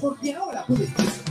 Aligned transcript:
Porque 0.00 0.34
ahora 0.34 0.64
puedes. 0.66 1.25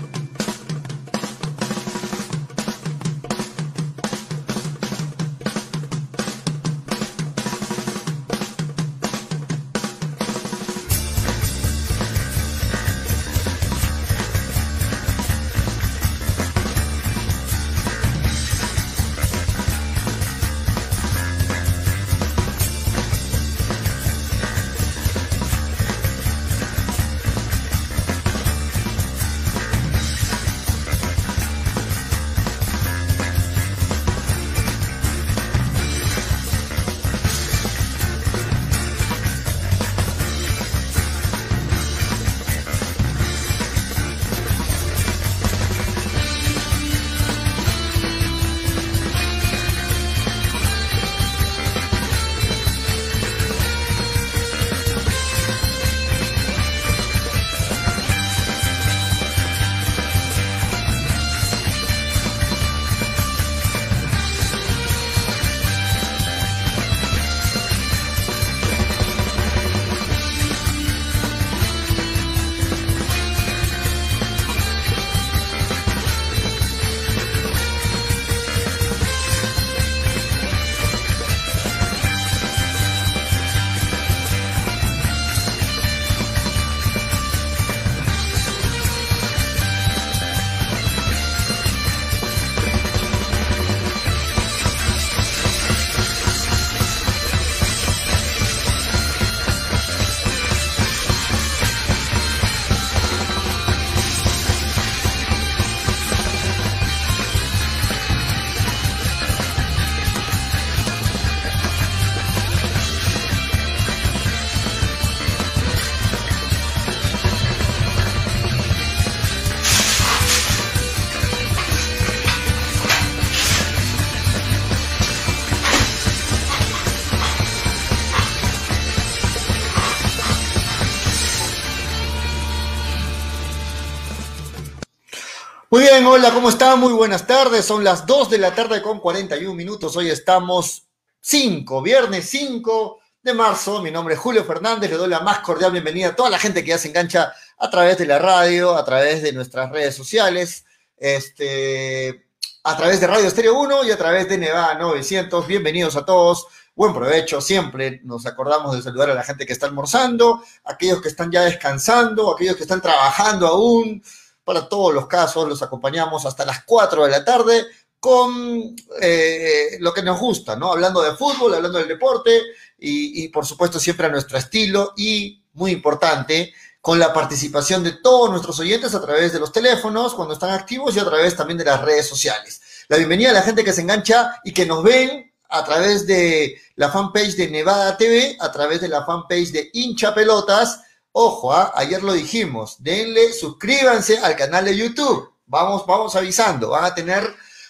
Hola, 136.25 136.33
¿cómo 136.33 136.49
están? 136.49 136.79
Muy 136.79 136.91
buenas 136.91 137.27
tardes. 137.27 137.65
Son 137.65 137.83
las 137.83 138.07
2 138.07 138.31
de 138.31 138.39
la 138.39 138.55
tarde 138.55 138.81
con 138.81 138.99
41 138.99 139.53
minutos. 139.53 139.95
Hoy 139.95 140.09
estamos 140.09 140.87
5, 141.21 141.83
viernes 141.83 142.27
5 142.29 142.99
de 143.21 143.33
marzo. 143.35 143.79
Mi 143.83 143.91
nombre 143.91 144.15
es 144.15 144.19
Julio 144.19 144.43
Fernández. 144.43 144.89
Le 144.89 144.97
doy 144.97 145.07
la 145.07 145.19
más 145.19 145.41
cordial 145.41 145.71
bienvenida 145.71 146.07
a 146.07 146.15
toda 146.15 146.31
la 146.31 146.39
gente 146.39 146.63
que 146.63 146.71
ya 146.71 146.79
se 146.79 146.87
engancha 146.87 147.31
a 147.59 147.69
través 147.69 147.99
de 147.99 148.07
la 148.07 148.17
radio, 148.17 148.75
a 148.75 148.83
través 148.83 149.21
de 149.21 149.33
nuestras 149.33 149.69
redes 149.69 149.93
sociales, 149.93 150.65
este, 150.97 152.25
a 152.63 152.75
través 152.75 152.99
de 152.99 153.05
Radio 153.05 153.27
Estéreo 153.27 153.59
1 153.59 153.83
y 153.83 153.91
a 153.91 153.97
través 153.97 154.27
de 154.27 154.39
Nevada 154.39 154.79
900. 154.79 155.45
Bienvenidos 155.45 155.95
a 155.95 156.05
todos. 156.05 156.47
Buen 156.73 156.91
provecho, 156.91 157.39
siempre 157.39 158.01
nos 158.03 158.25
acordamos 158.25 158.75
de 158.75 158.81
saludar 158.81 159.11
a 159.11 159.13
la 159.13 159.23
gente 159.23 159.45
que 159.45 159.53
está 159.53 159.67
almorzando, 159.67 160.43
aquellos 160.63 161.03
que 161.03 161.09
están 161.09 161.31
ya 161.31 161.43
descansando, 161.43 162.33
aquellos 162.33 162.55
que 162.55 162.63
están 162.63 162.81
trabajando 162.81 163.45
aún, 163.45 164.01
para 164.45 164.69
todos 164.69 164.93
los 164.93 165.07
casos, 165.07 165.49
los 165.49 165.61
acompañamos 165.61 166.25
hasta 166.25 166.45
las 166.45 166.63
4 166.63 167.05
de 167.05 167.11
la 167.11 167.25
tarde 167.25 167.65
con 167.99 168.75
eh, 169.01 169.77
lo 169.79 169.91
que 169.93 170.03
nos 170.03 170.19
gusta, 170.19 170.55
¿no? 170.55 170.71
Hablando 170.71 171.01
de 171.01 171.15
fútbol, 171.15 171.55
hablando 171.55 171.79
del 171.79 171.87
deporte 171.87 172.39
y, 172.77 173.23
y, 173.23 173.29
por 173.29 173.45
supuesto 173.45 173.79
siempre 173.79 174.05
a 174.05 174.09
nuestro 174.09 174.37
estilo 174.37 174.93
y, 174.95 175.43
muy 175.53 175.71
importante, 175.71 176.53
con 176.79 176.99
la 176.99 177.11
participación 177.11 177.83
de 177.83 177.93
todos 177.93 178.29
nuestros 178.29 178.59
oyentes 178.59 178.93
a 178.93 179.01
través 179.01 179.33
de 179.33 179.39
los 179.39 179.51
teléfonos 179.51 180.13
cuando 180.13 180.35
están 180.35 180.51
activos 180.51 180.95
y 180.95 180.99
a 180.99 181.05
través 181.05 181.35
también 181.35 181.57
de 181.57 181.65
las 181.65 181.81
redes 181.81 182.07
sociales. 182.07 182.61
La 182.87 182.97
bienvenida 182.97 183.31
a 183.31 183.33
la 183.33 183.41
gente 183.41 183.63
que 183.63 183.73
se 183.73 183.81
engancha 183.81 184.39
y 184.43 184.53
que 184.53 184.67
nos 184.67 184.83
ven 184.83 185.33
a 185.49 185.65
través 185.65 186.05
de 186.05 186.61
la 186.75 186.91
fanpage 186.91 187.35
de 187.35 187.49
Nevada 187.49 187.97
TV, 187.97 188.37
a 188.39 188.51
través 188.51 188.81
de 188.81 188.89
la 188.89 189.03
fanpage 189.03 189.51
de 189.51 189.71
Hincha 189.73 190.13
Pelotas, 190.13 190.81
Ojo, 191.17 191.53
¿ah? 191.53 191.71
ayer 191.75 192.03
lo 192.03 192.11
dijimos, 192.11 192.75
denle, 192.79 193.31
suscríbanse 193.31 194.17
al 194.17 194.35
canal 194.35 194.65
de 194.65 194.75
YouTube. 194.75 195.31
Vamos, 195.45 195.85
vamos 195.85 196.13
avisando, 196.17 196.71
van 196.71 196.83
a 196.83 196.93
tener 196.93 197.23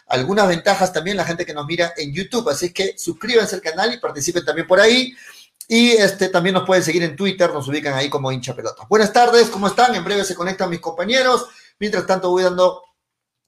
algunas 0.08 0.48
ventajas 0.48 0.92
también 0.92 1.16
la 1.16 1.26
gente 1.26 1.46
que 1.46 1.54
nos 1.54 1.68
mira 1.68 1.94
en 1.96 2.12
YouTube, 2.12 2.50
así 2.50 2.74
que 2.74 2.98
suscríbanse 2.98 3.58
al 3.58 3.62
canal 3.62 3.94
y 3.94 4.00
participen 4.00 4.44
también 4.44 4.66
por 4.66 4.80
ahí. 4.80 5.16
Y 5.68 5.92
este 5.92 6.30
también 6.30 6.56
nos 6.56 6.66
pueden 6.66 6.84
seguir 6.84 7.04
en 7.04 7.16
Twitter, 7.16 7.54
nos 7.54 7.68
ubican 7.68 7.94
ahí 7.94 8.10
como 8.10 8.32
hincha 8.32 8.56
pelota. 8.56 8.88
Buenas 8.90 9.14
tardes, 9.14 9.52
¿cómo 9.52 9.68
están? 9.68 9.94
En 9.94 10.04
breve 10.04 10.24
se 10.24 10.34
conectan 10.34 10.72
mis 10.72 10.80
compañeros. 10.80 11.46
Mientras 11.78 12.08
tanto 12.08 12.32
voy 12.32 12.42
dando 12.42 12.82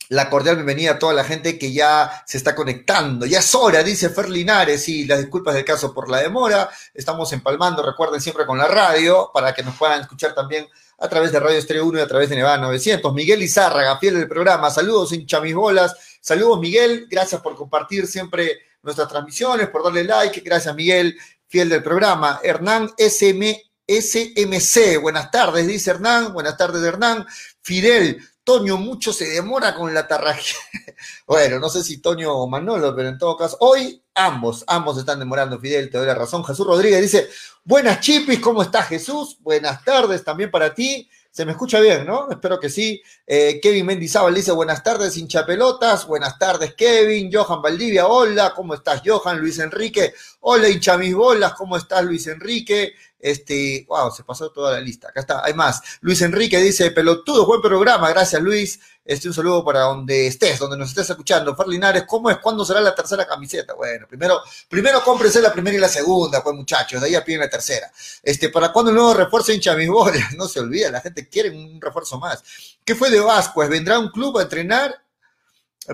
la 0.09 0.29
cordial 0.29 0.55
bienvenida 0.55 0.91
a 0.91 0.99
toda 0.99 1.13
la 1.13 1.23
gente 1.23 1.57
que 1.59 1.73
ya 1.73 2.23
se 2.25 2.37
está 2.37 2.55
conectando. 2.55 3.25
Ya 3.25 3.39
es 3.39 3.55
hora, 3.55 3.83
dice 3.83 4.09
Fer 4.09 4.29
Linares, 4.29 4.87
y 4.89 5.05
las 5.05 5.19
disculpas 5.19 5.53
del 5.55 5.65
caso 5.65 5.93
por 5.93 6.09
la 6.09 6.21
demora. 6.21 6.69
Estamos 6.93 7.31
empalmando, 7.33 7.83
recuerden 7.83 8.21
siempre 8.21 8.45
con 8.45 8.57
la 8.57 8.67
radio, 8.67 9.31
para 9.33 9.53
que 9.53 9.63
nos 9.63 9.75
puedan 9.75 10.01
escuchar 10.01 10.33
también 10.33 10.67
a 10.99 11.07
través 11.07 11.31
de 11.31 11.39
Radio 11.39 11.57
Estrella 11.57 11.83
1 11.83 11.99
y 11.99 12.01
a 12.01 12.07
través 12.07 12.29
de 12.29 12.37
Nevada 12.37 12.57
900. 12.57 13.13
Miguel 13.13 13.41
Izárraga, 13.43 13.97
fiel 13.99 14.15
del 14.15 14.27
programa. 14.27 14.69
Saludos, 14.69 15.11
hincha 15.13 15.39
bolas. 15.39 15.95
Saludos, 16.21 16.59
Miguel. 16.59 17.07
Gracias 17.09 17.41
por 17.41 17.55
compartir 17.55 18.07
siempre 18.07 18.59
nuestras 18.81 19.07
transmisiones, 19.07 19.69
por 19.69 19.83
darle 19.83 20.03
like. 20.03 20.41
Gracias, 20.41 20.73
Miguel, 20.73 21.17
fiel 21.47 21.69
del 21.69 21.83
programa. 21.83 22.39
Hernán 22.43 22.89
SM, 22.97 23.63
SMC. 23.87 24.99
Buenas 25.01 25.29
tardes, 25.31 25.67
dice 25.67 25.91
Hernán. 25.91 26.33
Buenas 26.33 26.57
tardes, 26.57 26.81
Hernán. 26.81 27.25
Fidel, 27.61 28.21
Toño 28.47 28.77
mucho 28.77 29.11
se 29.11 29.27
demora 29.27 29.75
con 29.75 29.93
la 29.93 30.07
tarraje. 30.07 30.55
bueno, 31.27 31.59
no 31.59 31.67
sé 31.67 31.83
si 31.83 31.97
Toño 31.97 32.33
o 32.33 32.47
Manolo, 32.47 32.95
pero 32.95 33.09
en 33.09 33.17
todo 33.17 33.35
caso, 33.35 33.57
hoy 33.59 34.01
ambos, 34.15 34.63
ambos 34.67 34.97
están 34.97 35.19
demorando, 35.19 35.59
Fidel, 35.59 35.89
te 35.89 35.97
doy 35.97 36.07
la 36.07 36.15
razón. 36.15 36.45
Jesús 36.45 36.65
Rodríguez 36.65 37.01
dice, 37.01 37.27
buenas 37.65 37.99
chipis, 37.99 38.39
¿cómo 38.39 38.61
estás 38.61 38.87
Jesús? 38.87 39.35
Buenas 39.41 39.83
tardes 39.83 40.23
también 40.23 40.49
para 40.49 40.73
ti. 40.73 41.09
Se 41.29 41.43
me 41.43 41.51
escucha 41.51 41.81
bien, 41.81 42.05
¿no? 42.05 42.31
Espero 42.31 42.57
que 42.57 42.69
sí. 42.69 43.01
Eh, 43.25 43.59
Kevin 43.61 43.85
Mendizábal 43.85 44.33
dice, 44.33 44.53
buenas 44.53 44.81
tardes, 44.81 45.17
hincha 45.17 45.45
pelotas. 45.45 46.07
Buenas 46.07 46.39
tardes, 46.39 46.73
Kevin. 46.73 47.29
Johan 47.29 47.61
Valdivia, 47.61 48.07
hola, 48.07 48.53
¿cómo 48.55 48.75
estás, 48.75 49.01
Johan? 49.05 49.39
Luis 49.39 49.59
Enrique, 49.59 50.13
hola, 50.39 50.69
hincha 50.69 50.97
mis 50.97 51.13
bolas, 51.13 51.53
¿cómo 51.53 51.75
estás, 51.75 52.05
Luis 52.05 52.25
Enrique? 52.27 52.93
Este, 53.19 53.85
wow, 53.87 54.11
se 54.11 54.23
pasó 54.23 54.51
toda 54.51 54.73
la 54.73 54.79
lista. 54.79 55.09
Acá 55.09 55.21
está, 55.21 55.43
hay 55.43 55.53
más. 55.53 55.81
Luis 56.01 56.21
Enrique 56.21 56.57
dice, 56.59 56.91
pelotudo, 56.91 57.45
buen 57.45 57.61
programa. 57.61 58.09
Gracias, 58.09 58.41
Luis. 58.41 58.79
Este, 59.03 59.29
un 59.29 59.33
saludo 59.33 59.63
para 59.63 59.81
donde 59.81 60.27
estés, 60.27 60.59
donde 60.59 60.77
nos 60.77 60.89
estés 60.89 61.09
escuchando. 61.09 61.55
Ferlinares, 61.55 62.03
¿cómo 62.05 62.29
es? 62.29 62.37
¿Cuándo 62.39 62.65
será 62.65 62.81
la 62.81 62.93
tercera 62.93 63.25
camiseta? 63.25 63.73
Bueno, 63.73 64.05
primero, 64.07 64.41
primero 64.67 65.01
cómprense 65.01 65.41
la 65.41 65.53
primera 65.53 65.77
y 65.77 65.79
la 65.79 65.87
segunda, 65.87 66.43
pues 66.43 66.55
muchachos, 66.55 66.99
de 66.99 67.07
ahí 67.07 67.15
a 67.15 67.23
piden 67.23 67.39
la 67.39 67.49
tercera. 67.49 67.89
Este, 68.21 68.49
¿para 68.49 68.71
cuándo 68.73 68.91
el 68.91 68.97
nuevo 68.97 69.13
refuerzo 69.13 69.53
hincha 69.53 69.75
mis 69.75 69.89
bolas? 69.89 70.33
No 70.37 70.47
se 70.47 70.59
olvida, 70.59 70.91
la 70.91 71.01
gente 71.01 71.27
quiere 71.29 71.49
un 71.49 71.79
refuerzo 71.79 72.19
más. 72.19 72.43
¿Qué 72.83 72.95
fue 72.95 73.09
de 73.09 73.19
Vasco? 73.19 73.67
¿Vendrá 73.67 73.97
un 73.97 74.09
club 74.09 74.37
a 74.37 74.43
entrenar? 74.43 75.01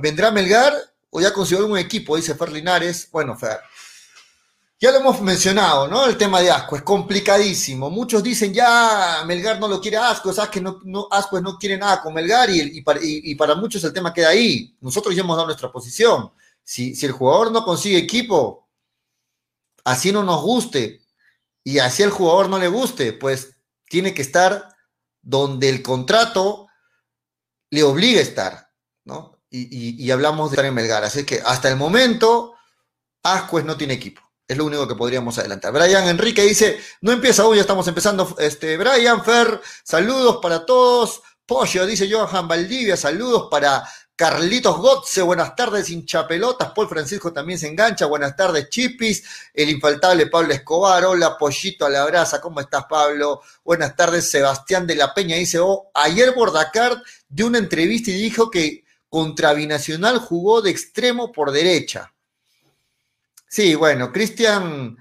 ¿Vendrá 0.02 0.32
Melgar? 0.32 0.74
¿O 1.12 1.22
ya 1.22 1.32
consiguió 1.32 1.68
un 1.68 1.78
equipo? 1.78 2.16
Dice 2.16 2.34
Ferlinares. 2.34 3.10
Bueno, 3.12 3.38
Fer, 3.38 3.60
Ya 4.84 4.92
lo 4.92 4.98
hemos 4.98 5.22
mencionado, 5.22 5.88
¿no? 5.88 6.06
El 6.08 6.18
tema 6.18 6.42
de 6.42 6.52
Asco 6.52 6.76
es 6.76 6.82
complicadísimo. 6.82 7.90
Muchos 7.90 8.22
dicen 8.22 8.54
ya 8.54 9.24
Melgar 9.26 9.58
no 9.58 9.70
lo 9.70 9.80
quiere 9.80 9.96
Asco, 9.96 10.30
es 10.30 10.50
que 10.50 10.60
no, 10.60 10.82
no, 10.84 11.08
Asco 11.10 11.40
no 11.40 11.58
quiere 11.58 11.78
nada 11.78 12.02
con 12.02 12.14
Melgar 12.14 12.50
y, 12.50 12.82
para, 12.82 13.56
muchos 13.56 13.82
el 13.86 13.94
tema 13.94 14.14
queda 14.14 14.28
ahí. 14.28 14.76
Nosotros 14.82 15.16
ya 15.16 15.22
hemos 15.22 15.38
dado 15.38 15.48
nuestra 15.48 15.72
posición. 15.72 16.34
Si, 16.66 16.94
el 17.02 17.14
jugador 17.14 17.54
no 17.54 17.64
consigue 17.64 17.98
equipo, 17.98 18.68
así 19.86 20.12
no 20.12 20.22
nos 20.22 20.42
guste 20.42 21.02
y 21.64 21.80
así 21.80 22.04
el 22.04 22.12
jugador 22.12 22.50
no 22.50 22.60
le 22.60 22.68
guste, 22.68 23.14
pues 23.14 23.56
tiene 23.88 24.14
que 24.14 24.22
estar 24.22 24.68
donde 25.22 25.70
el 25.70 25.82
contrato 25.82 26.68
le 27.70 27.84
obliga 27.84 28.20
a 28.20 28.24
estar, 28.24 28.70
¿no? 29.06 29.40
Y, 29.50 30.04
y 30.04 30.12
hablamos 30.12 30.52
de 30.52 30.56
estar 30.56 30.66
en 30.66 30.74
Melgar. 30.74 31.06
Así 31.06 31.24
que 31.24 31.42
hasta 31.46 31.70
el 31.70 31.78
momento, 31.78 32.56
Ascuez 33.24 33.64
no 33.64 33.78
tiene 33.78 33.94
equipo. 33.94 34.22
Es 34.48 34.58
lo 34.58 34.66
único 34.66 34.88
que 34.88 34.96
podríamos 34.96 35.38
adelantar. 35.38 35.72
Brian 35.72 36.08
Enrique 36.08 36.42
dice, 36.44 36.80
no 37.02 37.12
empieza 37.12 37.46
hoy, 37.46 37.58
ya 37.58 37.62
estamos 37.62 37.88
empezando. 37.88 38.36
Este, 38.40 38.78
Brian 38.78 39.24
Fer, 39.24 39.62
saludos 39.84 40.40
para 40.42 40.66
todos. 40.66 41.22
Pollo, 41.46 41.86
dice 41.86 42.10
Johan 42.12 42.48
Valdivia, 42.48 42.96
saludos 42.96 43.48
para 43.52 43.84
Carlitos 44.16 44.78
Gotze, 44.78 45.22
buenas 45.22 45.56
tardes, 45.56 45.90
hinchapelotas. 45.90 46.72
Paul 46.72 46.88
Francisco 46.88 47.34
también 47.34 47.58
se 47.58 47.68
engancha, 47.68 48.06
buenas 48.06 48.36
tardes, 48.36 48.70
Chipis. 48.70 49.24
El 49.54 49.70
infaltable 49.70 50.28
Pablo 50.28 50.54
Escobar, 50.54 51.04
hola, 51.06 51.38
Pollito 51.38 51.86
a 51.86 51.90
la 51.90 52.06
brasa, 52.06 52.40
¿cómo 52.40 52.60
estás, 52.60 52.86
Pablo? 52.88 53.42
Buenas 53.64 53.96
tardes, 53.96 54.30
Sebastián 54.30 54.86
de 54.86 54.96
la 54.96 55.14
Peña 55.14 55.36
dice, 55.36 55.60
oh, 55.60 55.90
ayer 55.94 56.34
Bordacart 56.36 57.04
dio 57.28 57.48
una 57.48 57.58
entrevista 57.58 58.12
y 58.12 58.22
dijo 58.22 58.52
que 58.52 58.84
contra 59.10 59.54
Binacional 59.54 60.20
jugó 60.20 60.62
de 60.62 60.70
extremo 60.70 61.32
por 61.32 61.52
derecha. 61.52 62.13
Sí, 63.54 63.76
bueno, 63.76 64.12
Cristian 64.12 64.98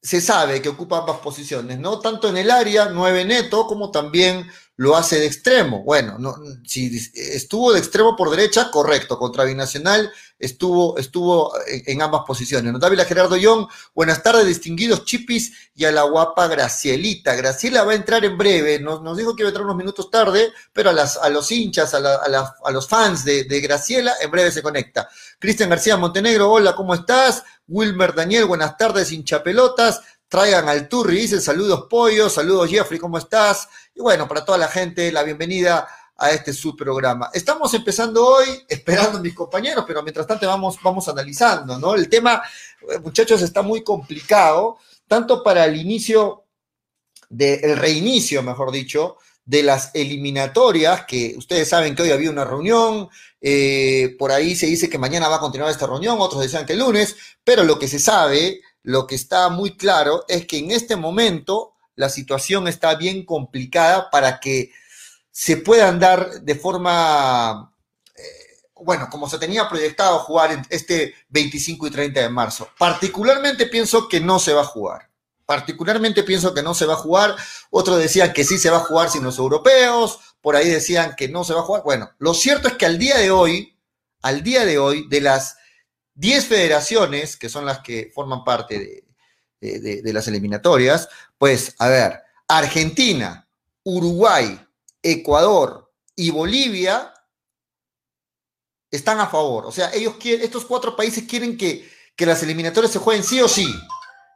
se 0.00 0.20
sabe 0.20 0.62
que 0.62 0.68
ocupa 0.68 0.98
ambas 0.98 1.18
posiciones, 1.18 1.80
¿no? 1.80 1.98
Tanto 1.98 2.28
en 2.28 2.36
el 2.36 2.52
área, 2.52 2.88
nueve 2.88 3.24
neto, 3.24 3.66
como 3.66 3.90
también 3.90 4.48
lo 4.76 4.94
hace 4.94 5.18
de 5.18 5.26
extremo. 5.26 5.82
Bueno, 5.82 6.16
no, 6.16 6.36
si 6.64 6.96
estuvo 7.14 7.72
de 7.72 7.80
extremo 7.80 8.14
por 8.14 8.30
derecha, 8.30 8.70
correcto. 8.70 9.18
Contra 9.18 9.42
Binacional 9.42 10.12
estuvo, 10.38 10.96
estuvo 10.98 11.52
en, 11.66 12.00
ambas 12.00 12.22
posiciones. 12.24 12.72
Notable 12.72 13.04
Gerardo 13.04 13.36
Young, 13.36 13.66
buenas 13.92 14.22
tardes, 14.22 14.46
distinguidos 14.46 15.04
chipis 15.04 15.70
y 15.74 15.84
a 15.84 15.90
la 15.90 16.02
guapa 16.02 16.46
Gracielita. 16.46 17.34
Graciela 17.34 17.82
va 17.82 17.90
a 17.90 17.96
entrar 17.96 18.24
en 18.24 18.38
breve, 18.38 18.78
nos, 18.78 19.02
nos 19.02 19.16
dijo 19.16 19.34
que 19.34 19.42
iba 19.42 19.48
a 19.48 19.50
entrar 19.50 19.64
unos 19.64 19.78
minutos 19.78 20.12
tarde, 20.12 20.52
pero 20.72 20.90
a, 20.90 20.92
las, 20.92 21.16
a 21.16 21.28
los 21.28 21.50
hinchas, 21.50 21.92
a, 21.92 21.98
la, 21.98 22.14
a, 22.14 22.54
a 22.64 22.70
los 22.70 22.86
fans 22.86 23.24
de, 23.24 23.42
de 23.42 23.60
Graciela, 23.60 24.14
en 24.20 24.30
breve 24.30 24.52
se 24.52 24.62
conecta. 24.62 25.08
Cristian 25.40 25.70
García 25.70 25.96
Montenegro, 25.96 26.52
hola, 26.52 26.76
¿cómo 26.76 26.94
estás? 26.94 27.42
Wilmer 27.68 28.14
Daniel, 28.14 28.44
buenas 28.44 28.76
tardes, 28.76 29.10
hinchapelotas. 29.12 30.02
Traigan 30.28 30.68
al 30.68 30.88
Turri, 30.88 31.18
dice 31.18 31.40
saludos 31.40 31.86
Pollo, 31.88 32.28
saludos 32.28 32.68
Jeffrey, 32.68 32.98
¿cómo 32.98 33.18
estás? 33.18 33.68
Y 33.94 34.00
bueno, 34.00 34.26
para 34.28 34.44
toda 34.44 34.58
la 34.58 34.68
gente, 34.68 35.10
la 35.12 35.22
bienvenida 35.22 35.88
a 36.16 36.30
este 36.30 36.52
subprograma. 36.52 37.30
Estamos 37.32 37.72
empezando 37.74 38.26
hoy, 38.26 38.46
esperando 38.68 39.18
a 39.18 39.20
mis 39.20 39.34
compañeros, 39.34 39.84
pero 39.86 40.02
mientras 40.02 40.26
tanto 40.26 40.46
vamos, 40.46 40.78
vamos 40.82 41.08
analizando, 41.08 41.78
¿no? 41.78 41.94
El 41.94 42.08
tema, 42.08 42.42
eh, 42.88 42.98
muchachos, 42.98 43.42
está 43.42 43.62
muy 43.62 43.82
complicado, 43.82 44.78
tanto 45.06 45.42
para 45.42 45.64
el 45.64 45.76
inicio, 45.76 46.44
de, 47.28 47.54
el 47.54 47.76
reinicio, 47.76 48.42
mejor 48.42 48.70
dicho, 48.70 49.18
de 49.46 49.62
las 49.62 49.92
eliminatorias, 49.94 51.06
que 51.06 51.34
ustedes 51.38 51.68
saben 51.68 51.94
que 51.94 52.02
hoy 52.02 52.10
había 52.10 52.30
una 52.30 52.44
reunión, 52.44 53.08
eh, 53.40 54.16
por 54.18 54.32
ahí 54.32 54.56
se 54.56 54.66
dice 54.66 54.90
que 54.90 54.98
mañana 54.98 55.28
va 55.28 55.36
a 55.36 55.40
continuar 55.40 55.70
esta 55.70 55.86
reunión, 55.86 56.16
otros 56.18 56.42
decían 56.42 56.66
que 56.66 56.72
el 56.72 56.80
lunes, 56.80 57.16
pero 57.44 57.62
lo 57.62 57.78
que 57.78 57.86
se 57.86 58.00
sabe, 58.00 58.60
lo 58.82 59.06
que 59.06 59.14
está 59.14 59.48
muy 59.48 59.76
claro 59.76 60.24
es 60.28 60.46
que 60.46 60.58
en 60.58 60.72
este 60.72 60.96
momento 60.96 61.74
la 61.94 62.08
situación 62.08 62.66
está 62.66 62.96
bien 62.96 63.24
complicada 63.24 64.10
para 64.10 64.40
que 64.40 64.72
se 65.30 65.58
puedan 65.58 66.00
dar 66.00 66.40
de 66.40 66.54
forma, 66.56 67.72
eh, 68.16 68.22
bueno, 68.74 69.08
como 69.08 69.28
se 69.28 69.38
tenía 69.38 69.68
proyectado 69.68 70.18
jugar 70.18 70.66
este 70.70 71.14
25 71.28 71.86
y 71.86 71.90
30 71.90 72.20
de 72.20 72.30
marzo. 72.30 72.68
Particularmente 72.76 73.66
pienso 73.66 74.08
que 74.08 74.18
no 74.18 74.40
se 74.40 74.54
va 74.54 74.62
a 74.62 74.64
jugar. 74.64 75.08
Particularmente 75.46 76.24
pienso 76.24 76.52
que 76.52 76.62
no 76.62 76.74
se 76.74 76.86
va 76.86 76.94
a 76.94 76.98
jugar. 76.98 77.36
Otros 77.70 77.98
decían 77.98 78.32
que 78.32 78.44
sí 78.44 78.58
se 78.58 78.68
va 78.68 78.78
a 78.78 78.84
jugar 78.84 79.10
sin 79.10 79.22
los 79.22 79.38
europeos. 79.38 80.18
Por 80.40 80.56
ahí 80.56 80.68
decían 80.68 81.14
que 81.16 81.28
no 81.28 81.44
se 81.44 81.54
va 81.54 81.60
a 81.60 81.62
jugar. 81.62 81.84
Bueno, 81.84 82.10
lo 82.18 82.34
cierto 82.34 82.66
es 82.66 82.74
que 82.74 82.84
al 82.84 82.98
día 82.98 83.16
de 83.16 83.30
hoy, 83.30 83.78
al 84.22 84.42
día 84.42 84.64
de 84.64 84.78
hoy, 84.78 85.06
de 85.08 85.20
las 85.20 85.56
10 86.14 86.46
federaciones, 86.46 87.36
que 87.36 87.48
son 87.48 87.64
las 87.64 87.78
que 87.78 88.10
forman 88.12 88.42
parte 88.42 89.04
de, 89.60 90.12
las 90.12 90.26
eliminatorias, 90.26 91.08
pues, 91.38 91.74
a 91.78 91.88
ver, 91.88 92.22
Argentina, 92.48 93.48
Uruguay, 93.84 94.60
Ecuador 95.02 95.92
y 96.16 96.30
Bolivia 96.30 97.14
están 98.90 99.20
a 99.20 99.28
favor. 99.28 99.66
O 99.66 99.72
sea, 99.72 99.92
ellos 99.92 100.16
quieren, 100.18 100.44
estos 100.44 100.64
cuatro 100.64 100.96
países 100.96 101.24
quieren 101.28 101.56
que, 101.56 101.88
que 102.16 102.26
las 102.26 102.42
eliminatorias 102.42 102.92
se 102.92 102.98
jueguen 102.98 103.22
sí 103.22 103.40
o 103.40 103.48
sí 103.48 103.72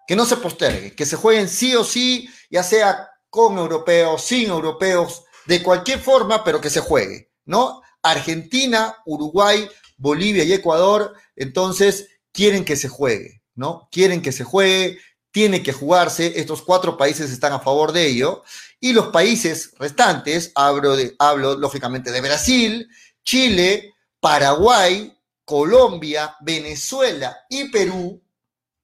que 0.06 0.16
no 0.16 0.26
se 0.26 0.36
postergue, 0.36 0.94
que 0.94 1.06
se 1.06 1.16
jueguen 1.16 1.48
sí 1.48 1.74
o 1.74 1.84
sí, 1.84 2.28
ya 2.50 2.62
sea 2.62 3.10
con 3.28 3.58
europeos, 3.58 4.22
sin 4.22 4.48
europeos, 4.50 5.24
de 5.46 5.62
cualquier 5.62 6.00
forma, 6.00 6.44
pero 6.44 6.60
que 6.60 6.70
se 6.70 6.80
juegue, 6.80 7.30
¿no? 7.44 7.82
Argentina, 8.02 8.96
Uruguay, 9.06 9.68
Bolivia 9.96 10.44
y 10.44 10.52
Ecuador, 10.52 11.14
entonces 11.36 12.08
quieren 12.32 12.64
que 12.64 12.76
se 12.76 12.88
juegue, 12.88 13.42
¿no? 13.54 13.88
Quieren 13.90 14.22
que 14.22 14.32
se 14.32 14.44
juegue, 14.44 14.98
tiene 15.30 15.62
que 15.62 15.72
jugarse, 15.72 16.40
estos 16.40 16.62
cuatro 16.62 16.96
países 16.96 17.30
están 17.30 17.52
a 17.52 17.60
favor 17.60 17.92
de 17.92 18.06
ello, 18.06 18.42
y 18.80 18.92
los 18.92 19.08
países 19.08 19.72
restantes, 19.78 20.52
hablo, 20.54 20.96
de, 20.96 21.14
hablo 21.18 21.56
lógicamente 21.56 22.10
de 22.10 22.20
Brasil, 22.20 22.88
Chile, 23.22 23.94
Paraguay, 24.18 25.16
Colombia, 25.44 26.36
Venezuela 26.40 27.36
y 27.48 27.68
Perú, 27.68 28.22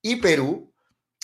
y 0.03 0.17
Perú, 0.17 0.73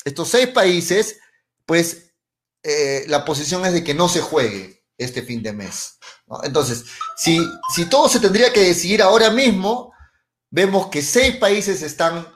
estos 0.04 0.28
seis 0.28 0.48
países, 0.48 1.18
pues 1.66 2.14
eh, 2.62 3.04
la 3.08 3.24
posición 3.24 3.64
es 3.66 3.72
de 3.72 3.84
que 3.84 3.94
no 3.94 4.08
se 4.08 4.20
juegue 4.20 4.84
este 4.98 5.22
fin 5.22 5.42
de 5.42 5.52
mes. 5.52 5.98
Entonces, 6.44 6.84
si, 7.16 7.44
si 7.74 7.86
todo 7.86 8.08
se 8.08 8.20
tendría 8.20 8.52
que 8.52 8.60
decidir 8.60 9.02
ahora 9.02 9.30
mismo, 9.30 9.92
vemos 10.50 10.88
que 10.88 11.02
seis 11.02 11.36
países 11.36 11.82
están 11.82 12.26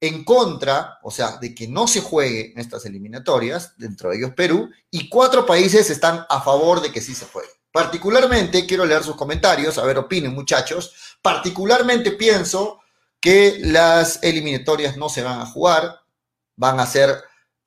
en 0.00 0.24
contra, 0.24 0.98
o 1.02 1.12
sea, 1.12 1.36
de 1.36 1.54
que 1.54 1.68
no 1.68 1.86
se 1.86 2.00
juegue 2.00 2.52
en 2.52 2.58
estas 2.58 2.84
eliminatorias, 2.86 3.74
dentro 3.76 4.10
de 4.10 4.16
ellos 4.16 4.32
Perú, 4.34 4.68
y 4.90 5.08
cuatro 5.08 5.46
países 5.46 5.90
están 5.90 6.26
a 6.28 6.40
favor 6.40 6.82
de 6.82 6.90
que 6.90 7.00
sí 7.00 7.14
se 7.14 7.26
juegue. 7.26 7.50
Particularmente, 7.70 8.66
quiero 8.66 8.84
leer 8.84 9.04
sus 9.04 9.14
comentarios, 9.14 9.78
a 9.78 9.84
ver, 9.84 9.98
opinen 9.98 10.34
muchachos, 10.34 10.92
particularmente 11.22 12.10
pienso 12.10 12.80
que 13.20 13.60
las 13.60 14.18
eliminatorias 14.22 14.96
no 14.96 15.08
se 15.08 15.22
van 15.22 15.40
a 15.40 15.46
jugar, 15.46 16.01
van 16.56 16.80
a 16.80 16.86
ser 16.86 17.22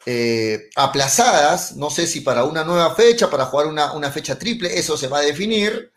eh, 0.05 0.69
aplazadas, 0.75 1.75
no 1.75 1.89
sé 1.89 2.05
si 2.07 2.21
para 2.21 2.43
una 2.43 2.63
nueva 2.63 2.93
fecha, 2.93 3.29
para 3.29 3.45
jugar 3.45 3.67
una, 3.67 3.93
una, 3.93 4.11
fecha 4.11 4.37
triple, 4.37 4.77
eso 4.77 4.97
se 4.97 5.07
va 5.07 5.19
a 5.19 5.21
definir, 5.21 5.91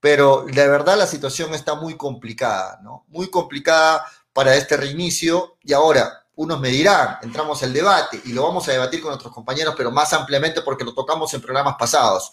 pero 0.00 0.44
de 0.46 0.68
verdad 0.68 0.98
la 0.98 1.06
situación 1.06 1.54
está 1.54 1.74
muy 1.74 1.96
complicada, 1.96 2.80
¿no? 2.82 3.04
Muy 3.08 3.30
complicada 3.30 4.04
para 4.32 4.54
este 4.56 4.76
reinicio 4.76 5.56
y 5.62 5.72
ahora 5.72 6.24
unos 6.38 6.60
me 6.60 6.68
dirán, 6.68 7.18
entramos 7.22 7.62
al 7.64 7.72
debate 7.72 8.20
y 8.24 8.32
lo 8.32 8.44
vamos 8.44 8.68
a 8.68 8.72
debatir 8.72 9.00
con 9.00 9.10
nuestros 9.10 9.34
compañeros, 9.34 9.74
pero 9.76 9.90
más 9.90 10.12
ampliamente 10.12 10.62
porque 10.62 10.84
lo 10.84 10.94
tocamos 10.94 11.34
en 11.34 11.40
programas 11.40 11.74
pasados. 11.76 12.30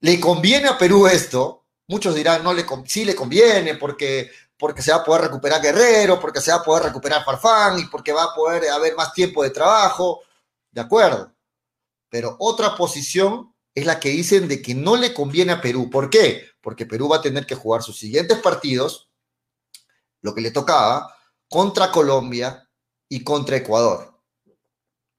¿Le 0.00 0.20
conviene 0.20 0.68
a 0.68 0.78
Perú 0.78 1.08
esto? 1.08 1.64
Muchos 1.88 2.14
dirán, 2.14 2.44
no 2.44 2.52
le, 2.52 2.64
sí 2.86 3.04
le 3.04 3.16
conviene 3.16 3.74
porque 3.74 4.30
porque 4.58 4.82
se 4.82 4.90
va 4.90 4.98
a 4.98 5.04
poder 5.04 5.22
recuperar 5.22 5.62
Guerrero, 5.62 6.18
porque 6.18 6.40
se 6.40 6.50
va 6.50 6.58
a 6.58 6.64
poder 6.64 6.84
recuperar 6.84 7.24
Farfán 7.24 7.78
y 7.78 7.84
porque 7.84 8.12
va 8.12 8.24
a 8.24 8.34
poder 8.34 8.68
haber 8.70 8.96
más 8.96 9.12
tiempo 9.12 9.42
de 9.42 9.50
trabajo. 9.50 10.22
De 10.70 10.80
acuerdo. 10.80 11.32
Pero 12.10 12.36
otra 12.40 12.74
posición 12.74 13.54
es 13.74 13.86
la 13.86 14.00
que 14.00 14.08
dicen 14.10 14.48
de 14.48 14.60
que 14.60 14.74
no 14.74 14.96
le 14.96 15.14
conviene 15.14 15.52
a 15.52 15.60
Perú. 15.60 15.88
¿Por 15.88 16.10
qué? 16.10 16.44
Porque 16.60 16.86
Perú 16.86 17.08
va 17.08 17.18
a 17.18 17.22
tener 17.22 17.46
que 17.46 17.54
jugar 17.54 17.82
sus 17.82 17.98
siguientes 17.98 18.38
partidos, 18.38 19.08
lo 20.20 20.34
que 20.34 20.40
le 20.40 20.50
tocaba, 20.50 21.14
contra 21.48 21.92
Colombia 21.92 22.68
y 23.08 23.22
contra 23.22 23.56
Ecuador. 23.56 24.20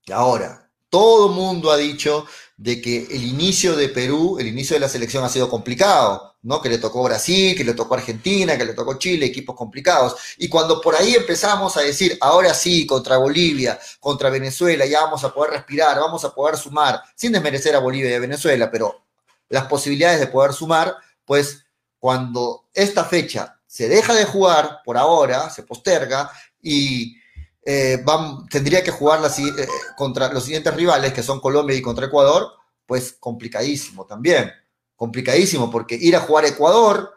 Y 0.06 0.12
ahora, 0.12 0.70
todo 0.90 1.30
el 1.30 1.36
mundo 1.36 1.72
ha 1.72 1.78
dicho 1.78 2.26
de 2.58 2.82
que 2.82 3.06
el 3.06 3.24
inicio 3.24 3.76
de 3.76 3.90
Perú, 3.90 4.38
el 4.40 4.48
inicio 4.48 4.76
de 4.76 4.82
la 4.82 4.90
selección 4.90 5.24
ha 5.24 5.30
sido 5.30 5.50
complicado, 5.50 6.29
¿no? 6.42 6.62
Que 6.62 6.70
le 6.70 6.78
tocó 6.78 7.04
Brasil, 7.04 7.56
que 7.56 7.64
le 7.64 7.74
tocó 7.74 7.96
Argentina, 7.96 8.58
que 8.58 8.66
le 8.66 8.74
tocó 8.74 8.98
Chile, 8.98 9.26
equipos 9.26 9.56
complicados. 9.56 10.16
Y 10.38 10.48
cuando 10.48 10.80
por 10.82 10.96
ahí 10.96 11.16
empezamos 11.16 11.76
a 11.78 11.82
decir, 11.82 12.18
ahora 12.22 12.54
sí, 12.54 12.86
contra 12.86 13.18
Bolivia, 13.18 13.80
contra 14.00 14.30
Venezuela, 14.30 14.86
ya 14.86 15.02
vamos 15.02 15.24
a 15.24 15.34
poder 15.34 15.52
respirar, 15.52 16.00
vamos 16.00 16.24
a 16.24 16.34
poder 16.34 16.58
sumar, 16.58 17.02
sin 17.16 17.32
desmerecer 17.32 17.76
a 17.76 17.80
Bolivia 17.80 18.12
y 18.12 18.14
a 18.14 18.20
Venezuela, 18.20 18.72
pero 18.72 19.04
las 19.50 19.66
posibilidades 19.66 20.20
de 20.20 20.28
poder 20.28 20.54
sumar, 20.54 20.96
pues 21.26 21.66
cuando 22.00 22.68
esta 22.74 23.04
fecha 23.04 23.60
se 23.68 23.90
deja 23.90 24.14
de 24.14 24.26
jugar 24.26 24.82
por 24.86 24.98
ahora, 24.98 25.50
se 25.50 25.64
posterga 25.64 26.32
y 26.62 27.18
eh, 27.66 28.04
tendría 28.50 28.84
que 28.84 28.92
jugar 28.92 29.20
eh, 29.26 29.68
contra 29.96 30.32
los 30.32 30.44
siguientes 30.44 30.74
rivales, 30.74 31.14
que 31.14 31.24
son 31.24 31.40
Colombia 31.40 31.76
y 31.76 31.82
contra 31.82 32.06
Ecuador, 32.06 32.48
pues 32.86 33.14
complicadísimo 33.20 34.06
también. 34.06 34.52
Complicadísimo, 35.00 35.72
porque 35.72 35.96
ir 35.96 36.14
a 36.18 36.20
jugar 36.20 36.44
a 36.44 36.50
Ecuador, 36.50 37.14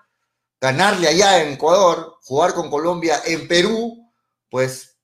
ganarle 0.60 1.08
allá 1.08 1.42
en 1.42 1.54
Ecuador, 1.54 2.16
jugar 2.22 2.54
con 2.54 2.70
Colombia 2.70 3.20
en 3.26 3.48
Perú, 3.48 4.08
pues 4.48 4.96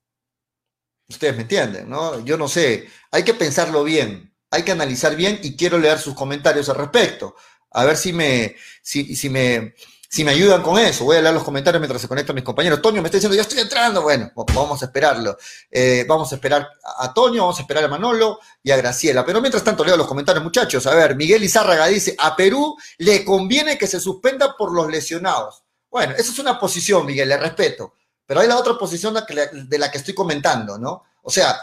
ustedes 1.08 1.34
me 1.34 1.42
entienden, 1.42 1.90
¿no? 1.90 2.24
Yo 2.24 2.36
no 2.36 2.46
sé, 2.46 2.88
hay 3.10 3.24
que 3.24 3.34
pensarlo 3.34 3.82
bien, 3.82 4.32
hay 4.52 4.62
que 4.62 4.70
analizar 4.70 5.16
bien 5.16 5.40
y 5.42 5.56
quiero 5.56 5.76
leer 5.76 5.98
sus 5.98 6.14
comentarios 6.14 6.68
al 6.68 6.76
respecto. 6.76 7.34
A 7.72 7.84
ver 7.84 7.96
si 7.96 8.12
me, 8.12 8.54
si, 8.80 9.16
si 9.16 9.28
me, 9.28 9.74
si 10.10 10.24
me 10.24 10.30
ayudan 10.30 10.62
con 10.62 10.78
eso, 10.78 11.04
voy 11.04 11.18
a 11.18 11.20
leer 11.20 11.34
los 11.34 11.44
comentarios 11.44 11.80
mientras 11.80 12.00
se 12.00 12.08
conectan 12.08 12.34
mis 12.34 12.44
compañeros. 12.44 12.80
Toño 12.80 13.02
me 13.02 13.08
está 13.08 13.18
diciendo, 13.18 13.36
ya 13.36 13.42
estoy 13.42 13.58
entrando. 13.58 14.00
Bueno, 14.00 14.32
vamos 14.34 14.80
a 14.82 14.86
esperarlo. 14.86 15.36
Eh, 15.70 16.06
vamos 16.08 16.32
a 16.32 16.36
esperar 16.36 16.66
a 16.98 17.12
Toño, 17.12 17.42
vamos 17.42 17.58
a 17.58 17.60
esperar 17.60 17.84
a 17.84 17.88
Manolo 17.88 18.40
y 18.62 18.70
a 18.70 18.76
Graciela. 18.78 19.22
Pero 19.26 19.42
mientras 19.42 19.62
tanto 19.62 19.84
leo 19.84 19.98
los 19.98 20.06
comentarios, 20.06 20.42
muchachos. 20.42 20.86
A 20.86 20.94
ver, 20.94 21.14
Miguel 21.14 21.44
Izárraga 21.44 21.86
dice, 21.88 22.14
a 22.18 22.34
Perú 22.34 22.74
le 22.96 23.22
conviene 23.22 23.76
que 23.76 23.86
se 23.86 24.00
suspenda 24.00 24.56
por 24.56 24.72
los 24.72 24.90
lesionados. 24.90 25.62
Bueno, 25.90 26.14
esa 26.16 26.32
es 26.32 26.38
una 26.38 26.58
posición, 26.58 27.04
Miguel, 27.04 27.28
le 27.28 27.36
respeto. 27.36 27.92
Pero 28.24 28.40
hay 28.40 28.48
la 28.48 28.56
otra 28.56 28.78
posición 28.78 29.14
de 29.14 29.78
la 29.78 29.90
que 29.90 29.98
estoy 29.98 30.14
comentando, 30.14 30.78
¿no? 30.78 31.04
O 31.22 31.30
sea, 31.30 31.54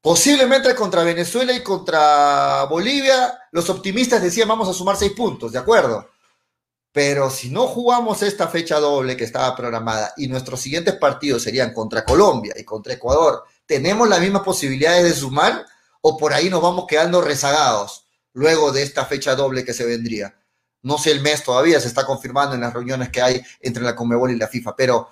posiblemente 0.00 0.74
contra 0.74 1.02
Venezuela 1.02 1.52
y 1.52 1.62
contra 1.62 2.64
Bolivia, 2.64 3.38
los 3.52 3.68
optimistas 3.68 4.22
decían 4.22 4.48
vamos 4.48 4.68
a 4.68 4.72
sumar 4.72 4.96
seis 4.96 5.12
puntos, 5.12 5.52
¿de 5.52 5.58
acuerdo? 5.58 6.08
Pero 6.96 7.28
si 7.28 7.50
no 7.50 7.66
jugamos 7.66 8.22
esta 8.22 8.48
fecha 8.48 8.80
doble 8.80 9.18
que 9.18 9.24
estaba 9.24 9.54
programada 9.54 10.14
y 10.16 10.28
nuestros 10.28 10.62
siguientes 10.62 10.94
partidos 10.94 11.42
serían 11.42 11.74
contra 11.74 12.06
Colombia 12.06 12.54
y 12.56 12.64
contra 12.64 12.94
Ecuador, 12.94 13.44
¿tenemos 13.66 14.08
las 14.08 14.18
mismas 14.18 14.40
posibilidades 14.40 15.04
de 15.04 15.12
sumar 15.12 15.66
o 16.00 16.16
por 16.16 16.32
ahí 16.32 16.48
nos 16.48 16.62
vamos 16.62 16.86
quedando 16.88 17.20
rezagados 17.20 18.06
luego 18.32 18.72
de 18.72 18.82
esta 18.82 19.04
fecha 19.04 19.34
doble 19.34 19.62
que 19.62 19.74
se 19.74 19.84
vendría? 19.84 20.38
No 20.80 20.96
sé 20.96 21.10
el 21.10 21.20
mes 21.20 21.44
todavía, 21.44 21.78
se 21.80 21.88
está 21.88 22.06
confirmando 22.06 22.54
en 22.54 22.62
las 22.62 22.72
reuniones 22.72 23.10
que 23.10 23.20
hay 23.20 23.42
entre 23.60 23.82
la 23.82 23.94
Conmebol 23.94 24.30
y 24.30 24.36
la 24.36 24.48
FIFA, 24.48 24.74
pero 24.74 25.10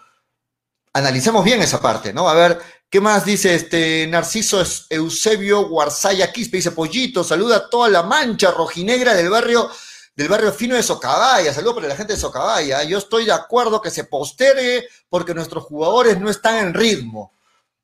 analicemos 0.95 1.45
bien 1.45 1.61
esa 1.61 1.83
parte, 1.83 2.15
¿no? 2.15 2.31
A 2.31 2.33
ver, 2.33 2.59
¿qué 2.89 3.03
más 3.03 3.27
dice 3.27 3.55
este 3.55 4.07
Narciso 4.07 4.65
Eusebio 4.89 5.69
Guarzaya 5.69 6.33
Quispe? 6.33 6.57
Dice, 6.57 6.71
Pollito, 6.71 7.23
saluda 7.23 7.57
a 7.57 7.69
toda 7.69 7.91
la 7.91 8.05
mancha 8.05 8.53
rojinegra 8.53 9.13
del 9.13 9.29
barrio 9.29 9.69
del 10.17 10.29
barrio 10.29 10.53
fino 10.53 10.77
de 10.77 10.83
Socabaya. 10.83 11.53
Saludos 11.53 11.75
para 11.77 11.89
la 11.89 11.97
gente 11.97 12.13
de 12.13 12.19
Socabaya. 12.19 12.83
Yo 12.85 12.99
estoy 12.99 13.25
de 13.25 13.33
acuerdo 13.33 13.81
que 13.81 13.91
se 13.91 14.05
postergue 14.05 14.87
porque 15.09 15.35
nuestros 15.35 15.65
jugadores 15.65 16.19
no 16.21 16.31
están 16.31 16.59
en 16.59 16.75
ritmo. 16.75 17.33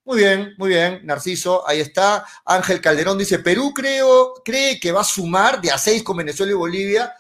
Muy 0.05 0.19
bien, 0.19 0.55
muy 0.57 0.71
bien, 0.71 1.01
Narciso, 1.05 1.67
ahí 1.69 1.81
está. 1.81 2.25
Ángel 2.45 2.81
Calderón 2.81 3.19
dice, 3.19 3.39
Perú 3.39 3.73
creo, 3.75 4.35
cree 4.45 4.81
que 4.81 4.93
va 4.93 5.03
a 5.03 5.05
sumar 5.05 5.61
de 5.61 5.71
a 5.71 5.79
seis 5.79 6.03
con 6.03 6.17
Venezuela 6.17 6.53
y 6.53 6.57
Bolivia. 6.57 7.15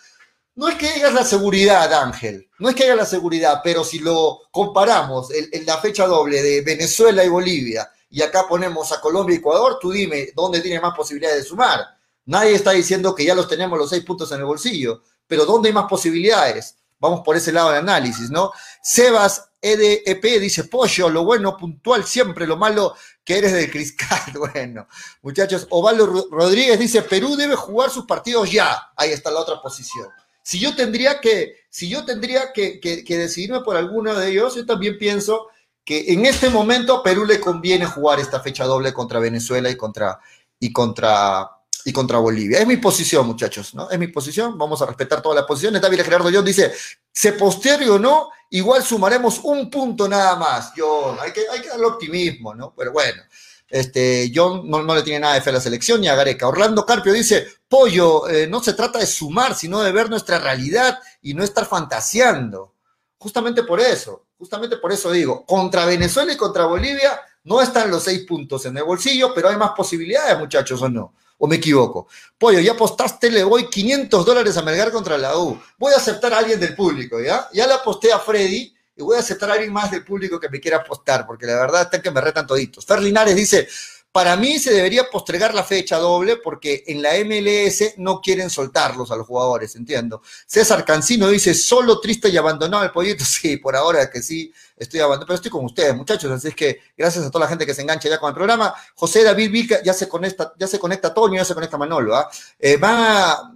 No 0.55 0.69
es 0.69 0.76
que 0.76 0.88
haya 0.88 1.11
la 1.11 1.25
seguridad, 1.25 1.93
Ángel, 1.93 2.49
no 2.59 2.69
es 2.69 2.75
que 2.75 2.85
haya 2.85 2.97
la 2.97 3.07
seguridad, 3.07 3.61
pero 3.62 3.85
si 3.85 3.99
lo 4.00 4.40
comparamos 4.50 5.29
en 5.31 5.64
la 5.64 5.79
fecha 5.79 6.07
doble 6.07 6.43
de 6.43 6.62
Venezuela 6.62 7.25
y 7.25 7.29
Bolivia 7.29 7.88
y 8.11 8.23
acá 8.23 8.47
ponemos 8.49 8.90
a 8.93 9.00
Colombia 9.00 9.37
y 9.37 9.38
Ecuador, 9.38 9.79
tú 9.81 9.93
dime 9.93 10.31
dónde 10.35 10.61
tiene 10.61 10.81
más 10.81 10.95
posibilidades 10.97 11.45
de 11.45 11.49
sumar. 11.49 11.81
Nadie 12.30 12.54
está 12.54 12.70
diciendo 12.70 13.12
que 13.12 13.25
ya 13.25 13.34
los 13.34 13.49
tenemos 13.49 13.76
los 13.76 13.90
seis 13.90 14.04
puntos 14.04 14.30
en 14.30 14.38
el 14.38 14.44
bolsillo, 14.44 15.02
pero 15.26 15.44
¿dónde 15.44 15.68
hay 15.68 15.72
más 15.72 15.87
posibilidades? 15.88 16.76
Vamos 17.00 17.22
por 17.25 17.37
ese 17.37 17.50
lado 17.50 17.72
de 17.72 17.78
análisis, 17.78 18.30
¿no? 18.30 18.52
Sebas 18.80 19.50
EDEP 19.60 20.38
dice, 20.38 20.62
pollo, 20.62 21.08
lo 21.08 21.25
bueno 21.25 21.56
puntual 21.56 22.04
siempre, 22.04 22.46
lo 22.46 22.56
malo 22.56 22.94
que 23.25 23.38
eres 23.38 23.52
del 23.52 23.68
Criscal. 23.68 24.20
Bueno, 24.52 24.87
muchachos, 25.22 25.66
Ovaldo 25.70 26.28
Rodríguez 26.30 26.78
dice, 26.78 27.02
Perú 27.02 27.34
debe 27.34 27.56
jugar 27.56 27.90
sus 27.90 28.06
partidos 28.06 28.49
ya. 28.52 28.92
Ahí 28.96 29.10
está 29.10 29.32
la 29.32 29.40
otra 29.40 29.60
posición. 29.60 30.06
Si 30.40 30.60
yo 30.60 30.76
tendría 30.76 31.20
que, 31.20 31.56
si 31.68 31.88
yo 31.88 32.04
tendría 32.04 32.52
que, 32.52 32.78
que 32.78 33.18
decidirme 33.18 33.62
por 33.62 33.76
alguno 33.76 34.14
de 34.14 34.30
ellos, 34.30 34.54
yo 34.54 34.64
también 34.64 34.96
pienso 34.99 35.49
que 35.84 36.12
en 36.12 36.26
este 36.26 36.49
momento 36.49 36.99
a 36.99 37.02
Perú 37.02 37.25
le 37.25 37.40
conviene 37.40 37.87
jugar 37.87 38.20
esta 38.20 38.38
fecha 38.38 38.66
doble 38.66 38.92
contra 38.92 39.18
Venezuela 39.18 39.68
y 39.68 39.76
contra, 39.76 40.20
y 40.60 40.72
contra 40.72 41.60
y 41.84 41.92
contra 41.92 42.18
Bolivia. 42.18 42.58
Es 42.58 42.66
mi 42.66 42.76
posición, 42.76 43.26
muchachos, 43.26 43.75
¿no? 43.75 43.90
Es 43.90 43.99
mi 43.99 44.08
posición, 44.08 44.56
vamos 44.58 44.80
a 44.82 44.87
respetar 44.87 45.22
todas 45.22 45.37
las 45.37 45.46
posiciones. 45.46 45.80
David 45.80 46.02
Gerardo 46.02 46.30
John 46.32 46.44
dice, 46.44 46.72
se 47.12 47.32
postergue 47.32 47.90
o 47.90 47.99
no, 47.99 48.30
igual 48.50 48.82
sumaremos 48.82 49.40
un 49.44 49.70
punto 49.70 50.08
nada 50.08 50.37
más. 50.37 50.72
John, 50.76 51.16
hay 51.20 51.32
que, 51.32 51.42
hay 51.50 51.60
que 51.60 51.68
darle 51.68 51.87
optimismo, 51.87 52.54
¿no? 52.54 52.75
Pero 52.76 52.92
bueno, 52.92 53.22
este, 53.68 54.32
John 54.34 54.68
no, 54.68 54.82
no, 54.82 54.94
le 54.94 55.02
tiene 55.02 55.20
nada 55.20 55.34
de 55.34 55.42
fe 55.42 55.50
a 55.50 55.54
la 55.54 55.60
selección 55.60 56.00
ni 56.00 56.08
a 56.08 56.14
Gareca. 56.14 56.49
Orlando 56.49 56.84
Carpio 56.84 57.12
dice, 57.12 57.46
Pollo, 57.68 58.28
eh, 58.28 58.46
no 58.46 58.62
se 58.62 58.75
trata 58.75 58.99
de 58.99 59.06
sumar, 59.06 59.54
sino 59.54 59.80
de 59.80 59.92
ver 59.92 60.10
nuestra 60.10 60.38
realidad 60.38 60.99
y 61.22 61.34
no 61.34 61.44
estar 61.44 61.66
fantaseando. 61.66 62.75
Justamente 63.16 63.62
por 63.62 63.80
eso, 63.80 64.26
justamente 64.38 64.78
por 64.78 64.92
eso 64.92 65.12
digo, 65.12 65.44
contra 65.46 65.84
Venezuela 65.84 66.32
y 66.32 66.37
contra 66.37 66.64
Bolivia 66.64 67.20
no 67.44 67.60
están 67.60 67.90
los 67.90 68.02
seis 68.02 68.25
puntos 68.26 68.66
en 68.66 68.76
el 68.76 68.84
bolsillo, 68.84 69.32
pero 69.34 69.49
hay 69.49 69.56
más 69.56 69.70
posibilidades, 69.70 70.38
muchachos, 70.38 70.80
¿o 70.82 70.88
no? 70.88 71.14
¿O 71.42 71.47
me 71.47 71.56
equivoco? 71.56 72.06
Pollo, 72.37 72.61
ya 72.61 72.73
apostaste, 72.73 73.30
le 73.30 73.42
voy 73.42 73.70
500 73.70 74.26
dólares 74.26 74.59
a 74.59 74.62
Melgar 74.62 74.92
contra 74.92 75.16
la 75.16 75.38
U. 75.38 75.59
Voy 75.78 75.92
a 75.94 75.97
aceptar 75.97 76.35
a 76.35 76.38
alguien 76.38 76.61
del 76.61 76.75
público, 76.75 77.18
¿ya? 77.18 77.49
Ya 77.54 77.66
le 77.66 77.73
aposté 77.73 78.12
a 78.12 78.18
Freddy 78.18 78.75
y 78.94 79.02
voy 79.02 79.16
a 79.16 79.20
aceptar 79.20 79.49
a 79.49 79.54
alguien 79.54 79.73
más 79.73 79.90
del 79.90 80.04
público 80.04 80.38
que 80.38 80.50
me 80.50 80.61
quiera 80.61 80.76
apostar, 80.76 81.26
porque 81.26 81.47
la 81.47 81.54
verdad 81.54 81.82
está 81.82 82.02
que 82.02 82.11
me 82.11 82.20
retan 82.20 82.47
toditos. 82.47 82.85
Fer 82.85 83.00
Linares 83.00 83.35
dice, 83.35 83.66
para 84.12 84.37
mí 84.37 84.59
se 84.59 84.75
debería 84.75 85.09
postergar 85.09 85.54
la 85.54 85.64
fecha 85.64 85.97
doble 85.97 86.37
porque 86.37 86.85
en 86.88 87.00
la 87.00 87.12
MLS 87.25 87.94
no 87.97 88.20
quieren 88.20 88.50
soltarlos 88.50 89.11
a 89.11 89.16
los 89.16 89.26
jugadores, 89.26 89.76
entiendo. 89.76 90.20
César 90.47 90.85
Cancino 90.85 91.28
dice, 91.28 91.54
solo 91.54 92.00
triste 92.00 92.28
y 92.28 92.37
abandonado 92.37 92.85
el 92.85 92.90
pollito. 92.90 93.25
Sí, 93.30 93.56
por 93.56 93.76
ahora 93.76 94.11
que 94.11 94.20
sí, 94.20 94.52
estoy 94.80 95.00
abandonado, 95.00 95.26
pero 95.26 95.37
estoy 95.37 95.50
con 95.50 95.64
ustedes, 95.64 95.94
muchachos. 95.94 96.30
Así 96.32 96.49
es 96.49 96.54
que 96.54 96.80
gracias 96.96 97.25
a 97.25 97.30
toda 97.30 97.44
la 97.44 97.49
gente 97.49 97.64
que 97.64 97.75
se 97.75 97.82
engancha 97.82 98.08
ya 98.08 98.18
con 98.18 98.28
el 98.28 98.34
programa. 98.34 98.75
José 98.94 99.22
David 99.22 99.50
Vilca 99.50 99.82
ya 99.82 99.92
se 99.92 100.08
conecta, 100.08 100.52
ya 100.58 100.66
se 100.66 100.78
conecta 100.78 101.14
Toño, 101.14 101.37
ya 101.37 101.44
se 101.44 101.54
conecta 101.54 101.78
Manolo. 101.78 102.16
¿ah? 102.16 102.28
Eh, 102.58 102.76
va 102.76 103.52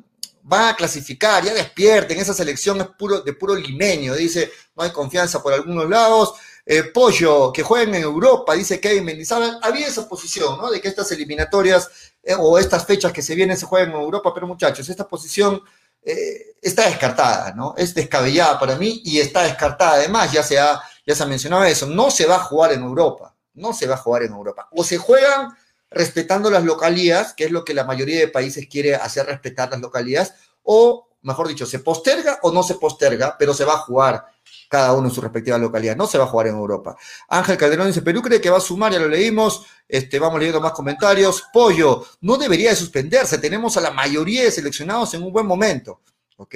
van 0.46 0.68
a 0.68 0.76
clasificar, 0.76 1.42
ya 1.42 1.54
despierten, 1.54 2.18
esa 2.18 2.34
selección 2.34 2.78
es 2.80 2.88
puro, 2.88 3.22
de 3.22 3.32
puro 3.32 3.54
limeño, 3.54 4.14
dice, 4.14 4.52
no 4.76 4.82
hay 4.82 4.90
confianza 4.90 5.42
por 5.42 5.54
algunos 5.54 5.88
lados. 5.88 6.34
Eh, 6.66 6.84
Pollo, 6.84 7.52
que 7.52 7.62
jueguen 7.62 7.94
en 7.94 8.02
Europa, 8.02 8.54
dice 8.54 8.80
Kevin 8.80 9.04
Mendizábal. 9.04 9.58
Había 9.62 9.86
esa 9.86 10.08
posición, 10.08 10.58
¿no? 10.58 10.70
De 10.70 10.80
que 10.80 10.88
estas 10.88 11.10
eliminatorias 11.12 11.90
eh, 12.22 12.34
o 12.38 12.58
estas 12.58 12.86
fechas 12.86 13.12
que 13.12 13.22
se 13.22 13.34
vienen 13.34 13.56
se 13.56 13.66
jueguen 13.66 13.90
en 13.90 13.96
Europa, 13.96 14.32
pero 14.34 14.46
muchachos, 14.46 14.88
esta 14.88 15.06
posición 15.06 15.62
eh, 16.02 16.56
está 16.60 16.86
descartada, 16.86 17.52
¿no? 17.54 17.74
Es 17.76 17.94
descabellada 17.94 18.58
para 18.58 18.76
mí 18.76 19.02
y 19.04 19.20
está 19.20 19.42
descartada. 19.42 19.94
Además, 19.94 20.32
ya 20.32 20.42
se, 20.42 20.58
ha, 20.58 20.80
ya 21.06 21.14
se 21.14 21.22
ha 21.22 21.26
mencionado 21.26 21.64
eso, 21.64 21.86
no 21.86 22.10
se 22.10 22.26
va 22.26 22.36
a 22.36 22.44
jugar 22.44 22.72
en 22.72 22.82
Europa, 22.82 23.34
no 23.54 23.72
se 23.72 23.86
va 23.86 23.94
a 23.94 23.98
jugar 23.98 24.22
en 24.22 24.32
Europa. 24.32 24.68
O 24.72 24.84
se 24.84 24.98
juegan 24.98 25.56
respetando 25.90 26.50
las 26.50 26.64
localías, 26.64 27.34
que 27.34 27.44
es 27.44 27.50
lo 27.50 27.64
que 27.64 27.74
la 27.74 27.84
mayoría 27.84 28.18
de 28.18 28.28
países 28.28 28.66
quiere 28.68 28.94
hacer 28.94 29.26
respetar 29.26 29.70
las 29.70 29.80
localías, 29.80 30.34
o 30.62 31.08
mejor 31.22 31.48
dicho, 31.48 31.66
se 31.66 31.78
posterga 31.78 32.38
o 32.42 32.52
no 32.52 32.62
se 32.62 32.74
posterga, 32.74 33.36
pero 33.38 33.54
se 33.54 33.64
va 33.64 33.74
a 33.74 33.78
jugar 33.78 34.24
cada 34.68 34.92
uno 34.92 35.08
en 35.08 35.14
su 35.14 35.20
respectiva 35.20 35.58
localidad. 35.58 35.96
No 35.96 36.06
se 36.06 36.18
va 36.18 36.24
a 36.24 36.26
jugar 36.28 36.48
en 36.48 36.56
Europa. 36.56 36.96
Ángel 37.28 37.56
Calderón 37.56 37.86
dice, 37.86 38.02
Perú 38.02 38.22
cree 38.22 38.40
que 38.40 38.50
va 38.50 38.58
a 38.58 38.60
sumar, 38.60 38.92
ya 38.92 38.98
lo 38.98 39.08
leímos, 39.08 39.64
este, 39.88 40.18
vamos 40.18 40.38
leyendo 40.38 40.60
más 40.60 40.72
comentarios. 40.72 41.44
Pollo, 41.52 42.04
no 42.20 42.36
debería 42.36 42.70
de 42.70 42.76
suspenderse, 42.76 43.38
tenemos 43.38 43.76
a 43.76 43.80
la 43.80 43.90
mayoría 43.90 44.44
de 44.44 44.50
seleccionados 44.50 45.14
en 45.14 45.22
un 45.22 45.32
buen 45.32 45.46
momento. 45.46 46.00
¿Ok? 46.36 46.54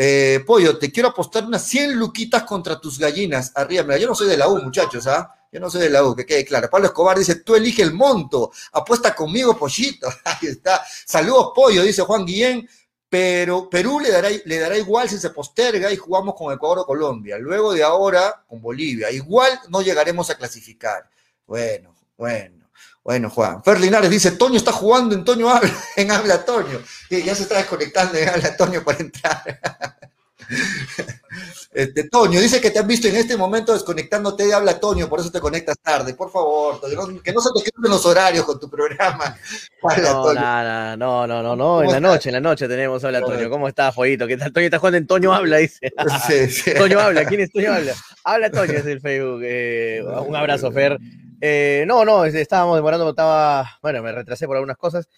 Eh, 0.00 0.44
Pollo, 0.46 0.78
te 0.78 0.92
quiero 0.92 1.08
apostar 1.08 1.44
unas 1.44 1.64
100 1.64 1.98
luquitas 1.98 2.44
contra 2.44 2.80
tus 2.80 3.00
gallinas. 3.00 3.50
Arriba, 3.56 3.96
yo 3.96 4.06
no 4.06 4.14
soy 4.14 4.28
de 4.28 4.36
la 4.36 4.46
U, 4.46 4.62
muchachos, 4.62 5.08
¿ah? 5.08 5.34
Yo 5.50 5.58
no 5.58 5.68
soy 5.68 5.80
de 5.80 5.90
la 5.90 6.04
U, 6.04 6.14
que 6.14 6.24
quede 6.24 6.44
claro. 6.44 6.70
Pablo 6.70 6.86
Escobar 6.86 7.18
dice, 7.18 7.36
tú 7.36 7.56
elige 7.56 7.82
el 7.82 7.92
monto, 7.92 8.52
apuesta 8.74 9.12
conmigo, 9.12 9.58
pollito. 9.58 10.08
Ahí 10.24 10.50
está. 10.50 10.84
Saludos, 11.04 11.50
Pollo, 11.52 11.82
dice 11.82 12.02
Juan 12.02 12.24
Guillén 12.24 12.68
pero 13.08 13.70
Perú 13.70 14.00
le 14.00 14.10
dará, 14.10 14.28
le 14.44 14.58
dará 14.58 14.76
igual 14.76 15.08
si 15.08 15.18
se 15.18 15.30
posterga 15.30 15.90
y 15.90 15.96
jugamos 15.96 16.34
con 16.34 16.52
Ecuador 16.52 16.80
o 16.80 16.86
Colombia. 16.86 17.38
Luego 17.38 17.72
de 17.72 17.82
ahora 17.82 18.44
con 18.46 18.60
Bolivia. 18.60 19.10
Igual 19.10 19.58
no 19.70 19.80
llegaremos 19.80 20.28
a 20.28 20.36
clasificar. 20.36 21.08
Bueno, 21.46 21.94
bueno, 22.18 22.57
bueno, 23.08 23.30
Juan. 23.30 23.64
Fer 23.64 23.80
Linares 23.80 24.10
dice, 24.10 24.32
Toño 24.32 24.58
está 24.58 24.70
jugando 24.70 25.14
en 25.14 25.24
Toño 25.24 25.48
habla, 25.48 25.72
en 25.96 26.10
habla 26.10 26.44
Toño. 26.44 26.78
Y 27.08 27.22
ya 27.22 27.34
se 27.34 27.44
está 27.44 27.56
desconectando 27.56 28.18
en 28.18 28.28
habla 28.28 28.54
Toño 28.54 28.84
para 28.84 28.98
entrar. 28.98 29.60
Este, 31.70 32.08
Toño, 32.08 32.40
dice 32.40 32.60
que 32.60 32.70
te 32.70 32.78
han 32.78 32.86
visto 32.86 33.06
en 33.06 33.16
este 33.16 33.36
momento 33.36 33.74
desconectándote 33.74 34.46
de 34.46 34.54
habla 34.54 34.80
Toño, 34.80 35.08
por 35.08 35.20
eso 35.20 35.30
te 35.30 35.38
conectas 35.40 35.78
tarde. 35.78 36.14
Por 36.14 36.32
favor, 36.32 36.80
que 37.22 37.32
no 37.32 37.40
se 37.40 37.50
te 37.54 37.70
queden 37.70 37.90
los 37.90 38.04
horarios 38.04 38.44
con 38.44 38.58
tu 38.58 38.68
programa. 38.68 39.36
No, 40.02 40.34
nada, 40.34 40.96
no, 40.96 41.26
no, 41.26 41.42
no, 41.42 41.54
no, 41.54 41.82
en 41.82 41.92
la 41.92 42.00
noche, 42.00 42.30
en 42.30 42.34
la 42.34 42.40
noche 42.40 42.66
tenemos 42.66 43.04
habla 43.04 43.20
Toño. 43.20 43.48
¿Cómo 43.48 43.68
estás, 43.68 43.94
Follito? 43.94 44.26
¿Qué 44.26 44.36
tal? 44.36 44.52
Toño 44.52 44.66
está 44.66 44.78
jugando 44.78 44.98
en 44.98 45.06
Toño 45.06 45.32
habla, 45.32 45.58
dice. 45.58 45.92
Sí, 46.26 46.48
sí. 46.48 46.74
Toño 46.74 46.98
habla, 46.98 47.24
¿quién 47.26 47.42
es 47.42 47.52
Toño 47.52 47.72
habla? 47.72 47.94
Habla 48.24 48.50
Toño, 48.50 48.72
es 48.72 48.86
el 48.86 49.00
Facebook. 49.00 49.42
Eh, 49.44 50.02
un 50.26 50.34
abrazo, 50.34 50.72
Fer. 50.72 50.98
Eh, 51.40 51.84
no, 51.86 52.04
no, 52.04 52.24
estábamos 52.24 52.76
demorando, 52.76 53.08
estaba, 53.10 53.78
bueno, 53.82 54.02
me 54.02 54.12
retrasé 54.12 54.46
por 54.46 54.56
algunas 54.56 54.76
cosas. 54.76 55.08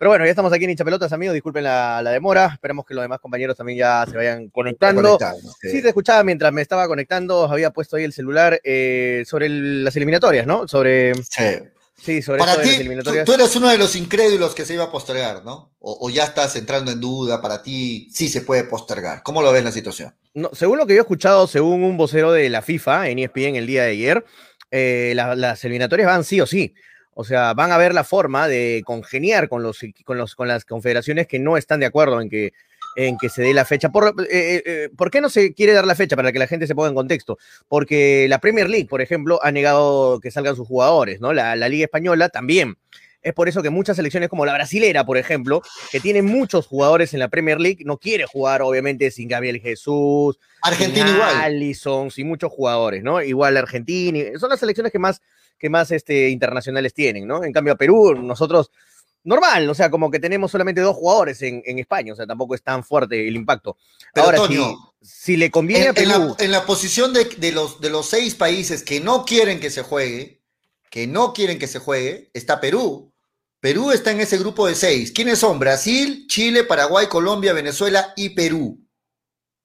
Pero 0.00 0.12
bueno, 0.12 0.24
ya 0.24 0.30
estamos 0.30 0.50
aquí 0.50 0.64
en 0.64 0.70
Hinchapelotas, 0.70 1.12
amigos. 1.12 1.34
Disculpen 1.34 1.62
la, 1.62 2.02
demora. 2.02 2.52
Esperemos 2.54 2.86
que 2.86 2.94
los 2.94 3.02
demás 3.02 3.20
compañeros 3.20 3.54
también 3.54 3.80
ya 3.80 4.06
se 4.10 4.16
vayan 4.16 4.48
conectando. 4.48 5.18
Sí. 5.60 5.82
te 5.82 5.88
escuchaba 5.88 6.24
mientras 6.24 6.50
me 6.54 6.62
estaba 6.62 6.88
conectando. 6.88 7.44
Había 7.44 7.70
puesto 7.70 7.96
ahí 7.96 8.04
el 8.04 8.14
celular 8.14 8.58
eh, 8.64 9.24
sobre 9.26 9.50
las 9.50 9.94
eliminatorias, 9.96 10.46
¿no? 10.46 10.66
Sobre. 10.66 11.14
Sí. 11.16 11.60
Sí, 12.02 12.22
sobre 12.22 12.38
para 12.38 12.60
ti, 12.62 12.88
tú, 13.26 13.32
eres 13.34 13.54
uno 13.56 13.68
de 13.68 13.76
los 13.76 13.94
incrédulos 13.94 14.54
que 14.54 14.64
se 14.64 14.72
iba 14.72 14.84
a 14.84 14.90
postergar, 14.90 15.44
¿no? 15.44 15.74
O, 15.80 16.08
ya 16.08 16.24
estás 16.24 16.56
entrando 16.56 16.90
en 16.90 16.98
duda, 16.98 17.42
para 17.42 17.62
ti 17.62 18.08
sí 18.10 18.30
se 18.30 18.40
puede 18.40 18.64
postergar. 18.64 19.22
¿Cómo 19.22 19.42
lo 19.42 19.52
ves 19.52 19.64
la 19.64 19.70
situación? 19.70 20.14
No, 20.32 20.48
según 20.54 20.78
lo 20.78 20.86
que 20.86 20.94
yo 20.94 21.00
he 21.00 21.02
escuchado, 21.02 21.46
según 21.46 21.82
un 21.82 21.98
vocero 21.98 22.32
de 22.32 22.48
la 22.48 22.62
FIFA 22.62 23.10
en 23.10 23.18
ESPN 23.18 23.56
el 23.56 23.66
día 23.66 23.82
de 23.82 23.90
ayer, 23.90 24.24
eh, 24.70 25.12
las 25.14 25.64
eliminatorias 25.64 26.06
van 26.06 26.24
sí 26.24 26.40
o 26.40 26.46
sí. 26.46 26.74
O 27.14 27.24
sea, 27.24 27.54
van 27.54 27.72
a 27.72 27.78
ver 27.78 27.92
la 27.92 28.04
forma 28.04 28.48
de 28.48 28.82
congeniar 28.84 29.48
con, 29.48 29.62
los, 29.62 29.80
con, 30.04 30.16
los, 30.16 30.34
con 30.34 30.48
las 30.48 30.64
confederaciones 30.64 31.26
que 31.26 31.38
no 31.38 31.56
están 31.56 31.80
de 31.80 31.86
acuerdo 31.86 32.20
en 32.20 32.30
que 32.30 32.52
en 32.96 33.18
que 33.18 33.28
se 33.28 33.42
dé 33.42 33.54
la 33.54 33.64
fecha. 33.64 33.90
Por, 33.90 34.14
eh, 34.30 34.62
eh, 34.64 34.88
¿Por 34.96 35.10
qué 35.10 35.20
no 35.20 35.28
se 35.28 35.54
quiere 35.54 35.72
dar 35.72 35.86
la 35.86 35.94
fecha 35.94 36.16
para 36.16 36.32
que 36.32 36.38
la 36.38 36.46
gente 36.46 36.66
se 36.66 36.74
ponga 36.74 36.88
en 36.88 36.94
contexto? 36.94 37.38
Porque 37.68 38.26
la 38.28 38.40
Premier 38.40 38.68
League, 38.68 38.88
por 38.88 39.00
ejemplo, 39.00 39.40
ha 39.42 39.52
negado 39.52 40.20
que 40.20 40.30
salgan 40.30 40.56
sus 40.56 40.66
jugadores, 40.66 41.20
¿no? 41.20 41.32
La, 41.32 41.56
Liga 41.68 41.84
Española 41.84 42.28
también. 42.28 42.76
Es 43.22 43.34
por 43.34 43.48
eso 43.48 43.62
que 43.62 43.70
muchas 43.70 43.96
selecciones 43.96 44.28
como 44.28 44.46
la 44.46 44.54
brasilera, 44.54 45.04
por 45.04 45.18
ejemplo, 45.18 45.62
que 45.90 46.00
tiene 46.00 46.22
muchos 46.22 46.66
jugadores 46.66 47.12
en 47.12 47.20
la 47.20 47.28
Premier 47.28 47.60
League, 47.60 47.84
no 47.84 47.98
quiere 47.98 48.24
jugar, 48.24 48.62
obviamente, 48.62 49.10
sin 49.10 49.28
Gabriel 49.28 49.60
Jesús. 49.60 50.38
Argentina 50.62 51.06
sin 51.06 51.14
igual. 51.16 51.36
Allison, 51.36 52.10
sin 52.10 52.28
muchos 52.28 52.50
jugadores, 52.50 53.02
¿no? 53.02 53.20
Igual 53.22 53.56
Argentina. 53.56 54.38
Son 54.38 54.48
las 54.48 54.60
selecciones 54.60 54.90
que 54.90 54.98
más, 54.98 55.20
que 55.58 55.68
más 55.68 55.90
este, 55.90 56.30
internacionales 56.30 56.94
tienen, 56.94 57.26
¿no? 57.26 57.44
En 57.44 57.52
cambio, 57.52 57.74
a 57.74 57.76
Perú, 57.76 58.14
nosotros 58.14 58.70
normal, 59.24 59.68
o 59.68 59.74
sea, 59.74 59.90
como 59.90 60.10
que 60.10 60.18
tenemos 60.18 60.50
solamente 60.50 60.80
dos 60.80 60.96
jugadores 60.96 61.42
en, 61.42 61.62
España, 61.78 62.12
o 62.12 62.16
sea, 62.16 62.26
tampoco 62.26 62.54
es 62.54 62.62
tan 62.62 62.84
fuerte 62.84 63.28
el 63.28 63.36
impacto. 63.36 63.76
Ahora, 64.14 64.38
si, 65.02 65.36
le 65.36 65.50
conviene 65.50 65.92
en, 65.94 66.10
a 66.10 66.36
En 66.38 66.50
la, 66.50 66.64
posición 66.64 67.12
de, 67.12 67.52
los, 67.52 67.80
de 67.80 67.90
los 67.90 68.06
seis 68.06 68.34
países 68.34 68.82
que 68.82 69.00
no 69.00 69.24
quieren 69.24 69.60
que 69.60 69.70
se 69.70 69.82
juegue, 69.82 70.40
que 70.90 71.06
no 71.06 71.32
quieren 71.32 71.58
que 71.58 71.66
se 71.66 71.78
juegue, 71.78 72.30
está 72.34 72.60
Perú. 72.60 73.09
Perú 73.60 73.90
está 73.92 74.10
en 74.10 74.20
ese 74.20 74.38
grupo 74.38 74.66
de 74.66 74.74
seis. 74.74 75.12
¿Quiénes 75.12 75.38
son? 75.38 75.58
Brasil, 75.58 76.26
Chile, 76.28 76.64
Paraguay, 76.64 77.06
Colombia, 77.08 77.52
Venezuela 77.52 78.12
y 78.16 78.30
Perú. 78.30 78.80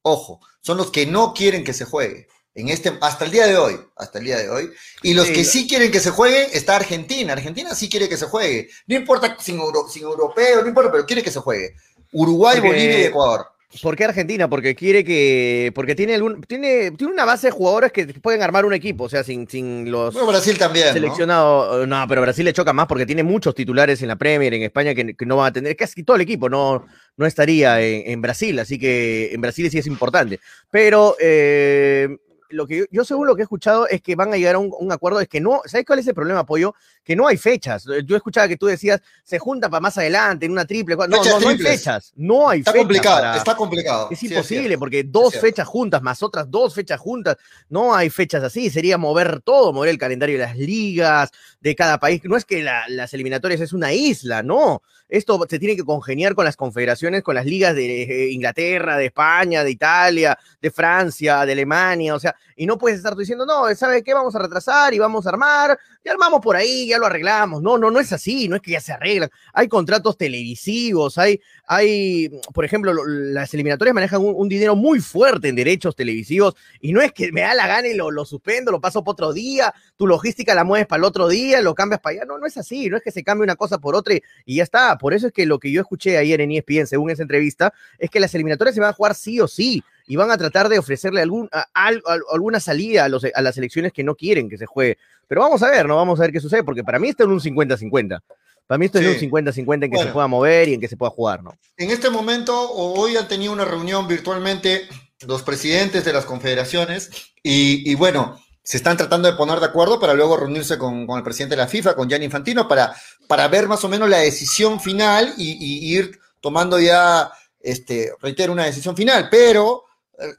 Ojo, 0.02 0.42
son 0.62 0.78
los 0.78 0.92
que 0.92 1.06
no 1.06 1.34
quieren 1.34 1.64
que 1.64 1.74
se 1.74 1.86
juegue 1.86 2.28
en 2.56 2.70
este, 2.70 2.98
hasta 3.02 3.26
el 3.26 3.32
día 3.32 3.48
de 3.48 3.58
hoy, 3.58 3.78
hasta 3.98 4.20
el 4.20 4.26
día 4.26 4.38
de 4.38 4.50
hoy. 4.50 4.72
Y 5.04 5.14
los 5.14 5.28
que 5.28 5.44
sí 5.44 5.68
quieren 5.68 5.92
que 5.92 6.00
se 6.00 6.12
juegue, 6.12 6.58
está 6.58 6.78
Argentina. 6.78 7.34
Argentina 7.34 7.76
sí 7.76 7.90
quiere 7.90 8.08
que 8.08 8.16
se 8.16 8.26
juegue. 8.26 8.70
No 8.88 8.96
importa 8.96 9.38
sin, 9.40 9.60
sin 9.90 10.04
europeo, 10.04 10.62
no 10.62 10.68
importa, 10.68 10.90
pero 10.90 11.06
quiere 11.06 11.22
que 11.22 11.32
se 11.32 11.42
juegue. 11.42 11.76
Uruguay, 12.14 12.62
Bolivia 12.62 13.00
y 13.00 13.04
Ecuador. 13.04 13.48
¿Por 13.82 13.96
qué 13.96 14.06
Argentina? 14.06 14.50
Porque 14.50 14.76
quiere 14.76 15.04
que. 15.04 15.72
Porque 15.76 15.96
tiene 15.96 16.16
algún. 16.16 16.42
Tiene, 16.42 16.92
tiene 16.92 17.14
una 17.14 17.26
base 17.26 17.48
de 17.48 17.52
jugadores 17.52 17.92
que 17.92 18.06
pueden 18.06 18.42
armar 18.42 18.66
un 18.66 18.74
equipo, 18.74 19.06
o 19.06 19.10
sea, 19.10 19.24
sin, 19.24 19.48
sin 19.48 19.92
los. 19.92 20.14
Bueno, 20.14 20.30
Brasil 20.30 20.58
también. 20.58 20.94
Seleccionado. 20.94 21.86
¿no? 21.86 22.06
pero 22.08 22.22
Brasil 22.22 22.46
le 22.46 22.54
choca 22.54 22.74
más 22.74 22.88
porque 22.88 23.06
tiene 23.06 23.24
muchos 23.24 23.54
titulares 23.56 24.02
en 24.02 24.08
la 24.08 24.16
Premier, 24.16 24.54
en 24.54 24.64
España, 24.64 24.94
que, 24.94 25.16
no 25.26 25.38
van 25.38 25.48
a 25.48 25.54
tener. 25.54 25.76
Casi 25.76 26.04
todo 26.04 26.16
el 26.16 26.22
equipo 26.22 26.48
no, 26.48 26.86
no 27.18 27.26
estaría 27.26 27.82
en, 27.82 28.22
Brasil, 28.22 28.58
así 28.60 28.80
que 28.80 29.34
en 29.34 29.42
Brasil 29.42 29.70
sí 29.70 29.78
es 29.78 29.88
importante. 29.88 30.40
Pero 30.72 31.16
eh, 31.20 32.18
lo 32.50 32.68
que 32.68 32.86
yo, 32.92 33.04
según 33.04 33.28
lo 33.28 33.36
que 33.36 33.42
he 33.42 33.44
escuchado 33.44 33.88
es 33.88 34.02
que 34.02 34.16
van 34.16 34.34
a 34.34 34.38
llegar 34.38 34.56
a 34.56 34.60
un, 34.60 34.92
acuerdo, 34.92 35.20
es 35.20 35.28
que 35.28 35.42
no, 35.42 35.62
¿sabes 35.66 35.86
cuál 35.86 36.00
es 36.00 36.08
el 36.08 36.14
problema, 36.14 36.46
Pollo? 36.46 36.76
Que 37.06 37.16
no 37.16 37.28
hay 37.28 37.38
fechas. 37.38 37.86
Yo 38.06 38.18
escuchaba 38.18 38.48
que 38.48 38.58
tú 38.58 38.66
decías, 38.66 39.00
se 39.24 39.40
junta 39.40 39.70
para 39.70 39.80
más 39.80 39.98
adelante, 39.98 40.46
en 40.48 40.52
una 40.52 40.66
triple. 40.66 40.96
No, 40.96 41.08
no, 41.08 41.48
hay 41.48 41.58
fechas. 41.58 42.12
No 42.16 42.50
hay 42.50 42.60
está 42.60 42.74
Complicado, 42.74 43.38
Está 43.38 43.56
complicado. 43.56 44.10
Es 44.12 44.22
imposible, 44.24 44.78
porque 44.78 45.04
dos 45.04 45.40
fechas 45.40 45.68
juntas 45.68 46.02
más 46.02 46.24
otras 46.24 46.50
dos 46.50 46.74
fechas 46.74 47.00
juntas, 47.00 47.38
no 47.70 47.96
hay 47.96 48.10
fechas 48.10 48.44
así. 48.44 48.70
Sería 48.70 48.98
mover 48.98 49.42
todo, 49.42 49.72
mover 49.72 49.90
el 49.90 49.98
calendario 49.98 50.38
de 50.38 50.46
las 50.46 50.58
ligas, 50.58 51.32
de 51.62 51.76
cada 51.76 52.00
país. 52.00 52.22
No 52.24 52.38
es 52.38 52.46
que 52.46 52.64
las 52.64 53.14
eliminatorias 53.14 53.62
es 53.62 53.74
una 53.74 53.94
isla, 53.94 54.44
no. 54.44 54.82
Esto 55.08 55.40
se 55.48 55.60
tiene 55.60 55.76
que 55.76 55.84
congeniar 55.84 56.34
con 56.34 56.46
las 56.46 56.58
confederaciones, 56.58 57.22
con 57.22 57.36
las 57.36 57.46
ligas 57.46 57.76
de 57.76 58.04
eh, 58.04 58.32
Inglaterra, 58.32 58.98
de 58.98 59.06
España, 59.06 59.64
de 59.64 59.70
Italia, 59.70 60.38
de 60.60 60.72
Francia, 60.72 61.46
de 61.46 61.52
Alemania, 61.52 62.16
o 62.16 62.20
sea, 62.20 62.36
y 62.56 62.66
no 62.66 62.78
puedes 62.78 62.98
estar 62.98 63.16
diciendo, 63.16 63.46
no, 63.46 63.74
¿sabe 63.76 64.04
qué? 64.04 64.16
Vamos 64.16 64.36
a 64.36 64.40
retrasar 64.40 64.94
y 64.96 65.00
vamos 65.00 65.28
a 65.28 65.30
armar, 65.30 65.78
ya 66.06 66.12
armamos 66.12 66.40
por 66.40 66.56
ahí, 66.56 66.88
ya 66.88 67.00
lo 67.00 67.08
arreglamos. 67.08 67.64
No, 67.64 67.80
no, 67.80 67.90
no 67.90 68.00
es 68.00 68.14
así, 68.14 68.48
no 68.48 68.56
es 68.56 68.62
que 68.62 68.72
ya 68.72 68.80
se 68.80 68.94
arreglan. 68.94 69.32
Hay 69.54 69.68
contratos 69.68 70.18
televisivos, 70.18 71.18
hay, 71.18 71.42
hay, 71.66 72.30
por 72.54 72.64
ejemplo, 72.64 72.94
las 72.94 73.52
eliminatorias 73.56 73.96
manejan 73.96 74.22
un, 74.24 74.48
dinero 74.48 74.76
muy 74.76 75.00
fuerte 75.00 75.50
en 75.50 75.56
derechos 75.56 75.96
televisivos 75.96 76.56
y 76.80 76.94
no 76.94 77.02
es 77.02 77.12
que 77.12 77.32
me 77.32 77.42
da 77.42 77.56
la 77.56 77.66
gana 77.66 77.88
y 77.88 77.96
lo, 77.96 78.12
lo 78.12 78.24
suspendo, 78.24 78.72
lo 78.72 78.80
paso 78.80 79.04
para 79.04 79.14
otro 79.14 79.34
día, 79.34 79.74
tu 79.98 80.06
logística 80.06 80.54
la 80.54 80.64
mueves 80.64 80.86
para 80.86 81.00
el 81.00 81.06
otro 81.06 81.28
día, 81.28 81.60
lo 81.62 81.74
cambias 81.74 82.00
para 82.00 82.18
allá. 82.18 82.26
No, 82.26 82.38
no 82.38 82.46
es 82.46 82.56
así, 82.58 82.88
no 82.88 82.98
es 82.98 83.04
que 83.04 83.12
se 83.12 83.24
cambie 83.24 83.44
una 83.44 83.56
cosa 83.56 83.80
por 83.80 83.96
otra 83.96 84.14
y 84.46 84.56
ya 84.56 84.64
está. 84.64 85.00
Por 85.00 85.16
eso 85.16 85.26
es 85.28 85.34
que 85.34 85.48
lo 85.48 85.58
que 85.58 85.72
yo 85.72 85.82
escuché 85.82 86.18
ayer 86.20 86.40
en 86.40 86.52
ESPN, 86.52 86.86
según 86.86 87.10
esa 87.10 87.24
entrevista, 87.24 87.74
es 87.98 88.12
que 88.12 88.20
las 88.20 88.34
eliminatorias 88.36 88.76
se 88.76 88.82
van 88.82 88.92
a 88.92 88.94
jugar 88.94 89.16
sí 89.16 89.40
o 89.40 89.48
sí 89.48 89.84
y 90.08 90.16
van 90.16 90.32
a 90.32 90.38
tratar 90.38 90.70
de 90.70 90.80
ofrecerle 90.80 91.22
algún, 91.22 91.50
alguna 91.74 92.60
salida 92.60 93.06
a, 93.06 93.10
los, 93.10 93.26
a 93.26 93.42
las 93.42 93.58
elecciones 93.58 93.92
que 93.92 94.04
no 94.04 94.16
quieren 94.16 94.50
que 94.50 94.58
se 94.58 94.66
juegue. 94.66 94.98
Pero 95.28 95.42
vamos 95.42 95.64
a 95.64 95.70
ver, 95.70 95.88
¿no? 95.88 95.96
Vamos 95.96 96.20
a 96.20 96.24
ver 96.24 96.32
qué 96.32 96.40
sucede, 96.40 96.64
porque 96.64 96.84
para 96.84 97.00
mí 97.00 97.10
está 97.10 97.24
en 97.24 97.32
un 97.32 97.40
50-50. 97.40 98.22
Para 98.68 98.78
mí 98.80 98.88
esto 98.88 99.00
es 99.00 99.22
un 99.22 99.30
50-50 99.30 99.86
en 99.86 99.92
que 99.92 99.98
se 100.00 100.08
pueda 100.08 100.28
mover 100.28 100.70
y 100.70 100.74
en 100.74 100.82
que 100.82 100.88
se 100.88 100.98
pueda 100.98 101.12
jugar, 101.12 101.44
¿no? 101.44 101.56
En 101.78 101.92
este 101.92 102.10
momento, 102.10 102.72
hoy 102.72 103.16
han 103.16 103.28
tenido 103.28 103.54
una 103.54 103.66
reunión 103.66 104.08
virtualmente 104.08 104.88
los 105.28 105.44
presidentes 105.44 106.04
de 106.04 106.14
las 106.14 106.26
confederaciones 106.26 107.12
y, 107.44 107.94
bueno, 107.96 108.40
se 108.64 108.78
están 108.78 108.98
tratando 108.98 109.30
de 109.30 109.38
poner 109.38 109.60
de 109.60 109.68
acuerdo 109.68 110.00
para 110.00 110.16
luego 110.16 110.38
reunirse 110.38 110.78
con, 110.80 111.08
el 111.10 111.24
presidente 111.24 111.56
de 111.56 111.62
la 111.62 111.68
FIFA, 111.68 111.96
con 111.96 112.10
Gianni 112.10 112.26
Infantino, 112.26 112.68
para, 112.68 112.96
para 113.28 113.48
ver 113.48 113.68
más 113.68 113.84
o 113.84 113.90
menos 113.90 114.10
la 114.10 114.18
decisión 114.18 114.80
final 114.80 115.34
y, 115.38 115.96
ir 115.96 116.20
tomando 116.42 116.80
ya, 116.80 117.32
este, 117.60 118.12
reitero, 118.20 118.52
una 118.52 118.66
decisión 118.66 118.96
final. 118.96 119.28
Pero, 119.30 119.85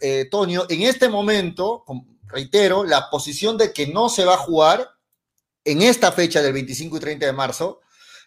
eh, 0.01 0.29
Tonio, 0.31 0.67
en 0.69 0.83
este 0.83 1.09
momento, 1.09 1.85
reitero, 2.25 2.85
la 2.85 3.11
posición 3.11 3.57
de 3.59 3.73
que 3.73 3.87
no 3.87 4.09
se 4.09 4.25
va 4.25 4.35
a 4.35 4.39
jugar 4.39 4.89
en 5.65 5.83
esta 5.83 6.13
fecha 6.13 6.41
del 6.43 6.53
25 6.53 6.97
y 6.97 7.01
30 7.01 7.27
de 7.27 7.33
marzo, 7.33 7.81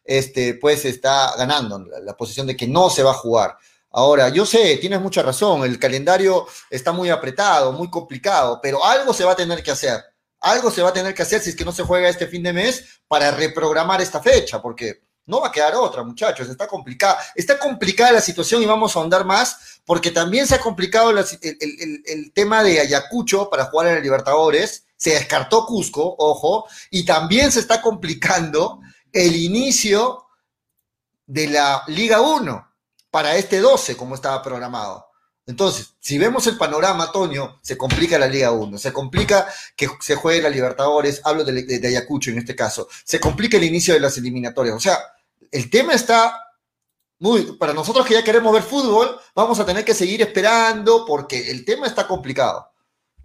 este, 0.04 0.56
pues 0.56 0.86
está 0.86 1.34
ganando 1.38 1.80
la, 1.80 2.18
posición 2.18 2.48
de 2.48 2.58
que 2.58 2.68
no 2.68 2.90
se 2.90 3.04
va 3.04 3.12
a 3.12 3.16
jugar. 3.16 3.58
Ahora, 3.92 4.30
yo 4.30 4.46
sé, 4.46 4.78
tienes 4.78 5.02
mucha 5.02 5.24
razón, 5.24 5.64
el 5.64 5.80
calendario 5.80 6.48
está 6.70 6.92
muy 6.92 7.10
apretado, 7.10 7.72
muy 7.72 7.90
complicado, 7.90 8.60
pero 8.62 8.84
algo 8.84 9.14
se 9.14 9.24
va 9.24 9.32
a 9.32 9.36
tener 9.36 9.64
que 9.64 9.72
hacer. 9.72 10.04
Algo 10.42 10.72
se 10.72 10.82
va 10.82 10.90
a 10.90 10.94
tener 10.94 11.14
que 11.14 11.24
hacer 11.24 11.42
si 11.42 11.50
es 11.50 11.56
que 11.56 11.66
no 11.66 11.72
se 11.72 11.84
juega 11.84 12.08
este 12.08 12.28
fin 12.28 12.44
de 12.44 12.54
mes 12.54 13.02
para 13.08 13.32
reprogramar 13.32 14.02
esta 14.02 14.22
fecha, 14.22 14.62
porque 14.62 15.02
no 15.30 15.42
va 15.42 15.50
a 15.50 15.52
quedar 15.52 15.76
otra, 15.76 16.04
muchachos. 16.04 16.50
Está 16.50 16.66
complicada. 16.66 17.20
Está 17.36 17.60
complicada 17.60 18.14
la 18.14 18.22
situación 18.22 18.64
y 18.64 18.66
vamos 18.66 18.96
a 18.96 19.00
ahondar 19.00 19.26
más, 19.26 19.79
porque 19.90 20.12
también 20.12 20.46
se 20.46 20.54
ha 20.54 20.60
complicado 20.60 21.10
el, 21.10 22.32
tema 22.36 22.62
de 22.62 22.80
Ayacucho 22.80 23.50
para 23.50 23.66
jugar 23.66 23.88
en 23.88 23.98
el 23.98 24.04
Libertadores. 24.04 24.86
Se 24.96 25.16
descartó 25.16 25.66
Cusco, 25.66 26.16
ojo, 26.20 26.68
y 26.92 27.06
también 27.06 27.52
se 27.52 27.60
está 27.60 27.82
complicando 27.82 28.82
el 29.12 29.36
inicio 29.36 30.28
de 31.26 31.48
la 31.48 31.82
Liga 31.88 32.22
1 32.22 32.72
para 33.10 33.36
este 33.36 33.58
12, 33.62 33.98
como 33.98 34.14
estaba 34.14 34.44
programado. 34.44 35.08
Entonces, 35.48 35.96
si 36.00 36.20
vemos 36.20 36.46
el 36.46 36.60
panorama, 36.60 37.12
Toño, 37.12 37.60
se 37.64 37.76
complica 37.76 38.20
la 38.20 38.28
Liga 38.28 38.52
1, 38.52 38.78
se 38.78 38.94
complica 38.94 39.48
que 39.76 39.90
se 40.02 40.14
juegue 40.14 40.44
la 40.44 40.50
Libertadores, 40.50 41.20
hablo 41.24 41.44
de, 41.44 41.64
de, 41.64 41.88
Ayacucho 41.88 42.30
en 42.30 42.38
este 42.38 42.56
caso, 42.56 42.88
se 43.04 43.20
complica 43.20 43.58
el 43.58 43.64
inicio 43.64 43.96
de 43.96 44.02
las 44.02 44.16
eliminatorias. 44.20 44.76
O 44.76 44.80
sea, 44.80 45.00
el 45.50 45.68
tema 45.72 45.96
está 45.96 46.49
muy, 47.20 47.58
para 47.58 47.74
nosotros 47.74 48.06
que 48.06 48.14
ya 48.14 48.24
queremos 48.24 48.54
ver 48.54 48.64
fútbol, 48.64 49.20
vamos 49.36 49.60
a 49.60 49.66
tener 49.66 49.84
que 49.84 49.94
seguir 49.94 50.22
esperando 50.22 51.06
porque 51.06 51.52
el 51.52 51.66
tema 51.66 51.86
está 51.86 52.08
complicado. 52.08 52.68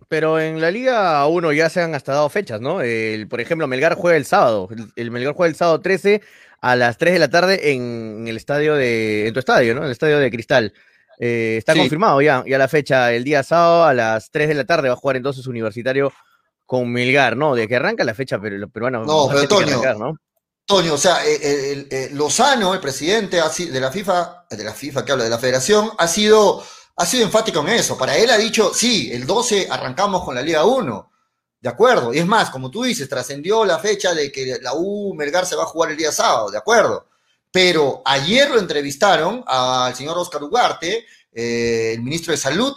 Pero 0.08 0.38
en 0.38 0.60
la 0.60 0.70
Liga 0.70 1.26
1 1.26 1.52
ya 1.52 1.70
se 1.70 1.80
han 1.80 1.94
hasta 1.94 2.12
dado 2.12 2.28
fechas, 2.28 2.60
¿no? 2.60 2.80
El, 2.82 3.28
por 3.28 3.40
ejemplo, 3.40 3.66
Melgar 3.66 3.94
juega 3.94 4.16
el 4.16 4.26
sábado. 4.26 4.68
El, 4.96 5.10
Melgar 5.10 5.34
juega 5.34 5.48
el 5.48 5.56
sábado 5.56 5.80
13 5.80 6.20
a 6.60 6.76
las 6.76 6.98
3 6.98 7.14
de 7.14 7.18
la 7.18 7.30
tarde 7.30 7.72
en 7.72 8.26
el 8.26 8.36
estadio 8.36 8.74
de. 8.74 9.28
En 9.28 9.34
tu 9.34 9.40
estadio, 9.40 9.74
¿no? 9.74 9.84
El 9.84 9.92
estadio 9.92 10.18
de 10.18 10.30
Cristal. 10.30 10.72
Eh, 11.20 11.56
está 11.58 11.74
confirmado 11.74 12.20
ya, 12.20 12.44
ya 12.46 12.58
la 12.58 12.68
fecha. 12.68 13.12
El 13.12 13.24
día 13.24 13.42
sábado 13.42 13.84
a 13.84 13.94
las 13.94 14.30
3 14.30 14.48
de 14.48 14.54
la 14.54 14.64
tarde 14.64 14.88
va 14.88 14.94
a 14.94 14.98
jugar 14.98 15.16
entonces 15.16 15.46
Universitario 15.46 16.12
con 16.66 16.90
Melgar, 16.90 17.36
¿no? 17.36 17.54
De 17.54 17.68
que 17.68 17.76
arranca 17.76 18.04
la 18.04 18.14
fecha, 18.14 18.40
pero, 18.40 18.68
bueno. 18.74 19.04
No, 19.04 19.28
pero 19.28 19.48
Toño, 19.48 19.80
¿no? 19.98 20.16
Toño, 20.66 20.94
o 20.94 20.98
sea, 20.98 21.24
eh, 21.26 21.86
eh, 21.90 22.08
Lozano, 22.12 22.72
el 22.72 22.80
presidente 22.80 23.36
de 23.36 23.80
la 23.80 23.90
FIFA, 23.90 24.46
de 24.48 24.64
la 24.64 24.72
FIFA 24.72 25.04
que 25.04 25.12
habla 25.12 25.24
de 25.24 25.30
la 25.30 25.38
federación, 25.38 25.90
ha 25.98 26.08
sido, 26.08 26.64
ha 26.96 27.04
sido 27.04 27.24
enfático 27.24 27.60
en 27.60 27.68
eso. 27.68 27.98
Para 27.98 28.16
él 28.16 28.30
ha 28.30 28.38
dicho, 28.38 28.72
sí, 28.72 29.10
el 29.12 29.26
12 29.26 29.68
arrancamos 29.70 30.24
con 30.24 30.34
la 30.34 30.42
Liga 30.42 30.64
1. 30.64 31.10
de 31.60 31.68
acuerdo. 31.70 32.12
Y 32.14 32.18
es 32.18 32.26
más, 32.26 32.50
como 32.50 32.70
tú 32.70 32.82
dices, 32.84 33.08
trascendió 33.08 33.64
la 33.64 33.78
fecha 33.78 34.14
de 34.14 34.30
que 34.30 34.58
la 34.60 34.74
U 34.74 35.14
Melgar 35.14 35.46
se 35.46 35.56
va 35.56 35.64
a 35.64 35.66
jugar 35.66 35.90
el 35.90 35.96
día 35.96 36.12
sábado, 36.12 36.50
de 36.50 36.58
acuerdo. 36.58 37.08
Pero 37.50 38.02
ayer 38.04 38.50
lo 38.50 38.58
entrevistaron 38.58 39.44
al 39.46 39.94
señor 39.94 40.18
Oscar 40.18 40.42
Ugarte, 40.42 41.06
eh, 41.32 41.92
el 41.94 42.02
ministro 42.02 42.32
de 42.32 42.38
Salud, 42.38 42.74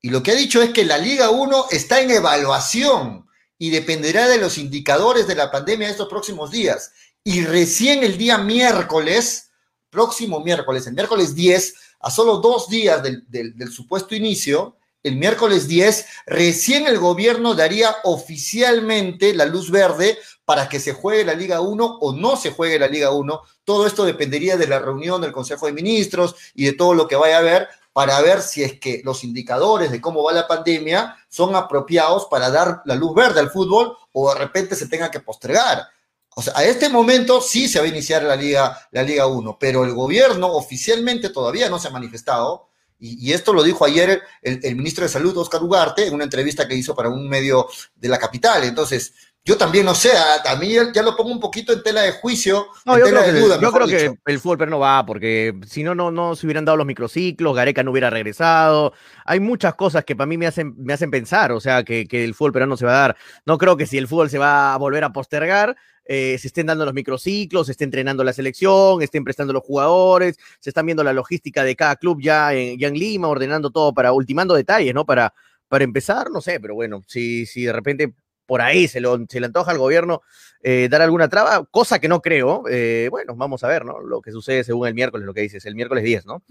y 0.00 0.10
lo 0.10 0.22
que 0.22 0.32
ha 0.32 0.34
dicho 0.34 0.60
es 0.60 0.70
que 0.70 0.84
la 0.84 0.98
Liga 0.98 1.30
1 1.30 1.66
está 1.70 2.00
en 2.00 2.10
evaluación 2.10 3.23
y 3.58 3.70
dependerá 3.70 4.28
de 4.28 4.38
los 4.38 4.58
indicadores 4.58 5.26
de 5.26 5.34
la 5.34 5.50
pandemia 5.50 5.86
de 5.86 5.92
estos 5.92 6.08
próximos 6.08 6.50
días. 6.50 6.92
Y 7.22 7.44
recién 7.44 8.02
el 8.02 8.18
día 8.18 8.38
miércoles, 8.38 9.50
próximo 9.90 10.40
miércoles, 10.40 10.86
el 10.86 10.94
miércoles 10.94 11.34
10, 11.34 11.74
a 12.00 12.10
solo 12.10 12.38
dos 12.38 12.68
días 12.68 13.02
del, 13.02 13.24
del 13.28 13.72
supuesto 13.72 14.14
inicio, 14.14 14.76
el 15.04 15.16
miércoles 15.16 15.68
10, 15.68 16.06
recién 16.26 16.86
el 16.86 16.98
gobierno 16.98 17.54
daría 17.54 17.94
oficialmente 18.04 19.34
la 19.34 19.44
luz 19.44 19.70
verde 19.70 20.18
para 20.46 20.68
que 20.68 20.80
se 20.80 20.94
juegue 20.94 21.24
la 21.24 21.34
Liga 21.34 21.60
1 21.60 21.98
o 22.00 22.12
no 22.14 22.36
se 22.36 22.50
juegue 22.50 22.78
la 22.78 22.88
Liga 22.88 23.10
1. 23.10 23.40
Todo 23.64 23.86
esto 23.86 24.04
dependería 24.04 24.56
de 24.56 24.66
la 24.66 24.78
reunión 24.78 25.20
del 25.20 25.32
Consejo 25.32 25.66
de 25.66 25.72
Ministros 25.72 26.34
y 26.54 26.64
de 26.64 26.72
todo 26.72 26.94
lo 26.94 27.06
que 27.06 27.16
vaya 27.16 27.36
a 27.36 27.40
haber 27.40 27.68
para 27.94 28.20
ver 28.20 28.42
si 28.42 28.64
es 28.64 28.78
que 28.80 29.02
los 29.04 29.22
indicadores 29.22 29.92
de 29.92 30.00
cómo 30.00 30.24
va 30.24 30.32
la 30.32 30.48
pandemia 30.48 31.16
son 31.28 31.54
apropiados 31.54 32.26
para 32.26 32.50
dar 32.50 32.82
la 32.86 32.96
luz 32.96 33.14
verde 33.14 33.38
al 33.38 33.50
fútbol 33.50 33.96
o 34.10 34.34
de 34.34 34.38
repente 34.40 34.74
se 34.74 34.88
tenga 34.88 35.12
que 35.12 35.20
postergar. 35.20 35.86
O 36.34 36.42
sea, 36.42 36.54
a 36.56 36.64
este 36.64 36.88
momento 36.88 37.40
sí 37.40 37.68
se 37.68 37.78
va 37.78 37.84
a 37.84 37.88
iniciar 37.88 38.24
la 38.24 38.34
Liga, 38.34 38.76
la 38.90 39.04
Liga 39.04 39.28
1, 39.28 39.58
pero 39.60 39.84
el 39.84 39.94
gobierno 39.94 40.48
oficialmente 40.48 41.30
todavía 41.30 41.70
no 41.70 41.78
se 41.78 41.86
ha 41.86 41.92
manifestado 41.92 42.66
y, 42.98 43.32
esto 43.32 43.52
lo 43.52 43.62
dijo 43.62 43.84
ayer 43.84 44.22
el, 44.40 44.76
ministro 44.76 45.04
de 45.04 45.10
Salud, 45.10 45.36
Oscar 45.36 45.62
Ugarte, 45.62 46.06
en 46.06 46.14
una 46.14 46.24
entrevista 46.24 46.66
que 46.66 46.74
hizo 46.74 46.94
para 46.96 47.10
un 47.10 47.28
medio 47.28 47.68
de 47.94 48.08
la 48.08 48.18
capital. 48.18 48.64
Entonces, 48.64 49.12
yo 49.46 49.58
también 49.58 49.84
no 49.84 49.94
sé, 49.94 50.10
a, 50.16 50.56
mí 50.56 50.72
ya, 50.72 51.02
lo 51.02 51.14
pongo 51.14 51.30
un 51.30 51.38
poquito 51.38 51.74
en 51.74 51.82
tela 51.82 52.00
de 52.00 52.12
juicio. 52.12 52.68
No, 52.86 52.98
yo 52.98 53.04
creo, 53.04 53.24
que, 53.24 53.60
yo 53.60 53.72
creo 53.72 53.86
que, 53.86 54.18
el 54.24 54.40
fútbol 54.40 54.56
pero 54.56 54.70
no 54.70 54.78
va, 54.78 55.04
porque 55.04 55.54
si 55.66 55.82
no, 55.82 55.94
no, 55.94 56.10
no 56.10 56.34
se 56.34 56.46
hubieran 56.46 56.64
dado 56.64 56.78
los 56.78 56.86
microciclos, 56.86 57.54
Gareca 57.54 57.82
no 57.82 57.90
hubiera 57.90 58.08
regresado. 58.08 58.94
Hay 59.26 59.40
muchas 59.40 59.74
cosas 59.74 60.06
que 60.06 60.16
para 60.16 60.26
mí 60.26 60.38
me 60.38 60.46
hacen, 60.46 60.74
me 60.78 60.94
hacen 60.94 61.10
pensar, 61.10 61.52
o 61.52 61.60
sea, 61.60 61.84
que, 61.84 62.06
que 62.06 62.24
el 62.24 62.34
fútbol 62.34 62.52
pero 62.52 62.66
no 62.66 62.78
se 62.78 62.86
va 62.86 62.92
a 62.92 63.00
dar. 63.00 63.16
No 63.44 63.58
creo 63.58 63.76
que 63.76 63.84
si 63.84 63.98
el 63.98 64.08
fútbol 64.08 64.30
se 64.30 64.38
va 64.38 64.72
a 64.72 64.78
volver 64.78 65.04
a 65.04 65.12
postergar, 65.12 65.76
eh, 66.06 66.38
se 66.38 66.46
estén 66.46 66.66
dando 66.66 66.86
los 66.86 66.94
microciclos, 66.94 67.66
se 67.66 67.72
esté 67.72 67.84
entrenando 67.84 68.24
la 68.24 68.32
selección, 68.32 69.02
estén 69.02 69.24
prestando 69.24 69.52
los 69.52 69.62
jugadores, 69.62 70.38
se 70.58 70.70
están 70.70 70.86
viendo 70.86 71.04
la 71.04 71.12
logística 71.12 71.64
de 71.64 71.76
cada 71.76 71.96
club 71.96 72.18
ya 72.22 72.54
en, 72.54 72.78
ya 72.78 72.88
en 72.88 72.94
Lima, 72.94 73.28
ordenando 73.28 73.70
todo 73.70 73.92
para, 73.92 74.12
ultimando 74.12 74.54
detalles, 74.54 74.94
¿no? 74.94 75.04
Para, 75.04 75.34
para 75.68 75.84
empezar, 75.84 76.30
no 76.30 76.40
sé, 76.40 76.60
pero 76.60 76.74
bueno, 76.74 77.02
si, 77.06 77.44
si 77.44 77.64
de 77.64 77.72
repente 77.72 78.14
por 78.46 78.62
ahí 78.62 78.88
se, 78.88 79.00
lo, 79.00 79.18
se 79.28 79.40
le 79.40 79.46
antoja 79.46 79.70
al 79.70 79.78
gobierno 79.78 80.22
eh, 80.62 80.88
dar 80.90 81.02
alguna 81.02 81.28
traba, 81.28 81.64
cosa 81.70 81.98
que 81.98 82.08
no 82.08 82.22
creo, 82.22 82.64
eh, 82.70 83.08
bueno, 83.10 83.34
vamos 83.36 83.62
a 83.64 83.68
ver, 83.68 83.84
¿no? 83.84 84.00
Lo 84.00 84.22
que 84.22 84.32
sucede 84.32 84.64
según 84.64 84.88
el 84.88 84.94
miércoles, 84.94 85.26
lo 85.26 85.34
que 85.34 85.42
dices, 85.42 85.66
el 85.66 85.74
miércoles 85.74 86.04
10, 86.04 86.26
¿no? 86.26 86.42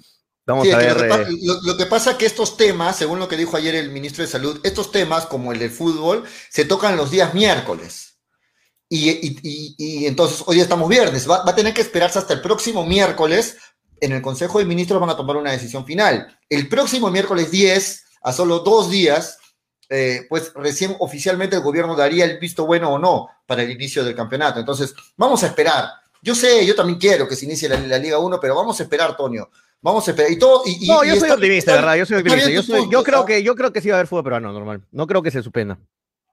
Vamos 0.45 0.71
a 0.71 0.77
ver. 0.77 0.97
Lo 0.97 1.25
que, 1.25 1.35
lo, 1.63 1.77
que, 1.77 1.85
pasa 1.85 2.11
es 2.11 2.17
que 2.17 2.25
estos 2.25 2.57
temas, 2.57 2.97
según 2.97 3.17
lo 3.17 3.27
que 3.27 3.37
dijo 3.37 3.55
ayer 3.55 3.75
el 3.75 3.91
ministro 3.91 4.23
de 4.23 4.29
Salud, 4.29 4.59
estos 4.63 4.91
temas, 4.91 5.25
como 5.25 5.51
el 5.51 5.59
del 5.59 5.71
fútbol, 5.71 6.25
se 6.49 6.65
tocan 6.65 6.97
los 6.97 7.11
días 7.11 7.33
miércoles. 7.33 8.19
Y, 8.89 10.05
entonces 10.05 10.43
hoy 10.45 10.59
estamos 10.59 10.87
viernes, 10.87 11.27
va, 11.27 11.41
a 11.43 11.55
tener 11.55 11.73
que 11.73 11.81
esperarse 11.81 12.19
hasta 12.19 12.33
el 12.33 12.41
próximo 12.41 12.85
miércoles. 12.85 13.57
En 13.99 14.11
el 14.11 14.21
Consejo 14.21 14.59
de 14.59 14.65
Ministros 14.65 14.99
van 14.99 15.09
a 15.09 15.17
tomar 15.17 15.37
una 15.37 15.51
decisión 15.51 15.85
final. 15.85 16.37
El 16.49 16.67
próximo 16.67 17.09
miércoles 17.09 17.49
10, 17.49 18.03
a 18.21 18.33
solo 18.33 18.59
dos 18.59 18.91
días, 18.91 19.39
eh, 19.93 20.25
pues 20.27 20.51
recién 20.55 20.95
oficialmente 20.99 21.55
el 21.55 21.61
gobierno 21.61 21.95
daría 21.95 22.25
el 22.25 22.39
visto 22.39 22.65
bueno 22.65 22.91
o 22.91 22.97
no 22.97 23.29
para 23.45 23.61
el 23.61 23.69
inicio 23.69 24.03
del 24.03 24.15
campeonato. 24.15 24.59
Entonces, 24.59 24.95
vamos 25.15 25.43
a 25.43 25.47
esperar. 25.47 25.89
Yo 26.21 26.33
sé, 26.33 26.65
yo 26.65 26.73
también 26.73 26.97
quiero 26.97 27.27
que 27.27 27.35
se 27.35 27.45
inicie 27.45 27.69
la, 27.69 27.97
Liga 27.99 28.17
1, 28.17 28.39
pero 28.39 28.55
vamos 28.55 28.79
a 28.79 28.83
esperar, 28.83 29.15
Tonio. 29.15 29.49
Vamos 29.81 30.07
a 30.07 30.11
esperar. 30.11 30.31
Y 30.31 30.39
todo, 30.39 30.63
y, 30.65 30.87
no, 30.87 31.03
yo 31.03 31.15
soy 31.17 31.29
optimista, 31.29 31.75
¿verdad? 31.75 31.95
Yo 31.97 32.05
soy 32.05 32.17
optimista. 32.17 32.49
Yo, 32.89 33.03
creo 33.03 33.25
que, 33.25 33.43
yo 33.43 33.55
creo 33.55 33.71
que 33.71 33.81
sí 33.81 33.89
va 33.89 33.95
a 33.95 33.97
haber 33.99 34.07
fútbol 34.07 34.23
peruano, 34.23 34.51
normal. 34.51 34.83
No 34.91 35.05
creo 35.05 35.21
que 35.21 35.29
se 35.29 35.43
suspenda. 35.43 35.77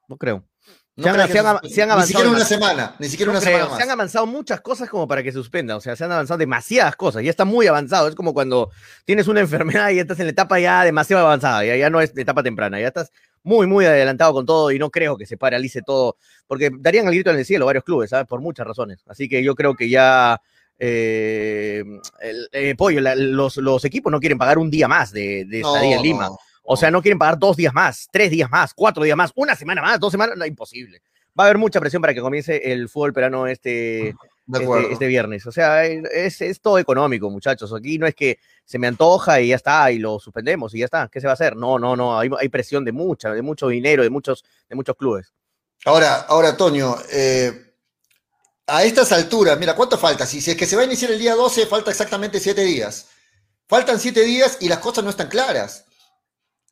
No 0.09 0.17
creo 0.17 0.45
se, 1.03 1.09
han, 1.09 1.91
avanzado. 1.91 1.99
Ni 1.99 2.07
siquiera 2.07 2.31
una 2.31 2.45
semana, 2.45 2.95
ni 2.99 3.09
siquiera 3.09 3.31
una 3.31 3.41
semana 3.41 3.77
Se 3.77 3.83
han 3.83 3.91
avanzado 3.91 4.27
muchas 4.27 4.61
cosas 4.61 4.89
como 4.89 5.07
para 5.09 5.23
que 5.23 5.33
se 5.33 5.39
suspenda. 5.39 5.77
O 5.77 5.81
sea, 5.81 5.97
se 5.97 6.05
han 6.05 6.13
avanzado 6.13 6.39
demasiadas 6.39 6.97
cosas. 6.97 7.23
Ya 7.23 7.31
está 7.31 7.45
muy 7.45 7.67
avanzado. 7.67 8.09
Es 8.09 8.15
como 8.15 8.35
cuando 8.35 8.71
tienes 9.05 9.29
una 9.29 9.41
enfermedad 9.41 9.91
y 9.91 9.99
estás 9.99 10.19
en 10.21 10.27
la 10.27 10.33
etapa 10.33 10.59
ya 10.59 10.85
demasiado 10.85 11.25
avanzada. 11.25 11.65
Ya, 11.65 11.77
ya 11.77 11.91
no 11.91 12.01
es 12.01 12.13
etapa 12.17 12.43
temprana. 12.43 12.81
Ya 12.81 12.89
estás 12.89 13.11
muy, 13.43 13.67
muy 13.67 13.85
adelantado 13.85 14.33
con 14.33 14.47
todo 14.47 14.71
y 14.71 14.79
no 14.79 14.91
creo 14.91 15.17
que 15.17 15.27
se 15.27 15.37
paralice 15.37 15.83
todo. 15.83 16.17
Porque 16.47 16.71
darían 16.73 17.07
el 17.07 17.15
grito 17.15 17.31
en 17.31 17.39
el 17.39 17.45
cielo 17.45 17.67
varios 17.67 17.85
clubes, 17.85 18.11
¿sabes? 18.11 18.27
Por 18.27 18.41
muchas 18.41 18.67
razones. 18.67 19.03
Así 19.07 19.29
que 19.29 19.43
yo 19.43 19.55
creo 19.55 19.75
que 19.75 19.89
ya. 19.89 20.41
Eh, 20.83 21.85
el, 22.21 22.49
eh, 22.53 22.75
pollo, 22.75 23.03
los, 23.03 23.59
los, 23.59 23.85
equipos 23.85 24.11
no 24.11 24.19
quieren 24.19 24.39
pagar 24.39 24.57
un 24.57 24.71
día 24.71 24.89
más 24.89 25.13
de, 25.13 25.45
de 25.45 25.61
estadía 25.61 25.97
en 25.97 26.03
Lima. 26.03 26.31
O 26.73 26.77
sea, 26.77 26.89
no 26.93 27.03
quieren 27.03 27.19
pagar 27.19 27.37
dos 27.37 27.57
días 27.57 27.75
más, 27.75 28.09
tres 28.13 28.31
días 28.31 28.49
más, 28.49 28.73
cuatro 28.73 29.03
días 29.03 29.17
más, 29.17 29.33
una 29.35 29.57
semana 29.57 29.83
más, 29.83 29.99
dos 29.99 30.13
semanas, 30.13 30.37
no, 30.37 30.47
imposible. 30.47 31.03
Va 31.37 31.43
a 31.43 31.47
haber 31.49 31.59
mucha 31.59 31.81
presión 31.81 32.01
para 32.01 32.15
que 32.15 32.21
comience 32.21 32.73
el 32.73 32.89
fútbol 32.89 33.13
peruano 33.13 33.49
este, 33.49 34.11
este, 34.53 34.93
este, 34.93 35.07
viernes. 35.09 35.45
O 35.49 35.51
sea, 35.51 35.85
es, 35.85 36.41
es, 36.41 36.61
todo 36.61 36.79
económico, 36.79 37.29
muchachos. 37.29 37.75
Aquí 37.75 37.99
no 37.99 38.07
es 38.07 38.15
que 38.15 38.39
se 38.65 38.79
me 38.79 38.87
antoja 38.87 39.41
y 39.41 39.49
ya 39.49 39.57
está, 39.57 39.91
y 39.91 39.99
lo 39.99 40.21
suspendemos 40.21 40.73
y 40.73 40.79
ya 40.79 40.85
está. 40.85 41.09
¿Qué 41.09 41.21
se 41.21 41.27
va 41.27 41.33
a 41.33 41.35
hacer? 41.35 41.57
No, 41.57 41.77
no, 41.77 41.97
no. 41.97 42.17
Hay, 42.17 42.31
hay 42.39 42.49
presión 42.49 42.85
de 42.85 42.93
mucha, 42.93 43.33
de 43.33 43.43
mucho 43.43 43.67
dinero, 43.67 44.05
de 44.05 44.11
muchos, 44.11 44.45
de 44.69 44.77
muchos 44.77 44.95
clubes. 44.95 45.33
Ahora, 45.87 46.21
ahora, 46.29 46.57
Toño, 46.57 46.95
eh, 47.11 47.75
a 48.69 48.85
estas 48.85 49.11
alturas, 49.11 49.59
mira, 49.59 49.75
¿cuánto 49.75 49.99
falta? 49.99 50.25
Si, 50.25 50.41
si 50.41 50.53
es 50.53 50.57
que 50.57 50.67
se 50.67 50.77
va 50.77 50.83
a 50.83 50.85
iniciar 50.85 51.11
el 51.11 51.19
día 51.19 51.35
12, 51.35 51.67
falta 51.67 51.91
exactamente 51.91 52.39
siete 52.39 52.63
días. 52.63 53.09
Faltan 53.67 53.99
siete 53.99 54.23
días 54.23 54.59
y 54.61 54.69
las 54.69 54.79
cosas 54.79 55.03
no 55.03 55.11
están 55.11 55.29
claras 55.29 55.87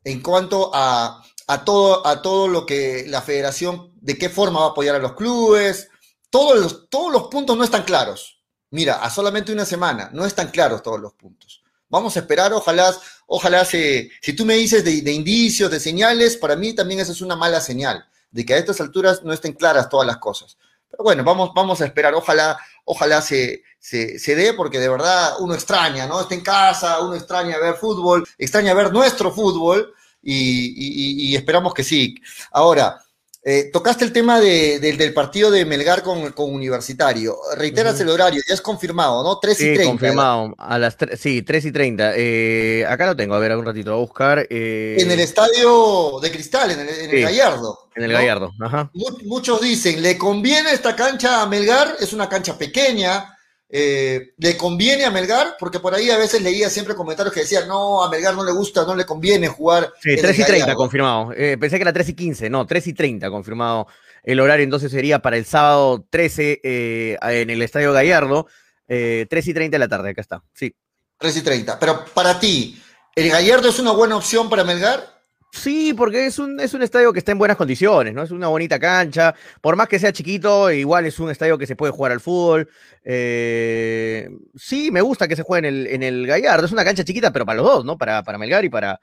en 0.04 0.22
cuanto 0.22 0.70
a, 0.74 1.22
todo, 1.64 2.06
a 2.06 2.22
todo 2.22 2.48
lo 2.48 2.64
que 2.66 3.04
la 3.08 3.22
federación, 3.22 3.92
de 3.96 4.16
qué 4.16 4.28
forma 4.28 4.61
va 4.61 4.66
a 4.66 4.70
apoyar 4.70 4.94
a 4.96 5.00
los 5.00 5.14
clubes. 5.14 5.88
Todos 6.30 6.58
los, 6.58 6.90
todos 6.90 7.12
los 7.12 7.28
puntos 7.28 7.56
no 7.56 7.64
están 7.64 7.84
claros. 7.84 8.42
Mira, 8.70 9.02
a 9.02 9.11
solamente 9.11 9.52
una 9.52 9.64
semana, 9.64 10.11
no 10.12 10.26
están 10.26 10.50
claros 10.50 10.82
todos 10.82 11.00
los 11.00 11.14
puntos. 11.14 11.62
Vamos 11.88 12.16
a 12.16 12.20
esperar, 12.20 12.52
ojalá, 12.52 12.94
ojalá 13.26 13.64
se, 13.64 14.11
si 14.20 14.34
tú 14.34 14.44
me 14.44 14.54
dices 14.54 14.84
de, 14.84 15.12
indicios, 15.12 15.70
de 15.70 15.80
señales, 15.80 16.37
para 16.37 16.54
mí 16.54 16.74
también 16.74 17.00
eso 17.00 17.12
es 17.12 17.22
una 17.22 17.34
mala 17.34 17.62
señal, 17.62 18.06
de 18.30 18.44
que 18.44 18.52
a 18.52 18.58
estas 18.58 18.80
alturas 18.82 19.22
no 19.24 19.32
estén 19.32 19.54
claras 19.54 19.88
todas 19.88 20.06
las 20.06 20.18
cosas. 20.18 20.58
Pero 20.90 21.02
bueno, 21.02 21.24
vamos, 21.24 21.50
vamos 21.54 21.80
a 21.80 21.87
esperar, 21.87 22.14
ojalá, 22.14 22.58
ojalá 22.84 23.22
se, 23.22 23.62
se, 23.79 24.19
se, 24.19 24.35
dé, 24.35 24.55
porque 24.55 24.79
de 24.79 24.88
verdad 24.88 25.35
uno 25.41 25.55
extraña, 25.55 26.07
¿no? 26.07 26.21
Está 26.21 26.35
en 26.35 26.43
casa, 26.43 27.01
uno 27.01 27.14
extraña 27.14 27.59
ver 27.59 27.75
fútbol, 27.75 28.27
extraña 28.37 28.75
ver 28.75 28.93
nuestro 28.93 29.33
fútbol, 29.33 29.95
y, 30.23 31.37
esperamos 31.37 31.75
que 31.75 31.85
sí. 31.85 32.14
Ahora, 32.53 33.01
eh, 33.43 33.71
tocaste 33.73 34.05
el 34.05 34.12
tema 34.12 34.41
del 34.41 35.14
partido 35.14 35.51
de 35.51 35.64
Melgar 35.64 36.03
con, 36.03 36.33
con 36.33 36.53
Universitario. 36.53 37.37
Reiteras 37.57 37.99
el 38.01 38.11
horario, 38.11 38.43
ya 38.47 38.55
es 38.55 38.61
confirmado, 38.61 39.23
¿no? 39.23 39.38
3 39.38 39.61
y 39.61 39.62
sí, 39.62 39.75
30. 39.75 39.85
confirmado. 39.85 40.55
A 40.59 40.79
las 40.79 40.97
sí, 41.17 41.43
3 41.43 41.64
y 41.64 41.73
30. 41.73 42.12
Eh, 42.17 42.85
acá 42.87 43.07
lo 43.07 43.17
tengo, 43.17 43.35
a 43.35 43.38
ver, 43.38 43.57
un 43.57 43.64
ratito, 43.64 43.93
voy 43.93 44.01
a 44.01 44.07
buscar. 44.07 44.47
Eh, 44.51 44.97
en 44.99 45.11
el 45.11 45.21
estadio 45.21 46.19
de 46.21 46.31
Cristal, 46.31 46.73
en 46.73 46.81
el, 46.81 47.23
Gallardo. 47.23 47.88
En 47.95 48.05
el 48.05 48.12
Gallardo, 48.12 48.53
ajá. 48.61 48.91
Muchos 49.25 49.61
dicen, 49.61 50.03
¿le 50.03 50.19
conviene 50.19 50.73
esta 50.73 50.95
cancha 50.95 51.43
a 51.43 51.47
Melgar? 51.47 51.97
Es 52.01 52.12
una 52.12 52.29
cancha 52.29 52.59
pequeña 52.59 53.38
eh, 53.70 54.33
¿Le 54.38 54.57
conviene 54.57 55.04
a 55.04 55.11
Melgar? 55.11 55.57
Porque 55.59 55.78
por 55.78 55.94
ahí 55.94 56.11
a 56.11 56.16
veces 56.16 56.40
leía 56.40 56.70
siempre 56.70 56.94
comentarios 56.94 57.35
que 57.35 57.40
decían, 57.40 57.68
no, 57.68 58.02
a 58.02 58.11
Melgar 58.11 58.35
no 58.35 58.44
le 58.44 58.52
gusta, 58.52 58.85
no 58.85 58.96
le 58.96 59.04
conviene 59.04 59.48
jugar. 59.48 59.92
Sí, 60.00 60.16
3 60.16 60.38
y 60.38 60.44
30 60.44 60.74
confirmado. 60.74 61.33
Eh, 61.37 61.59
pensé 61.59 61.76
que 61.76 61.83
era 61.83 61.92
3 61.92 62.09
y 62.09 62.14
15, 62.14 62.50
no, 62.50 62.66
3 62.66 62.87
y 62.87 62.92
30 62.94 63.31
confirmado. 63.31 63.87
El 64.22 64.40
horario 64.40 64.64
entonces 64.64 64.90
sería 64.90 65.20
para 65.20 65.37
el 65.37 65.44
sábado 65.44 66.07
13 66.09 66.61
eh, 66.62 67.18
en 67.20 67.50
el 67.50 67.61
Estadio 67.62 67.92
Gallardo, 67.92 68.46
3 68.87 69.28
y 69.31 69.54
30 69.54 69.74
de 69.74 69.78
la 69.78 69.88
tarde, 69.88 70.11
acá 70.11 70.22
está, 70.22 70.42
sí. 70.54 70.74
3 71.18 71.37
y 71.37 71.42
30, 71.42 71.78
pero 71.78 72.04
para 72.14 72.40
ti, 72.40 72.81
¿el 73.14 73.28
Gallardo 73.28 73.68
es 73.68 73.78
una 73.78 73.92
buena 73.92 74.16
opción 74.16 74.48
para 74.48 74.64
Melgar? 74.64 75.17
Sí, 75.59 75.92
porque 75.92 76.27
es 76.27 76.38
un, 76.38 76.61
es 76.61 76.73
un 76.73 76.83
estadio 76.83 77.12
que 77.12 77.18
está 77.18 77.33
en 77.33 77.38
buenas 77.38 77.57
condiciones, 77.57 78.14
¿no? 78.14 78.23
Es 78.23 78.31
una 78.31 78.47
bonita 78.47 78.79
cancha. 78.79 79.35
Por 79.61 79.75
más 79.75 79.88
que 79.88 79.99
sea 79.99 80.12
chiquito, 80.12 80.71
igual 80.71 81.05
es 81.05 81.18
un 81.18 81.31
estadio 81.31 81.59
que 81.59 81.66
se 81.66 81.75
puede 81.75 81.92
jugar 81.92 82.12
al 82.12 82.21
fútbol. 82.21 82.68
Eh, 83.03 84.29
sí, 84.55 84.90
me 84.92 85.01
gusta 85.01 85.27
que 85.27 85.35
se 85.35 85.42
juegue 85.42 85.66
en 85.66 85.75
el, 85.75 85.87
en 85.88 86.03
el 86.05 86.27
Gallardo. 86.27 86.64
Es 86.64 86.73
una 86.73 86.85
cancha 86.85 87.05
chiquita, 87.05 87.33
pero 87.33 87.44
para 87.44 87.57
los 87.57 87.66
dos, 87.66 87.85
¿no? 87.85 87.99
Para, 87.99 88.23
para 88.23 88.38
Melgar 88.38 88.64
y 88.64 88.68
para, 88.68 89.01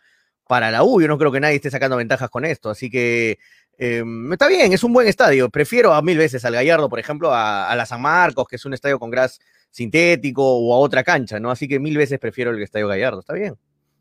para 0.48 0.72
la 0.72 0.84
U. 0.84 1.02
Yo 1.02 1.08
no 1.10 1.18
creo 1.18 1.32
que 1.32 1.42
nadie 1.42 1.58
esté 1.58 1.70
sacando 1.70 1.98
ventajas 1.98 2.30
con 2.30 2.46
esto. 2.46 2.70
Así 2.70 2.90
que 2.90 3.38
eh, 3.78 4.04
está 4.32 4.48
bien, 4.48 4.72
es 4.72 4.84
un 4.84 4.94
buen 4.94 5.08
estadio. 5.08 5.50
Prefiero 5.50 5.94
a 5.94 6.02
mil 6.02 6.18
veces 6.18 6.46
al 6.46 6.54
Gallardo, 6.54 6.88
por 6.90 7.00
ejemplo, 7.00 7.34
a, 7.34 7.70
a 7.70 7.76
la 7.76 7.86
San 7.86 8.02
Marcos, 8.02 8.48
que 8.48 8.56
es 8.56 8.66
un 8.66 8.74
estadio 8.74 8.98
con 8.98 9.10
gras 9.12 9.40
sintético, 9.72 10.42
o 10.44 10.74
a 10.74 10.78
otra 10.78 11.04
cancha, 11.04 11.40
¿no? 11.40 11.52
Así 11.52 11.68
que 11.68 11.80
mil 11.80 11.98
veces 11.98 12.18
prefiero 12.18 12.52
el 12.52 12.64
estadio 12.64 12.88
Gallardo. 12.88 13.20
Está 13.20 13.34
bien. 13.34 13.56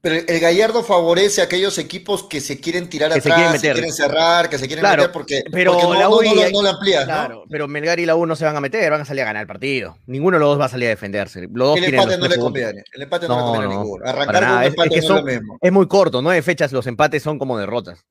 Pero 0.05 0.17
el 0.29 0.39
Gallardo 0.41 0.85
favorece 0.85 1.41
a 1.41 1.45
aquellos 1.45 1.79
equipos 1.79 2.25
que 2.25 2.43
se 2.43 2.61
quieren 2.61 2.91
tirar 2.91 3.11
Que 3.11 3.23
se 3.23 3.29
atrás, 3.33 3.37
quieren 3.37 3.53
que 3.53 3.59
meter. 3.59 3.73
quieren 3.73 3.93
cerrar, 3.95 4.51
que 4.51 4.59
se 4.59 4.67
quieren 4.67 4.83
Claro, 4.83 5.03
meter 5.03 5.13
porque, 5.13 5.43
pero 5.51 5.73
porque 5.73 5.87
no, 5.87 5.95
la 5.95 6.01
no- 6.03 6.17
UI 6.17 6.53
no 6.53 6.63
lo 6.63 6.69
amplías. 6.69 7.05
Claro, 7.07 7.45
pero 7.49 7.67
Melgar 7.69 7.99
y 7.99 8.05
la 8.05 8.15
U 8.15 8.27
no 8.27 8.37
se 8.37 8.45
van 8.45 8.55
a 8.55 8.61
meter, 8.61 8.91
van 8.91 9.01
a 9.01 9.05
salir 9.07 9.23
a 9.23 9.25
ganar 9.25 9.41
el 9.41 9.47
partido. 9.47 9.97
Ninguno 10.07 10.37
de 10.37 10.41
los 10.41 10.51
dos 10.51 10.61
va 10.61 10.67
a 10.67 10.69
salir 10.69 10.89
a 10.89 10.91
defenderse. 10.91 11.49
Los 11.51 11.69
dos 11.69 11.79
El 11.79 11.85
empate 11.85 12.19
no 12.19 12.29
le 12.29 12.37
conviene. 12.37 12.85
El 12.93 13.03
empate 13.03 13.27
no, 13.29 13.37
le 13.37 13.43
conviene 13.43 13.65
a 13.65 13.69
ninguno. 13.79 14.05
Arrancar 14.07 14.35
con 14.45 14.53
un 14.53 14.59
Es- 14.59 14.61
es 14.61 14.69
empate 14.69 14.91
que 14.91 15.01
no 15.01 15.07
son- 15.07 15.17
es 15.17 15.25
lo 15.25 15.41
mismo. 15.41 15.59
Es 15.63 15.73
muy 15.73 15.89
corto, 15.89 16.21
nueve 16.21 16.43
fechas, 16.43 16.71
los 16.73 16.87
empates 16.87 17.23
son 17.23 17.39
como 17.39 17.57
derrotas. 17.57 18.05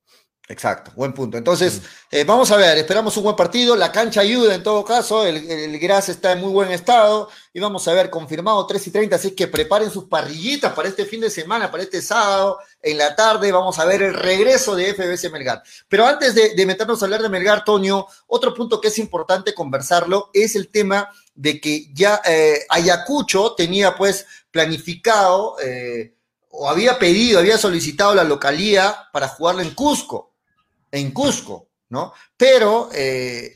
Exacto, 0.46 0.92
buen 0.94 1.14
punto. 1.14 1.38
Entonces, 1.38 1.80
eh, 2.10 2.22
vamos 2.22 2.50
a 2.50 2.58
ver, 2.58 2.76
esperamos 2.76 3.16
un 3.16 3.22
buen 3.22 3.34
partido. 3.34 3.74
La 3.76 3.90
cancha 3.90 4.20
ayuda 4.20 4.54
en 4.54 4.62
todo 4.62 4.84
caso, 4.84 5.24
el, 5.24 5.36
el 5.50 5.78
Gras 5.78 6.10
está 6.10 6.32
en 6.32 6.40
muy 6.40 6.50
buen 6.50 6.70
estado. 6.70 7.30
Y 7.54 7.60
vamos 7.60 7.88
a 7.88 7.94
ver, 7.94 8.10
confirmado 8.10 8.66
3 8.66 8.88
y 8.88 8.90
30, 8.90 9.16
así 9.16 9.30
que 9.30 9.48
preparen 9.48 9.90
sus 9.90 10.04
parrillitas 10.04 10.74
para 10.74 10.88
este 10.90 11.06
fin 11.06 11.22
de 11.22 11.30
semana, 11.30 11.70
para 11.70 11.82
este 11.82 12.02
sábado, 12.02 12.58
en 12.82 12.98
la 12.98 13.16
tarde. 13.16 13.52
Vamos 13.52 13.78
a 13.78 13.86
ver 13.86 14.02
el 14.02 14.12
regreso 14.12 14.76
de 14.76 14.92
FBC 14.92 15.32
Melgar. 15.32 15.62
Pero 15.88 16.04
antes 16.04 16.34
de, 16.34 16.54
de 16.54 16.66
meternos 16.66 17.00
a 17.00 17.06
hablar 17.06 17.22
de 17.22 17.30
Melgar, 17.30 17.64
Toño, 17.64 18.06
otro 18.26 18.52
punto 18.52 18.82
que 18.82 18.88
es 18.88 18.98
importante 18.98 19.54
conversarlo 19.54 20.28
es 20.34 20.56
el 20.56 20.68
tema 20.68 21.08
de 21.34 21.58
que 21.58 21.90
ya 21.94 22.20
eh, 22.22 22.66
Ayacucho 22.68 23.54
tenía 23.54 23.96
pues 23.96 24.26
planificado 24.50 25.56
eh, 25.62 26.14
o 26.50 26.68
había 26.68 26.98
pedido, 26.98 27.38
había 27.38 27.56
solicitado 27.56 28.14
la 28.14 28.24
localía 28.24 29.08
para 29.10 29.28
jugarlo 29.28 29.62
en 29.62 29.70
Cusco 29.70 30.33
en 30.94 31.10
Cusco, 31.10 31.70
¿no? 31.88 32.12
Pero 32.36 32.88
eh, 32.94 33.54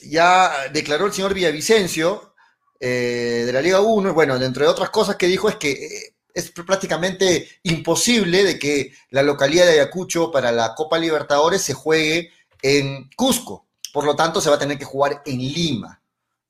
ya 0.00 0.68
declaró 0.72 1.06
el 1.06 1.12
señor 1.12 1.34
Villavicencio 1.34 2.34
eh, 2.80 3.42
de 3.44 3.52
la 3.52 3.60
Liga 3.60 3.80
1, 3.80 4.14
bueno, 4.14 4.38
dentro 4.38 4.64
de 4.64 4.70
otras 4.70 4.90
cosas 4.90 5.16
que 5.16 5.26
dijo 5.26 5.48
es 5.48 5.56
que 5.56 5.72
eh, 5.72 6.14
es 6.32 6.50
prácticamente 6.50 7.48
imposible 7.64 8.42
de 8.42 8.58
que 8.58 8.92
la 9.10 9.22
localidad 9.22 9.66
de 9.66 9.72
Ayacucho 9.72 10.30
para 10.32 10.50
la 10.52 10.74
Copa 10.74 10.98
Libertadores 10.98 11.62
se 11.62 11.74
juegue 11.74 12.32
en 12.62 13.10
Cusco. 13.14 13.66
Por 13.92 14.04
lo 14.04 14.16
tanto, 14.16 14.40
se 14.40 14.50
va 14.50 14.56
a 14.56 14.58
tener 14.58 14.78
que 14.78 14.84
jugar 14.84 15.22
en 15.26 15.38
Lima. 15.38 16.02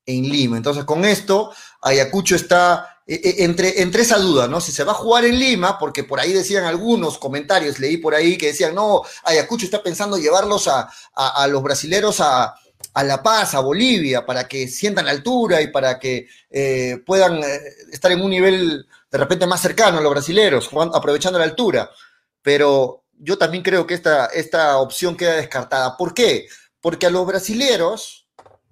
En 0.05 0.23
Lima. 0.23 0.57
Entonces, 0.57 0.85
con 0.85 1.05
esto, 1.05 1.53
Ayacucho 1.81 2.35
está 2.35 2.94
entre, 3.07 3.81
entre 3.81 4.01
esa 4.01 4.17
duda, 4.17 4.47
¿no? 4.47 4.59
Si 4.59 4.71
se 4.71 4.83
va 4.83 4.93
a 4.93 4.95
jugar 4.95 5.25
en 5.25 5.37
Lima, 5.37 5.77
porque 5.77 6.03
por 6.03 6.19
ahí 6.19 6.33
decían 6.33 6.65
algunos 6.65 7.19
comentarios, 7.19 7.79
leí 7.79 7.97
por 7.97 8.15
ahí 8.15 8.37
que 8.37 8.47
decían, 8.47 8.73
no, 8.73 9.03
Ayacucho 9.23 9.65
está 9.65 9.83
pensando 9.83 10.17
llevarlos 10.17 10.67
a, 10.67 10.89
a, 11.13 11.47
los 11.47 11.61
brasileros 11.61 12.19
a, 12.19 12.55
a 12.93 13.03
La 13.03 13.21
Paz, 13.21 13.53
a 13.53 13.59
Bolivia, 13.59 14.25
para 14.25 14.47
que 14.47 14.67
sientan 14.67 15.07
altura 15.07 15.61
y 15.61 15.67
para 15.67 15.99
que 15.99 16.27
eh, 16.49 16.97
puedan 17.05 17.43
eh, 17.43 17.59
estar 17.91 18.11
en 18.11 18.21
un 18.21 18.29
nivel 18.31 18.87
de 19.11 19.17
repente 19.17 19.45
más 19.45 19.61
cercano 19.61 19.99
a 19.99 20.01
los 20.01 20.11
brasileros, 20.11 20.69
aprovechando 20.93 21.37
la 21.37 21.45
altura. 21.45 21.89
Pero 22.41 23.03
yo 23.19 23.37
también 23.37 23.63
creo 23.63 23.85
que 23.85 23.93
esta, 23.93 24.27
esta 24.27 24.77
opción 24.77 25.15
queda 25.15 25.35
descartada. 25.35 25.95
¿Por 25.95 26.13
qué? 26.13 26.47
Porque 26.81 27.05
a 27.05 27.09
los 27.09 27.25
brasileros, 27.25 28.24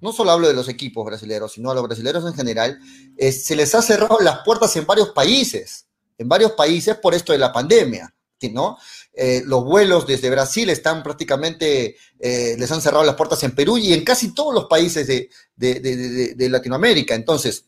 no 0.03 0.13
solo 0.13 0.31
hablo 0.31 0.47
de 0.47 0.53
los 0.53 0.69
equipos 0.69 1.05
brasileros, 1.05 1.53
sino 1.53 1.71
a 1.71 1.73
los 1.73 1.83
brasileros 1.83 2.25
en 2.25 2.33
general, 2.35 2.77
eh, 3.17 3.31
se 3.31 3.55
les 3.55 3.73
ha 3.73 3.81
cerrado 3.81 4.19
las 4.19 4.39
puertas 4.45 4.75
en 4.75 4.85
varios 4.85 5.09
países, 5.09 5.87
en 6.17 6.27
varios 6.27 6.51
países 6.51 6.95
por 6.97 7.13
esto 7.15 7.31
de 7.31 7.39
la 7.39 7.51
pandemia, 7.51 8.13
¿sí, 8.39 8.49
¿no? 8.49 8.77
Eh, 9.13 9.41
los 9.45 9.63
vuelos 9.63 10.05
desde 10.05 10.29
Brasil 10.29 10.69
están 10.69 11.01
prácticamente, 11.03 11.95
eh, 12.19 12.55
les 12.57 12.71
han 12.71 12.81
cerrado 12.81 13.03
las 13.03 13.15
puertas 13.15 13.41
en 13.43 13.55
Perú 13.55 13.77
y 13.77 13.93
en 13.93 14.03
casi 14.03 14.33
todos 14.33 14.53
los 14.53 14.65
países 14.65 15.07
de- 15.07 15.29
de- 15.55 15.79
de- 15.79 16.33
de 16.35 16.49
Latinoamérica. 16.49 17.15
Entonces, 17.15 17.65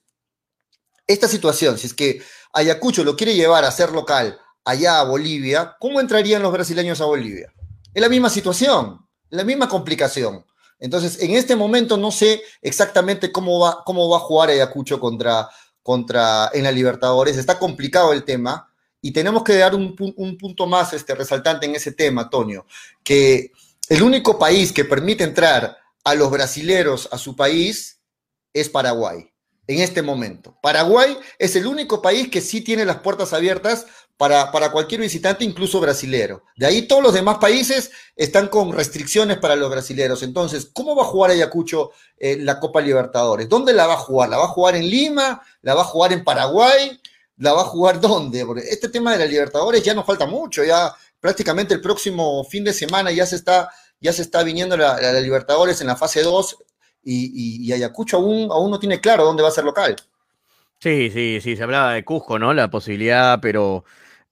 esta 1.08 1.28
situación, 1.28 1.78
si 1.78 1.88
es 1.88 1.94
que 1.94 2.22
Ayacucho 2.54 3.04
lo 3.04 3.16
quiere 3.16 3.36
llevar 3.36 3.64
a 3.64 3.72
ser 3.72 3.92
local 3.92 4.40
allá 4.64 5.00
a 5.00 5.04
Bolivia, 5.04 5.76
¿cómo 5.80 6.00
entrarían 6.00 6.42
los 6.42 6.52
brasileños 6.52 7.00
a 7.00 7.06
Bolivia? 7.06 7.54
Es 7.94 8.02
la 8.02 8.10
misma 8.10 8.30
situación, 8.30 9.00
la 9.30 9.44
misma 9.44 9.70
complicación. 9.70 10.44
Entonces, 10.86 11.20
en 11.24 11.32
este 11.32 11.56
momento 11.56 11.98
no 11.98 12.12
sé 12.12 12.44
exactamente 12.62 13.32
cómo 13.32 13.60
va, 13.60 13.84
cómo 13.84 14.08
va 14.08 14.18
a 14.18 14.20
jugar 14.20 14.50
Ayacucho 14.50 15.00
contra, 15.00 15.50
contra 15.82 16.52
en 16.54 16.64
la 16.64 16.72
Libertadores. 16.72 17.38
Está 17.38 17.58
complicado 17.58 18.14
el 18.14 18.24
tema 18.24 18.72
y 19.02 19.12
tenemos 19.12 19.44
que 19.44 19.58
dar 19.58 19.74
un, 19.74 19.96
pu- 19.96 20.14
un 20.16 20.38
punto 20.38 20.68
más 20.68 20.94
este, 20.94 21.16
resaltante 21.16 21.66
en 21.66 21.74
ese 21.74 21.92
tema, 21.92 22.30
Toño, 22.30 22.68
que 23.04 23.52
el 23.90 24.04
único 24.04 24.38
país 24.38 24.72
que 24.72 24.86
permite 24.86 25.24
entrar 25.24 25.76
a 26.04 26.14
los 26.14 26.30
brasileros 26.30 27.10
a 27.12 27.18
su 27.18 27.36
país 27.36 28.00
es 28.54 28.70
Paraguay, 28.70 29.28
en 29.66 29.80
este 29.80 30.04
momento. 30.04 30.56
Paraguay 30.62 31.18
es 31.40 31.56
el 31.56 31.66
único 31.66 32.00
país 32.00 32.30
que 32.30 32.42
sí 32.42 32.62
tiene 32.62 32.86
las 32.86 32.98
puertas 32.98 33.34
abiertas 33.34 33.88
para, 34.18 34.52
para 34.52 34.72
cualquier 34.72 35.02
visitante, 35.02 35.44
incluso 35.44 35.80
brasilero. 35.82 36.44
De 36.56 36.66
ahí 36.66 36.84
todos 36.88 37.04
los 37.04 37.14
demás 37.14 37.38
países 37.38 37.92
están 38.16 38.48
con 38.48 38.72
restricciones 38.74 39.38
para 39.40 39.56
los 39.56 39.70
brasileros. 39.70 40.24
Entonces, 40.24 40.70
¿cómo 40.74 40.96
va 40.96 41.04
a 41.04 41.08
jugar 41.08 41.32
Ayacucho 41.32 41.92
eh, 42.18 42.38
la 42.40 42.60
Copa 42.60 42.80
Libertadores? 42.82 43.50
¿Dónde 43.50 43.74
la 43.74 43.88
va 43.88 43.94
a 43.96 43.98
jugar? 43.98 44.30
¿La 44.30 44.38
va 44.38 44.46
a 44.46 44.50
jugar 44.50 44.76
en 44.76 44.90
Lima? 44.90 45.42
¿La 45.62 45.74
va 45.76 45.82
a 45.82 45.86
jugar 45.86 46.14
en 46.14 46.24
Paraguay? 46.24 47.00
¿La 47.38 47.54
va 47.54 47.62
a 47.62 47.66
jugar 47.66 48.00
dónde? 48.00 48.46
Porque 48.46 48.62
este 48.70 48.88
tema 48.90 49.12
de 49.12 49.20
la 49.20 49.26
Libertadores 49.26 49.84
ya 49.84 49.94
nos 49.94 50.06
falta 50.06 50.26
mucho, 50.26 50.64
ya 50.64 50.94
prácticamente 51.20 51.74
el 51.74 51.82
próximo 51.82 52.44
fin 52.46 52.64
de 52.64 52.72
semana 52.74 53.12
ya 53.12 53.26
se 53.26 53.36
está, 53.36 53.70
ya 54.00 54.14
se 54.14 54.22
está 54.22 54.44
viniendo 54.44 54.78
la, 54.78 54.98
Libertadores 55.20 55.82
en 55.82 55.88
la 55.88 55.98
fase 55.98 56.24
2 56.24 56.58
y, 57.04 57.26
y- 57.64 57.68
y 57.68 57.74
Ayacucho 57.74 58.18
aún, 58.18 58.50
aún 58.52 58.72
no 58.72 58.80
tiene 58.80 59.02
claro 59.02 59.26
dónde 59.26 59.44
va 59.44 59.50
a 59.50 59.52
ser 59.52 59.66
local. 59.66 59.96
Sí, 60.80 61.10
sí, 61.12 61.40
sí, 61.42 61.56
se 61.56 61.64
hablaba 61.64 61.94
de 61.94 62.06
Cusco, 62.06 62.38
¿no? 62.38 62.54
La 62.54 62.70
posibilidad, 62.70 63.40
pero 63.42 63.86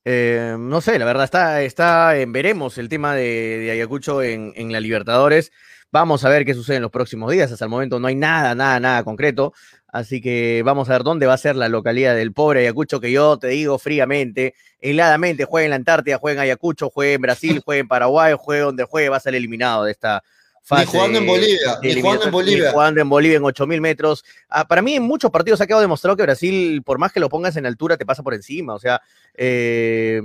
eh, 0.06 0.56
no 0.60 0.82
sé, 0.82 1.00
la 1.00 1.06
verdad 1.06 1.24
está, 1.24 1.62
está 1.62 2.18
en 2.18 2.32
veremos 2.32 2.78
el 2.78 2.90
tema 2.90 3.16
de, 3.16 3.70
Ayacucho 3.72 4.22
en, 4.22 4.54
en 4.56 4.72
la 4.72 4.80
Libertadores. 4.80 5.52
Vamos 5.92 6.26
a 6.26 6.30
ver 6.30 6.44
qué 6.44 6.56
sucede 6.56 6.78
en 6.78 6.82
los 6.82 6.92
próximos 6.92 7.32
días. 7.32 7.52
Hasta 7.52 7.66
el 7.66 7.70
momento 7.70 8.00
no 8.00 8.08
hay 8.08 8.16
nada, 8.16 8.56
nada, 8.56 8.80
nada 8.80 9.04
concreto. 9.04 9.54
Así 9.94 10.22
que 10.22 10.64
vamos 10.66 10.90
a 10.90 10.94
ver 10.94 11.04
dónde 11.04 11.28
va 11.28 11.36
a 11.36 11.38
ser 11.38 11.56
la 11.56 11.70
localidad 11.70 12.16
del 12.16 12.34
pobre 12.34 12.62
Ayacucho, 12.62 13.00
que 13.00 13.12
yo 13.12 13.38
te 13.38 13.50
digo 13.50 13.78
fríamente, 13.78 14.56
heladamente, 14.80 15.46
juegue 15.46 15.66
en 15.66 15.70
la 15.70 15.76
Antártida, 15.76 16.18
juegue 16.18 16.38
en 16.38 16.42
Ayacucho, 16.42 16.90
juegue 16.90 17.14
en 17.14 17.22
Brasil, 17.22 17.62
juegue 17.64 17.82
en 17.82 17.88
Paraguay, 17.88 18.34
juegue 18.36 18.64
donde 18.64 18.86
juegue, 18.86 19.10
va 19.10 19.18
a 19.18 19.20
ser 19.20 19.36
eliminado 19.36 19.84
de 19.84 19.92
esta 19.92 20.24
fase. 20.64 20.86
Ni 20.86 20.92
jugando 20.92 21.20
en 21.20 21.28
Bolivia, 21.28 21.80
ni 21.82 22.02
jugando 22.02 22.26
en 22.26 22.32
Bolivia. 22.32 22.72
Jugando 22.72 23.02
en 23.02 23.10
Bolivia 23.10 23.38
en 23.38 23.44
8000 23.44 23.82
metros. 23.82 24.24
Ah, 24.50 24.66
para 24.68 24.82
mí, 24.82 24.96
en 24.96 25.04
muchos 25.04 25.30
partidos 25.30 25.60
ha 25.62 25.68
quedado 25.68 25.82
demostrado 25.82 26.16
que 26.18 26.24
Brasil, 26.24 26.82
por 26.84 26.98
más 26.98 27.12
que 27.12 27.20
lo 27.20 27.30
pongas 27.30 27.56
en 27.58 27.66
altura, 27.66 27.98
te 27.98 28.06
pasa 28.06 28.24
por 28.24 28.34
encima. 28.34 28.74
O 28.74 28.80
sea, 28.80 29.02
eh, 29.36 30.22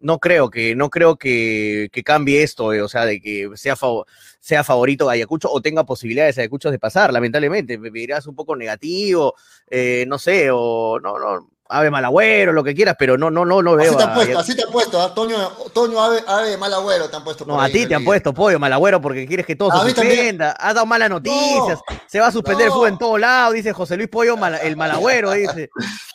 no 0.00 0.18
creo 0.18 0.50
que, 0.50 0.74
no 0.74 0.88
creo 0.90 1.16
que, 1.16 1.88
que 1.92 2.02
cambie 2.02 2.42
esto, 2.42 2.72
eh, 2.72 2.80
o 2.82 2.88
sea, 2.88 3.04
de 3.06 3.20
que 3.20 3.50
sea, 3.54 3.76
fav- 3.76 4.04
sea 4.40 4.64
favorito 4.64 5.08
Ayacucho 5.10 5.50
o 5.50 5.60
tenga 5.60 5.84
posibilidades 5.84 6.38
Ayacucho 6.38 6.70
de 6.70 6.78
pasar, 6.78 7.12
lamentablemente. 7.12 7.78
Me 7.78 7.90
dirás 7.90 8.26
un 8.26 8.34
poco 8.34 8.56
negativo, 8.56 9.34
eh, 9.68 10.04
no 10.08 10.18
sé, 10.18 10.48
o 10.50 10.98
no, 11.00 11.18
no, 11.18 11.50
ave 11.72 11.90
malagüero, 11.90 12.52
lo 12.52 12.62
que 12.62 12.74
quieras, 12.74 12.96
pero 12.98 13.16
no, 13.18 13.30
no, 13.30 13.44
no, 13.44 13.62
no 13.62 13.76
veo. 13.76 13.88
Así 13.90 13.96
te 13.96 14.02
han 14.04 14.14
puesto, 14.14 14.38
así 14.38 14.56
te 14.56 14.62
han 14.64 14.70
puesto, 14.70 15.00
¿ah? 15.00 15.14
Toño, 15.14 15.36
Toño 15.72 16.00
Ave, 16.00 16.22
Ave 16.26 16.50
de 16.50 16.56
mal 16.58 16.72
agüero 16.74 17.08
te 17.08 17.16
han 17.16 17.24
puesto. 17.24 17.44
No, 17.44 17.60
a 17.60 17.68
ti 17.68 17.86
te 17.86 17.94
han 17.94 18.04
puesto 18.04 18.32
pollo, 18.34 18.58
malagüero, 18.58 19.00
porque 19.00 19.26
quieres 19.26 19.46
que 19.46 19.56
todo 19.56 19.72
A 19.72 19.82
se 19.84 19.90
suspenda. 19.94 20.52
Has 20.52 20.74
dado 20.74 20.86
malas 20.86 21.10
noticias. 21.10 21.80
se 22.06 22.20
va 22.20 22.28
a 22.28 22.32
suspender 22.32 22.66
el 22.66 22.72
fútbol 22.72 22.88
en 22.88 22.98
todos 22.98 23.18
lados, 23.18 23.54
dice 23.54 23.72
José 23.72 23.96
Luis 23.96 24.08
Pollo, 24.08 24.36
el 24.62 24.76
malagüero, 24.76 25.32
dice. 25.32 25.70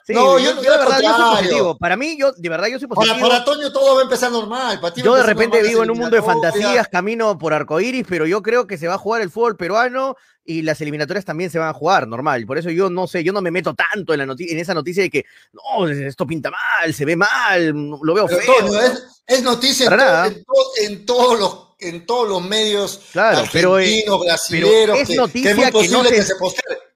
Sí, 0.05 0.13
No, 0.13 0.39
yo, 0.39 0.53
yo- 0.61 0.71
de 0.71 0.77
verdad, 0.77 0.99
yo 1.01 1.13
soy 1.15 1.35
positivo. 1.35 1.77
Para 1.77 1.97
mí, 1.97 2.17
yo, 2.17 2.31
de 2.31 2.47
verdad, 2.49 2.67
yo 2.67 2.79
soy 2.79 2.87
positivo. 2.87 3.27
para 3.27 3.43
Toño 3.43 3.71
todo 3.73 3.95
va 3.95 4.01
a 4.01 4.03
empezar 4.03 4.31
normal. 4.31 4.79
para 4.79 4.93
ti 4.93 5.01
va 5.01 5.05
Yo 5.05 5.15
de 5.15 5.23
repente 5.23 5.61
vivo 5.61 5.83
en 5.83 5.91
un 5.91 5.97
mundo 5.97 6.15
de 6.15 6.21
fantasías, 6.21 6.87
camino 6.87 7.37
por 7.37 7.53
arcoíris, 7.53 8.05
pero 8.07 8.25
yo 8.25 8.41
creo 8.41 8.67
que 8.67 8.77
se 8.77 8.87
va 8.87 8.93
a 8.93 8.97
jugar 8.97 9.21
el 9.21 9.29
fútbol 9.29 9.57
peruano 9.57 10.15
y 10.49 10.61
las 10.63 10.79
eliminatorias 10.81 11.25
también 11.25 11.49
se 11.51 11.59
van 11.59 11.67
a 11.69 11.73
jugar, 11.73 12.07
normal. 12.07 12.45
Por 12.47 12.57
eso 12.57 12.69
yo 12.71 12.89
no 12.89 13.05
sé, 13.05 13.21
yo 13.23 13.33
no 13.33 13.41
me 13.41 13.51
meto 13.51 13.75
tanto 13.75 14.13
en, 14.13 14.19
la 14.19 14.25
noti- 14.25 14.49
en 14.49 14.57
esa 14.57 14.73
noticia 14.73 15.03
de 15.03 15.09
que 15.09 15.25
no, 15.51 15.87
esto 15.87 16.25
pinta 16.25 16.49
mal, 16.49 16.93
se 16.93 17.03
ve 17.05 17.15
mal, 17.17 17.67
lo 18.01 18.13
veo 18.13 18.25
Pero 18.27 18.39
feo. 18.41 18.81
Es, 18.81 19.03
es 19.27 19.43
noticia 19.43 19.83
en, 19.85 19.89
Para 19.91 20.03
todo- 20.03 20.13
nada. 20.15 20.27
en 20.27 20.43
todo- 20.45 20.71
en 20.81 21.05
todos 21.05 21.39
los 21.39 21.67
en 21.79 22.05
todos 22.07 22.27
los 22.27 22.43
medios 22.43 23.01
Claro, 23.11 23.43
pero, 23.53 23.77
eh, 23.77 23.83
argentinos, 23.83 24.19
brasileros, 24.25 24.99
es 24.99 25.07
que, 25.09 25.15
noticia 25.15 25.43
que 25.43 25.49
es 25.51 25.55
muy 25.57 25.65
que 25.65 25.71
no 25.89 25.99
posible 25.99 26.09
se- 26.09 26.15
que 26.15 26.21
se 26.23 26.33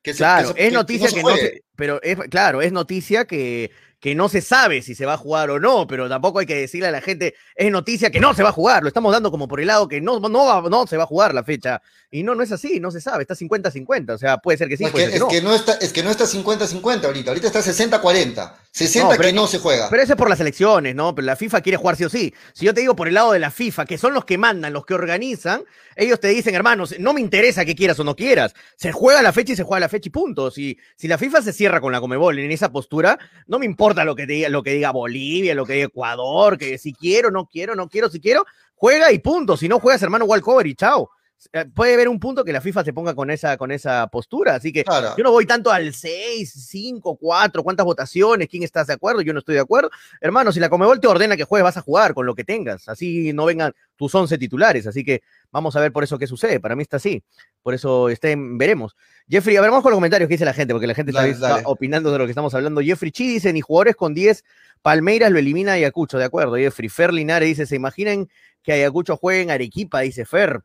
que 0.02 0.14
se- 0.14 0.18
Claro, 0.18 0.54
que 0.56 0.66
es 0.68 0.74
noticia 0.74 1.10
que 1.10 1.22
no 1.22 1.30
pero 1.76 2.02
es, 2.02 2.18
claro, 2.32 2.62
es 2.64 2.72
noticia 2.72 3.26
que, 3.26 3.70
que 4.02 4.16
no 4.16 4.30
se 4.30 4.42
sabe 4.42 4.82
si 4.82 4.96
se 4.96 5.06
va 5.06 5.14
a 5.14 5.18
jugar 5.18 5.52
o 5.52 5.60
no, 5.60 5.86
pero 5.86 6.10
tampoco 6.10 6.40
hay 6.40 6.48
que 6.48 6.56
decirle 6.56 6.88
a 6.88 6.92
la 6.92 7.02
gente, 7.02 7.36
es 7.56 7.72
noticia 7.72 8.10
que 8.10 8.20
no 8.20 8.34
se 8.34 8.42
va 8.42 8.50
a 8.50 8.52
jugar, 8.52 8.82
lo 8.82 8.88
estamos 8.88 9.14
dando 9.14 9.30
como 9.30 9.48
por 9.48 9.62
el 9.62 9.68
lado 9.68 9.88
que 9.88 10.02
no, 10.02 10.20
no, 10.20 10.70
no 10.70 10.88
se 10.88 10.98
va 10.98 11.04
a 11.04 11.08
jugar 11.08 11.36
la 11.36 11.44
fecha. 11.44 11.82
Y 12.10 12.24
no, 12.24 12.34
no 12.34 12.42
es 12.42 12.52
así, 12.52 12.80
no 12.80 12.90
se 12.90 13.00
sabe, 13.00 13.22
está 13.22 13.36
50-50, 13.36 14.16
o 14.16 14.18
sea, 14.18 14.40
puede 14.40 14.58
ser 14.58 14.68
que 14.68 14.76
sí, 14.76 14.86
es, 14.86 14.92
puede 14.92 15.06
que, 15.06 15.12
ser 15.12 15.12
que 15.12 15.18
es 15.18 15.22
no. 15.22 15.28
que 15.30 15.42
no 15.44 15.54
está, 15.54 15.74
es 15.76 15.94
que 15.94 16.02
no 16.02 16.10
está 16.10 16.26
50-50 16.26 17.06
ahorita, 17.06 17.30
ahorita 17.30 17.48
está 17.48 17.60
60-40. 17.60 18.54
60 18.72 19.18
que 19.18 19.34
no 19.34 19.48
se 19.48 19.60
juega. 19.60 19.90
Pero 19.90 20.02
ese 20.02 20.14
es 20.14 20.18
por 20.18 20.30
las 20.30 20.40
elecciones, 20.40 20.96
¿no? 20.96 21.14
Pero 21.14 21.26
la 21.26 21.36
FIFA 21.36 21.62
quiere 21.62 21.78
jugar 21.78 21.98
sí 21.98 22.06
o 22.06 22.10
sí. 22.10 22.34
Si 22.54 22.66
yo 22.66 22.74
te 22.74 22.80
digo 22.80 22.96
por 22.96 23.10
el 23.10 23.14
lado 23.14 23.34
de 23.34 23.40
la 23.40 23.52
FIFA, 23.52 23.86
que 23.86 23.98
son 23.98 24.14
los 24.14 24.24
que 24.24 24.38
mandan, 24.38 24.72
los 24.72 24.86
que 24.86 24.94
organizan, 24.94 25.64
ellos 25.98 26.22
te 26.22 26.30
dicen, 26.30 26.56
hermanos, 26.56 26.96
no 26.98 27.12
me 27.14 27.20
interesa 27.20 27.66
que 27.66 27.76
quieras 27.76 28.00
o 28.00 28.06
no 28.06 28.16
quieras. 28.16 28.54
Se 28.78 28.94
juega 28.94 29.22
la 29.22 29.34
fecha 29.34 29.54
y 29.54 29.56
se 29.58 29.64
juega 29.64 29.82
la 29.82 29.90
fecha 29.90 30.08
y 30.08 30.12
punto. 30.12 30.50
Si, 30.52 30.78
si 30.96 31.10
la 31.10 31.18
FIFA 31.18 31.42
se 31.42 31.52
cierra 31.52 31.82
con 31.82 31.92
la 31.92 32.00
Comebol 32.00 32.40
en 32.40 32.50
esa 32.50 32.72
postura, 32.72 33.20
no 33.48 33.60
me 33.60 33.66
importa 33.66 34.06
lo 34.06 34.16
que, 34.16 34.26
diga, 34.26 34.48
lo 34.48 34.64
que 34.64 34.72
diga 34.72 34.92
Bolivia, 34.92 35.54
lo 35.54 35.66
que 35.66 35.74
diga 35.74 35.88
Ecuador, 35.88 36.58
que 36.58 36.78
si 36.78 36.94
quiero, 36.94 37.30
no 37.30 37.48
quiero, 37.48 37.76
no 37.76 37.90
quiero, 37.90 38.10
si 38.10 38.22
quiero, 38.22 38.46
juega 38.74 39.12
y 39.12 39.20
punto. 39.20 39.58
Si 39.58 39.68
no 39.68 39.80
juegas, 39.80 40.02
hermano, 40.02 40.24
walkover 40.24 40.66
y 40.68 40.76
chao. 40.76 41.10
Eh, 41.54 41.66
puede 41.74 41.96
haber 41.96 42.08
un 42.08 42.20
punto 42.20 42.44
que 42.44 42.54
la 42.54 42.62
FIFA 42.62 42.84
se 42.84 42.94
ponga 42.94 43.16
con 43.16 43.32
esa, 43.32 43.58
con 43.58 43.72
esa 43.72 44.08
postura. 44.08 44.56
Así 44.56 44.72
que 44.72 44.84
yo 45.18 45.24
no 45.24 45.32
voy 45.32 45.46
tanto 45.46 45.72
al 45.72 45.94
6, 45.94 46.52
5, 46.70 47.18
4, 47.18 47.64
cuántas 47.64 47.86
votaciones, 47.86 48.48
quién 48.48 48.64
está 48.64 48.84
de 48.84 48.94
acuerdo, 48.94 49.22
yo 49.22 49.34
no 49.34 49.40
estoy 49.40 49.56
de 49.56 49.62
acuerdo. 49.62 49.90
Hermano, 50.20 50.52
si 50.52 50.60
la 50.60 50.70
Comebol 50.70 51.00
te 51.00 51.08
ordena 51.08 51.36
que 51.36 51.44
juegues, 51.44 51.64
vas 51.64 51.78
a 51.78 51.82
jugar 51.82 52.14
con 52.14 52.26
lo 52.26 52.36
que 52.36 52.44
tengas. 52.44 52.88
Así 52.88 53.34
no 53.34 53.46
vengan 53.46 53.74
tus 53.96 54.14
11 54.14 54.38
titulares. 54.38 54.88
Así 54.88 55.04
que 55.04 55.22
vamos 55.52 55.76
a 55.76 55.80
ver 55.80 55.92
por 55.92 56.04
eso 56.04 56.18
qué 56.18 56.28
sucede. 56.28 56.60
Para 56.60 56.76
mí 56.76 56.84
está 56.84 56.98
así. 56.98 57.24
Por 57.64 57.74
eso 57.74 58.10
estén, 58.10 58.58
veremos. 58.58 58.96
Jeffrey, 59.28 59.56
a 59.56 59.62
ver, 59.62 59.70
vamos 59.70 59.84
con 59.84 59.92
los 59.92 59.98
comentarios 59.98 60.28
que 60.28 60.36
dice 60.36 60.46
la 60.46 60.54
gente, 60.54 60.74
porque 60.74 60.88
la 60.88 60.96
gente 60.96 61.12
está, 61.12 61.62
opinando 61.66 62.12
de 62.12 62.18
lo 62.18 62.26
que 62.26 62.32
estamos 62.32 62.54
hablando. 62.54 62.82
Jeffrey 62.82 63.12
Chi 63.12 63.28
dice, 63.28 63.54
ni 63.54 63.62
jugadores 63.62 63.96
con 63.96 64.14
10, 64.14 64.44
Palmeiras 64.82 65.32
lo 65.32 65.40
elimina 65.40 65.74
Ayacucho, 65.74 66.18
de 66.18 66.26
acuerdo. 66.26 66.56
Jeffrey 66.56 66.90
Fer 66.90 67.14
Linares 67.14 67.48
dice, 67.48 67.66
¿se 67.66 67.76
imaginan 67.76 68.28
que 68.64 68.74
Ayacucho 68.74 69.18
juegue 69.18 69.42
en 69.42 69.52
Arequipa? 69.52 70.02
Dice 70.02 70.26
Fer. 70.26 70.62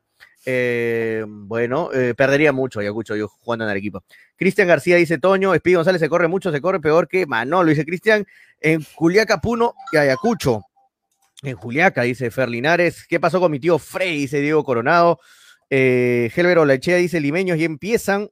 Eh, 0.49 1.25
bueno, 1.27 1.91
eh, 1.91 2.13
perdería 2.15 2.53
mucho 2.53 2.79
Ayacucho 2.79 3.17
yo 3.17 3.27
jugando 3.27 3.65
en 3.65 3.71
Arequipa. 3.71 4.01
Cristian 4.37 4.69
García 4.69 4.95
dice 4.95 5.17
Toño, 5.17 5.53
Espí 5.53 5.73
González 5.73 5.99
se 5.99 6.07
corre 6.07 6.29
mucho, 6.29 6.53
se 6.53 6.61
corre 6.61 6.79
peor 6.79 7.09
que 7.09 7.25
Manolo, 7.25 7.69
dice 7.69 7.83
Cristian, 7.83 8.25
en 8.61 8.81
Juliaca 8.95 9.41
Puno 9.41 9.75
y 9.91 9.97
Ayacucho. 9.97 10.63
En 11.43 11.57
Juliaca, 11.57 12.03
dice 12.03 12.31
Ferlinares. 12.31 13.05
¿Qué 13.07 13.19
pasó 13.19 13.41
con 13.41 13.51
mi 13.51 13.59
tío 13.59 13.77
Frey? 13.77 14.19
Dice 14.19 14.39
Diego 14.39 14.63
Coronado. 14.63 15.19
Eh, 15.69 16.31
Helber 16.33 16.59
Olachea 16.59 16.95
dice 16.95 17.19
Limeños 17.19 17.57
y 17.57 17.65
empiezan 17.65 18.29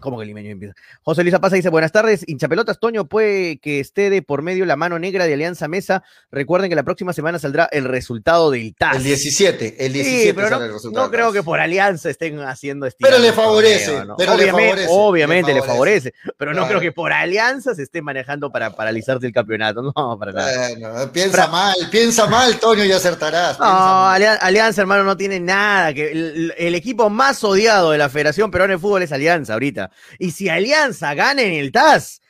¿Cómo 0.00 0.18
que 0.18 0.26
limeño 0.26 0.50
empieza? 0.50 0.74
José 1.02 1.22
Luis 1.22 1.34
Pasa 1.38 1.56
dice, 1.56 1.68
buenas 1.68 1.92
tardes, 1.92 2.24
hinchapelotas, 2.26 2.78
Toño, 2.78 3.06
puede 3.06 3.58
que 3.58 3.80
esté 3.80 4.10
de 4.10 4.22
por 4.22 4.42
medio 4.42 4.66
la 4.66 4.76
mano 4.76 4.98
negra 4.98 5.26
de 5.26 5.34
Alianza 5.34 5.68
Mesa. 5.68 6.02
Recuerden 6.30 6.68
que 6.68 6.76
la 6.76 6.82
próxima 6.82 7.12
semana 7.12 7.38
saldrá 7.38 7.68
el 7.70 7.84
resultado 7.84 8.50
del 8.50 8.74
TAS. 8.74 8.96
El 8.96 9.04
17, 9.04 9.86
el 9.86 9.92
17 9.92 10.34
pero 10.34 10.50
no, 10.50 10.90
no 10.90 11.10
creo 11.10 11.32
que 11.32 11.42
por 11.42 11.60
Alianza 11.60 12.10
estén 12.10 12.40
haciendo 12.40 12.86
este. 12.86 12.98
Pero 13.00 13.18
le 13.18 13.32
favorece, 13.32 14.02
pero 14.18 14.32
obviamente, 14.32 14.44
le 14.44 14.50
favorece. 14.50 14.88
Obviamente 14.90 15.54
le 15.54 15.62
favorece, 15.62 16.14
pero 16.36 16.54
no 16.54 16.66
creo 16.66 16.80
que 16.80 16.92
por 16.92 17.12
Alianza 17.12 17.74
se 17.74 17.82
esté 17.82 18.02
manejando 18.02 18.50
para 18.50 18.74
paralizarte 18.74 19.26
el 19.26 19.32
campeonato, 19.32 19.82
no, 19.96 20.18
para 20.18 20.32
nada. 20.32 20.68
Bueno, 20.70 21.12
piensa 21.12 21.46
mal, 21.46 21.76
piensa 21.90 22.26
mal, 22.26 22.58
Toño, 22.58 22.84
y 22.84 22.92
acertarás. 22.92 23.58
No, 23.58 24.08
Alianza, 24.08 24.82
hermano, 24.82 25.04
no 25.04 25.16
tiene 25.16 25.40
nada, 25.40 25.94
que 25.94 26.10
el 26.10 26.74
equipo 26.74 27.08
más 27.08 27.42
odiado 27.44 27.92
de 27.92 27.98
la 27.98 28.08
Federación 28.08 28.50
Peruana 28.50 28.74
de 28.74 28.78
Fútbol 28.78 29.02
es 29.02 29.12
Alianza 29.12 29.54
ahorita. 29.54 29.83
Y 30.18 30.30
si 30.30 30.48
Alianza 30.48 31.14
gana 31.14 31.42
en 31.42 31.54
el 31.54 31.72
TAS, 31.72 32.20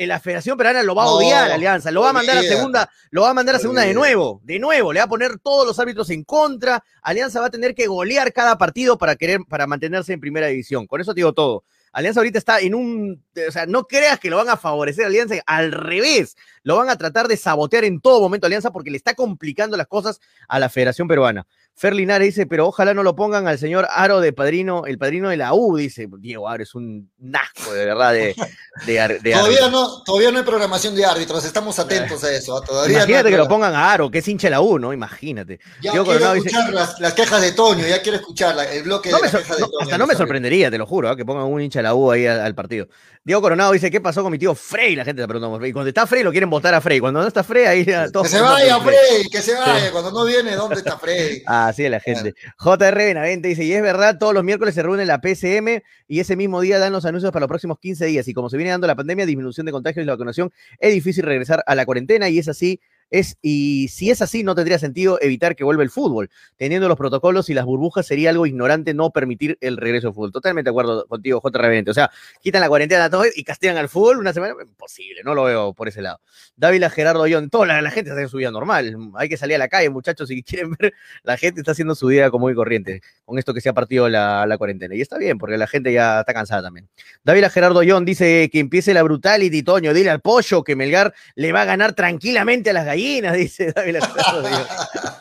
la 0.00 0.20
Federación 0.20 0.58
Peruana 0.58 0.82
lo 0.82 0.94
va 0.94 1.04
a 1.04 1.08
odiar, 1.08 1.50
Alianza, 1.50 1.90
lo 1.90 2.02
va 2.02 2.10
a 2.10 2.12
mandar 2.12 2.36
a 2.36 2.42
segunda, 2.42 2.90
lo 3.10 3.22
va 3.22 3.30
a 3.30 3.34
mandar 3.34 3.54
a 3.54 3.58
segunda 3.58 3.82
de 3.82 3.94
nuevo, 3.94 4.40
de 4.44 4.58
nuevo, 4.58 4.92
le 4.92 5.00
va 5.00 5.04
a 5.04 5.08
poner 5.08 5.38
todos 5.38 5.66
los 5.66 5.78
árbitros 5.78 6.10
en 6.10 6.22
contra. 6.24 6.84
Alianza 7.02 7.40
va 7.40 7.46
a 7.46 7.50
tener 7.50 7.74
que 7.74 7.86
golear 7.86 8.32
cada 8.32 8.58
partido 8.58 8.98
para 8.98 9.16
querer, 9.16 9.40
para 9.48 9.66
mantenerse 9.66 10.12
en 10.12 10.20
primera 10.20 10.48
división. 10.48 10.86
Con 10.86 11.00
eso 11.00 11.14
te 11.14 11.20
digo 11.20 11.32
todo. 11.32 11.64
Alianza 11.94 12.20
ahorita 12.20 12.38
está 12.38 12.58
en 12.58 12.74
un, 12.74 13.24
o 13.48 13.50
sea, 13.52 13.66
no 13.66 13.84
creas 13.84 14.18
que 14.18 14.28
lo 14.28 14.36
van 14.36 14.48
a 14.48 14.56
favorecer 14.56 15.06
Alianza, 15.06 15.36
al 15.46 15.72
revés, 15.72 16.36
lo 16.64 16.76
van 16.76 16.90
a 16.90 16.96
tratar 16.96 17.28
de 17.28 17.36
sabotear 17.36 17.84
en 17.84 18.00
todo 18.00 18.20
momento 18.20 18.46
Alianza 18.46 18.72
porque 18.72 18.90
le 18.90 18.96
está 18.96 19.14
complicando 19.14 19.76
las 19.76 19.86
cosas 19.86 20.20
a 20.48 20.58
la 20.58 20.68
Federación 20.68 21.06
Peruana. 21.06 21.46
Fer 21.76 21.92
Linares 21.92 22.28
dice, 22.28 22.46
pero 22.46 22.68
ojalá 22.68 22.94
no 22.94 23.02
lo 23.02 23.16
pongan 23.16 23.48
al 23.48 23.58
señor 23.58 23.88
Aro 23.90 24.20
de 24.20 24.32
padrino, 24.32 24.86
el 24.86 24.96
padrino 24.96 25.28
de 25.28 25.36
la 25.36 25.54
U, 25.54 25.76
dice. 25.76 26.08
Diego 26.18 26.48
Aro 26.48 26.62
es 26.62 26.72
un 26.76 27.10
nasco, 27.18 27.72
de 27.72 27.84
verdad, 27.84 28.12
de, 28.12 28.34
todavía, 29.24 29.68
no, 29.70 30.02
todavía 30.04 30.30
no 30.30 30.38
hay 30.38 30.44
programación 30.44 30.94
de 30.94 31.04
árbitros, 31.04 31.44
estamos 31.44 31.76
atentos 31.80 32.22
a 32.22 32.32
eso. 32.32 32.56
¿ah? 32.56 32.64
Todavía 32.64 32.98
Imagínate 32.98 33.30
que 33.30 33.36
lo 33.36 33.48
pongan 33.48 33.74
a 33.74 33.92
Aro, 33.92 34.08
que 34.08 34.18
es 34.18 34.28
hincha 34.28 34.46
de 34.46 34.52
la 34.52 34.60
U, 34.60 34.78
¿no? 34.78 34.92
Imagínate. 34.92 35.58
Ya 35.82 35.90
quiero 35.90 36.34
escuchar 36.34 36.72
las, 36.72 37.12
quejas 37.14 37.42
de 37.42 37.52
Toño, 37.52 37.84
ya 37.88 38.00
quiero 38.00 38.18
escuchar 38.18 38.56
el 38.72 38.84
bloque 38.84 39.08
de, 39.08 39.20
quejas 39.20 39.56
de 39.56 39.64
Toño. 39.64 39.78
Hasta 39.80 39.98
no 39.98 40.06
me 40.06 40.14
sorprendería, 40.14 40.70
te 40.70 40.78
lo 40.78 40.86
juro, 40.86 41.10
¿ah? 41.10 41.16
que 41.16 41.24
pongan 41.24 41.46
un 41.46 41.60
hincha 41.60 41.80
de 41.80 41.83
la 41.84 41.94
U 41.94 42.10
ahí 42.10 42.26
al, 42.26 42.54
partido. 42.54 42.88
Diego 43.24 43.40
Coronado 43.40 43.72
dice, 43.72 43.90
¿qué 43.90 44.00
pasó 44.00 44.22
con 44.22 44.32
mi 44.32 44.38
tío 44.38 44.54
Frey? 44.54 44.96
La 44.96 45.04
gente 45.04 45.22
le 45.22 45.28
pregunta, 45.28 45.66
y 45.66 45.72
cuando 45.72 45.88
está 45.88 46.06
Frey 46.06 46.22
lo 46.22 46.30
quieren 46.30 46.50
votar 46.50 46.74
a 46.74 46.80
Frey, 46.80 47.00
cuando 47.00 47.20
no 47.20 47.26
está 47.26 47.42
Frey 47.42 47.64
ahí 47.64 47.86
todos... 48.12 48.26
Que 48.26 48.36
se 48.36 48.40
vaya 48.40 48.80
Frey, 48.80 49.28
que 49.30 49.40
se 49.40 49.54
vaya, 49.54 49.92
cuando 49.92 50.10
no 50.10 50.24
viene, 50.24 50.56
¿dónde 50.56 50.76
está 50.76 50.98
Frey? 50.98 51.42
Así 51.46 51.84
es 51.84 51.90
la 51.90 52.00
gente. 52.00 52.34
JR 52.58 52.94
Benavente 52.94 53.48
dice, 53.48 53.64
y 53.64 53.72
es 53.72 53.82
verdad, 53.82 54.18
todos 54.18 54.34
los 54.34 54.44
miércoles 54.44 54.74
se 54.74 54.82
reúne 54.82 55.06
la 55.06 55.20
PCM 55.20 55.82
y 56.08 56.20
ese 56.20 56.36
mismo 56.36 56.60
día 56.60 56.78
dan 56.78 56.92
los 56.92 57.04
anuncios 57.04 57.32
para 57.32 57.44
los 57.44 57.48
próximos 57.48 57.78
15 57.78 58.06
días. 58.06 58.28
Y 58.28 58.34
como 58.34 58.50
se 58.50 58.56
viene 58.56 58.72
dando 58.72 58.86
la 58.86 58.96
pandemia, 58.96 59.24
disminución 59.24 59.64
de 59.64 59.72
contagios 59.72 60.02
y 60.02 60.06
la 60.06 60.12
vacunación, 60.12 60.52
es 60.78 60.92
difícil 60.92 61.24
regresar 61.24 61.62
a 61.66 61.74
la 61.74 61.86
cuarentena 61.86 62.28
y 62.28 62.38
es 62.38 62.48
así 62.48 62.80
es, 63.10 63.36
y 63.42 63.88
si 63.88 64.10
es 64.10 64.22
así, 64.22 64.42
no 64.42 64.54
tendría 64.54 64.78
sentido 64.78 65.18
evitar 65.20 65.56
que 65.56 65.64
vuelva 65.64 65.82
el 65.82 65.90
fútbol. 65.90 66.30
Teniendo 66.56 66.88
los 66.88 66.96
protocolos 66.96 67.48
y 67.50 67.54
las 67.54 67.64
burbujas, 67.64 68.06
sería 68.06 68.30
algo 68.30 68.46
ignorante 68.46 68.94
no 68.94 69.10
permitir 69.10 69.58
el 69.60 69.76
regreso 69.76 70.08
al 70.08 70.14
fútbol. 70.14 70.32
Totalmente 70.32 70.68
de 70.68 70.72
acuerdo 70.72 71.06
contigo, 71.06 71.40
J. 71.40 71.60
O 71.88 71.94
sea, 71.94 72.10
quitan 72.40 72.60
la 72.60 72.68
cuarentena 72.68 73.04
a 73.04 73.10
todos 73.10 73.28
y 73.36 73.44
castigan 73.44 73.76
al 73.76 73.88
fútbol 73.88 74.18
una 74.18 74.32
semana. 74.32 74.54
Imposible, 74.60 75.22
no 75.24 75.34
lo 75.34 75.44
veo 75.44 75.74
por 75.74 75.88
ese 75.88 76.02
lado. 76.02 76.20
Dávila, 76.56 76.90
Gerardo 76.90 77.26
Ion, 77.26 77.50
toda 77.50 77.66
la, 77.66 77.90
gente 77.90 78.10
está 78.10 78.14
haciendo 78.14 78.30
su 78.30 78.38
vida 78.38 78.50
normal. 78.50 78.96
Hay 79.14 79.28
que 79.28 79.36
salir 79.36 79.56
a 79.56 79.58
la 79.58 79.68
calle, 79.68 79.90
muchachos, 79.90 80.28
si 80.28 80.42
quieren 80.42 80.72
ver, 80.72 80.92
la 81.22 81.36
gente 81.36 81.60
está 81.60 81.72
haciendo 81.72 81.94
su 81.94 82.06
vida 82.06 82.30
como 82.30 82.46
muy 82.46 82.54
corriente 82.54 83.00
con 83.24 83.38
esto 83.38 83.54
que 83.54 83.60
se 83.60 83.68
ha 83.68 83.72
partido 83.72 84.08
la, 84.08 84.54
cuarentena. 84.58 84.94
Y 84.94 85.00
está 85.00 85.18
bien, 85.18 85.38
porque 85.38 85.56
la 85.56 85.66
gente 85.66 85.92
ya 85.92 86.20
está 86.20 86.34
cansada 86.34 86.62
también. 86.62 86.88
Dávila, 87.22 87.50
Gerardo 87.50 87.82
Ion 87.82 88.04
dice 88.04 88.50
que 88.52 88.60
empiece 88.60 88.94
la 88.94 89.02
brutality, 89.02 89.62
Toño. 89.62 89.94
Dile 89.94 90.10
al 90.10 90.20
pollo 90.20 90.62
que 90.62 90.76
Melgar 90.76 91.14
le 91.34 91.52
va 91.52 91.62
a 91.62 91.64
ganar 91.64 91.94
tranquilamente 91.94 92.70
a 92.70 92.72
las 92.72 92.86
gallinas 92.86 93.34
dice 93.36 93.72
David 93.72 93.96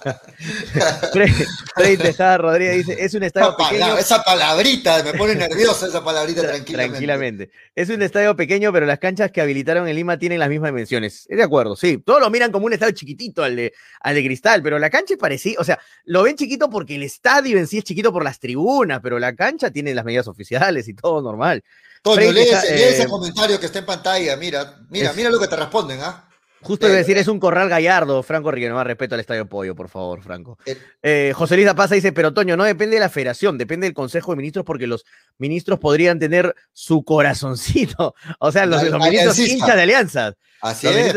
Freddy 1.75 1.97
Tejada 1.97 2.37
Rodríguez 2.37 2.85
dice, 2.87 3.03
es 3.03 3.13
un 3.13 3.23
estadio 3.23 3.55
pequeño. 3.55 3.97
esa 3.97 4.23
palabrita, 4.23 5.03
me 5.03 5.13
pone 5.13 5.35
nerviosa 5.35 5.87
esa 5.87 6.03
palabrita 6.03 6.41
tranquilamente. 6.41 6.89
Tranquilamente. 6.89 7.51
Es 7.75 7.89
un 7.89 8.01
estadio 8.01 8.35
pequeño, 8.35 8.71
pero 8.71 8.85
las 8.85 8.99
canchas 8.99 9.31
que 9.31 9.41
habilitaron 9.41 9.87
en 9.87 9.95
Lima 9.95 10.17
tienen 10.17 10.39
las 10.39 10.49
mismas 10.49 10.69
dimensiones. 10.69 11.25
Es 11.29 11.37
de 11.37 11.43
acuerdo, 11.43 11.75
sí. 11.75 11.97
Todos 11.97 12.21
lo 12.21 12.29
miran 12.29 12.51
como 12.51 12.65
un 12.65 12.73
estadio 12.73 12.93
chiquitito 12.93 13.43
al 13.43 13.55
de, 13.55 13.73
al 14.01 14.15
de 14.15 14.23
cristal, 14.23 14.61
pero 14.61 14.79
la 14.79 14.89
cancha 14.89 15.13
es 15.13 15.19
parecida, 15.19 15.59
o 15.59 15.63
sea, 15.63 15.79
lo 16.05 16.23
ven 16.23 16.35
chiquito 16.35 16.69
porque 16.69 16.95
el 16.95 17.03
estadio 17.03 17.57
en 17.57 17.67
sí 17.67 17.77
es 17.77 17.83
chiquito 17.83 18.11
por 18.11 18.23
las 18.23 18.39
tribunas, 18.39 18.99
pero 19.01 19.19
la 19.19 19.35
cancha 19.35 19.71
tiene 19.71 19.93
las 19.93 20.05
medidas 20.05 20.27
oficiales 20.27 20.87
y 20.87 20.93
todo 20.93 21.21
normal. 21.21 21.63
Toño, 22.01 22.31
lee, 22.33 22.41
ese, 22.41 23.03
eh, 23.03 23.07
comentario 23.07 23.57
que 23.59 23.67
está 23.67 23.79
en 23.79 23.85
pantalla, 23.85 24.35
mira, 24.35 24.79
mira, 24.89 25.13
mira 25.13 25.29
lo 25.29 25.39
que 25.39 25.47
te 25.47 25.55
responden, 25.55 26.01
¿ah? 26.01 26.27
Justo 26.63 26.87
iba 26.87 26.95
decir, 26.95 27.17
es 27.17 27.27
un 27.27 27.39
corral 27.39 27.69
gallardo, 27.69 28.23
Franco 28.23 28.51
más 28.51 28.87
respeto 28.87 29.15
al 29.15 29.21
Estadio 29.21 29.47
Pollo, 29.47 29.75
por 29.75 29.89
favor, 29.89 30.21
Franco. 30.21 30.57
Eh, 31.01 31.33
José 31.35 31.55
Luis 31.55 31.71
Pasa 31.73 31.95
dice, 31.95 32.11
pero 32.11 32.33
Toño, 32.33 32.55
no 32.55 32.63
depende 32.63 32.95
de 32.95 32.99
la 33.01 33.09
federación, 33.09 33.57
depende 33.57 33.87
del 33.87 33.93
Consejo 33.93 34.31
de 34.31 34.37
Ministros, 34.37 34.65
porque 34.65 34.87
los 34.87 35.05
ministros 35.37 35.79
podrían 35.79 36.19
tener 36.19 36.55
su 36.71 37.03
corazoncito. 37.03 38.15
O 38.39 38.51
sea, 38.51 38.65
los, 38.65 38.81
ministros 38.83 39.39
hinchas 39.39 39.75
de 39.75 39.81
alianzas. 39.81 40.35
Así 40.61 40.87
es. 40.87 41.13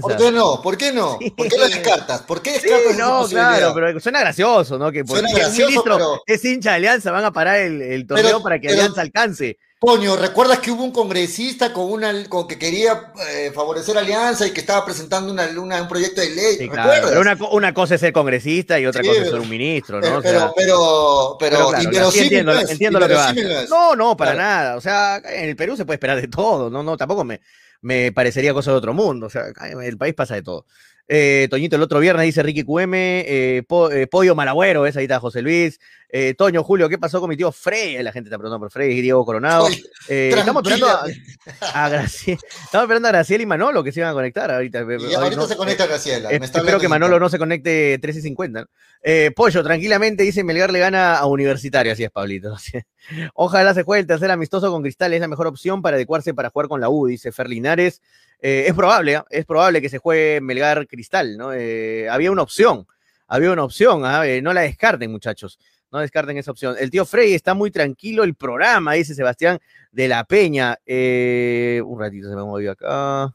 ¿Por 0.00 0.16
qué 0.16 0.30
no? 0.30 0.60
¿Por 0.62 0.76
qué 0.76 0.92
no? 0.92 1.18
¿Por 1.36 1.48
qué 1.48 1.56
lo 1.56 1.68
descartas? 1.68 2.22
¿Por 2.22 2.42
qué 2.42 2.52
descartas? 2.52 2.98
no, 2.98 3.26
claro, 3.26 3.72
pero 3.74 3.98
suena 3.98 4.20
gracioso, 4.20 4.78
¿no? 4.78 4.92
Que 4.92 5.04
porque 5.04 5.24
un 5.24 5.56
ministro 5.56 6.22
es 6.26 6.44
hincha 6.44 6.70
de 6.70 6.76
alianza, 6.76 7.10
van 7.10 7.24
a 7.24 7.32
parar 7.32 7.58
el, 7.58 8.06
torneo 8.06 8.42
para 8.42 8.60
que 8.60 8.68
Alianza 8.68 9.00
alcance. 9.00 9.58
Coño, 9.80 10.14
¿recuerdas 10.14 10.58
que 10.58 10.70
hubo 10.70 10.84
un 10.84 10.92
congresista 10.92 11.72
con 11.72 11.90
una 11.90 12.12
con 12.28 12.46
que 12.46 12.58
quería 12.58 13.12
eh, 13.30 13.50
favorecer 13.54 13.96
Alianza 13.96 14.46
y 14.46 14.50
que 14.50 14.60
estaba 14.60 14.84
presentando 14.84 15.32
una, 15.32 15.48
un 15.80 15.88
proyecto 15.88 16.20
de 16.20 16.28
ley? 16.28 16.56
Sí, 16.58 16.68
claro, 16.68 17.08
pero 17.08 17.20
una, 17.22 17.38
una, 17.50 17.72
cosa 17.72 17.94
es 17.94 18.02
ser 18.02 18.12
congresista 18.12 18.78
y 18.78 18.84
otra 18.84 19.02
cosa 19.02 19.22
es 19.22 19.30
ser 19.30 19.40
un 19.40 19.48
ministro, 19.48 19.98
¿no? 19.98 20.20
Pero, 20.20 20.52
pero, 20.54 21.36
pero, 21.40 21.72
pero, 21.80 22.10
sí, 22.10 22.20
entiendo, 22.20 22.52
entiendo 22.60 23.00
lo 23.00 23.08
que 23.08 23.14
va. 23.14 23.32
No, 23.70 23.96
no, 23.96 24.14
para 24.18 24.34
nada. 24.34 24.76
O 24.76 24.82
sea, 24.82 25.16
en 25.16 25.48
el 25.48 25.56
Perú 25.56 25.78
se 25.78 25.86
puede 25.86 25.94
esperar 25.94 26.20
de 26.20 26.28
todo. 26.28 26.68
No, 26.68 26.82
no, 26.82 26.98
tampoco 26.98 27.24
me, 27.24 27.40
me 27.80 28.12
parecería 28.12 28.52
cosa 28.52 28.72
de 28.72 28.76
otro 28.76 28.92
mundo. 28.92 29.28
O 29.28 29.30
sea, 29.30 29.44
el 29.82 29.96
país 29.96 30.12
pasa 30.12 30.34
de 30.34 30.42
todo. 30.42 30.66
Eh, 31.12 31.48
Toñito, 31.50 31.74
el 31.74 31.82
otro 31.82 31.98
viernes 31.98 32.24
dice 32.24 32.40
Ricky 32.40 32.62
QM, 32.62 32.94
eh, 32.94 33.64
eh, 33.66 34.06
Pollo 34.08 34.36
Malagüero, 34.36 34.86
esa 34.86 35.00
ahí 35.00 35.06
está 35.06 35.18
José 35.18 35.42
Luis. 35.42 35.80
Toño, 36.36 36.62
Julio, 36.62 36.88
¿qué 36.88 36.98
pasó 36.98 37.20
con 37.20 37.28
mi 37.28 37.36
tío 37.36 37.50
Frey? 37.50 38.00
La 38.02 38.12
gente 38.12 38.28
está 38.28 38.38
preguntando 38.38 38.60
por 38.60 38.70
Frey, 38.70 39.00
Diego 39.00 39.24
Coronado. 39.24 39.66
estamos 40.08 40.62
esperando 40.62 40.86
a, 40.88 41.04
a 41.74 41.88
Graciela. 41.88 42.40
Estamos 42.64 42.84
esperando 42.84 43.08
a 43.08 43.10
Graciela 43.12 43.42
y 43.42 43.46
Manolo 43.46 43.82
que 43.82 43.90
se 43.90 44.00
iban 44.00 44.10
a 44.10 44.14
conectar 44.14 44.50
ahorita. 44.52 44.80
ahorita 44.80 45.46
se 45.48 45.56
conecta 45.56 45.86
Graciela. 45.86 46.30
espero 46.30 46.78
que 46.78 46.88
Manolo 46.88 47.18
no 47.18 47.28
se 47.28 47.38
conecte 47.38 48.00
13.50. 48.00 49.34
Pollo, 49.34 49.64
tranquilamente 49.64 50.22
dice 50.22 50.44
Melgar 50.44 50.70
le 50.72 50.78
gana 50.78 51.16
a 51.16 51.26
Universitario, 51.26 51.92
así 51.92 52.04
es, 52.04 52.10
Pablito. 52.12 52.56
Ojalá 53.34 53.74
se 53.74 53.82
juegue 53.82 54.02
el 54.02 54.06
tercer 54.06 54.30
amistoso 54.30 54.70
con 54.70 54.82
Cristal, 54.82 55.12
es 55.12 55.20
la 55.20 55.28
mejor 55.28 55.48
opción 55.48 55.82
para 55.82 55.96
adecuarse 55.96 56.34
para 56.34 56.50
jugar 56.50 56.68
con 56.68 56.80
la 56.80 56.88
U, 56.88 57.06
dice 57.06 57.32
Fer 57.32 57.48
Linares. 57.48 58.00
Eh, 58.42 58.64
es 58.66 58.74
probable, 58.74 59.16
¿ah? 59.16 59.26
es 59.28 59.44
probable 59.44 59.82
que 59.82 59.90
se 59.90 59.98
juegue 59.98 60.40
Melgar 60.40 60.86
Cristal, 60.86 61.36
¿no? 61.36 61.52
Eh, 61.52 62.08
había 62.08 62.30
una 62.30 62.42
opción, 62.42 62.86
había 63.26 63.52
una 63.52 63.64
opción, 63.64 64.02
¿ah? 64.04 64.26
Eh, 64.26 64.40
no 64.40 64.54
la 64.54 64.62
descarten, 64.62 65.10
muchachos, 65.10 65.58
no 65.92 65.98
descarten 65.98 66.38
esa 66.38 66.50
opción. 66.50 66.74
El 66.78 66.90
tío 66.90 67.04
Frey 67.04 67.34
está 67.34 67.52
muy 67.52 67.70
tranquilo, 67.70 68.24
el 68.24 68.34
programa, 68.34 68.94
dice 68.94 69.14
Sebastián 69.14 69.58
de 69.92 70.08
la 70.08 70.24
Peña. 70.24 70.78
un 70.86 72.00
ratito 72.00 72.30
se 72.30 72.36
me 72.36 72.42
movió 72.42 72.72
acá. 72.72 73.34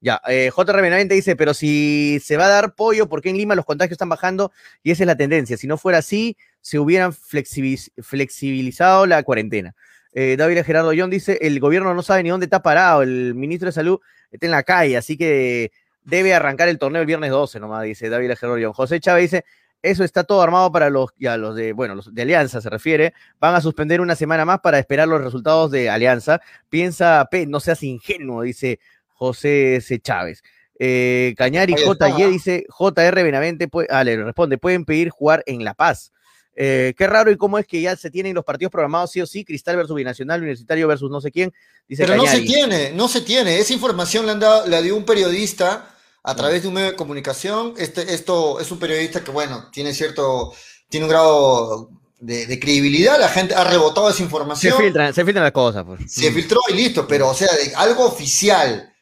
Ya, 0.00 0.20
eh, 0.28 0.50
JR 0.54 1.08
dice, 1.08 1.34
pero 1.34 1.52
si 1.52 2.20
se 2.22 2.36
va 2.36 2.44
a 2.46 2.48
dar 2.48 2.76
pollo, 2.76 3.08
¿por 3.08 3.20
qué 3.20 3.30
en 3.30 3.36
Lima 3.36 3.56
los 3.56 3.64
contagios 3.64 3.92
están 3.92 4.08
bajando? 4.08 4.52
Y 4.84 4.92
esa 4.92 5.02
es 5.02 5.08
la 5.08 5.16
tendencia. 5.16 5.56
Si 5.56 5.66
no 5.66 5.76
fuera 5.76 5.98
así, 5.98 6.36
se 6.60 6.78
hubieran 6.78 7.12
flexibilizado 7.12 9.06
la 9.06 9.22
cuarentena. 9.24 9.74
David 10.14 10.62
Gerardo 10.64 10.92
John 10.96 11.10
dice, 11.10 11.38
el 11.42 11.60
gobierno 11.60 11.94
no 11.94 12.02
sabe 12.02 12.24
ni 12.24 12.30
dónde 12.30 12.46
está 12.46 12.60
parado, 12.60 13.02
el 13.02 13.34
ministro 13.36 13.66
de 13.66 13.72
Salud 13.72 14.00
está 14.30 14.46
en 14.46 14.52
la 14.52 14.62
calle, 14.62 14.96
así 14.96 15.16
que 15.16 15.72
debe 16.02 16.34
arrancar 16.34 16.68
el 16.68 16.78
torneo 16.78 17.02
el 17.02 17.06
viernes 17.06 17.30
12 17.30 17.60
nomás, 17.60 17.84
dice 17.84 18.08
David 18.08 18.32
John. 18.40 18.72
José 18.72 19.00
Chávez 19.00 19.30
dice, 19.30 19.44
eso 19.82 20.04
está 20.04 20.24
todo 20.24 20.42
armado 20.42 20.72
para 20.72 20.90
los, 20.90 21.10
ya, 21.18 21.36
los 21.36 21.54
de, 21.54 21.72
bueno, 21.72 21.94
los 21.94 22.12
de 22.12 22.22
Alianza 22.22 22.60
se 22.60 22.70
refiere. 22.70 23.14
Van 23.38 23.54
a 23.54 23.60
suspender 23.60 24.00
una 24.00 24.16
semana 24.16 24.44
más 24.44 24.60
para 24.60 24.78
esperar 24.78 25.06
los 25.06 25.22
resultados 25.22 25.70
de 25.70 25.88
Alianza. 25.88 26.40
Piensa, 26.68 27.28
no 27.46 27.60
seas 27.60 27.82
ingenuo, 27.82 28.42
dice 28.42 28.80
José 29.06 29.80
C. 29.80 30.00
Chávez. 30.00 30.42
Eh, 30.80 31.34
Cañari 31.36 31.74
JY 31.74 32.30
dice, 32.30 32.66
JR 32.68 33.22
Benavente, 33.22 33.68
ah, 33.90 34.04
le 34.04 34.22
responde, 34.22 34.58
pueden 34.58 34.84
pedir 34.84 35.10
jugar 35.10 35.42
en 35.46 35.64
La 35.64 35.74
Paz. 35.74 36.12
Eh, 36.60 36.92
qué 36.98 37.06
raro 37.06 37.30
y 37.30 37.36
cómo 37.36 37.56
es 37.56 37.68
que 37.68 37.80
ya 37.80 37.94
se 37.94 38.10
tienen 38.10 38.34
los 38.34 38.44
partidos 38.44 38.72
programados 38.72 39.12
sí 39.12 39.20
o 39.20 39.26
sí, 39.26 39.44
Cristal 39.44 39.76
versus 39.76 39.94
Binacional, 39.94 40.40
Universitario 40.40 40.88
versus 40.88 41.08
no 41.08 41.20
sé 41.20 41.30
quién. 41.30 41.54
Dice 41.86 42.04
Pero 42.04 42.16
no 42.16 42.26
se 42.26 42.40
tiene, 42.40 42.90
no 42.90 43.06
se 43.06 43.20
tiene. 43.20 43.60
Esa 43.60 43.74
información 43.74 44.26
la, 44.26 44.32
han 44.32 44.40
dado, 44.40 44.66
la 44.66 44.82
dio 44.82 44.96
un 44.96 45.04
periodista 45.04 45.94
a 46.24 46.34
través 46.34 46.62
de 46.62 46.68
un 46.68 46.74
medio 46.74 46.90
de 46.90 46.96
comunicación. 46.96 47.74
Este, 47.78 48.12
esto 48.12 48.58
es 48.58 48.72
un 48.72 48.80
periodista 48.80 49.22
que, 49.22 49.30
bueno, 49.30 49.68
tiene 49.70 49.94
cierto, 49.94 50.52
tiene 50.88 51.06
un 51.06 51.10
grado 51.10 51.90
de, 52.18 52.58
credibilidad, 52.58 53.20
la 53.20 53.28
gente 53.28 53.54
ha 53.54 53.62
rebotado 53.62 54.10
esa 54.10 54.24
información. 54.24 54.72
Se 54.72 54.82
filtran, 54.82 55.14
se 55.14 55.24
filtran 55.24 55.44
las 55.44 55.52
cosas. 55.52 55.84
Pues. 55.84 56.12
Se 56.12 56.32
filtró 56.32 56.60
y 56.70 56.72
listo, 56.72 57.06
pero 57.06 57.28
o 57.28 57.34
sea, 57.34 57.48
algo 57.76 58.04
oficial 58.04 58.92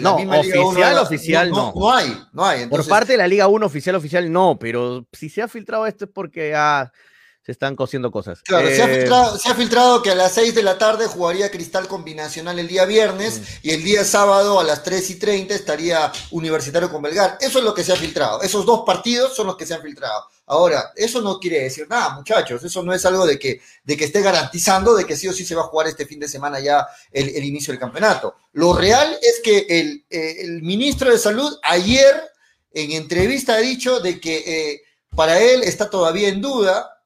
no, 0.00 0.16
oficial, 0.16 0.98
oficial 0.98 1.50
no, 1.50 1.72
no, 1.74 1.92
hay, 1.92 2.18
no 2.32 2.44
hay. 2.44 2.66
Por 2.66 2.86
parte 2.86 3.12
de 3.12 3.18
la 3.18 3.26
Liga 3.26 3.48
1 3.48 3.64
oficial, 3.64 3.94
oficial 3.96 4.30
no, 4.30 4.58
pero 4.58 5.06
si 5.12 5.28
se 5.28 5.42
ha 5.42 5.48
filtrado 5.48 5.86
esto 5.86 6.04
es 6.04 6.10
porque 6.12 6.54
ah, 6.54 6.92
se 7.44 7.50
están 7.50 7.74
cosiendo 7.74 8.10
cosas. 8.12 8.40
Claro, 8.42 8.68
se, 8.68 8.82
ha 8.82 9.54
filtrado, 9.54 10.00
que 10.00 10.10
a 10.10 10.14
las 10.14 10.32
6 10.32 10.54
de 10.54 10.62
la 10.62 10.78
tarde 10.78 11.06
jugaría 11.06 11.50
Cristal 11.50 11.88
Combinacional 11.88 12.58
el 12.58 12.68
día 12.68 12.84
viernes 12.84 13.40
mm. 13.40 13.66
y 13.66 13.70
el 13.70 13.82
día 13.82 14.04
sábado 14.04 14.60
a 14.60 14.64
las 14.64 14.84
3 14.84 15.10
y 15.10 15.14
30 15.16 15.54
estaría 15.54 16.12
Universitario 16.30 16.90
con 16.90 17.02
Belgar. 17.02 17.38
Eso 17.40 17.58
es 17.58 17.64
lo 17.64 17.74
que 17.74 17.82
se 17.82 17.92
ha 17.92 17.96
filtrado. 17.96 18.42
Esos 18.42 18.64
dos 18.64 18.82
partidos 18.86 19.34
son 19.34 19.48
los 19.48 19.56
que 19.56 19.66
se 19.66 19.74
han 19.74 19.82
filtrado. 19.82 20.24
Ahora, 20.52 20.92
eso 20.96 21.22
no 21.22 21.40
quiere 21.40 21.60
decir 21.60 21.86
nada, 21.88 22.10
muchachos. 22.10 22.62
Eso 22.62 22.82
no 22.82 22.92
es 22.92 23.06
algo 23.06 23.26
de 23.26 23.38
que, 23.38 23.62
de 23.84 23.96
que 23.96 24.04
esté 24.04 24.20
garantizando 24.20 24.94
de 24.94 25.06
que 25.06 25.16
sí 25.16 25.26
o 25.26 25.32
sí 25.32 25.46
se 25.46 25.54
va 25.54 25.62
a 25.62 25.68
jugar 25.68 25.86
este 25.86 26.04
fin 26.04 26.20
de 26.20 26.28
semana 26.28 26.60
ya 26.60 26.86
el, 27.10 27.42
inicio 27.42 27.72
del 27.72 27.80
campeonato. 27.80 28.36
Lo 28.52 28.74
real 28.74 29.16
es 29.22 29.40
que 29.42 29.64
el, 29.70 30.04
eh, 30.10 30.46
ministro 30.60 31.10
de 31.10 31.16
Salud 31.16 31.58
ayer 31.62 32.30
en 32.70 32.92
entrevista 32.92 33.54
ha 33.54 33.60
dicho 33.60 34.00
de 34.00 34.20
que 34.20 34.44
eh, 34.46 34.82
para 35.16 35.40
él 35.40 35.62
está 35.62 35.88
todavía 35.88 36.28
en 36.28 36.42
duda 36.42 37.02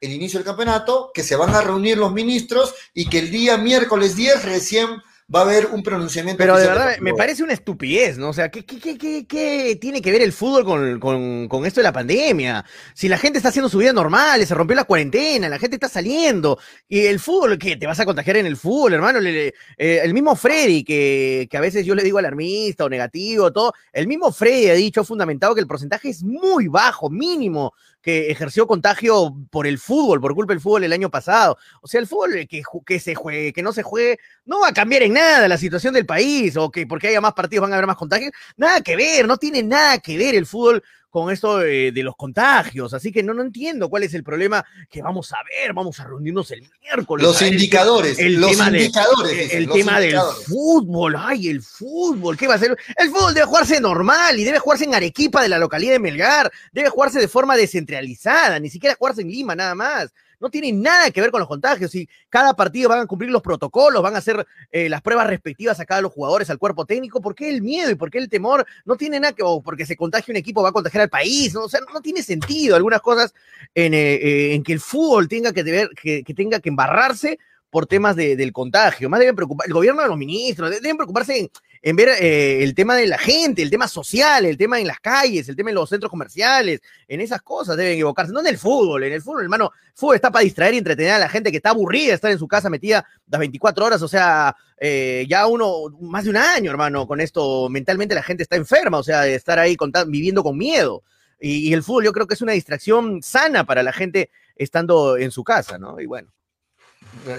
el 0.00 0.12
inicio 0.12 0.40
del 0.40 0.46
campeonato, 0.46 1.12
que 1.14 1.22
se 1.22 1.36
van 1.36 1.54
a 1.54 1.60
reunir 1.60 1.98
los 1.98 2.12
ministros 2.12 2.74
y 2.94 3.08
que 3.08 3.20
el 3.20 3.30
día 3.30 3.58
miércoles 3.58 4.16
10 4.16 4.44
recién 4.44 4.88
va 5.34 5.40
a 5.40 5.42
haber 5.42 5.66
un 5.66 5.82
pronunciamiento. 5.82 6.38
Pero 6.38 6.56
de 6.56 6.66
verdad, 6.66 6.98
me 7.00 7.12
parece 7.12 7.42
una 7.42 7.52
estupidez, 7.52 8.16
¿no? 8.16 8.30
O 8.30 8.32
sea, 8.32 8.50
¿qué, 8.50 8.64
qué, 8.64 8.96
qué, 8.96 9.26
qué 9.26 9.76
tiene 9.80 10.00
que 10.00 10.10
ver 10.10 10.22
el 10.22 10.32
fútbol 10.32 10.64
con, 10.64 11.00
con, 11.00 11.48
con, 11.48 11.66
esto 11.66 11.80
de 11.80 11.84
la 11.84 11.92
pandemia? 11.92 12.64
Si 12.94 13.08
la 13.08 13.18
gente 13.18 13.38
está 13.38 13.50
haciendo 13.50 13.68
su 13.68 13.78
vida 13.78 13.92
normal, 13.92 14.44
se 14.46 14.54
rompió 14.54 14.74
la 14.74 14.84
cuarentena, 14.84 15.48
la 15.48 15.58
gente 15.58 15.76
está 15.76 15.88
saliendo, 15.88 16.58
y 16.88 17.00
el 17.00 17.20
fútbol, 17.20 17.58
¿qué? 17.58 17.76
¿Te 17.76 17.86
vas 17.86 18.00
a 18.00 18.06
contagiar 18.06 18.38
en 18.38 18.46
el 18.46 18.56
fútbol, 18.56 18.94
hermano? 18.94 19.18
Eh, 19.20 19.52
el 19.76 20.14
mismo 20.14 20.34
Freddy, 20.34 20.82
que, 20.82 21.46
que 21.50 21.56
a 21.56 21.60
veces 21.60 21.84
yo 21.84 21.94
le 21.94 22.02
digo 22.02 22.18
alarmista 22.18 22.84
o 22.84 22.88
negativo, 22.88 23.52
todo, 23.52 23.74
el 23.92 24.06
mismo 24.06 24.32
Freddy 24.32 24.70
ha 24.70 24.74
dicho 24.74 25.04
fundamentado 25.04 25.54
que 25.54 25.60
el 25.60 25.66
porcentaje 25.66 26.08
es 26.08 26.22
muy 26.22 26.68
bajo, 26.68 27.10
mínimo, 27.10 27.74
que 28.02 28.30
ejerció 28.30 28.66
contagio 28.66 29.34
por 29.50 29.66
el 29.66 29.78
fútbol, 29.78 30.20
por 30.20 30.34
culpa 30.34 30.52
del 30.52 30.60
fútbol 30.60 30.84
el 30.84 30.92
año 30.92 31.10
pasado. 31.10 31.58
O 31.82 31.88
sea, 31.88 32.00
el 32.00 32.06
fútbol 32.06 32.46
que, 32.48 32.62
que 32.86 33.00
se 33.00 33.14
juegue, 33.14 33.52
que 33.52 33.62
no 33.62 33.72
se 33.72 33.82
juegue, 33.82 34.18
no 34.44 34.60
va 34.60 34.68
a 34.68 34.74
cambiar 34.74 35.02
en 35.02 35.14
nada 35.14 35.48
la 35.48 35.58
situación 35.58 35.94
del 35.94 36.06
país, 36.06 36.56
o 36.56 36.70
que 36.70 36.86
porque 36.86 37.08
haya 37.08 37.20
más 37.20 37.34
partidos 37.34 37.62
van 37.62 37.72
a 37.72 37.76
haber 37.76 37.86
más 37.86 37.96
contagios. 37.96 38.32
Nada 38.56 38.80
que 38.80 38.96
ver, 38.96 39.26
no 39.26 39.36
tiene 39.36 39.62
nada 39.62 39.98
que 39.98 40.16
ver 40.16 40.34
el 40.34 40.46
fútbol 40.46 40.82
con 41.10 41.32
esto 41.32 41.58
de, 41.58 41.92
los 41.96 42.16
contagios. 42.16 42.94
Así 42.94 43.10
que 43.12 43.22
no, 43.22 43.34
no 43.34 43.42
entiendo 43.42 43.88
cuál 43.88 44.04
es 44.04 44.14
el 44.14 44.22
problema 44.22 44.64
que 44.90 45.02
vamos 45.02 45.32
a 45.32 45.38
ver, 45.48 45.72
vamos 45.72 45.98
a 46.00 46.04
reunirnos 46.04 46.50
el 46.50 46.62
miércoles. 46.80 47.26
Los 47.26 47.42
indicadores, 47.42 48.18
el 48.18 48.40
los 48.40 48.50
tema 48.52 48.68
indicadores. 48.68 49.52
el 49.54 49.68
tema 49.68 50.00
del 50.00 50.18
fútbol, 50.46 51.16
ay, 51.18 51.48
el 51.48 51.62
fútbol, 51.62 52.36
¿qué 52.36 52.46
va 52.46 52.54
a 52.54 52.58
ser? 52.58 52.76
El 52.96 53.10
fútbol 53.10 53.34
debe 53.34 53.46
jugarse 53.46 53.80
normal 53.80 54.38
y 54.38 54.44
debe 54.44 54.58
jugarse 54.58 54.84
en 54.84 54.94
Arequipa 54.94 55.42
de 55.42 55.48
la 55.48 55.58
localidad 55.58 55.92
de 55.92 55.98
Melgar, 55.98 56.50
debe 56.72 56.88
jugarse 56.88 57.18
de 57.18 57.28
forma 57.28 57.56
descentralizada, 57.56 58.58
ni 58.58 58.70
siquiera 58.70 58.96
jugarse 58.96 59.22
en 59.22 59.28
Lima 59.28 59.54
nada 59.54 59.74
más 59.74 60.12
no 60.40 60.50
tiene 60.50 60.72
nada 60.72 61.10
que 61.10 61.20
ver 61.20 61.30
con 61.30 61.40
los 61.40 61.48
contagios. 61.48 61.94
Y 61.94 62.08
cada 62.28 62.54
partido 62.54 62.88
van 62.88 63.00
a 63.00 63.06
cumplir 63.06 63.30
los 63.30 63.42
protocolos, 63.42 64.02
van 64.02 64.14
a 64.14 64.18
hacer 64.18 64.46
eh, 64.70 64.88
las 64.88 65.02
pruebas 65.02 65.26
respectivas 65.26 65.80
a 65.80 65.84
cada 65.84 66.00
los 66.00 66.12
jugadores, 66.12 66.50
al 66.50 66.58
cuerpo 66.58 66.84
técnico. 66.84 67.20
¿Por 67.20 67.34
qué 67.34 67.48
el 67.48 67.62
miedo 67.62 67.90
y 67.90 67.94
por 67.94 68.10
qué 68.10 68.18
el 68.18 68.28
temor? 68.28 68.66
No 68.84 68.96
tiene 68.96 69.20
nada 69.20 69.32
que, 69.32 69.42
o 69.42 69.60
porque 69.60 69.86
se 69.86 69.96
contagie 69.96 70.32
un 70.32 70.36
equipo 70.36 70.62
va 70.62 70.70
a 70.70 70.72
contagiar 70.72 71.02
al 71.02 71.10
país. 71.10 71.54
O 71.56 71.68
sea, 71.68 71.80
no 71.92 72.00
tiene 72.00 72.22
sentido 72.22 72.76
algunas 72.76 73.00
cosas 73.00 73.34
en, 73.74 73.94
eh, 73.94 74.14
eh, 74.14 74.54
en 74.54 74.62
que 74.62 74.72
el 74.72 74.80
fútbol 74.80 75.28
tenga 75.28 75.52
que, 75.52 75.64
deber, 75.64 75.90
que, 75.90 76.22
que 76.22 76.34
tenga 76.34 76.60
que 76.60 76.68
embarrarse 76.68 77.38
por 77.70 77.86
temas 77.86 78.16
del 78.16 78.52
contagio. 78.52 79.10
Más 79.10 79.20
deben 79.20 79.36
preocupar, 79.36 79.66
el 79.66 79.74
gobierno 79.74 80.02
de 80.02 80.08
los 80.08 80.16
ministros, 80.16 80.70
deben 80.70 80.96
preocuparse 80.96 81.38
en, 81.38 81.50
ver 81.82 82.08
eh, 82.20 82.62
el 82.62 82.74
tema 82.74 82.96
de 82.96 83.06
la 83.06 83.18
gente, 83.18 83.62
el 83.62 83.70
tema 83.70 83.88
social, 83.88 84.44
el 84.44 84.56
tema 84.56 84.80
en 84.80 84.86
las 84.86 85.00
calles, 85.00 85.48
el 85.48 85.56
tema 85.56 85.70
en 85.70 85.76
los 85.76 85.88
centros 85.88 86.10
comerciales, 86.10 86.80
en 87.06 87.20
esas 87.20 87.42
cosas 87.42 87.76
deben 87.76 87.92
equivocarse. 87.94 88.32
No 88.32 88.40
en 88.40 88.46
el 88.46 88.58
fútbol, 88.58 89.04
en 89.04 89.12
el 89.12 89.22
fútbol, 89.22 89.42
hermano, 89.42 89.70
fútbol 89.94 90.16
está 90.16 90.30
para 90.30 90.44
distraer 90.44 90.74
y 90.74 90.78
entretener 90.78 91.12
a 91.12 91.18
la 91.18 91.28
gente 91.28 91.50
que 91.50 91.58
está 91.58 91.70
aburrida 91.70 92.08
de 92.08 92.14
estar 92.14 92.30
en 92.30 92.38
su 92.38 92.48
casa 92.48 92.70
metida 92.70 93.06
las 93.28 93.38
24 93.38 93.84
horas, 93.84 94.02
o 94.02 94.08
sea, 94.08 94.54
eh, 94.78 95.26
ya 95.28 95.46
uno, 95.46 95.88
más 96.00 96.24
de 96.24 96.30
un 96.30 96.36
año, 96.36 96.70
hermano, 96.70 97.06
con 97.06 97.20
esto, 97.20 97.68
mentalmente 97.68 98.14
la 98.14 98.22
gente 98.22 98.42
está 98.42 98.56
enferma, 98.56 98.98
o 98.98 99.02
sea, 99.02 99.22
de 99.22 99.34
estar 99.34 99.58
ahí 99.58 99.76
viviendo 100.06 100.42
con 100.42 100.56
miedo. 100.56 101.02
y 101.40 101.72
el 101.72 101.84
fútbol 101.84 102.04
yo 102.04 102.12
creo 102.12 102.26
que 102.26 102.34
es 102.34 102.42
una 102.42 102.52
distracción 102.52 103.22
sana 103.22 103.64
para 103.64 103.84
la 103.84 103.92
gente 103.92 104.30
estando 104.56 105.16
en 105.16 105.30
su 105.30 105.44
casa, 105.44 105.78
¿no? 105.78 106.00
Y 106.00 106.06
bueno. 106.06 106.32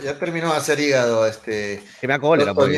Ya 0.04 0.18
terminó 0.18 0.52
de 0.52 0.58
hacer 0.58 0.80
hígado 0.80 1.26
este. 1.26 1.84
Que 2.00 2.08
me 2.08 2.14
da 2.14 2.20
cólera, 2.20 2.54
pues. 2.54 2.70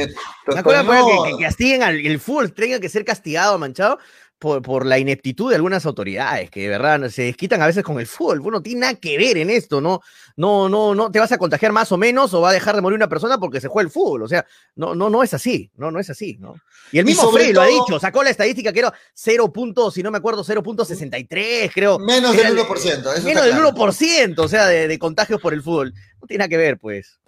Me 0.47 0.55
da 0.55 0.63
cólera 0.63 0.83
que, 0.83 1.37
que, 1.37 1.43
castiguen 1.43 1.83
al 1.83 1.95
el 1.95 2.19
fútbol, 2.19 2.53
tenga 2.53 2.79
que 2.79 2.89
ser 2.89 3.05
castigado, 3.05 3.57
manchado, 3.57 3.99
por, 4.41 4.63
por, 4.63 4.87
la 4.87 4.97
ineptitud 4.97 5.51
de 5.51 5.55
algunas 5.55 5.85
autoridades, 5.85 6.49
que 6.49 6.61
de 6.61 6.69
verdad 6.69 7.07
se 7.11 7.21
desquitan 7.21 7.61
a 7.61 7.67
veces 7.67 7.83
con 7.83 7.99
el 7.99 8.07
fútbol. 8.07 8.39
Bueno, 8.39 8.57
no 8.57 8.63
tiene 8.63 8.79
nada 8.79 8.95
que 8.95 9.15
ver 9.15 9.37
en 9.37 9.51
esto, 9.51 9.79
¿no? 9.79 10.01
No, 10.35 10.67
no, 10.67 10.95
no 10.95 11.11
te 11.11 11.19
vas 11.19 11.31
a 11.31 11.37
contagiar 11.37 11.71
más 11.71 11.91
o 11.91 11.97
menos 11.97 12.33
o 12.33 12.41
va 12.41 12.49
a 12.49 12.53
dejar 12.53 12.75
de 12.75 12.81
morir 12.81 12.95
una 12.95 13.07
persona 13.07 13.37
porque 13.37 13.61
se 13.61 13.67
juega 13.67 13.85
el 13.85 13.93
fútbol. 13.93 14.23
O 14.23 14.27
sea, 14.27 14.43
no, 14.75 14.95
no, 14.95 15.11
no 15.11 15.21
es 15.21 15.35
así, 15.35 15.69
no, 15.75 15.91
no 15.91 15.99
es 15.99 16.09
así, 16.09 16.37
¿no? 16.39 16.55
Y 16.91 16.97
el 16.97 17.05
mismo 17.05 17.31
Frey 17.31 17.53
lo 17.53 17.61
ha 17.61 17.67
dicho, 17.67 17.99
sacó 17.99 18.23
la 18.23 18.31
estadística 18.31 18.73
que 18.73 18.79
era 18.79 18.91
0. 19.13 19.53
si 19.93 20.01
no 20.01 20.09
me 20.09 20.17
acuerdo, 20.17 20.43
0.63, 20.43 21.71
creo. 21.71 21.99
Menos 21.99 22.35
del 22.35 22.57
1%. 22.57 23.21
menos 23.21 23.45
del 23.45 23.55
1%, 23.55 24.39
o 24.39 24.47
sea, 24.47 24.65
de, 24.65 24.87
de 24.87 24.97
contagios 24.97 25.39
por 25.39 25.53
el 25.53 25.61
fútbol. 25.61 25.93
No 26.19 26.25
tiene 26.25 26.39
nada 26.39 26.49
que 26.49 26.57
ver, 26.57 26.79
pues. 26.79 27.19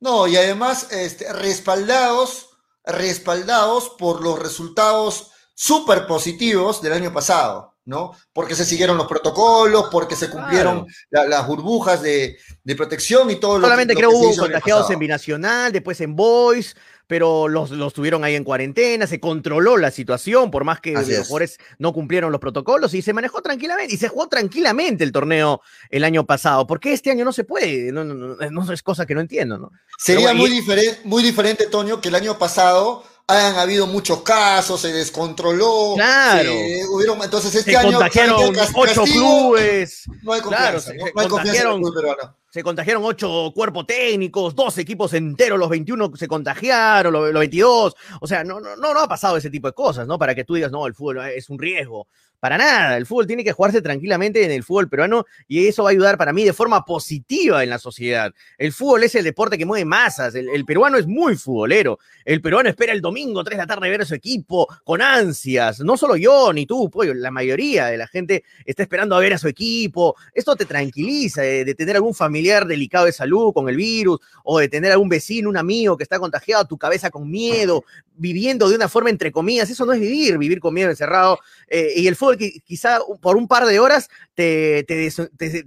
No, 0.00 0.26
y 0.26 0.36
además, 0.36 0.90
este, 0.90 1.32
respaldados, 1.32 2.48
respaldados 2.84 3.92
por 3.96 4.20
los 4.20 4.36
resultados 4.36 5.30
súper 5.56 6.06
positivos 6.06 6.82
del 6.82 6.92
año 6.92 7.12
pasado, 7.14 7.74
¿no? 7.86 8.12
Porque 8.34 8.54
se 8.54 8.66
siguieron 8.66 8.98
los 8.98 9.06
protocolos, 9.06 9.86
porque 9.90 10.14
se 10.14 10.28
cumplieron 10.28 10.86
las 11.10 11.46
burbujas 11.46 12.02
de, 12.02 12.36
protección 12.76 13.30
y 13.30 13.36
todo 13.36 13.58
lo 13.58 13.64
Solamente 13.64 13.94
creo 13.94 14.10
que 14.10 14.16
hubo 14.16 14.36
contagiados 14.36 14.90
en 14.90 14.98
Binacional, 14.98 15.72
después 15.72 15.98
en 16.02 16.14
Boys, 16.14 16.76
pero 17.06 17.48
los, 17.48 17.70
los 17.70 17.94
tuvieron 17.94 18.22
ahí 18.22 18.34
en 18.34 18.44
cuarentena, 18.44 19.06
se 19.06 19.18
controló 19.18 19.78
la 19.78 19.90
situación, 19.90 20.50
por 20.50 20.64
más 20.64 20.80
que 20.80 20.92
los 20.92 21.06
jugadores 21.06 21.58
no 21.78 21.94
cumplieron 21.94 22.32
los 22.32 22.40
protocolos 22.40 22.92
y 22.92 23.00
se 23.00 23.14
manejó 23.14 23.40
tranquilamente 23.40 23.94
y 23.94 23.96
se 23.96 24.08
jugó 24.08 24.28
tranquilamente 24.28 25.04
el 25.04 25.12
torneo 25.12 25.62
el 25.88 26.04
año 26.04 26.26
pasado. 26.26 26.66
¿Por 26.66 26.80
qué 26.80 26.92
este 26.92 27.10
año 27.10 27.24
no 27.24 27.32
se 27.32 27.44
puede? 27.44 27.92
No, 27.92 28.04
no, 28.04 28.36
no, 28.36 28.72
es 28.72 28.82
cosa 28.82 29.06
que 29.06 29.14
no 29.14 29.22
entiendo, 29.22 29.56
¿no? 29.56 29.70
Sería 29.96 30.34
muy, 30.34 30.50
diferente, 30.50 31.00
muy 31.04 31.22
diferente, 31.22 31.66
Toño, 31.68 32.02
que 32.02 32.08
el 32.08 32.14
año 32.14 32.36
pasado 32.36 33.04
han 33.28 33.56
habido 33.56 33.86
muchos 33.86 34.22
casos, 34.22 34.80
se 34.80 34.92
descontroló. 34.92 35.94
Claro. 35.96 36.50
hubieron, 36.92 37.22
entonces 37.22 37.54
este 37.54 37.72
se 37.72 37.76
año. 37.76 37.98
Contagiaron 37.98 38.54
ocho 38.74 39.02
clubes. 39.04 40.04
No 40.22 40.32
hay 40.32 40.40
confianza. 40.40 40.92
Claro, 40.92 41.10
no, 41.14 41.20
hay 41.20 41.28
confianza 41.28 42.36
se 42.56 42.62
contagiaron 42.62 43.04
ocho 43.04 43.52
cuerpos 43.54 43.86
técnicos, 43.86 44.54
dos 44.54 44.78
equipos 44.78 45.12
enteros, 45.12 45.58
los 45.58 45.68
21 45.68 46.16
se 46.16 46.26
contagiaron, 46.26 47.12
los, 47.12 47.30
22. 47.34 47.94
O 48.18 48.26
sea, 48.26 48.44
no, 48.44 48.60
no, 48.60 48.76
no 48.76 48.98
ha 48.98 49.06
pasado 49.06 49.36
ese 49.36 49.50
tipo 49.50 49.66
de 49.66 49.74
cosas, 49.74 50.06
¿no? 50.06 50.18
Para 50.18 50.34
que 50.34 50.44
tú 50.44 50.54
digas, 50.54 50.72
no, 50.72 50.86
el 50.86 50.94
fútbol 50.94 51.18
es 51.18 51.50
un 51.50 51.58
riesgo. 51.58 52.08
Para 52.40 52.58
nada, 52.58 52.96
el 52.96 53.06
fútbol 53.06 53.26
tiene 53.26 53.44
que 53.44 53.52
jugarse 53.52 53.80
tranquilamente 53.80 54.44
en 54.44 54.50
el 54.50 54.62
fútbol 54.62 54.88
peruano 54.88 55.24
y 55.48 55.66
eso 55.66 55.84
va 55.84 55.90
a 55.90 55.92
ayudar 55.92 56.18
para 56.18 56.32
mí 56.32 56.44
de 56.44 56.52
forma 56.52 56.84
positiva 56.84 57.62
en 57.62 57.70
la 57.70 57.78
sociedad. 57.78 58.32
El 58.58 58.72
fútbol 58.72 59.04
es 59.04 59.14
el 59.14 59.24
deporte 59.24 59.56
que 59.56 59.64
mueve 59.64 59.84
masas, 59.84 60.34
el, 60.34 60.64
peruano 60.64 60.98
es 60.98 61.06
muy 61.06 61.36
futbolero, 61.36 61.98
el 62.24 62.40
peruano 62.40 62.68
espera 62.68 62.92
el 62.92 63.00
domingo 63.00 63.42
3 63.42 63.56
de 63.56 63.62
la 63.62 63.66
tarde 63.66 63.88
ver 63.88 64.02
a 64.02 64.04
su 64.04 64.14
equipo 64.14 64.66
con 64.84 65.00
ansias, 65.00 65.80
no 65.80 65.96
solo 65.96 66.16
yo 66.16 66.52
ni 66.52 66.66
tú, 66.66 66.90
la 67.14 67.30
mayoría 67.30 67.86
de 67.86 67.96
la 67.96 68.06
gente 68.06 68.44
está 68.64 68.82
esperando 68.82 69.16
a 69.16 69.20
ver 69.20 69.34
a 69.34 69.38
su 69.38 69.48
equipo, 69.48 70.14
esto 70.34 70.56
te 70.56 70.66
tranquiliza 70.66 71.42
de, 71.42 71.74
tener 71.74 71.96
algún 71.96 72.14
familiar 72.14 72.66
delicado 72.66 73.06
de 73.06 73.12
salud 73.12 73.52
con 73.52 73.68
el 73.68 73.76
virus 73.76 74.18
o 74.44 74.58
de 74.58 74.68
tener 74.68 74.92
algún 74.92 75.08
vecino, 75.08 75.48
un 75.48 75.56
amigo 75.56 75.96
que 75.96 76.02
está 76.02 76.18
contagiado, 76.18 76.64
tu 76.64 76.78
cabeza 76.78 77.10
con 77.10 77.30
miedo, 77.30 77.84
viviendo 78.14 78.68
de 78.68 78.76
una 78.76 78.88
forma 78.88 79.10
entre 79.10 79.30
comillas, 79.32 79.68
eso 79.70 79.84
no 79.84 79.92
es 79.92 80.00
vivir, 80.00 80.38
vivir 80.38 80.60
con 80.60 80.74
miedo 80.74 80.90
encerrado 80.90 81.38
eh, 81.68 81.92
y 81.96 82.06
el 82.06 82.16
fútbol 82.16 82.35
que 82.36 82.60
quizá 82.64 83.00
por 83.20 83.36
un 83.36 83.48
par 83.48 83.66
de 83.66 83.78
horas 83.78 84.08
te, 84.34 84.84
te, 84.84 85.10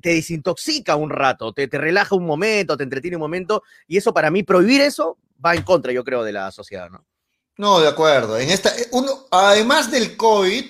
desintoxica 0.02 0.96
un 0.96 1.10
rato, 1.10 1.54
te, 1.54 1.68
relaja 1.68 2.16
un 2.16 2.26
momento, 2.26 2.78
te 2.78 2.84
entretiene 2.84 3.18
un 3.18 3.22
momento, 3.22 3.64
y 3.88 3.98
eso 3.98 4.14
para 4.14 4.32
mí, 4.32 4.44
prohibir 4.44 4.82
eso 4.82 5.18
va 5.44 5.56
en 5.56 5.64
contra, 5.64 5.92
yo 5.92 6.04
creo, 6.04 6.24
de 6.24 6.34
la 6.34 6.52
sociedad, 6.52 6.90
¿no? 6.90 7.06
No, 7.58 7.80
de 7.82 7.90
acuerdo. 7.90 8.38
En 8.40 8.50
esta, 8.50 8.70
eh, 8.70 8.88
uno, 8.92 9.28
además 9.32 9.92
del 9.92 10.16
COVID, 10.16 10.66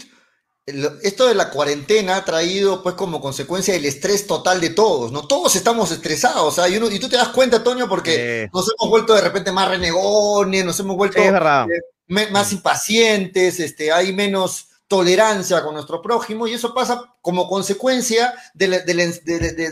esto 1.03 1.27
de 1.27 1.35
la 1.35 1.49
cuarentena 1.49 2.17
ha 2.17 2.25
traído 2.25 2.83
pues 2.83 2.95
como 2.95 3.21
consecuencia 3.21 3.75
el 3.75 3.85
estrés 3.85 4.27
total 4.27 4.61
de 4.61 4.69
todos, 4.71 5.11
¿no? 5.11 5.27
Todos 5.27 5.55
estamos 5.55 5.91
estresados, 5.91 6.59
y, 6.69 6.77
uno, 6.77 6.89
y 6.89 6.99
tú 6.99 7.09
te 7.09 7.17
das 7.17 7.29
cuenta, 7.29 7.63
Toño, 7.63 7.87
porque 7.87 8.49
nos 8.53 8.67
hemos 8.69 8.89
vuelto 8.89 9.13
de 9.13 9.21
repente 9.21 9.51
más 9.51 9.69
renegones, 9.69 10.65
nos 10.65 10.79
hemos 10.79 10.95
vuelto 10.95 11.19
eh, 11.19 11.81
más 12.07 12.51
impacientes, 12.51 13.59
este, 13.59 13.91
hay 13.91 14.13
menos 14.13 14.68
tolerancia 14.89 15.63
con 15.63 15.75
nuestro 15.75 16.01
prójimo 16.01 16.47
y 16.47 16.53
eso 16.53 16.73
pasa 16.73 17.13
como 17.21 17.47
consecuencia 17.47 18.33
de, 18.55 18.83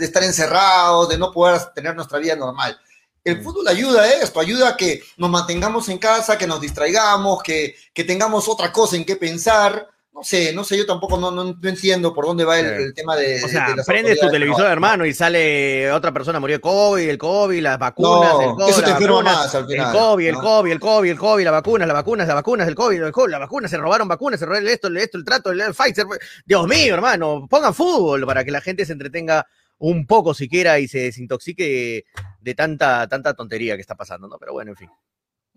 estar 0.02 0.24
encerrados, 0.24 1.10
de 1.10 1.18
no 1.18 1.32
poder 1.32 1.60
tener 1.74 1.96
nuestra 1.96 2.20
vida 2.20 2.36
normal. 2.36 2.80
El 3.24 3.40
mm. 3.40 3.44
fútbol 3.44 3.68
ayuda 3.68 4.04
a 4.04 4.12
esto, 4.14 4.40
ayuda 4.40 4.70
a 4.70 4.78
que 4.78 5.02
nos 5.18 5.32
mantengamos 5.32 5.90
en 5.90 5.98
casa, 5.98 6.38
que 6.38 6.46
nos 6.46 6.62
distraigamos, 6.62 7.42
que, 7.42 7.76
que 7.94 8.04
tengamos 8.04 8.48
otra 8.48 8.72
cosa 8.72 8.96
en 8.96 9.06
qué 9.06 9.16
pensar 9.16 9.90
no 10.18 10.24
sé, 10.24 10.52
no 10.52 10.64
sé, 10.64 10.76
yo 10.76 10.86
tampoco 10.88 11.16
no, 11.20 11.30
no, 11.30 11.56
entiendo 11.62 12.12
por 12.12 12.26
dónde 12.26 12.44
va 12.44 12.60
el, 12.60 12.92
tema 12.96 13.16
de. 13.16 13.44
O 13.44 13.48
sea, 13.48 13.76
prendes 13.86 14.20
tu 14.20 14.28
televisor, 14.32 14.66
hermano, 14.66 15.06
y 15.06 15.14
sale 15.14 15.92
otra 15.92 16.12
persona 16.12 16.40
murió 16.40 16.58
de 16.58 16.62
COVID, 16.62 17.08
el 17.08 17.20
COVID, 17.20 17.62
las 17.62 17.78
vacunas, 17.78 18.34
el 18.42 18.50
COVID. 18.56 18.70
Eso 18.70 18.82
te 18.82 18.90
enferma 18.90 19.22
más 19.22 19.54
al 19.54 19.68
final. 19.68 19.86
El 19.86 20.02
COVID, 20.02 20.28
el 20.28 20.36
COVID, 20.38 20.72
el 20.72 20.80
COVID, 20.80 21.12
el 21.12 21.20
COVID, 21.20 21.44
las 21.44 21.54
vacunas, 21.54 21.88
las 21.88 21.96
vacunas, 21.96 22.28
las 22.28 22.36
vacunas, 22.36 22.68
el 22.68 22.74
COVID, 22.74 23.04
el 23.04 23.12
COVID, 23.12 23.30
las 23.30 23.40
vacunas, 23.42 23.70
se 23.70 23.78
robaron 23.78 24.08
vacunas, 24.08 24.40
se 24.40 24.48
robaron 24.48 24.68
esto, 24.68 24.88
esto, 24.88 25.20
el 25.20 25.24
trato, 25.24 25.52
el, 25.52 25.62
Pfizer. 25.76 26.08
Dios 26.48 26.68
mío, 26.68 26.96
hermano, 26.96 27.46
pongan 27.48 27.76
fútbol 27.76 28.26
para 28.26 28.44
que 28.44 28.50
la 28.50 28.62
gente 28.62 28.88
se 28.88 28.94
entretenga 28.94 29.46
un 29.78 30.08
poco 30.08 30.34
siquiera 30.34 30.80
y 30.80 30.88
se 30.88 30.98
desintoxique 30.98 32.06
de 32.42 32.56
tanta, 32.56 33.08
tanta 33.08 33.36
tontería 33.36 33.76
que 33.76 33.82
está 33.82 33.94
pasando, 33.94 34.28
¿no? 34.28 34.40
Pero 34.40 34.54
bueno, 34.54 34.72
en 34.72 34.78
fin. 34.78 34.90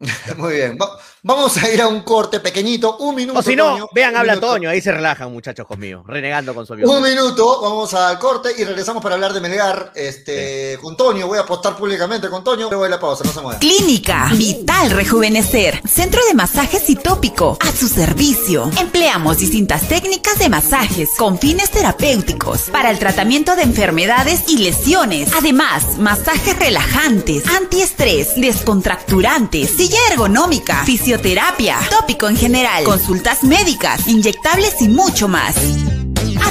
Muy 0.38 0.54
bien. 0.54 0.78
vamos 1.22 1.58
a 1.58 1.70
ir 1.70 1.82
a 1.82 1.88
un 1.88 2.00
corte 2.00 2.40
pequeñito, 2.40 2.96
un 2.98 3.14
minuto. 3.14 3.38
O 3.38 3.42
si 3.42 3.54
no, 3.54 3.86
vean, 3.94 4.16
habla 4.16 4.40
Toño, 4.40 4.70
ahí 4.70 4.80
se 4.80 4.92
relajan 4.92 5.30
muchachos 5.30 5.66
conmigo, 5.66 6.02
renegando 6.06 6.54
con 6.54 6.66
su 6.66 6.72
Un 6.72 7.02
minuto, 7.02 7.60
vamos 7.60 7.92
al 7.92 8.18
corte 8.18 8.50
y 8.56 8.64
regresamos 8.64 9.02
para 9.02 9.16
hablar 9.16 9.34
de 9.34 9.40
Melgar 9.40 9.92
este, 9.94 10.78
con 10.80 10.96
Toño. 10.96 11.26
Voy 11.26 11.36
a 11.36 11.42
apostar 11.42 11.76
públicamente 11.76 12.30
con 12.30 12.42
Toño. 12.42 12.68
Luego 12.70 12.84
de 12.84 12.90
la 12.90 12.98
pausa, 12.98 13.24
no 13.24 13.32
se 13.32 13.42
muevan. 13.42 13.60
Clínica 13.60 14.30
Vital 14.32 14.90
Rejuvenecer, 14.90 15.82
centro 15.86 16.24
de 16.26 16.34
masajes 16.34 16.88
y 16.88 16.96
tópico, 16.96 17.58
a 17.60 17.70
su 17.72 17.86
servicio. 17.86 18.70
Empleamos 18.80 19.38
distintas 19.38 19.86
técnicas 19.86 20.38
de 20.38 20.48
masajes 20.48 21.10
con 21.18 21.38
fines 21.38 21.70
terapéuticos 21.70 22.70
para 22.70 22.90
el 22.90 22.98
tratamiento 22.98 23.54
de 23.54 23.64
enfermedades 23.64 24.44
y 24.48 24.58
lesiones. 24.58 25.30
Además, 25.36 25.98
masajes 25.98 26.58
relajantes, 26.58 27.46
antiestrés, 27.48 28.34
descontracturantes, 28.36 29.76
ergonómica, 30.10 30.84
fisioterapia, 30.84 31.78
tópico 31.90 32.28
en 32.28 32.36
general, 32.36 32.84
consultas 32.84 33.42
médicas, 33.44 34.06
inyectables 34.06 34.80
y 34.80 34.88
mucho 34.88 35.28
más. 35.28 35.56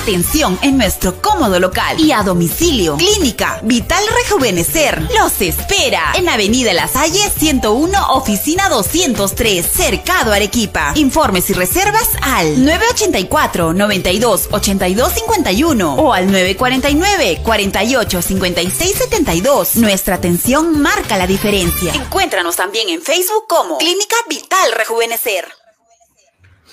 Atención 0.02 0.58
en 0.62 0.78
nuestro 0.78 1.22
cómodo 1.22 1.60
local 1.60 2.00
y 2.00 2.14
a 2.14 2.24
domicilio. 2.24 2.96
Clínica 2.96 3.60
Vital 3.64 4.02
Rejuvenecer 4.24 5.02
los 5.20 5.42
espera 5.42 6.14
en 6.16 6.30
Avenida 6.30 6.74
La 6.74 6.88
Salle 6.88 7.20
101, 7.30 8.14
oficina 8.14 8.70
203, 8.70 9.66
Cercado 9.66 10.32
Arequipa. 10.32 10.94
Informes 10.96 11.50
y 11.50 11.54
reservas 11.54 12.12
al 12.22 12.64
984 12.64 13.74
92 13.74 14.48
82 14.52 15.14
51 15.14 15.96
o 15.96 16.14
al 16.14 16.28
949 16.28 17.42
48 17.44 18.22
56 18.22 18.96
72. 18.96 19.76
Nuestra 19.76 20.16
atención 20.16 20.82
marca 20.82 21.18
la 21.18 21.28
diferencia. 21.28 21.94
Encuéntranos 21.94 22.56
también 22.56 22.88
en 22.88 23.02
Facebook 23.02 23.48
como 23.50 23.78
Clínica 23.78 24.16
Vital 24.30 24.72
Rejuvenecer. 24.78 25.46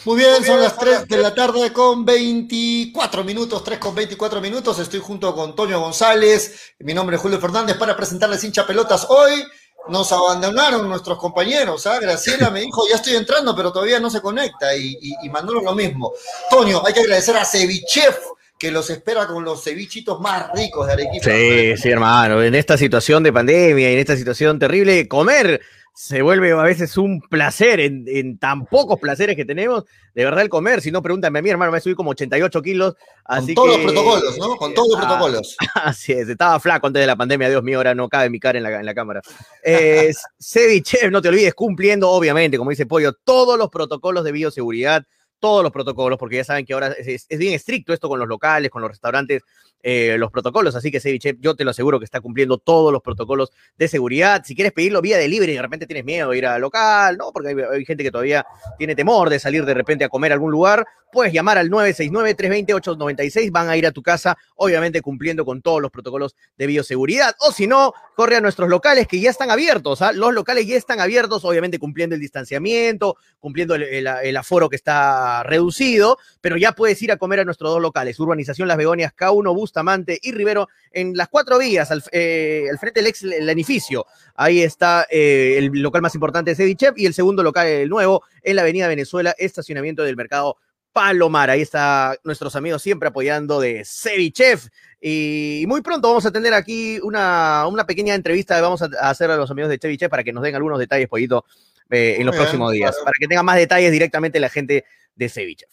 Muy 0.06 0.18
bien, 0.18 0.44
son 0.44 0.60
las 0.60 0.78
3 0.78 1.08
de 1.08 1.16
la 1.16 1.34
tarde 1.34 1.72
con 1.72 2.04
24 2.04 3.24
minutos, 3.24 3.64
3 3.64 3.80
con 3.80 3.92
24 3.92 4.40
minutos. 4.40 4.78
Estoy 4.78 5.00
junto 5.00 5.34
con 5.34 5.56
Toño 5.56 5.80
González. 5.80 6.74
Mi 6.78 6.94
nombre 6.94 7.16
es 7.16 7.22
Julio 7.22 7.40
Fernández 7.40 7.76
para 7.76 7.96
presentarles 7.96 8.44
hincha 8.44 8.64
pelotas. 8.64 9.04
Hoy 9.08 9.42
nos 9.88 10.12
abandonaron 10.12 10.88
nuestros 10.88 11.18
compañeros. 11.18 11.88
¿ah? 11.88 11.98
Graciela 11.98 12.50
me 12.50 12.60
dijo, 12.60 12.84
ya 12.88 12.94
estoy 12.94 13.16
entrando, 13.16 13.56
pero 13.56 13.72
todavía 13.72 13.98
no 13.98 14.08
se 14.08 14.20
conecta. 14.20 14.76
Y, 14.76 14.96
y, 15.24 15.28
Manolo 15.28 15.60
lo 15.60 15.74
mismo. 15.74 16.12
Toño, 16.48 16.82
hay 16.86 16.94
que 16.94 17.00
agradecer 17.00 17.36
a 17.36 17.44
Cevichef 17.44 18.16
que 18.56 18.70
los 18.70 18.88
espera 18.90 19.26
con 19.26 19.42
los 19.42 19.64
cevichitos 19.64 20.20
más 20.20 20.52
ricos 20.52 20.86
de 20.86 20.92
Arequipa. 20.92 21.24
Sí, 21.24 21.76
sí, 21.76 21.90
hermano. 21.90 22.44
En 22.44 22.54
esta 22.54 22.78
situación 22.78 23.24
de 23.24 23.32
pandemia 23.32 23.90
y 23.90 23.94
en 23.94 23.98
esta 23.98 24.16
situación 24.16 24.60
terrible, 24.60 25.08
comer 25.08 25.60
se 25.96 26.20
vuelve 26.20 26.52
a 26.52 26.62
veces 26.62 26.98
un 26.98 27.22
placer 27.22 27.80
en, 27.80 28.36
tan 28.36 28.66
pocos 28.66 29.00
placeres 29.00 29.34
que 29.34 29.46
tenemos. 29.46 29.84
De 30.14 30.24
verdad, 30.24 30.42
el 30.42 30.50
comer, 30.50 30.82
si 30.82 30.90
no, 30.90 31.00
pregúntame 31.00 31.38
a 31.38 31.42
mí, 31.42 31.48
hermano, 31.48 31.72
me 31.72 31.80
subí 31.80 31.94
como 31.94 32.10
88 32.10 32.60
kilos. 32.60 32.94
Así 33.24 33.54
Con 33.54 33.64
todos 33.64 33.78
los 33.78 33.92
protocolos, 33.92 34.38
¿no? 34.38 34.56
Con 34.56 34.74
todos 34.74 34.88
los 34.90 34.98
ah, 34.98 35.00
protocolos. 35.00 35.56
Así 35.74 36.12
es, 36.12 36.28
estaba 36.28 36.60
flaco 36.60 36.86
antes 36.86 37.00
de 37.00 37.06
la 37.06 37.16
pandemia, 37.16 37.48
Dios 37.48 37.62
mío, 37.62 37.78
ahora 37.78 37.94
no 37.94 38.10
cabe 38.10 38.28
mi 38.28 38.38
cara 38.38 38.58
en 38.58 38.64
la, 38.64 38.78
en 38.78 38.84
la 38.84 38.94
cámara. 38.94 39.22
Eh, 39.64 40.12
Ceviche, 40.38 41.10
no 41.10 41.22
te 41.22 41.30
olvides, 41.30 41.54
cumpliendo, 41.54 42.10
obviamente, 42.10 42.58
como 42.58 42.68
dice 42.68 42.84
Pollo, 42.84 43.14
todos 43.14 43.56
los 43.56 43.70
protocolos 43.70 44.22
de 44.22 44.32
bioseguridad 44.32 45.06
todos 45.38 45.62
los 45.62 45.72
protocolos, 45.72 46.18
porque 46.18 46.36
ya 46.36 46.44
saben 46.44 46.64
que 46.64 46.72
ahora 46.72 46.88
es, 46.98 47.26
bien 47.28 47.54
estricto 47.54 47.92
esto 47.92 48.08
con 48.08 48.18
los 48.18 48.28
locales, 48.28 48.70
con 48.70 48.82
los 48.82 48.90
restaurantes, 48.90 49.42
eh, 49.82 50.16
los 50.18 50.30
protocolos. 50.30 50.74
Así 50.74 50.90
que 50.90 51.00
Ceviche, 51.00 51.36
yo 51.38 51.54
te 51.54 51.64
lo 51.64 51.70
aseguro 51.70 51.98
que 51.98 52.04
está 52.04 52.20
cumpliendo 52.20 52.58
todos 52.58 52.92
los 52.92 53.02
protocolos 53.02 53.52
de 53.76 53.88
seguridad. 53.88 54.42
Si 54.44 54.54
quieres 54.54 54.72
pedirlo 54.72 55.00
vía 55.00 55.18
delivery 55.18 55.52
y 55.52 55.56
de 55.56 55.62
repente 55.62 55.86
tienes 55.86 56.04
miedo 56.04 56.30
de 56.30 56.38
ir 56.38 56.46
al 56.46 56.60
local, 56.60 57.16
¿no? 57.16 57.32
Porque 57.32 57.50
hay, 57.50 57.84
gente 57.84 58.02
que 58.02 58.10
todavía 58.10 58.44
tiene 58.78 58.94
temor 58.94 59.30
de 59.30 59.38
salir 59.38 59.64
de 59.64 59.74
repente 59.74 60.04
a 60.04 60.08
comer 60.08 60.32
a 60.32 60.34
algún 60.34 60.50
lugar, 60.50 60.86
puedes 61.12 61.32
llamar 61.32 61.58
al 61.58 61.70
969-320-896, 61.70 63.50
van 63.50 63.68
a 63.68 63.76
ir 63.76 63.86
a 63.86 63.92
tu 63.92 64.02
casa, 64.02 64.36
obviamente 64.56 65.02
cumpliendo 65.02 65.44
con 65.44 65.62
todos 65.62 65.80
los 65.80 65.90
protocolos 65.90 66.34
de 66.56 66.66
bioseguridad. 66.66 67.34
O 67.40 67.52
si 67.52 67.66
no, 67.66 67.92
corre 68.16 68.36
a 68.36 68.40
nuestros 68.40 68.68
locales 68.68 69.06
que 69.06 69.20
ya 69.20 69.30
están 69.30 69.50
abiertos. 69.50 70.02
¿ah? 70.02 70.12
Los 70.12 70.34
locales 70.34 70.66
ya 70.66 70.76
están 70.76 71.00
abiertos, 71.00 71.44
obviamente 71.44 71.78
cumpliendo 71.78 72.14
el 72.14 72.20
distanciamiento, 72.20 73.16
cumpliendo 73.38 73.74
el 73.76 74.36
aforo 74.36 74.68
que 74.68 74.76
está 74.76 75.25
reducido, 75.44 76.18
pero 76.40 76.56
ya 76.56 76.72
puedes 76.72 77.00
ir 77.02 77.12
a 77.12 77.16
comer 77.16 77.40
a 77.40 77.44
nuestros 77.44 77.70
dos 77.70 77.80
locales, 77.80 78.18
Urbanización 78.18 78.68
Las 78.68 78.76
Begonias, 78.76 79.14
K1, 79.14 79.54
Bustamante 79.54 80.18
y 80.22 80.32
Rivero, 80.32 80.68
en 80.92 81.16
las 81.16 81.28
cuatro 81.28 81.58
vías, 81.58 81.90
al, 81.90 82.02
eh, 82.12 82.66
frente 82.78 83.00
del 83.00 83.08
ex 83.08 83.22
el 83.22 83.48
edificio. 83.48 84.06
Ahí 84.34 84.62
está 84.62 85.06
eh, 85.10 85.56
el 85.58 85.66
local 85.80 86.02
más 86.02 86.14
importante 86.14 86.50
de 86.50 86.56
Ceviche 86.56 86.92
y 86.96 87.06
el 87.06 87.14
segundo 87.14 87.42
local, 87.42 87.66
el 87.66 87.88
nuevo, 87.88 88.22
en 88.42 88.56
la 88.56 88.62
Avenida 88.62 88.88
Venezuela, 88.88 89.34
estacionamiento 89.38 90.02
del 90.02 90.16
mercado 90.16 90.56
Palomar. 90.96 91.50
Ahí 91.50 91.60
está 91.60 92.16
nuestros 92.24 92.56
amigos 92.56 92.80
siempre 92.80 93.08
apoyando 93.08 93.60
de 93.60 93.84
Cevichef. 93.84 94.68
Y 95.00 95.64
muy 95.68 95.82
pronto 95.82 96.08
vamos 96.08 96.24
a 96.24 96.30
tener 96.30 96.54
aquí 96.54 96.98
una, 97.02 97.66
una 97.66 97.84
pequeña 97.84 98.14
entrevista 98.14 98.58
vamos 98.62 98.80
a 98.80 98.88
hacer 99.02 99.30
a 99.30 99.36
los 99.36 99.50
amigos 99.50 99.68
de 99.68 99.78
Cevichef 99.78 100.08
para 100.08 100.24
que 100.24 100.32
nos 100.32 100.42
den 100.42 100.54
algunos 100.54 100.78
detalles, 100.78 101.06
pollito, 101.06 101.44
eh, 101.90 102.16
en 102.18 102.26
los 102.26 102.34
próximos 102.34 102.72
días, 102.72 102.96
para 103.04 103.12
que 103.20 103.28
tengan 103.28 103.44
más 103.44 103.56
detalles 103.56 103.92
directamente 103.92 104.40
la 104.40 104.48
gente 104.48 104.84
de 105.16 105.28
Ceviche. 105.28 105.66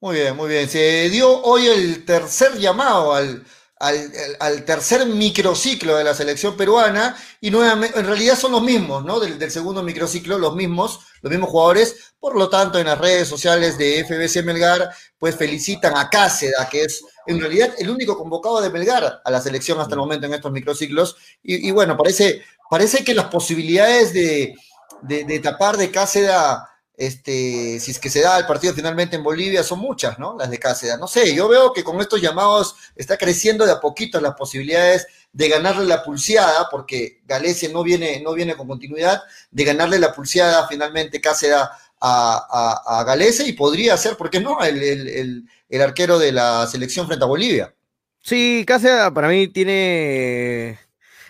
Muy 0.00 0.16
bien, 0.16 0.36
muy 0.36 0.48
bien. 0.48 0.68
Se 0.68 1.08
dio 1.10 1.42
hoy 1.42 1.66
el 1.68 2.04
tercer 2.04 2.58
llamado 2.58 3.14
al, 3.14 3.44
al, 3.78 4.64
tercer 4.64 5.06
microciclo 5.06 5.96
de 5.96 6.04
la 6.04 6.14
selección 6.14 6.56
peruana 6.56 7.16
y 7.40 7.50
nuevamente, 7.50 7.98
en 7.98 8.06
realidad 8.06 8.36
son 8.36 8.52
los 8.52 8.62
mismos, 8.62 9.04
¿no? 9.04 9.18
Del, 9.18 9.50
segundo 9.50 9.82
microciclo, 9.82 10.38
los 10.38 10.54
mismos, 10.54 11.00
los 11.20 11.30
mismos 11.30 11.50
jugadores. 11.50 12.14
Por 12.20 12.36
lo 12.36 12.48
tanto, 12.48 12.78
en 12.78 12.86
las 12.86 12.98
redes 12.98 13.28
sociales 13.28 13.78
de 13.78 14.04
FBC 14.04 14.44
Melgar, 14.44 14.90
pues 15.18 15.36
felicitan 15.36 15.96
a 15.96 16.10
Cáceda, 16.10 16.68
que 16.68 16.82
es 16.82 17.04
en 17.26 17.40
realidad 17.40 17.72
el 17.78 17.90
único 17.90 18.16
convocado 18.16 18.60
de 18.60 18.70
Melgar 18.70 19.20
a 19.24 19.30
la 19.30 19.40
selección 19.40 19.80
hasta 19.80 19.94
el 19.94 20.00
momento 20.00 20.26
en 20.26 20.34
estos 20.34 20.52
microciclos. 20.52 21.16
Y, 21.42 21.68
y 21.68 21.70
bueno, 21.72 21.96
parece, 21.96 22.42
parece 22.70 23.02
que 23.04 23.14
las 23.14 23.26
posibilidades 23.26 24.12
de, 24.12 24.54
de, 25.02 25.24
de 25.24 25.38
tapar 25.40 25.76
de 25.76 25.90
Cáceda 25.90 26.71
este, 27.06 27.80
si 27.80 27.90
es 27.90 27.98
que 27.98 28.10
se 28.10 28.20
da 28.20 28.38
el 28.38 28.46
partido 28.46 28.74
finalmente 28.74 29.16
en 29.16 29.24
Bolivia, 29.24 29.64
son 29.64 29.80
muchas, 29.80 30.20
¿no? 30.20 30.36
Las 30.38 30.48
de 30.48 30.58
Cáceres. 30.60 31.00
No 31.00 31.08
sé, 31.08 31.34
yo 31.34 31.48
veo 31.48 31.72
que 31.72 31.82
con 31.82 32.00
estos 32.00 32.20
llamados 32.20 32.76
está 32.94 33.16
creciendo 33.16 33.66
de 33.66 33.72
a 33.72 33.80
poquito 33.80 34.20
las 34.20 34.34
posibilidades 34.34 35.08
de 35.32 35.48
ganarle 35.48 35.84
la 35.84 36.04
pulseada, 36.04 36.68
porque 36.70 37.20
Galese 37.26 37.70
no 37.70 37.82
viene, 37.82 38.20
no 38.20 38.34
viene 38.34 38.54
con 38.54 38.68
continuidad, 38.68 39.20
de 39.50 39.64
ganarle 39.64 39.98
la 39.98 40.12
pulseada 40.12 40.68
finalmente 40.68 41.20
Cáceres 41.20 41.56
a, 41.56 42.86
a, 42.86 43.04
Galese 43.04 43.48
y 43.48 43.52
podría 43.54 43.96
ser, 43.96 44.16
¿por 44.16 44.30
qué 44.30 44.38
no?, 44.38 44.58
el 44.62 45.82
arquero 45.82 46.20
de 46.20 46.30
la 46.30 46.68
selección 46.68 47.08
frente 47.08 47.24
a 47.24 47.28
Bolivia. 47.28 47.74
Sí, 48.20 48.62
Cáceres 48.64 49.10
para 49.10 49.26
mí 49.26 49.48
tiene 49.48 50.78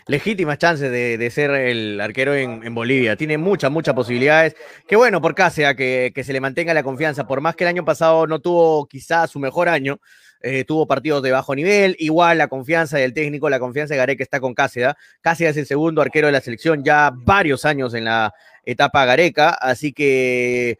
legítimas 0.06 0.58
chances 0.58 0.90
de, 0.90 1.18
de, 1.18 1.30
ser 1.30 1.50
el 1.50 2.00
arquero 2.00 2.34
en, 2.34 2.64
en, 2.64 2.74
Bolivia. 2.74 3.16
Tiene 3.16 3.38
muchas, 3.38 3.70
muchas 3.70 3.94
posibilidades. 3.94 4.56
Qué 4.86 4.96
bueno 4.96 5.20
por 5.20 5.34
Cáceres 5.34 5.76
que, 5.76 6.12
que, 6.14 6.24
se 6.24 6.32
le 6.32 6.40
mantenga 6.40 6.74
la 6.74 6.82
confianza, 6.82 7.26
por 7.26 7.40
más 7.40 7.56
que 7.56 7.64
el 7.64 7.68
año 7.68 7.84
pasado 7.84 8.26
no 8.26 8.40
tuvo 8.40 8.86
quizás 8.86 9.30
su 9.30 9.38
mejor 9.38 9.68
año, 9.68 10.00
eh, 10.44 10.64
tuvo 10.64 10.86
partidos 10.86 11.22
de 11.22 11.30
bajo 11.30 11.54
nivel, 11.54 11.94
igual 12.00 12.38
la 12.38 12.48
confianza 12.48 12.98
del 12.98 13.14
técnico, 13.14 13.48
la 13.48 13.60
confianza 13.60 13.94
de 13.94 13.98
Gareca 13.98 14.24
está 14.24 14.40
con 14.40 14.54
Cáceres. 14.54 14.94
Cáceres 15.20 15.52
es 15.52 15.58
el 15.58 15.66
segundo 15.66 16.02
arquero 16.02 16.26
de 16.26 16.32
la 16.32 16.40
selección, 16.40 16.82
ya 16.82 17.12
varios 17.14 17.64
años 17.64 17.94
en 17.94 18.04
la 18.04 18.34
etapa 18.64 19.04
Gareca, 19.04 19.50
así 19.50 19.92
que... 19.92 20.78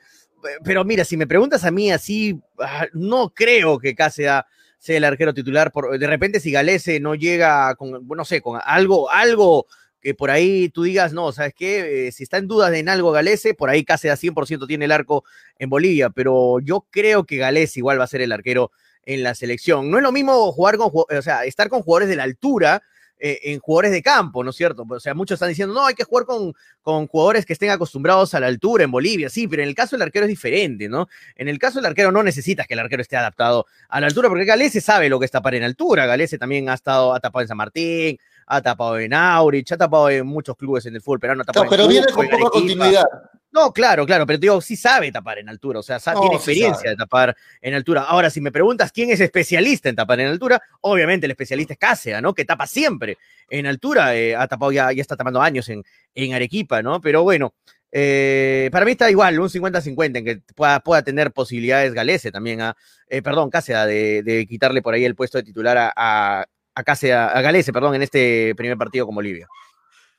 Pero 0.64 0.84
mira, 0.84 1.04
si 1.04 1.16
me 1.16 1.28
preguntas 1.28 1.64
a 1.64 1.70
mí 1.70 1.92
así, 1.92 2.40
ah, 2.58 2.86
no 2.92 3.32
creo 3.32 3.78
que 3.78 3.94
Cáceres 3.94 4.42
sea 4.82 4.96
el 4.96 5.04
arquero 5.04 5.32
titular. 5.32 5.70
Por, 5.70 5.96
de 5.96 6.06
repente, 6.08 6.40
si 6.40 6.50
Galese 6.50 6.98
no 6.98 7.14
llega 7.14 7.76
con, 7.76 8.04
no 8.04 8.24
sé, 8.24 8.40
con 8.40 8.60
algo, 8.64 9.08
algo 9.10 9.66
que 10.00 10.12
por 10.12 10.28
ahí 10.30 10.70
tú 10.70 10.82
digas, 10.82 11.12
no, 11.12 11.30
¿sabes 11.30 11.54
qué? 11.56 12.08
Eh, 12.08 12.12
si 12.12 12.24
está 12.24 12.38
en 12.38 12.48
duda 12.48 12.68
de 12.68 12.80
en 12.80 12.88
algo 12.88 13.12
Galese, 13.12 13.54
por 13.54 13.70
ahí 13.70 13.84
casi 13.84 14.08
a 14.08 14.16
100% 14.16 14.66
tiene 14.66 14.86
el 14.86 14.92
arco 14.92 15.22
en 15.56 15.70
Bolivia, 15.70 16.10
pero 16.10 16.58
yo 16.58 16.88
creo 16.90 17.24
que 17.24 17.36
Galese 17.36 17.78
igual 17.78 18.00
va 18.00 18.04
a 18.04 18.08
ser 18.08 18.22
el 18.22 18.32
arquero 18.32 18.72
en 19.04 19.22
la 19.22 19.36
selección. 19.36 19.88
No 19.88 19.98
es 19.98 20.02
lo 20.02 20.10
mismo 20.10 20.50
jugar 20.50 20.76
con, 20.78 20.90
o 20.92 21.22
sea, 21.22 21.44
estar 21.44 21.68
con 21.68 21.82
jugadores 21.82 22.08
de 22.08 22.16
la 22.16 22.24
altura 22.24 22.82
eh, 23.24 23.52
en 23.52 23.60
jugadores 23.60 23.92
de 23.92 24.02
campo, 24.02 24.42
¿no 24.42 24.50
es 24.50 24.56
cierto? 24.56 24.84
O 24.88 24.98
sea, 24.98 25.14
muchos 25.14 25.36
están 25.36 25.48
diciendo, 25.48 25.72
no, 25.72 25.86
hay 25.86 25.94
que 25.94 26.02
jugar 26.02 26.26
con, 26.26 26.52
con 26.82 27.06
jugadores 27.06 27.46
que 27.46 27.52
estén 27.52 27.70
acostumbrados 27.70 28.34
a 28.34 28.40
la 28.40 28.48
altura 28.48 28.82
en 28.82 28.90
Bolivia, 28.90 29.30
sí, 29.30 29.46
pero 29.46 29.62
en 29.62 29.68
el 29.68 29.76
caso 29.76 29.94
del 29.94 30.02
arquero 30.02 30.24
es 30.24 30.28
diferente, 30.28 30.88
¿no? 30.88 31.08
En 31.36 31.46
el 31.46 31.56
caso 31.60 31.78
del 31.78 31.86
arquero 31.86 32.10
no 32.10 32.24
necesitas 32.24 32.66
que 32.66 32.74
el 32.74 32.80
arquero 32.80 33.00
esté 33.00 33.16
adaptado 33.16 33.66
a 33.88 34.00
la 34.00 34.08
altura, 34.08 34.28
porque 34.28 34.44
Galese 34.44 34.80
sabe 34.80 35.08
lo 35.08 35.20
que 35.20 35.26
es 35.26 35.30
tapar 35.30 35.54
en 35.54 35.62
altura, 35.62 36.04
Galese 36.04 36.36
también 36.36 36.68
ha 36.68 36.74
estado, 36.74 37.14
ha 37.14 37.20
tapado 37.20 37.42
en 37.42 37.48
San 37.48 37.58
Martín, 37.58 38.18
ha 38.44 38.60
tapado 38.60 38.98
en 38.98 39.14
Aurich, 39.14 39.70
ha 39.70 39.76
tapado 39.76 40.10
en 40.10 40.26
muchos 40.26 40.56
clubes 40.56 40.84
en 40.86 40.96
el 40.96 41.00
fútbol 41.00 41.20
pero 41.20 41.36
no, 41.36 41.44
no 41.44 41.70
pero 41.70 41.86
viene 41.86 42.08
con 42.08 42.28
poca 42.28 42.50
continuidad. 42.50 43.04
No, 43.52 43.70
claro, 43.70 44.06
claro, 44.06 44.26
pero 44.26 44.38
digo, 44.38 44.60
sí 44.62 44.76
sabe 44.76 45.12
tapar 45.12 45.38
en 45.38 45.48
altura, 45.50 45.80
o 45.80 45.82
sea, 45.82 46.00
no, 46.14 46.20
tiene 46.22 46.36
experiencia 46.36 46.82
sí 46.84 46.88
de 46.88 46.96
tapar 46.96 47.36
en 47.60 47.74
altura. 47.74 48.02
Ahora, 48.02 48.30
si 48.30 48.40
me 48.40 48.50
preguntas 48.50 48.90
quién 48.92 49.10
es 49.10 49.20
especialista 49.20 49.90
en 49.90 49.96
tapar 49.96 50.20
en 50.20 50.28
altura, 50.28 50.62
obviamente 50.80 51.26
el 51.26 51.32
especialista 51.32 51.74
es 51.74 51.78
Cáceres, 51.78 52.22
¿no? 52.22 52.32
Que 52.32 52.46
tapa 52.46 52.66
siempre 52.66 53.18
en 53.50 53.66
altura, 53.66 54.16
eh, 54.16 54.34
ha 54.34 54.48
tapado 54.48 54.72
ya, 54.72 54.90
ya 54.92 55.02
está 55.02 55.16
tapando 55.16 55.42
años 55.42 55.68
en, 55.68 55.84
en 56.14 56.32
Arequipa, 56.32 56.80
¿no? 56.80 57.02
Pero 57.02 57.24
bueno, 57.24 57.52
eh, 57.90 58.70
para 58.72 58.86
mí 58.86 58.92
está 58.92 59.10
igual, 59.10 59.38
un 59.38 59.50
50-50 59.50 60.16
en 60.16 60.24
que 60.24 60.40
pueda, 60.54 60.80
pueda, 60.80 61.02
tener 61.02 61.30
posibilidades 61.30 61.92
Galese 61.92 62.32
también, 62.32 62.62
a, 62.62 62.74
eh, 63.06 63.20
perdón, 63.20 63.50
Cáceres, 63.50 63.86
de, 63.86 64.22
de, 64.22 64.46
quitarle 64.46 64.80
por 64.80 64.94
ahí 64.94 65.04
el 65.04 65.14
puesto 65.14 65.36
de 65.36 65.44
titular 65.44 65.76
a, 65.76 65.92
a, 65.94 66.46
a, 66.74 66.82
Cáceres, 66.84 67.16
a 67.16 67.40
Galese, 67.42 67.70
perdón, 67.70 67.96
en 67.96 68.02
este 68.02 68.54
primer 68.56 68.78
partido 68.78 69.04
con 69.04 69.14
Bolivia. 69.14 69.46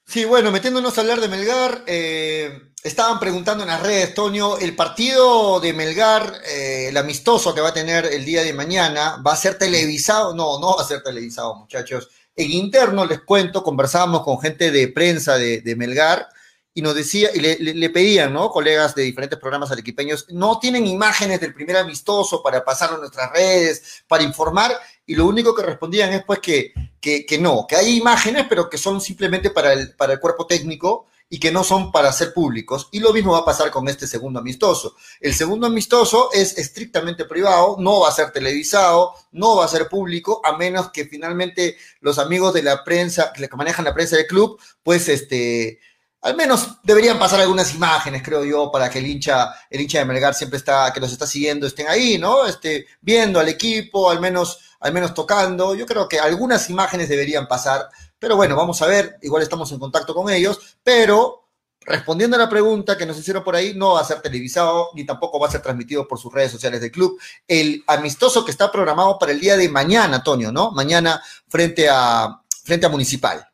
Sí, 0.05 0.25
bueno, 0.25 0.51
metiéndonos 0.51 0.97
a 0.97 1.01
hablar 1.01 1.19
de 1.21 1.27
Melgar, 1.27 1.83
eh, 1.87 2.71
estaban 2.83 3.19
preguntando 3.19 3.63
en 3.63 3.69
las 3.69 3.81
redes, 3.81 4.13
Tonio, 4.13 4.57
el 4.59 4.75
partido 4.75 5.59
de 5.59 5.73
Melgar, 5.73 6.41
eh, 6.45 6.87
el 6.89 6.97
amistoso 6.97 7.55
que 7.55 7.61
va 7.61 7.69
a 7.69 7.73
tener 7.73 8.05
el 8.05 8.23
día 8.25 8.43
de 8.43 8.53
mañana, 8.53 9.21
¿va 9.25 9.33
a 9.33 9.37
ser 9.37 9.57
televisado? 9.57 10.35
No, 10.35 10.59
no 10.59 10.75
va 10.75 10.83
a 10.83 10.87
ser 10.87 11.01
televisado, 11.01 11.55
muchachos. 11.55 12.09
En 12.35 12.51
interno, 12.51 13.05
les 13.05 13.21
cuento, 13.21 13.63
conversábamos 13.63 14.23
con 14.23 14.39
gente 14.39 14.71
de 14.71 14.87
prensa 14.89 15.37
de, 15.37 15.61
de 15.61 15.75
Melgar 15.75 16.27
y 16.75 16.81
nos 16.81 16.95
decía, 16.95 17.29
y 17.33 17.39
le, 17.39 17.89
pedían, 17.91 18.33
¿no? 18.33 18.49
Colegas 18.49 18.95
de 18.95 19.03
diferentes 19.03 19.37
programas 19.37 19.71
arequipeños, 19.71 20.25
no 20.29 20.57
tienen 20.59 20.87
imágenes 20.87 21.39
del 21.39 21.53
primer 21.53 21.77
amistoso 21.77 22.41
para 22.41 22.65
pasarlo 22.65 22.95
en 22.95 23.01
nuestras 23.01 23.31
redes, 23.31 24.03
para 24.07 24.23
informar, 24.23 24.71
y 25.05 25.15
lo 25.15 25.27
único 25.27 25.53
que 25.53 25.63
respondían 25.63 26.13
es 26.13 26.23
pues 26.23 26.39
que, 26.39 26.73
que, 26.99 27.25
que 27.25 27.37
no, 27.37 27.67
que 27.67 27.75
hay 27.75 27.97
imágenes, 27.97 28.47
pero 28.49 28.69
que 28.69 28.77
son 28.77 29.01
simplemente 29.01 29.51
para 29.51 29.73
el, 29.73 29.93
para 29.95 30.13
el 30.13 30.19
cuerpo 30.19 30.47
técnico 30.47 31.05
y 31.29 31.39
que 31.39 31.51
no 31.51 31.63
son 31.63 31.91
para 31.91 32.11
ser 32.11 32.31
públicos. 32.31 32.89
Y 32.91 32.99
lo 32.99 33.11
mismo 33.11 33.31
va 33.31 33.39
a 33.39 33.45
pasar 33.45 33.71
con 33.71 33.87
este 33.87 34.05
segundo 34.05 34.39
amistoso. 34.39 34.95
El 35.19 35.33
segundo 35.33 35.65
amistoso 35.65 36.29
es 36.31 36.57
estrictamente 36.59 37.25
privado, 37.25 37.75
no 37.79 38.01
va 38.01 38.09
a 38.09 38.13
ser 38.13 38.31
televisado, 38.31 39.13
no 39.31 39.55
va 39.55 39.65
a 39.65 39.67
ser 39.67 39.89
público, 39.89 40.41
a 40.43 40.57
menos 40.57 40.91
que 40.91 41.05
finalmente 41.05 41.75
los 42.01 42.19
amigos 42.19 42.53
de 42.53 42.61
la 42.61 42.83
prensa, 42.83 43.33
que 43.33 43.47
manejan 43.55 43.85
la 43.85 43.95
prensa 43.95 44.15
del 44.15 44.27
club, 44.27 44.59
pues 44.83 45.09
este 45.09 45.79
al 46.23 46.37
menos 46.37 46.77
deberían 46.83 47.19
pasar 47.19 47.41
algunas 47.41 47.75
imágenes, 47.75 48.23
creo 48.23 48.45
yo, 48.45 48.71
para 48.71 48.89
que 48.89 48.99
el 48.99 49.07
hincha, 49.07 49.53
el 49.69 49.81
hincha 49.81 49.99
de 49.99 50.05
Melgar 50.05 50.33
siempre 50.33 50.57
está, 50.57 50.91
que 50.93 51.01
los 51.01 51.11
está 51.11 51.27
siguiendo, 51.27 51.67
estén 51.67 51.87
ahí, 51.89 52.17
¿no? 52.17 52.45
Este, 52.45 52.87
viendo 53.01 53.41
al 53.41 53.49
equipo, 53.49 54.09
al 54.09 54.21
menos, 54.21 54.59
al 54.79 54.93
menos 54.93 55.13
tocando. 55.13 55.75
Yo 55.75 55.85
creo 55.85 56.07
que 56.07 56.19
algunas 56.19 56.69
imágenes 56.69 57.09
deberían 57.09 57.45
pasar, 57.45 57.89
pero 58.17 58.37
bueno, 58.37 58.55
vamos 58.55 58.81
a 58.81 58.87
ver, 58.87 59.17
igual 59.21 59.43
estamos 59.43 59.69
en 59.73 59.79
contacto 59.79 60.15
con 60.15 60.29
ellos, 60.31 60.77
pero 60.81 61.49
respondiendo 61.81 62.37
a 62.37 62.39
la 62.39 62.49
pregunta 62.49 62.97
que 62.97 63.05
nos 63.05 63.19
hicieron 63.19 63.43
por 63.43 63.57
ahí, 63.57 63.73
no 63.75 63.95
va 63.95 63.99
a 63.99 64.05
ser 64.05 64.21
televisado 64.21 64.91
ni 64.95 65.05
tampoco 65.05 65.37
va 65.39 65.49
a 65.49 65.51
ser 65.51 65.61
transmitido 65.61 66.07
por 66.07 66.19
sus 66.19 66.31
redes 66.31 66.53
sociales 66.53 66.79
del 66.79 66.91
club. 66.91 67.19
El 67.45 67.83
amistoso 67.85 68.45
que 68.45 68.51
está 68.51 68.71
programado 68.71 69.19
para 69.19 69.33
el 69.33 69.41
día 69.41 69.57
de 69.57 69.67
mañana, 69.67 70.15
Antonio, 70.15 70.53
¿no? 70.53 70.71
Mañana 70.71 71.21
frente 71.49 71.89
a, 71.89 72.41
frente 72.63 72.85
a 72.85 72.89
Municipal. 72.89 73.45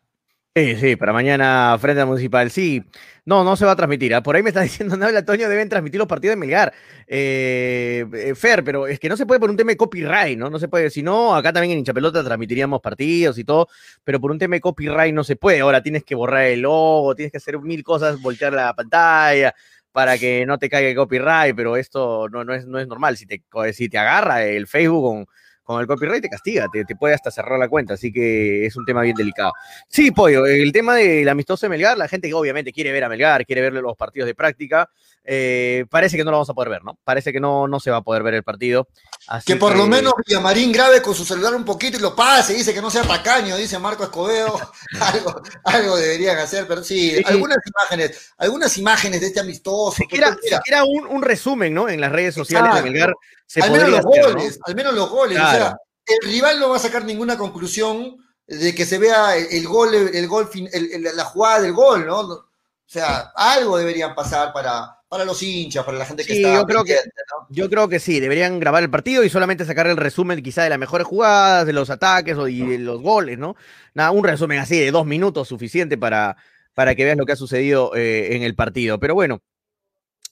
Sí, 0.56 0.76
sí, 0.78 0.95
para 0.95 1.14
mañana 1.14 1.78
frente 1.80 2.02
al 2.02 2.08
Municipal. 2.08 2.50
Sí, 2.50 2.84
no, 3.24 3.43
no 3.43 3.56
se 3.56 3.66
va 3.66 3.72
a 3.74 3.76
transmitir. 3.76 4.12
¿eh? 4.14 4.22
Por 4.22 4.36
ahí 4.36 4.41
me 4.41 4.50
está 4.50 4.62
diciendo 4.64 4.97
Nabla 4.97 5.20
Antonio, 5.20 5.47
deben 5.47 5.70
transmitir 5.70 6.00
los 6.00 6.08
partidos 6.08 6.34
de 6.34 6.39
Melgar. 6.39 6.74
Eh, 7.08 8.06
eh, 8.14 8.36
Fer, 8.36 8.64
pero 8.64 8.88
es 8.88 9.00
que 9.00 9.08
no 9.10 9.16
se 9.16 9.26
puede 9.28 9.39
por 9.39 9.50
un 9.50 9.56
tema 9.56 9.72
de 9.72 9.78
copyright, 9.78 10.38
¿no? 10.38 10.50
No 10.50 10.58
se 10.60 10.68
puede. 10.68 10.89
Si 10.89 11.04
no, 11.04 11.36
acá 11.36 11.54
también 11.54 11.74
en 11.74 11.80
Hinchapelota 11.80 12.24
transmitiríamos 12.24 12.82
partidos 12.82 13.38
y 13.38 13.43
todo, 13.43 13.68
pero 14.04 14.20
por 14.20 14.32
un 14.32 14.39
tema 14.39 14.56
de 14.56 14.62
copyright 14.62 15.14
no 15.14 15.24
se 15.24 15.36
puede. 15.36 15.60
Ahora 15.60 15.84
tienes 15.84 16.04
que 16.04 16.16
borrar 16.16 16.45
el 16.45 16.62
logo, 16.62 17.16
tienes 17.16 17.32
que 17.32 17.38
hacer 17.38 17.60
mil 17.60 17.84
cosas, 17.84 18.20
voltear 18.20 18.54
la 18.54 18.74
pantalla 18.74 19.54
para 19.91 20.18
que 20.18 20.45
no 20.45 20.58
te 20.58 20.70
caiga 20.70 20.89
el 20.89 20.95
copyright, 20.95 21.56
pero 21.56 21.78
esto 21.78 22.28
no, 22.30 22.43
no, 22.43 22.54
es, 22.54 22.66
no 22.66 22.80
es 22.80 22.88
normal. 22.88 23.18
Si 23.18 23.26
te, 23.26 23.43
si 23.74 23.88
te 23.89 23.97
agarra 23.97 24.43
el 24.45 24.68
Facebook 24.68 25.04
con 25.04 25.28
con 25.70 25.80
el 25.80 25.86
copyright 25.86 26.24
te 26.24 26.30
castiga, 26.30 26.67
te, 26.67 26.84
te, 26.84 26.95
puede 26.95 27.13
hasta 27.13 27.30
cerrar 27.30 27.59
la 27.59 27.70
cuenta, 27.70 27.93
así 27.93 28.11
que 28.11 28.65
es 28.65 28.76
un 28.76 28.86
tema 28.86 29.03
bien 29.03 29.15
delicado. 29.15 29.53
Sí, 29.88 30.09
Pollo, 30.09 30.47
el 30.47 30.72
tema 30.72 30.95
del 30.95 31.30
amistoso 31.30 31.67
de 31.67 31.70
Melgar, 31.70 31.95
la 31.95 32.07
gente 32.07 32.28
que 32.28 32.34
obviamente 32.34 32.72
quiere 32.72 32.91
ver 32.91 33.03
a 33.03 33.09
Melgar, 33.09 33.45
quiere 33.45 33.61
ver 33.61 33.74
los 33.74 33.95
partidos 33.95 34.26
de 34.26 34.34
práctica, 34.34 34.89
eh, 35.32 35.86
parece 35.91 36.17
que 36.17 36.23
no 36.23 36.32
lo 36.32 36.38
vamos 36.38 36.49
a 36.49 36.55
poder 36.55 36.69
ver, 36.69 36.84
¿no? 36.84 36.97
Parece 37.03 37.32
que 37.32 37.39
no, 37.39 37.67
no 37.67 37.80
se 37.80 37.91
va 37.91 37.97
a 37.97 38.01
poder 38.01 38.23
ver 38.23 38.34
el 38.34 38.41
partido. 38.41 38.88
Así 39.27 39.45
que 39.45 39.57
por 39.57 39.73
que... 39.73 39.77
lo 39.77 39.86
menos 39.86 40.13
Villamarín 40.25 40.71
grabe 40.71 41.03
con 41.03 41.13
su 41.13 41.23
celular 41.23 41.53
un 41.53 41.63
poquito 41.63 41.97
y 41.97 42.01
lo 42.01 42.15
pase, 42.15 42.55
dice 42.55 42.73
que 42.73 42.82
no 42.82 42.89
sea 42.89 43.03
tacaño, 43.03 43.55
dice 43.55 43.77
Marco 43.77 44.03
Escobedo, 44.03 44.59
algo, 44.99 45.39
algo 45.65 45.97
deberían 45.97 46.39
hacer, 46.39 46.65
pero 46.67 46.84
sí, 46.84 47.11
sí, 47.11 47.23
algunas 47.27 47.59
imágenes, 47.63 48.32
algunas 48.39 48.75
imágenes 48.80 49.21
de 49.21 49.27
este 49.27 49.39
amistoso. 49.39 49.97
Siquiera, 49.97 50.36
siquiera 50.41 50.84
un, 50.84 51.05
un, 51.05 51.21
resumen, 51.21 51.75
¿no? 51.75 51.89
En 51.89 52.01
las 52.01 52.11
redes 52.11 52.34
sociales 52.34 52.71
claro. 52.71 52.84
de 52.84 52.89
Melgar 52.89 53.13
se 53.45 53.61
al, 53.61 53.71
menos 53.71 53.89
los 53.89 53.99
hacer, 53.99 54.34
goles, 54.34 54.57
¿no? 54.57 54.63
al 54.65 54.75
menos 54.75 54.93
los 54.95 55.09
goles, 55.11 55.38
claro. 55.38 55.57
o 55.57 55.59
sea, 55.59 55.77
el 56.07 56.27
rival 56.27 56.59
no 56.59 56.69
va 56.69 56.77
a 56.77 56.80
sacar 56.80 57.05
ninguna 57.05 57.38
conclusión 57.38 58.17
de 58.47 58.73
que 58.73 58.84
se 58.84 58.97
vea 58.97 59.36
el, 59.36 59.45
el 59.51 59.67
gol, 59.67 59.93
el 59.93 60.27
gol, 60.27 60.49
el, 60.73 61.03
la 61.03 61.25
jugada 61.25 61.61
del 61.61 61.73
gol, 61.73 62.07
¿no? 62.07 62.19
O 62.21 62.45
sea, 62.88 63.32
algo 63.36 63.77
deberían 63.77 64.15
pasar 64.15 64.51
para, 64.51 64.99
para 65.10 65.26
los 65.26 65.41
hinchas, 65.41 65.84
para 65.84 65.97
la 65.97 66.05
gente 66.05 66.24
que 66.24 66.34
sí, 66.34 66.43
está 66.43 66.53
yo 66.53 66.66
creo 66.66 66.84
que, 66.84 66.93
¿no? 66.93 67.47
yo 67.49 67.68
creo 67.68 67.89
que 67.89 67.99
sí, 67.99 68.20
deberían 68.20 68.60
grabar 68.60 68.84
el 68.84 68.91
partido 68.91 69.24
y 69.24 69.30
solamente 69.30 69.66
sacar 69.66 69.88
el 69.88 69.97
resumen 69.97 70.43
quizá 70.43 70.64
de 70.64 70.70
las 70.70 70.78
mejores 70.78 71.07
jugadas, 71.07 71.66
de 71.66 71.74
los 71.74 71.89
ataques 71.89 72.38
y 72.47 72.64
de 72.64 72.78
los 72.78 73.01
goles, 73.01 73.39
¿no? 73.39 73.55
Nada, 73.95 74.12
un 74.12 74.24
resumen 74.24 74.60
así 74.60 74.80
de 74.80 74.91
dos 74.91 75.07
minutos 75.07 75.47
suficiente 75.47 75.97
para, 75.97 76.38
para 76.76 76.93
que 76.93 77.05
veas 77.05 77.18
lo 77.18 77.26
que 77.26 77.32
ha 77.32 77.36
sucedido 77.36 77.95
eh, 77.95 78.36
en 78.36 78.43
el 78.43 78.53
partido. 78.53 78.99
Pero 78.99 79.16
bueno, 79.16 79.41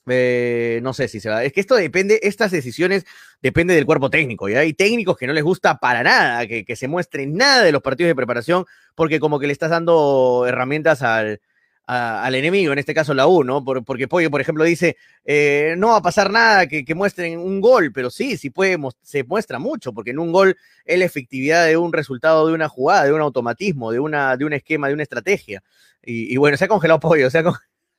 eh, 0.06 0.78
no 0.80 0.94
sé 0.94 1.08
si 1.08 1.18
se 1.18 1.28
va. 1.28 1.42
Es 1.42 1.52
que 1.52 1.60
esto 1.60 1.74
depende, 1.74 2.20
estas 2.22 2.52
decisiones 2.52 3.04
depende 3.42 3.74
del 3.74 3.84
cuerpo 3.84 4.10
técnico. 4.10 4.48
¿ya? 4.48 4.60
Hay 4.60 4.74
técnicos 4.74 5.16
que 5.16 5.26
no 5.26 5.32
les 5.32 5.42
gusta 5.42 5.78
para 5.78 6.04
nada 6.04 6.46
que, 6.46 6.64
que, 6.64 6.76
se 6.76 6.86
muestre 6.86 7.26
nada 7.26 7.64
de 7.64 7.72
los 7.72 7.82
partidos 7.82 8.10
de 8.10 8.14
preparación, 8.14 8.64
porque 8.94 9.18
como 9.18 9.40
que 9.40 9.48
le 9.48 9.52
estás 9.52 9.70
dando 9.70 10.44
herramientas 10.46 11.02
al, 11.02 11.40
al 11.88 12.34
enemigo, 12.34 12.70
en 12.70 12.78
este 12.78 12.92
caso 12.92 13.14
la 13.14 13.26
U, 13.26 13.44
¿no? 13.44 13.64
porque 13.64 14.06
Pollo, 14.06 14.30
por 14.30 14.42
ejemplo, 14.42 14.62
dice, 14.62 14.98
eh, 15.24 15.74
no 15.78 15.88
va 15.88 15.96
a 15.96 16.02
pasar 16.02 16.30
nada 16.30 16.66
que, 16.66 16.94
muestren 16.94 17.38
un 17.38 17.62
gol, 17.62 17.92
pero 17.92 18.10
sí, 18.10 18.36
sí 18.36 18.50
puede, 18.50 18.78
se 19.00 19.24
muestra 19.24 19.58
mucho, 19.58 19.94
porque 19.94 20.10
en 20.10 20.18
un 20.18 20.30
gol 20.30 20.54
es 20.84 20.98
la 20.98 21.06
efectividad 21.06 21.66
de 21.66 21.78
un 21.78 21.94
resultado 21.94 22.46
de 22.46 22.52
una 22.52 22.68
jugada, 22.68 23.04
de 23.04 23.12
un 23.14 23.22
automatismo, 23.22 23.90
de, 23.90 24.00
una, 24.00 24.36
de 24.36 24.44
un 24.44 24.52
esquema, 24.52 24.88
de 24.88 24.94
una 24.94 25.02
estrategia. 25.02 25.62
Y, 26.02 26.36
bueno, 26.36 26.58
se 26.58 26.66
ha 26.66 26.68
congelado 26.68 27.00
Pollo, 27.00 27.30
se 27.30 27.38
ha, 27.38 27.44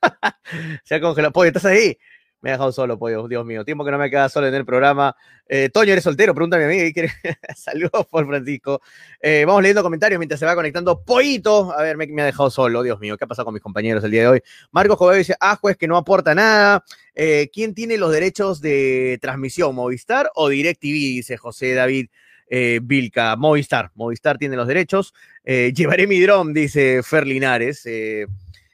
se 0.83 0.95
ha 0.95 1.01
congelado 1.01 1.33
Pollo, 1.33 1.47
¿estás 1.47 1.65
ahí? 1.65 1.97
Me 2.41 2.51
ha 2.51 2.53
dejado 2.53 2.71
solo, 2.71 2.97
pollo, 2.97 3.27
Dios 3.27 3.45
mío. 3.45 3.65
Tiempo 3.65 3.83
que 3.83 3.91
no 3.91 3.97
me 3.97 4.09
queda 4.09 4.29
solo 4.29 4.47
en 4.47 4.55
el 4.55 4.65
programa. 4.65 5.13
Eh, 5.45 5.69
Toño, 5.69 5.91
¿eres 5.91 6.05
soltero? 6.05 6.33
Pregúntame 6.33 6.65
a 6.65 6.67
mí. 6.69 6.93
Saludos 7.55 8.07
por 8.09 8.25
Francisco. 8.25 8.81
Eh, 9.21 9.43
vamos 9.45 9.61
leyendo 9.61 9.83
comentarios 9.83 10.19
mientras 10.19 10.39
se 10.39 10.45
va 10.45 10.55
conectando 10.55 11.03
Pollito. 11.03 11.73
A 11.73 11.83
ver, 11.83 11.97
me, 11.97 12.21
ha 12.21 12.25
dejado 12.25 12.49
solo, 12.49 12.81
Dios 12.81 12.97
mío. 13.01 13.17
¿Qué 13.17 13.25
ha 13.25 13.27
pasado 13.27 13.45
con 13.45 13.53
mis 13.53 13.63
compañeros 13.63 14.01
el 14.05 14.11
día 14.11 14.21
de 14.21 14.27
hoy? 14.29 14.41
Marcos 14.71 14.97
Jové 14.97 15.17
dice, 15.17 15.35
ah, 15.41 15.57
juez, 15.57 15.75
que 15.75 15.87
no 15.87 15.97
aporta 15.97 16.33
nada. 16.33 16.85
Eh, 17.13 17.49
¿Quién 17.51 17.73
tiene 17.73 17.97
los 17.97 18.13
derechos 18.13 18.61
de 18.61 19.19
transmisión? 19.21 19.75
¿Movistar 19.75 20.31
o 20.35 20.47
DirecTV? 20.47 20.93
Dice 20.93 21.37
José 21.37 21.73
David. 21.73 22.07
Vilca, 22.81 23.35
Movistar, 23.35 23.91
Movistar 23.93 24.39
tiene 24.39 24.55
los 24.55 24.67
derechos. 24.67 25.13
llevaré 25.45 26.07
mi 26.07 26.19
dron, 26.19 26.51
dice 26.51 27.03
Fer 27.03 27.27
Linares. 27.27 27.85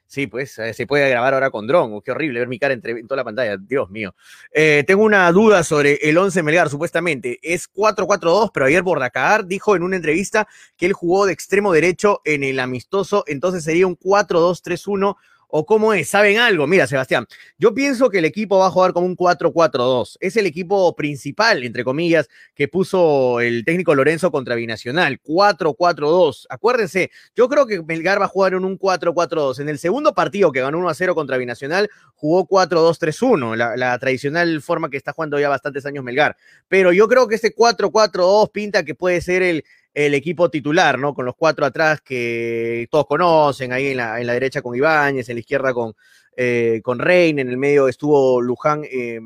Sí, 0.08 0.28
pues 0.28 0.58
eh, 0.60 0.74
se 0.74 0.86
puede 0.86 1.10
grabar 1.10 1.34
ahora 1.34 1.50
con 1.50 1.68
dron. 1.68 2.02
qué 2.02 2.12
horrible 2.12 2.40
ver 2.40 2.48
mi 2.48 2.60
cara 2.60 2.74
entre, 2.74 2.92
en 2.92 3.08
toda 3.08 3.18
la 3.18 3.24
pantalla. 3.24 3.58
Dios 3.58 3.90
mío. 3.90 4.16
Eh, 4.52 4.84
tengo 4.86 5.04
una 5.04 5.32
duda 5.32 5.64
sobre 5.64 5.96
el 6.04 6.18
11 6.18 6.44
Melgar, 6.44 6.70
supuestamente. 6.70 7.40
Es 7.42 7.68
4-4-2, 7.72 8.52
pero 8.54 8.68
ayer 8.68 8.84
Bordacar 8.84 9.46
dijo 9.46 9.76
en 9.76 9.84
una 9.84 9.96
entrevista 9.96 10.48
que 10.78 10.86
él 10.86 10.94
jugó 10.94 11.26
de 11.26 11.34
extremo 11.34 11.74
derecho 11.74 12.22
en 12.24 12.44
el 12.44 12.60
amistoso, 12.60 13.24
entonces 13.28 13.64
sería 13.64 13.88
un 13.88 13.98
4-2-3-1 13.98 15.16
¿O 15.50 15.66
cómo 15.66 15.94
es? 15.94 16.10
¿Saben 16.10 16.38
algo? 16.38 16.68
Mira, 16.68 16.88
Sebastián, 16.88 17.26
yo 17.58 17.74
pienso 17.74 18.10
que 18.10 18.20
el 18.20 18.26
equipo 18.26 18.58
va 18.58 18.68
a 18.68 18.72
jugar 18.72 18.94
como 18.94 19.06
un 19.06 19.16
4-4-2. 19.16 20.18
Es 20.20 20.38
el 20.38 20.46
equipo 20.46 20.96
principal, 20.96 21.64
entre 21.64 21.84
comillas, 21.84 22.28
que 22.54 22.68
puso 22.68 23.40
el 23.40 23.64
técnico 23.64 23.96
Lorenzo 23.96 24.32
contra 24.32 24.56
Binacional. 24.56 25.20
4-4-2. 25.22 26.48
Acuérdense, 26.50 27.12
yo 27.36 27.48
creo 27.48 27.66
que 27.66 27.82
Melgar 27.84 28.20
va 28.20 28.26
a 28.26 28.30
jugar 28.30 28.54
en 28.54 28.66
un 28.66 28.78
4-4-2. 28.78 29.60
En 29.60 29.70
el 29.70 29.80
segundo 29.80 30.14
partido 30.14 30.52
que 30.52 30.62
ganó 30.62 30.80
1-0 30.80 31.14
contra 31.14 31.38
Binacional, 31.38 31.90
jugó 32.16 32.48
4-2-3-1, 32.48 33.56
la, 33.56 33.76
la, 33.78 33.98
tradicional 34.00 34.62
forma 34.62 34.90
que 34.90 34.98
está 34.98 35.14
jugando 35.14 35.40
ya 35.40 35.50
bastantes 35.50 35.86
años 35.86 36.04
Melgar. 36.04 36.36
Pero 36.68 36.92
yo 36.92 37.08
creo 37.08 37.28
que 37.28 37.36
este 37.36 37.56
4-4-2 37.56 38.52
pinta 38.52 38.84
que 38.84 38.96
puede 38.96 39.22
ser 39.22 39.42
el, 39.42 39.64
el 39.96 40.14
equipo 40.14 40.50
titular, 40.50 41.00
¿no? 41.00 41.14
Con 41.14 41.26
los 41.26 41.36
cuatro 41.36 41.66
atrás 41.66 42.02
que 42.02 42.86
todos 42.92 43.08
conocen, 43.08 43.72
ahí 43.72 43.88
en 43.88 43.98
la, 43.98 44.20
en 44.20 44.28
la 44.28 44.34
derecha 44.34 44.62
con 44.62 44.76
Ibáñez, 44.76 45.30
en 45.30 45.38
la 45.38 45.40
izquierda 45.40 45.74
con, 45.74 45.96
eh, 46.36 46.82
con 46.84 47.00
Rein, 47.00 47.40
en 47.40 47.50
el 47.50 47.58
medio 47.58 47.88
estuvo 47.88 48.42
Luján, 48.42 48.84
eh, 48.84 49.22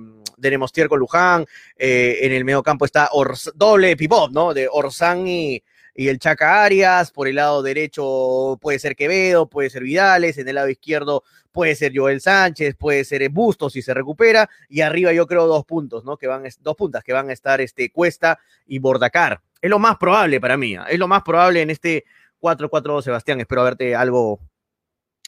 con 0.88 1.00
Luján, 1.00 1.46
eh, 1.76 2.20
en 2.22 2.32
el 2.32 2.46
medio 2.46 2.62
campo 2.62 2.86
está 2.86 3.10
doble 3.56 3.98
pivot, 3.98 4.32
¿no? 4.32 4.54
De 4.54 4.70
Orsán 4.72 5.28
y, 5.28 5.64
y 5.96 6.08
el 6.08 6.20
Chaca 6.20 6.64
Arias, 6.64 7.10
por 7.10 7.28
el 7.28 7.36
lado 7.36 7.64
derecho 7.64 8.60
puede 8.62 8.78
ser 8.78 8.96
Quevedo, 8.96 9.50
puede 9.50 9.72
ser 9.72 9.82
Vidales, 9.82 10.38
en 10.38 10.48
el 10.48 10.56
lado 10.56 10.70
izquierdo 10.70 11.24
puede 11.52 11.74
ser 11.76 11.94
Joel 11.96 12.22
Sánchez, 12.22 12.76
puede 12.76 13.04
ser 13.04 13.28
Bustos 13.30 13.74
si 13.74 13.82
se 13.82 13.96
recupera, 13.96 14.48
y 14.70 14.82
arriba 14.82 15.14
yo 15.14 15.26
creo 15.26 15.48
dos 15.48 15.66
puntos, 15.66 16.06
¿no? 16.06 16.16
Que 16.16 16.28
van, 16.28 16.44
dos 16.60 16.76
puntas 16.76 17.04
que 17.04 17.12
van 17.12 17.30
a 17.32 17.34
estar 17.34 17.60
este, 17.60 17.92
Cuesta 17.92 18.40
y 18.68 18.78
Bordacar. 18.78 19.42
Es 19.62 19.70
lo 19.70 19.80
más 19.80 19.98
probable 19.98 20.40
para 20.40 20.58
mí. 20.58 20.76
¿ah? 20.76 20.86
Es 20.90 21.00
lo 21.00 21.08
más 21.08 21.24
probable 21.24 21.62
en 21.62 21.70
este 21.70 22.06
4-4-2, 22.42 23.04
Sebastián. 23.04 23.40
Espero 23.40 23.62
haberte 23.62 23.96
algo, 23.96 24.40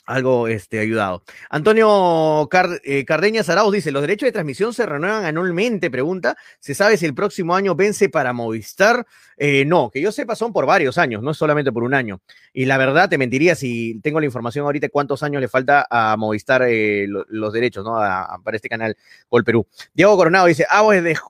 algo 0.05 0.47
este, 0.47 0.79
ayudado. 0.79 1.23
Antonio 1.49 2.49
eh, 2.83 3.05
Cardeña 3.05 3.41
Arauz 3.45 3.73
dice, 3.73 3.91
los 3.91 4.01
derechos 4.01 4.27
de 4.27 4.31
transmisión 4.31 4.73
se 4.73 4.85
renuevan 4.85 5.25
anualmente, 5.25 5.91
pregunta, 5.91 6.37
¿se 6.59 6.73
sabe 6.73 6.97
si 6.97 7.05
el 7.05 7.13
próximo 7.13 7.55
año 7.55 7.75
vence 7.75 8.07
para 8.07 8.31
Movistar? 8.31 9.05
Eh, 9.35 9.65
no, 9.65 9.89
que 9.89 10.01
yo 10.01 10.11
sepa 10.11 10.35
son 10.35 10.53
por 10.53 10.65
varios 10.65 10.97
años, 10.97 11.21
no 11.21 11.31
es 11.31 11.37
solamente 11.37 11.71
por 11.71 11.83
un 11.83 11.93
año. 11.93 12.21
Y 12.53 12.65
la 12.65 12.77
verdad, 12.77 13.09
te 13.09 13.17
mentiría 13.17 13.55
si 13.55 13.99
tengo 14.01 14.19
la 14.19 14.25
información 14.25 14.65
ahorita 14.65 14.87
cuántos 14.89 15.23
años 15.23 15.41
le 15.41 15.49
falta 15.49 15.87
a 15.89 16.15
Movistar 16.15 16.63
eh, 16.67 17.05
los 17.07 17.51
derechos, 17.53 17.83
¿no? 17.83 17.95
para 18.43 18.55
este 18.55 18.69
canal 18.69 18.95
Gol 19.29 19.43
Perú. 19.43 19.67
Diego 19.93 20.15
Coronado 20.15 20.45
dice, 20.45 20.65
ah, 20.69 20.83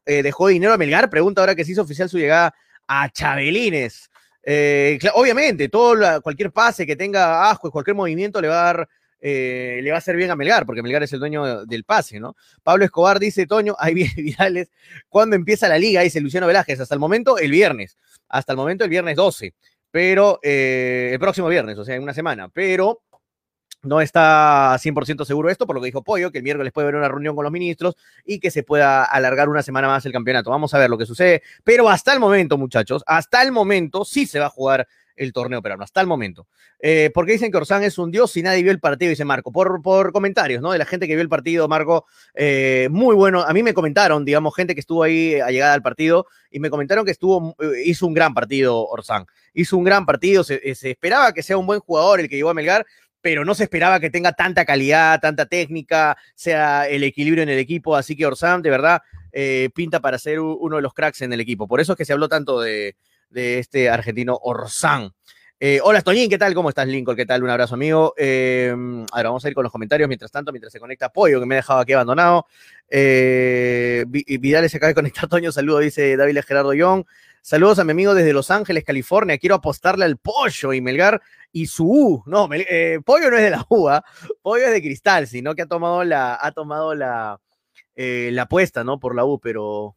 dejó 0.05 0.47
dinero 0.47 0.73
a 0.73 0.77
Melgar, 0.77 1.09
pregunta 1.09 1.41
ahora 1.41 1.55
que 1.55 1.65
se 1.65 1.71
hizo 1.71 1.81
oficial 1.81 2.09
su 2.09 2.17
llegada 2.17 2.53
a 2.91 3.09
Chabelines. 3.09 4.09
Eh, 4.43 4.99
obviamente, 5.13 5.69
todo 5.69 6.21
cualquier 6.21 6.51
pase 6.51 6.85
que 6.85 6.97
tenga 6.97 7.49
asco, 7.49 7.71
cualquier 7.71 7.95
movimiento 7.95 8.41
le 8.41 8.49
va 8.49 8.61
a 8.61 8.73
dar, 8.73 8.89
eh, 9.21 9.79
le 9.81 9.89
va 9.91 9.95
a 9.95 9.99
hacer 9.99 10.17
bien 10.17 10.29
a 10.29 10.35
Melgar, 10.35 10.65
porque 10.65 10.81
Melgar 10.81 11.01
es 11.03 11.13
el 11.13 11.19
dueño 11.19 11.65
del 11.65 11.85
pase, 11.85 12.19
¿no? 12.19 12.35
Pablo 12.63 12.83
Escobar 12.83 13.17
dice, 13.19 13.47
Toño, 13.47 13.75
ahí 13.79 13.93
viene 13.93 14.13
Vidales, 14.17 14.71
¿cuándo 15.07 15.37
empieza 15.37 15.69
la 15.69 15.77
liga? 15.77 16.01
Dice 16.01 16.19
Luciano 16.19 16.47
Velázquez, 16.47 16.81
hasta 16.81 16.93
el 16.93 16.99
momento 16.99 17.37
el 17.37 17.51
viernes, 17.51 17.97
hasta 18.27 18.51
el 18.51 18.57
momento 18.57 18.83
el 18.83 18.89
viernes 18.89 19.15
12, 19.15 19.53
pero 19.89 20.39
eh, 20.43 21.11
el 21.13 21.19
próximo 21.19 21.47
viernes, 21.47 21.77
o 21.77 21.85
sea, 21.85 21.95
en 21.95 22.03
una 22.03 22.13
semana, 22.13 22.49
pero 22.49 23.03
no 23.83 24.01
está 24.01 24.77
100% 24.77 25.25
seguro 25.25 25.49
esto, 25.49 25.65
por 25.65 25.75
lo 25.75 25.81
que 25.81 25.87
dijo 25.87 26.03
Pollo, 26.03 26.31
que 26.31 26.39
el 26.39 26.43
miércoles 26.43 26.71
puede 26.71 26.85
haber 26.85 26.95
una 26.95 27.07
reunión 27.07 27.35
con 27.35 27.43
los 27.43 27.51
ministros 27.51 27.95
y 28.25 28.39
que 28.39 28.51
se 28.51 28.63
pueda 28.63 29.03
alargar 29.03 29.49
una 29.49 29.63
semana 29.63 29.87
más 29.87 30.05
el 30.05 30.11
campeonato. 30.11 30.51
Vamos 30.51 30.73
a 30.73 30.79
ver 30.79 30.89
lo 30.89 30.97
que 30.97 31.05
sucede. 31.05 31.41
Pero 31.63 31.89
hasta 31.89 32.13
el 32.13 32.19
momento, 32.19 32.57
muchachos, 32.57 33.03
hasta 33.05 33.41
el 33.41 33.51
momento 33.51 34.05
sí 34.05 34.25
se 34.25 34.39
va 34.39 34.47
a 34.47 34.49
jugar 34.49 34.87
el 35.15 35.33
torneo 35.33 35.61
peruano, 35.61 35.83
hasta 35.83 36.01
el 36.01 36.07
momento. 36.07 36.47
Eh, 36.79 37.11
porque 37.13 37.33
dicen 37.33 37.51
que 37.51 37.57
Orsán 37.57 37.83
es 37.83 37.97
un 37.97 38.11
dios 38.11 38.35
y 38.37 38.41
nadie 38.41 38.63
vio 38.63 38.71
el 38.71 38.79
partido, 38.79 39.09
dice 39.09 39.25
Marco, 39.25 39.51
por, 39.51 39.81
por 39.81 40.11
comentarios, 40.11 40.61
¿no? 40.61 40.71
De 40.71 40.79
la 40.79 40.85
gente 40.85 41.07
que 41.07 41.13
vio 41.13 41.21
el 41.21 41.29
partido, 41.29 41.67
Marco, 41.67 42.05
eh, 42.33 42.87
muy 42.91 43.15
bueno. 43.15 43.41
A 43.41 43.53
mí 43.53 43.61
me 43.61 43.73
comentaron, 43.73 44.25
digamos, 44.25 44.55
gente 44.55 44.73
que 44.73 44.79
estuvo 44.79 45.03
ahí 45.03 45.39
a 45.39 45.51
llegada 45.51 45.73
al 45.73 45.81
partido 45.81 46.25
y 46.49 46.59
me 46.59 46.69
comentaron 46.69 47.05
que 47.05 47.11
estuvo, 47.11 47.55
eh, 47.59 47.83
hizo 47.85 48.07
un 48.07 48.13
gran 48.13 48.33
partido 48.33 48.87
Orsán. 48.87 49.25
Hizo 49.53 49.77
un 49.77 49.83
gran 49.83 50.05
partido, 50.05 50.43
se, 50.43 50.73
se 50.75 50.91
esperaba 50.91 51.33
que 51.33 51.43
sea 51.43 51.57
un 51.57 51.67
buen 51.67 51.81
jugador 51.81 52.19
el 52.19 52.29
que 52.29 52.37
llevó 52.37 52.49
a 52.49 52.53
Melgar, 52.53 52.85
pero 53.21 53.45
no 53.45 53.55
se 53.55 53.63
esperaba 53.63 53.99
que 53.99 54.09
tenga 54.09 54.33
tanta 54.33 54.65
calidad, 54.65 55.19
tanta 55.19 55.45
técnica, 55.45 56.17
sea 56.35 56.87
el 56.87 57.03
equilibrio 57.03 57.43
en 57.43 57.49
el 57.49 57.59
equipo. 57.59 57.95
Así 57.95 58.15
que 58.15 58.25
Orsán, 58.25 58.61
de 58.61 58.69
verdad, 58.69 59.01
eh, 59.31 59.69
pinta 59.73 59.99
para 59.99 60.17
ser 60.17 60.39
uno 60.39 60.75
de 60.75 60.81
los 60.81 60.93
cracks 60.93 61.21
en 61.21 61.31
el 61.31 61.39
equipo. 61.39 61.67
Por 61.67 61.79
eso 61.79 61.93
es 61.93 61.97
que 61.97 62.05
se 62.05 62.13
habló 62.13 62.27
tanto 62.27 62.59
de, 62.59 62.95
este 63.33 63.89
argentino 63.89 64.37
Orsán. 64.41 65.13
Eh, 65.63 65.79
hola, 65.83 66.01
Toñín, 66.01 66.27
¿qué 66.27 66.39
tal? 66.39 66.55
¿Cómo 66.55 66.69
estás, 66.69 66.87
Lincoln? 66.87 67.15
¿Qué 67.15 67.25
tal? 67.27 67.43
Un 67.43 67.51
abrazo, 67.51 67.75
amigo. 67.75 68.15
Eh, 68.17 68.73
ahora 69.11 69.29
vamos 69.29 69.45
a 69.45 69.47
ir 69.47 69.53
con 69.53 69.63
los 69.63 69.71
comentarios 69.71 70.07
mientras 70.07 70.31
tanto, 70.31 70.51
mientras 70.51 70.73
se 70.73 70.79
conecta 70.79 71.09
Pollo, 71.09 71.39
que 71.39 71.45
me 71.45 71.55
ha 71.55 71.57
dejado 71.57 71.79
aquí 71.81 71.93
abandonado. 71.93 72.47
Vidal 72.89 74.69
se 74.69 74.77
acaba 74.77 74.87
de 74.87 74.95
conectar, 74.95 75.29
Toño. 75.29 75.51
Saludo, 75.51 75.79
dice 75.79 76.17
David 76.17 76.39
Gerardo 76.45 76.73
Young. 76.73 77.05
Saludos 77.43 77.79
a 77.79 77.83
mi 77.83 77.91
amigo 77.91 78.13
desde 78.13 78.33
Los 78.33 78.51
Ángeles, 78.51 78.83
California. 78.83 79.39
Quiero 79.39 79.55
apostarle 79.55 80.05
al 80.05 80.17
pollo 80.17 80.73
y 80.73 80.81
Melgar 80.81 81.23
y 81.51 81.67
su 81.67 81.85
U. 81.85 82.23
No, 82.25 82.49
eh, 82.51 82.99
pollo 83.05 83.29
no 83.29 83.37
es 83.37 83.43
de 83.43 83.49
la 83.49 83.65
U, 83.69 83.89
¿ah? 83.89 84.03
pollo 84.41 84.65
es 84.65 84.71
de 84.71 84.81
cristal, 84.81 85.27
sino 85.27 85.55
que 85.55 85.63
ha 85.63 85.67
tomado 85.67 86.03
la, 86.03 86.37
ha 86.39 86.51
tomado 86.51 86.95
la, 86.95 87.39
eh, 87.95 88.29
la 88.33 88.43
apuesta, 88.43 88.83
¿no? 88.83 88.99
Por 88.99 89.15
la 89.15 89.25
U, 89.25 89.39
pero 89.39 89.95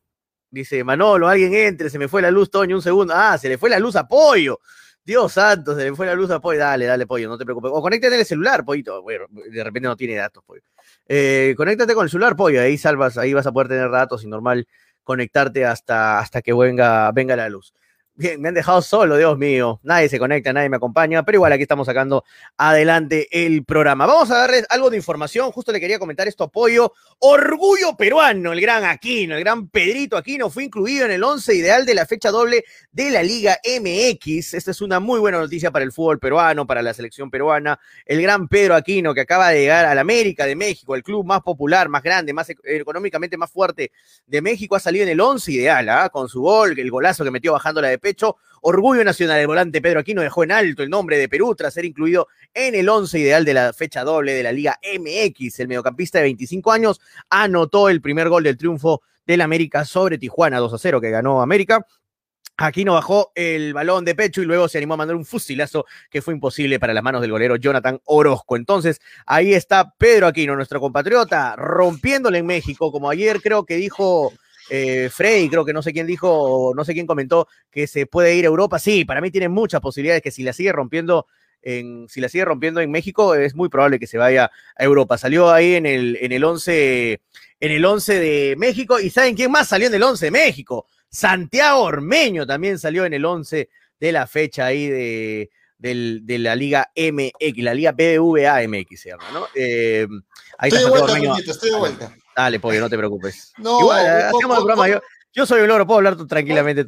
dice 0.50 0.84
Manolo, 0.84 1.28
alguien 1.28 1.54
entre, 1.54 1.90
se 1.90 1.98
me 1.98 2.08
fue 2.08 2.22
la 2.22 2.30
luz, 2.30 2.50
Toño, 2.50 2.76
un 2.76 2.82
segundo. 2.82 3.14
Ah, 3.16 3.36
se 3.38 3.48
le 3.48 3.58
fue 3.58 3.70
la 3.70 3.78
luz 3.78 3.96
a 3.96 4.06
pollo. 4.06 4.60
Dios 5.04 5.32
santo, 5.32 5.76
se 5.76 5.84
le 5.84 5.94
fue 5.94 6.06
la 6.06 6.14
luz 6.14 6.30
a 6.30 6.40
pollo. 6.40 6.60
Dale, 6.60 6.86
dale, 6.86 7.06
pollo, 7.06 7.28
no 7.28 7.36
te 7.36 7.44
preocupes. 7.44 7.70
O 7.74 7.82
conéctate 7.82 8.14
en 8.14 8.20
el 8.20 8.26
celular, 8.26 8.64
pollito. 8.64 9.02
Bueno, 9.02 9.26
de 9.30 9.62
repente 9.62 9.88
no 9.88 9.96
tiene 9.96 10.14
datos, 10.14 10.42
pollo. 10.44 10.62
Eh, 11.06 11.54
conéctate 11.56 11.94
con 11.94 12.04
el 12.04 12.10
celular, 12.10 12.36
pollo. 12.36 12.60
Ahí 12.62 12.78
salvas, 12.78 13.18
ahí 13.18 13.34
vas 13.34 13.46
a 13.46 13.52
poder 13.52 13.68
tener 13.68 13.90
datos 13.90 14.24
y 14.24 14.28
normal 14.28 14.66
conectarte 15.02 15.66
hasta, 15.66 16.18
hasta 16.18 16.40
que 16.40 16.54
venga, 16.54 17.12
venga 17.12 17.36
la 17.36 17.50
luz. 17.50 17.74
Bien, 18.16 18.40
me 18.40 18.46
han 18.46 18.54
dejado 18.54 18.80
solo, 18.80 19.16
Dios 19.16 19.36
mío. 19.36 19.80
Nadie 19.82 20.08
se 20.08 20.20
conecta, 20.20 20.52
nadie 20.52 20.68
me 20.68 20.76
acompaña, 20.76 21.24
pero 21.24 21.34
igual 21.34 21.52
aquí 21.52 21.62
estamos 21.62 21.84
sacando 21.84 22.22
adelante 22.56 23.26
el 23.32 23.64
programa. 23.64 24.06
Vamos 24.06 24.30
a 24.30 24.38
darles 24.38 24.64
algo 24.70 24.88
de 24.88 24.96
información. 24.96 25.50
Justo 25.50 25.72
le 25.72 25.80
quería 25.80 25.98
comentar 25.98 26.28
esto 26.28 26.44
apoyo. 26.44 26.92
Orgullo 27.18 27.96
peruano, 27.96 28.52
el 28.52 28.60
gran 28.60 28.84
Aquino, 28.84 29.34
el 29.34 29.40
gran 29.40 29.66
Pedrito 29.66 30.16
Aquino 30.16 30.48
fue 30.48 30.62
incluido 30.62 31.06
en 31.06 31.10
el 31.10 31.24
once 31.24 31.56
ideal 31.56 31.84
de 31.84 31.92
la 31.92 32.06
fecha 32.06 32.30
doble 32.30 32.64
de 32.92 33.10
la 33.10 33.24
Liga 33.24 33.58
MX. 33.64 34.54
Esta 34.54 34.70
es 34.70 34.80
una 34.80 35.00
muy 35.00 35.18
buena 35.18 35.38
noticia 35.38 35.72
para 35.72 35.84
el 35.84 35.90
fútbol 35.90 36.20
peruano, 36.20 36.68
para 36.68 36.82
la 36.82 36.94
selección 36.94 37.32
peruana. 37.32 37.80
El 38.06 38.22
gran 38.22 38.46
Pedro 38.46 38.76
Aquino, 38.76 39.12
que 39.12 39.22
acaba 39.22 39.48
de 39.48 39.58
llegar 39.58 39.86
al 39.86 39.98
América 39.98 40.46
de 40.46 40.54
México, 40.54 40.94
el 40.94 41.02
club 41.02 41.26
más 41.26 41.40
popular, 41.40 41.88
más 41.88 42.04
grande, 42.04 42.32
más 42.32 42.48
económicamente 42.62 43.36
más 43.36 43.50
fuerte 43.50 43.90
de 44.24 44.40
México, 44.40 44.76
ha 44.76 44.80
salido 44.80 45.02
en 45.02 45.08
el 45.08 45.20
once 45.20 45.50
ideal, 45.50 45.88
¿ah? 45.88 46.10
con 46.10 46.28
su 46.28 46.42
gol, 46.42 46.78
el 46.78 46.90
golazo 46.92 47.24
que 47.24 47.32
metió 47.32 47.52
bajando 47.52 47.80
la 47.80 47.88
de 47.88 48.03
pecho. 48.04 48.36
Orgullo 48.60 49.02
nacional, 49.02 49.40
el 49.40 49.46
volante 49.46 49.82
Pedro 49.82 50.00
Aquino 50.00 50.22
dejó 50.22 50.44
en 50.44 50.52
alto 50.52 50.82
el 50.82 50.90
nombre 50.90 51.18
de 51.18 51.28
Perú 51.28 51.54
tras 51.54 51.74
ser 51.74 51.84
incluido 51.84 52.28
en 52.52 52.74
el 52.74 52.88
once 52.88 53.18
ideal 53.18 53.44
de 53.44 53.54
la 53.54 53.72
fecha 53.72 54.04
doble 54.04 54.34
de 54.34 54.42
la 54.42 54.52
Liga 54.52 54.78
MX. 54.82 55.60
El 55.60 55.68
mediocampista 55.68 56.18
de 56.18 56.24
25 56.24 56.70
años 56.70 57.00
anotó 57.30 57.88
el 57.88 58.00
primer 58.00 58.28
gol 58.28 58.44
del 58.44 58.56
triunfo 58.56 59.02
del 59.26 59.40
América 59.40 59.84
sobre 59.84 60.18
Tijuana 60.18 60.58
2 60.58 60.74
a 60.74 60.78
0 60.78 61.00
que 61.00 61.10
ganó 61.10 61.42
América 61.42 61.84
Aquí 62.56 62.84
no 62.84 62.94
bajó 62.94 63.32
el 63.34 63.74
balón 63.74 64.04
de 64.04 64.14
pecho 64.14 64.40
y 64.40 64.44
luego 64.44 64.68
se 64.68 64.78
animó 64.78 64.94
a 64.94 64.98
mandar 64.98 65.16
un 65.16 65.24
fusilazo 65.24 65.86
que 66.08 66.22
fue 66.22 66.34
imposible 66.34 66.78
para 66.78 66.94
las 66.94 67.02
manos 67.02 67.20
del 67.20 67.32
golero 67.32 67.56
Jonathan 67.56 68.00
Orozco. 68.04 68.54
Entonces, 68.54 69.00
ahí 69.26 69.54
está 69.54 69.92
Pedro 69.98 70.28
Aquino, 70.28 70.54
nuestro 70.54 70.78
compatriota, 70.78 71.56
rompiéndole 71.56 72.38
en 72.38 72.46
México, 72.46 72.92
como 72.92 73.10
ayer 73.10 73.40
creo 73.42 73.66
que 73.66 73.74
dijo 73.74 74.32
eh, 74.70 75.08
Frey, 75.12 75.48
creo 75.48 75.64
que 75.64 75.72
no 75.72 75.82
sé 75.82 75.92
quién 75.92 76.06
dijo, 76.06 76.72
no 76.74 76.84
sé 76.84 76.94
quién 76.94 77.06
comentó 77.06 77.48
que 77.70 77.86
se 77.86 78.06
puede 78.06 78.34
ir 78.34 78.44
a 78.44 78.48
Europa. 78.48 78.78
Sí, 78.78 79.04
para 79.04 79.20
mí 79.20 79.30
tiene 79.30 79.48
muchas 79.48 79.80
posibilidades 79.80 80.22
que 80.22 80.30
si 80.30 80.42
la 80.42 80.52
sigue 80.52 80.72
rompiendo 80.72 81.26
en, 81.62 82.06
si 82.08 82.20
la 82.20 82.28
sigue 82.28 82.44
rompiendo 82.44 82.80
en 82.80 82.90
México, 82.90 83.34
es 83.34 83.54
muy 83.54 83.68
probable 83.68 83.98
que 83.98 84.06
se 84.06 84.18
vaya 84.18 84.50
a 84.76 84.84
Europa. 84.84 85.18
Salió 85.18 85.50
ahí 85.50 85.74
en 85.74 85.86
el, 85.86 86.18
en 86.20 86.32
el 86.32 86.44
11, 86.44 87.20
en 87.60 87.72
el 87.72 87.84
11 87.84 88.20
de 88.20 88.54
México. 88.56 89.00
¿Y 89.00 89.10
saben 89.10 89.34
quién 89.34 89.50
más 89.50 89.68
salió 89.68 89.88
en 89.88 89.94
el 89.94 90.02
11 90.02 90.26
de 90.26 90.30
México? 90.30 90.86
Santiago 91.08 91.82
Ormeño 91.82 92.46
también 92.46 92.78
salió 92.78 93.04
en 93.04 93.14
el 93.14 93.24
11 93.24 93.68
de 93.98 94.12
la 94.12 94.26
fecha 94.26 94.66
ahí 94.66 94.88
de, 94.88 95.50
de 95.78 96.38
la 96.38 96.56
Liga 96.56 96.90
MX, 96.96 97.58
la 97.58 97.74
Liga 97.74 97.92
BBVA 97.92 98.66
MX 98.66 99.00
se 99.00 99.10
llama, 99.10 99.30
¿no? 99.32 99.46
Eh, 99.54 100.06
ahí 100.58 100.68
estoy, 100.68 100.84
de 100.84 100.90
vuelta, 100.90 101.50
estoy 101.50 101.70
de 101.70 101.76
vuelta, 101.76 102.16
Dale, 102.36 102.60
pollo, 102.60 102.80
no 102.80 102.90
te 102.90 102.98
preocupes. 102.98 103.52
No, 103.58 103.80
Igual, 103.80 104.06
hacemos 104.06 104.58
el 104.58 104.64
programa. 104.64 104.88
Yo, 104.88 105.00
yo, 105.32 105.46
soy 105.46 105.62
un 105.62 105.68
loro, 105.68 105.86
puedo 105.86 105.98
hablar 105.98 106.16
tranquilamente. 106.26 106.84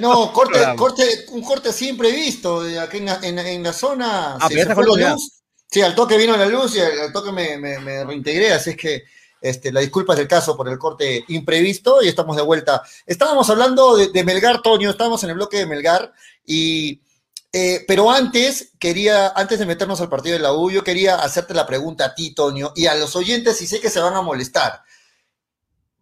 no, 0.00 0.32
corte, 0.34 0.60
corte, 0.76 1.26
un 1.30 1.42
corte 1.42 1.70
así 1.70 1.88
imprevisto. 1.88 2.62
Aquí 2.80 2.98
en 2.98 3.06
la, 3.06 3.20
en, 3.22 3.62
la 3.62 3.72
zona. 3.72 4.36
Ah, 4.36 4.48
se, 4.48 4.64
se 4.64 4.74
fue 4.74 4.86
la 4.86 5.12
luz. 5.12 5.32
Sí, 5.70 5.82
al 5.82 5.94
toque 5.94 6.16
vino 6.16 6.36
la 6.36 6.46
luz 6.46 6.76
y 6.76 6.80
al, 6.80 7.12
toque 7.12 7.30
me, 7.30 7.58
me, 7.58 7.78
me 7.78 8.04
reintegré, 8.04 8.52
así 8.52 8.70
es 8.70 8.76
que 8.76 9.04
este, 9.40 9.70
la 9.70 9.80
disculpa 9.80 10.14
es 10.14 10.18
del 10.18 10.28
caso 10.28 10.56
por 10.56 10.68
el 10.68 10.78
corte 10.78 11.24
imprevisto 11.28 12.02
y 12.02 12.08
estamos 12.08 12.36
de 12.36 12.42
vuelta. 12.42 12.82
Estábamos 13.06 13.48
hablando 13.50 13.96
de, 13.96 14.24
Melgar, 14.24 14.62
Toño, 14.62 14.90
estábamos 14.90 15.22
en 15.24 15.30
el 15.30 15.36
bloque 15.36 15.58
de 15.58 15.66
Melgar, 15.66 16.12
y, 16.44 17.00
eh, 17.52 17.84
pero 17.86 18.10
antes 18.10 18.72
quería, 18.78 19.28
antes 19.28 19.58
de 19.58 19.66
meternos 19.66 20.00
al 20.00 20.08
partido 20.08 20.34
de 20.34 20.42
la 20.42 20.52
U, 20.52 20.70
yo 20.70 20.82
quería 20.82 21.16
hacerte 21.16 21.54
la 21.54 21.66
pregunta 21.66 22.06
a 22.06 22.14
ti, 22.14 22.34
Toño, 22.34 22.72
y 22.74 22.86
a 22.86 22.94
los 22.94 23.14
oyentes, 23.14 23.60
y 23.62 23.66
sé 23.66 23.80
que 23.80 23.90
se 23.90 24.00
van 24.00 24.14
a 24.14 24.22
molestar. 24.22 24.82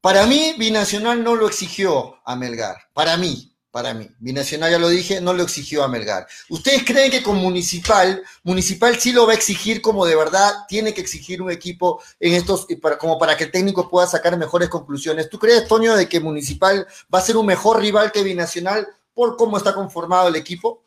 Para 0.01 0.27
mí, 0.27 0.55
Binacional 0.59 1.23
no 1.25 1.35
lo 1.35 1.47
exigió 1.47 2.17
a 2.25 2.37
Melgar, 2.37 2.77
para 2.93 3.17
mí, 3.17 3.57
para 3.77 3.93
mí. 3.93 4.09
Binacional, 4.21 4.71
ya 4.71 4.79
lo 4.79 4.89
dije, 4.89 5.21
no 5.21 5.35
lo 5.35 5.43
exigió 5.43 5.85
a 5.85 5.89
Melgar. 5.89 6.27
¿Ustedes 6.49 6.83
creen 6.83 7.11
que 7.11 7.23
con 7.23 7.37
Municipal, 7.37 8.23
Municipal 8.43 8.99
sí 8.99 9.13
lo 9.13 9.27
va 9.27 9.33
a 9.33 9.35
exigir 9.35 9.83
como 9.83 10.07
de 10.07 10.17
verdad 10.17 10.51
tiene 10.67 10.95
que 10.95 11.03
exigir 11.03 11.43
un 11.43 11.51
equipo 11.51 12.01
en 12.19 12.33
estos, 12.33 12.67
como 12.99 13.19
para 13.19 13.37
que 13.37 13.45
el 13.45 13.51
técnico 13.51 13.91
pueda 13.91 14.07
sacar 14.07 14.39
mejores 14.39 14.71
conclusiones? 14.71 15.29
¿Tú 15.29 15.39
crees, 15.39 15.69
Toño, 15.69 15.95
de 15.95 16.09
que 16.09 16.21
Municipal 16.21 16.87
va 17.15 17.19
a 17.19 17.23
ser 17.23 17.37
un 17.37 17.45
mejor 17.45 17.81
rival 17.81 18.13
que 18.13 18.23
Binacional 18.23 18.89
por 19.13 19.37
cómo 19.37 19.59
está 19.59 19.75
conformado 19.75 20.29
el 20.29 20.37
equipo? 20.37 20.86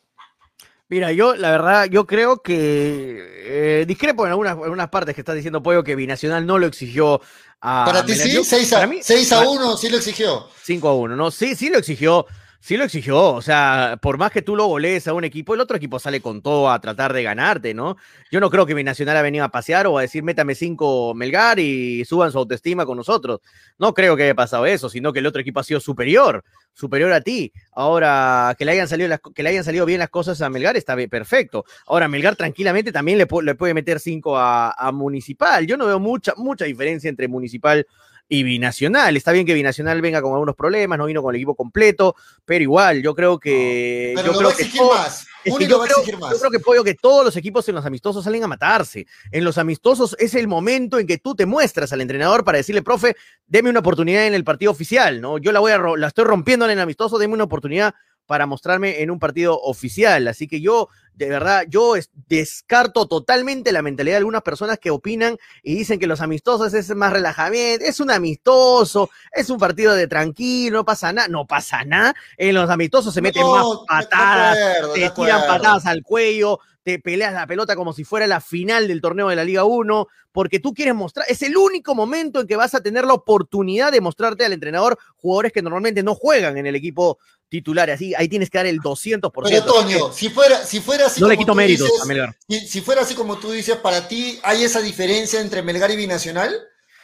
Mira, 0.90 1.12
yo 1.12 1.36
la 1.36 1.52
verdad, 1.52 1.86
yo 1.86 2.08
creo 2.08 2.42
que 2.42 3.24
eh, 3.46 3.86
discrepo 3.88 4.26
en 4.26 4.32
algunas, 4.32 4.58
en 4.58 4.64
algunas 4.64 4.90
partes 4.90 5.14
que 5.14 5.22
está 5.22 5.36
diciendo 5.36 5.62
Pollo 5.62 5.84
que 5.84 5.96
Binacional 5.96 6.48
no 6.48 6.58
lo 6.58 6.66
exigió 6.66 7.22
a. 7.62 7.86
Para 7.86 8.04
ti 8.04 8.16
sí, 8.16 8.44
6 8.44 8.74
a, 8.74 8.90
6 9.02 9.32
a 9.34 9.48
1 9.48 9.78
sí 9.78 9.90
lo 9.90 9.98
exigió. 9.98 10.48
5 10.64 10.88
a 10.90 10.96
1, 10.96 11.16
¿no? 11.16 11.30
Sí, 11.30 11.56
sí 11.56 11.70
lo 11.70 11.78
exigió 11.78 12.26
sí 12.60 12.78
lo 12.78 12.84
exigió. 12.84 13.34
O 13.34 13.41
sea, 13.41 13.97
por 14.01 14.18
más 14.18 14.32
que 14.32 14.41
tú 14.41 14.55
lo 14.55 14.66
golees 14.66 15.07
a 15.07 15.14
un 15.14 15.24
equipo, 15.24 15.53
el 15.53 15.62
otro 15.62 15.78
equipo 15.78 15.99
sale 15.99 16.22
con 16.22 16.41
todo 16.41 16.70
a 16.70 16.80
tratar 16.80 17.14
de 17.14 17.24
ganarte, 17.24 17.74
¿no? 17.74 17.97
Yo 18.32 18.39
no 18.39 18.49
creo 18.49 18.66
que 18.66 18.76
mi 18.76 18.84
Nacional 18.84 19.18
ha 19.18 19.22
venido 19.22 19.45
a 19.45 19.49
pasear 19.49 19.88
o 19.88 19.97
a 19.97 20.01
decir 20.01 20.24
métame 20.24 20.55
cinco 20.55 21.14
Melgar 21.14 21.60
y 21.60 22.03
suban 22.05 22.32
su 22.32 22.38
autoestima 22.38 22.86
con 22.86 22.97
nosotros. 22.97 23.39
No 23.78 23.93
creo 23.93 24.16
que 24.16 24.24
haya 24.24 24.36
pasado 24.36 24.66
eso, 24.66 24.89
sino 24.89 25.14
que 25.14 25.20
el 25.20 25.26
otro 25.26 25.41
equipo 25.41 25.60
ha 25.60 25.64
sido 25.64 25.80
superior, 25.80 26.43
superior 26.74 27.12
a 27.14 27.22
ti. 27.22 27.51
Ahora, 27.72 28.55
que 28.57 28.66
le 28.66 28.74
hayan 28.74 28.88
salido, 28.88 29.10
las, 29.10 29.20
que 29.34 29.43
le 29.43 29.49
hayan 29.49 29.64
salido 29.64 29.86
bien 29.86 29.99
las 29.99 30.10
cosas 30.10 30.41
a 30.41 30.49
Melgar 30.49 30.78
está 30.78 30.95
perfecto. 31.10 31.66
Ahora, 31.88 32.07
Melgar 32.07 32.36
tranquilamente 32.36 32.91
también 32.91 33.18
le, 33.18 33.26
puede 33.26 33.74
meter 33.74 33.99
cinco 33.99 34.38
a, 34.38 34.72
a 34.72 34.91
Municipal. 34.91 35.66
Yo 35.66 35.78
no 35.78 35.86
veo 35.86 35.99
mucha, 35.99 36.34
mucha 36.36 36.66
diferencia 36.66 37.10
entre 37.10 37.28
Municipal 37.28 37.80
y 37.80 38.09
Binacional. 38.30 39.18
Está 39.18 39.32
bien 39.32 39.46
que 39.46 39.54
Binacional 39.54 40.02
venga 40.02 40.22
con 40.22 40.34
algunos 40.34 40.56
problemas, 40.56 40.98
no 40.98 41.06
vino 41.06 41.22
con 41.22 41.34
el 41.34 41.40
equipo 41.40 41.56
completo, 41.56 42.16
pero 42.46 42.62
igual, 42.62 43.02
yo 43.02 43.16
creo 43.16 43.40
que. 43.40 44.14
yo 44.16 44.34
creo 44.34 44.56
que 44.56 44.66
más. 44.82 45.28
yo, 45.46 45.56
creo, 45.58 46.06
yo 46.06 46.40
creo 46.40 46.52
que 46.52 46.60
pollo 46.60 46.84
que 46.84 46.94
todos 46.94 47.26
los 47.26 47.36
equipos 47.36 47.68
en 47.70 47.76
los 47.76 47.86
amistosos 47.86 48.24
salen 48.24 48.44
a 48.44 48.48
matarse. 48.48 49.08
En 49.32 49.44
los 49.44 49.58
amistosos 49.58 50.16
es 50.20 50.36
el 50.36 50.48
momento 50.48 51.00
en 51.00 51.08
que 51.08 51.18
tú 51.18 51.36
te 51.36 51.46
muestras 51.46 51.92
al 51.92 52.02
entrenador 52.02 52.44
para 52.44 52.58
decirle, 52.60 52.82
profe, 52.82 53.16
deme 53.48 53.70
una 53.70 53.80
oportunidad 53.80 54.28
en 54.28 54.34
el 54.34 54.44
partido 54.44 54.72
oficial, 54.72 55.22
¿no? 55.22 55.38
Yo 55.40 55.52
la 55.52 55.60
voy 55.60 55.72
a 55.72 55.80
la 55.80 56.08
estoy 56.08 56.26
rompiendo 56.26 56.66
en 56.66 56.72
el 56.72 56.80
amistoso, 56.80 57.18
deme 57.18 57.34
una 57.34 57.46
oportunidad 57.46 57.96
para 58.30 58.46
mostrarme 58.46 59.02
en 59.02 59.10
un 59.10 59.18
partido 59.18 59.60
oficial. 59.60 60.28
Así 60.28 60.48
que 60.48 60.62
yo, 60.62 60.90
de 61.16 61.30
verdad, 61.30 61.64
yo 61.68 61.96
descarto 62.28 63.08
totalmente 63.08 63.72
la 63.72 63.82
mentalidad 63.82 64.14
de 64.14 64.18
algunas 64.20 64.44
personas 64.44 64.78
que 64.78 64.92
opinan 64.92 65.36
y 65.64 65.74
dicen 65.74 65.98
que 65.98 66.06
los 66.06 66.22
amistosos 66.22 66.76
es 66.76 66.96
más 66.96 67.12
relajamiento, 67.12 67.84
es 67.86 68.00
un 68.00 68.12
amistoso, 68.12 69.10
es 69.32 69.50
un 69.50 69.58
partido 69.58 69.96
de 69.96 70.06
tranquilo, 70.06 70.78
no 70.78 70.86
pasa 70.86 71.12
nada, 71.12 71.28
no 71.28 71.48
pasa 71.48 71.84
nada. 71.86 72.14
En 72.38 72.54
los 72.54 72.70
amistosos 72.70 73.16
se 73.16 73.22
meten 73.24 73.48
más 73.48 73.66
patadas, 73.88 74.60
te 74.94 75.10
tiran 75.10 75.48
patadas 75.48 75.88
al 75.88 76.04
cuello, 76.04 76.60
te 76.84 77.00
peleas 77.00 77.34
la 77.34 77.48
pelota 77.48 77.76
como 77.76 77.94
si 77.94 78.04
fuera 78.04 78.28
la 78.28 78.42
final 78.42 78.88
del 78.88 79.02
torneo 79.02 79.30
de 79.30 79.38
la 79.38 79.44
Liga 79.44 79.64
1, 79.64 80.08
porque 80.32 80.60
tú 80.60 80.76
quieres 80.76 80.94
mostrar, 80.94 81.26
es 81.28 81.42
el 81.42 81.58
único 81.58 81.96
momento 81.96 82.42
en 82.42 82.48
que 82.48 82.56
vas 82.56 82.76
a 82.76 82.82
tener 82.82 83.06
la 83.06 83.16
oportunidad 83.16 83.92
de 83.92 84.02
mostrarte 84.02 84.46
al 84.46 84.54
entrenador 84.54 85.00
jugadores 85.16 85.52
que 85.52 85.64
normalmente 85.64 86.04
no 86.04 86.14
juegan 86.14 86.60
en 86.60 86.68
el 86.68 86.76
equipo 86.76 87.18
titulares, 87.50 87.95
así, 87.95 88.14
ahí 88.16 88.28
tienes 88.28 88.50
que 88.50 88.58
dar 88.58 88.68
el 88.68 88.80
200%. 88.80 89.32
Pero 89.43 89.58
Antonio, 89.58 90.12
si 90.14 90.30
fuera, 90.30 90.66
si 90.66 90.80
fuera 90.80 91.08
así 91.08 91.20
no 91.20 91.28
le 91.28 91.38
quito 91.38 91.56
méritos 91.56 91.89
a 92.02 92.06
Melgar. 92.06 92.36
Si, 92.47 92.82
fuera 92.82 93.02
así 93.02 93.16
como 93.16 93.38
tú 93.38 93.52
dices, 93.52 93.78
para 93.78 94.08
ti, 94.08 94.39
¿hay 94.43 94.64
esa 94.64 94.82
diferencia 94.82 95.41
entre 95.41 95.62
Melgar 95.64 95.91
y 95.91 95.95
Binacional? 95.95 96.56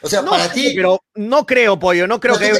O 0.02 0.08
sea, 0.08 0.24
para 0.24 0.52
ti. 0.52 0.72
Pero 0.74 1.02
no 1.14 1.44
creo, 1.44 1.78
Pollo, 1.78 2.06
no 2.06 2.20
creo 2.20 2.38
que 2.38 2.46
haya. 2.46 2.58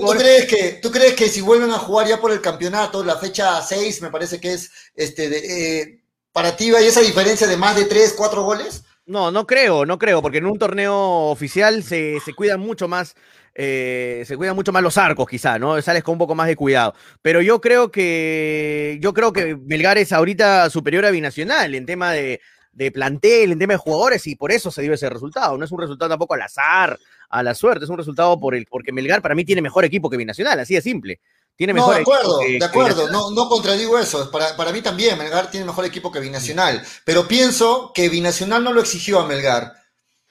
¿tú 0.00 0.06
crees, 0.16 0.46
que, 0.46 0.78
¿tú 0.82 0.90
crees 0.90 1.14
que 1.14 1.28
si 1.28 1.40
vuelven 1.40 1.70
a 1.70 1.78
jugar 1.78 2.08
ya 2.08 2.20
por 2.20 2.32
el 2.32 2.40
campeonato, 2.40 3.04
la 3.04 3.16
fecha 3.16 3.60
6, 3.60 4.02
me 4.02 4.10
parece 4.10 4.40
que 4.40 4.54
es, 4.54 4.70
este, 4.94 5.28
de, 5.28 5.80
eh, 5.80 6.00
para 6.32 6.56
ti 6.56 6.74
hay 6.74 6.86
esa 6.86 7.00
diferencia 7.00 7.46
de 7.46 7.56
más 7.56 7.76
de 7.76 7.84
3, 7.84 8.14
4 8.16 8.42
goles? 8.42 8.84
No, 9.04 9.30
no 9.30 9.46
creo, 9.46 9.86
no 9.86 9.98
creo, 9.98 10.20
porque 10.20 10.38
en 10.38 10.46
un 10.46 10.58
torneo 10.58 10.96
oficial 11.30 11.84
se, 11.84 12.18
se 12.24 12.34
cuidan 12.34 12.60
mucho 12.60 12.88
más 12.88 13.14
eh, 13.58 14.22
se 14.26 14.36
cuidan 14.36 14.54
mucho 14.54 14.70
más 14.70 14.82
los 14.82 14.98
arcos, 14.98 15.26
quizá, 15.26 15.58
¿no? 15.58 15.80
Sales 15.80 16.02
con 16.02 16.12
un 16.12 16.18
poco 16.18 16.34
más 16.34 16.46
de 16.46 16.56
cuidado. 16.56 16.94
Pero 17.22 17.40
yo 17.40 17.58
creo 17.62 17.90
que 17.90 18.98
yo 19.00 19.14
creo 19.14 19.32
que 19.32 19.56
Melgar 19.56 19.96
es 19.96 20.12
ahorita 20.12 20.68
superior 20.68 21.06
a 21.06 21.10
Binacional 21.10 21.74
en 21.74 21.86
tema 21.86 22.12
de, 22.12 22.42
de 22.72 22.92
plantel, 22.92 23.52
en 23.52 23.58
tema 23.58 23.72
de 23.72 23.78
jugadores, 23.78 24.26
y 24.26 24.36
por 24.36 24.52
eso 24.52 24.70
se 24.70 24.82
dio 24.82 24.92
ese 24.92 25.08
resultado. 25.08 25.56
No 25.56 25.64
es 25.64 25.72
un 25.72 25.80
resultado 25.80 26.10
tampoco 26.10 26.34
al 26.34 26.42
azar, 26.42 26.98
a 27.30 27.42
la 27.42 27.54
suerte, 27.54 27.86
es 27.86 27.90
un 27.90 27.96
resultado 27.96 28.38
por 28.38 28.54
el, 28.54 28.66
porque 28.66 28.92
Melgar 28.92 29.22
para 29.22 29.34
mí 29.34 29.44
tiene 29.46 29.62
mejor 29.62 29.86
equipo 29.86 30.10
que 30.10 30.18
Binacional, 30.18 30.60
así 30.60 30.74
de 30.74 30.82
simple. 30.82 31.20
Tiene 31.56 31.72
mejor 31.72 31.92
no, 31.92 31.96
de 31.96 32.02
acuerdo, 32.02 32.38
de 32.40 32.64
acuerdo, 32.64 33.10
no, 33.10 33.30
no 33.30 33.48
contradigo 33.48 33.98
eso. 33.98 34.30
Para, 34.30 34.54
para 34.54 34.72
mí 34.72 34.82
también, 34.82 35.16
Melgar 35.16 35.50
tiene 35.50 35.64
mejor 35.64 35.86
equipo 35.86 36.12
que 36.12 36.20
Binacional. 36.20 36.86
Pero 37.06 37.26
pienso 37.26 37.92
que 37.94 38.10
Binacional 38.10 38.62
no 38.62 38.74
lo 38.74 38.82
exigió 38.82 39.20
a 39.20 39.26
Melgar. 39.26 39.72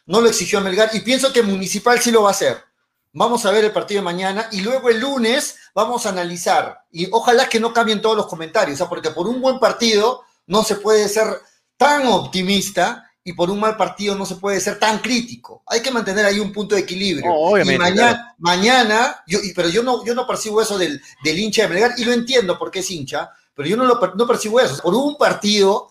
No 0.05 0.21
lo 0.21 0.29
exigió 0.29 0.59
a 0.59 0.61
Melgar 0.61 0.91
y 0.93 0.99
pienso 0.99 1.33
que 1.33 1.41
Municipal 1.41 1.99
sí 1.99 2.11
lo 2.11 2.21
va 2.21 2.27
a 2.27 2.31
hacer. 2.33 2.64
Vamos 3.17 3.45
a 3.45 3.51
ver 3.51 3.63
el 3.63 3.71
partido 3.71 4.01
de 4.01 4.05
mañana 4.05 4.49
y 4.51 4.59
luego 4.59 4.89
el 4.89 4.99
lunes 4.99 5.55
vamos 5.73 6.05
a 6.05 6.09
analizar. 6.09 6.81
Y 6.91 7.07
ojalá 7.11 7.47
que 7.47 7.61
no 7.61 7.71
cambien 7.71 8.01
todos 8.01 8.17
los 8.17 8.27
comentarios, 8.27 8.81
porque 8.89 9.11
por 9.11 9.25
un 9.25 9.39
buen 9.39 9.57
partido 9.57 10.23
no 10.47 10.63
se 10.63 10.75
puede 10.75 11.07
ser 11.07 11.27
tan 11.77 12.07
optimista 12.07 13.09
y 13.23 13.31
por 13.31 13.49
un 13.49 13.61
mal 13.61 13.77
partido 13.77 14.15
no 14.15 14.25
se 14.25 14.35
puede 14.35 14.59
ser 14.59 14.79
tan 14.79 14.99
crítico. 14.99 15.63
Hay 15.65 15.81
que 15.81 15.91
mantener 15.91 16.25
ahí 16.25 16.41
un 16.41 16.51
punto 16.51 16.75
de 16.75 16.81
equilibrio. 16.81 17.57
y 17.57 17.77
mañana, 17.77 18.35
mañana 18.37 19.23
yo, 19.25 19.39
pero 19.55 19.69
yo 19.69 19.81
no, 19.81 20.03
yo 20.03 20.13
no 20.13 20.27
percibo 20.27 20.61
eso 20.61 20.77
del, 20.77 21.01
del 21.23 21.39
hincha 21.39 21.61
de 21.61 21.69
Melgar 21.69 21.93
y 21.97 22.03
lo 22.03 22.11
entiendo 22.11 22.59
porque 22.59 22.79
es 22.79 22.91
hincha, 22.91 23.31
pero 23.53 23.69
yo 23.69 23.77
no, 23.77 23.85
lo, 23.85 23.97
no 24.13 24.27
percibo 24.27 24.59
eso. 24.59 24.83
Por 24.83 24.93
un 24.93 25.17
partido 25.17 25.87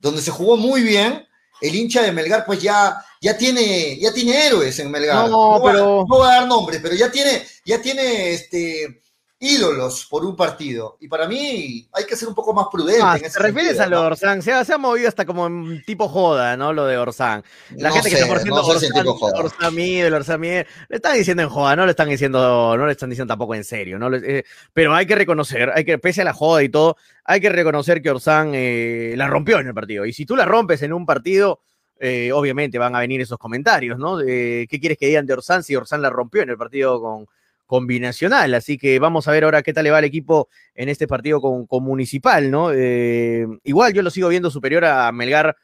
donde 0.00 0.20
se 0.20 0.32
jugó 0.32 0.56
muy 0.56 0.82
bien, 0.82 1.24
el 1.68 1.74
hincha 1.74 2.02
de 2.02 2.12
Melgar 2.12 2.44
pues 2.44 2.60
ya, 2.60 3.02
ya, 3.20 3.36
tiene, 3.36 3.98
ya 3.98 4.12
tiene 4.12 4.46
héroes 4.46 4.78
en 4.78 4.90
Melgar. 4.90 5.28
No, 5.30 5.60
pero... 5.64 6.04
no 6.08 6.18
va 6.18 6.30
a 6.30 6.40
dar 6.40 6.48
nombre, 6.48 6.78
pero 6.80 6.94
ya 6.94 7.10
tiene, 7.10 7.42
ya 7.64 7.80
tiene 7.80 8.32
este, 8.32 9.02
ídolos 9.44 10.06
por 10.06 10.24
un 10.24 10.34
partido. 10.34 10.96
Y 11.00 11.08
para 11.08 11.28
mí 11.28 11.86
hay 11.92 12.04
que 12.06 12.16
ser 12.16 12.28
un 12.28 12.34
poco 12.34 12.54
más 12.54 12.66
prudente. 12.72 13.02
Ah, 13.02 13.18
¿Te 13.18 13.38
refieres 13.38 13.78
a 13.78 13.86
lo 13.86 14.00
de 14.00 14.06
Orsán? 14.06 14.42
Se 14.42 14.52
ha, 14.52 14.64
se 14.64 14.72
ha, 14.72 14.78
movido 14.78 15.06
hasta 15.06 15.26
como 15.26 15.46
en 15.46 15.84
tipo 15.84 16.08
joda, 16.08 16.56
¿no? 16.56 16.72
Lo 16.72 16.86
de 16.86 16.96
Orsán. 16.96 17.44
La 17.76 17.90
gente 17.90 18.08
que 18.08 18.16
está 18.16 18.26
por 18.26 18.46
no 18.46 18.56
Orsán, 18.56 19.06
Orsán 19.06 19.74
Miel, 19.74 20.14
Orsán 20.14 20.40
Miel, 20.40 20.66
le 20.88 20.96
están 20.96 21.16
diciendo 21.16 21.42
en 21.42 21.50
joda, 21.50 21.76
no 21.76 21.84
le 21.84 21.90
están 21.90 22.08
diciendo, 22.08 22.74
no 22.76 22.86
le 22.86 22.92
están 22.92 23.10
diciendo 23.10 23.30
tampoco 23.30 23.54
en 23.54 23.64
serio, 23.64 23.98
¿no? 23.98 24.14
Eh, 24.14 24.44
pero 24.72 24.94
hay 24.94 25.06
que 25.06 25.14
reconocer, 25.14 25.70
hay 25.74 25.84
que, 25.84 25.98
pese 25.98 26.22
a 26.22 26.24
la 26.24 26.32
joda 26.32 26.62
y 26.62 26.70
todo, 26.70 26.96
hay 27.24 27.40
que 27.40 27.50
reconocer 27.50 28.00
que 28.00 28.10
Orsán 28.10 28.52
eh, 28.54 29.14
la 29.16 29.26
rompió 29.26 29.58
en 29.58 29.66
el 29.66 29.74
partido. 29.74 30.06
Y 30.06 30.14
si 30.14 30.24
tú 30.24 30.36
la 30.36 30.46
rompes 30.46 30.80
en 30.82 30.94
un 30.94 31.04
partido, 31.04 31.60
eh, 32.00 32.32
obviamente 32.32 32.78
van 32.78 32.96
a 32.96 33.00
venir 33.00 33.20
esos 33.20 33.38
comentarios, 33.38 33.98
¿no? 33.98 34.18
¿Qué 34.18 34.78
quieres 34.80 34.96
que 34.96 35.06
digan 35.06 35.26
de 35.26 35.34
Orsán 35.34 35.62
si 35.62 35.76
Orsán 35.76 36.00
la 36.00 36.08
rompió 36.08 36.42
en 36.42 36.48
el 36.50 36.56
partido 36.56 37.00
con 37.00 37.26
combinacional. 37.74 38.54
Así 38.54 38.78
que 38.78 39.00
vamos 39.00 39.26
a 39.26 39.32
ver 39.32 39.42
ahora 39.42 39.64
qué 39.64 39.72
tal 39.72 39.82
le 39.82 39.90
va 39.90 39.98
al 39.98 40.04
equipo 40.04 40.48
en 40.76 40.88
este 40.88 41.08
partido 41.08 41.40
con, 41.40 41.66
con 41.66 41.82
Municipal, 41.82 42.48
¿no? 42.48 42.70
Eh, 42.72 43.48
igual 43.64 43.92
yo 43.92 44.00
lo 44.02 44.10
sigo 44.10 44.28
viendo 44.28 44.48
superior 44.48 44.84
a 44.84 45.10
Melgar 45.10 45.56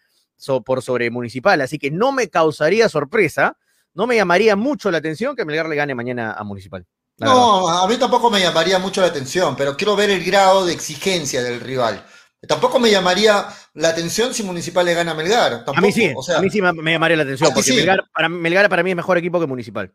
por 0.64 0.82
sobre 0.82 1.08
Municipal, 1.08 1.60
así 1.60 1.78
que 1.78 1.92
no 1.92 2.10
me 2.10 2.28
causaría 2.28 2.88
sorpresa, 2.88 3.56
no 3.94 4.08
me 4.08 4.16
llamaría 4.16 4.56
mucho 4.56 4.90
la 4.90 4.98
atención 4.98 5.36
que 5.36 5.44
Melgar 5.44 5.68
le 5.68 5.76
gane 5.76 5.94
mañana 5.94 6.32
a 6.32 6.42
Municipal. 6.42 6.84
No, 7.18 7.68
a 7.68 7.86
mí 7.86 7.96
tampoco 7.96 8.28
me 8.28 8.40
llamaría 8.40 8.80
mucho 8.80 9.02
la 9.02 9.06
atención, 9.06 9.54
pero 9.54 9.76
quiero 9.76 9.94
ver 9.94 10.10
el 10.10 10.24
grado 10.24 10.66
de 10.66 10.72
exigencia 10.72 11.44
del 11.44 11.60
rival. 11.60 12.04
Tampoco 12.48 12.80
me 12.80 12.90
llamaría 12.90 13.46
la 13.74 13.90
atención 13.90 14.34
si 14.34 14.42
Municipal 14.42 14.84
le 14.84 14.94
gana 14.94 15.12
a 15.12 15.14
Melgar. 15.14 15.64
a 15.64 15.80
mí 15.80 15.92
sí, 15.92 16.12
a 16.34 16.40
mí 16.40 16.50
sí 16.50 16.60
me, 16.60 16.92
llamaría 16.92 17.18
la 17.18 17.22
atención, 17.22 17.52
porque 17.54 17.72
Melgar, 17.72 18.02
para, 18.12 18.28
Melgar 18.28 18.68
para 18.68 18.82
mí 18.82 18.90
es 18.90 18.96
mejor 18.96 19.16
equipo 19.16 19.38
que 19.38 19.46
Municipal. 19.46 19.92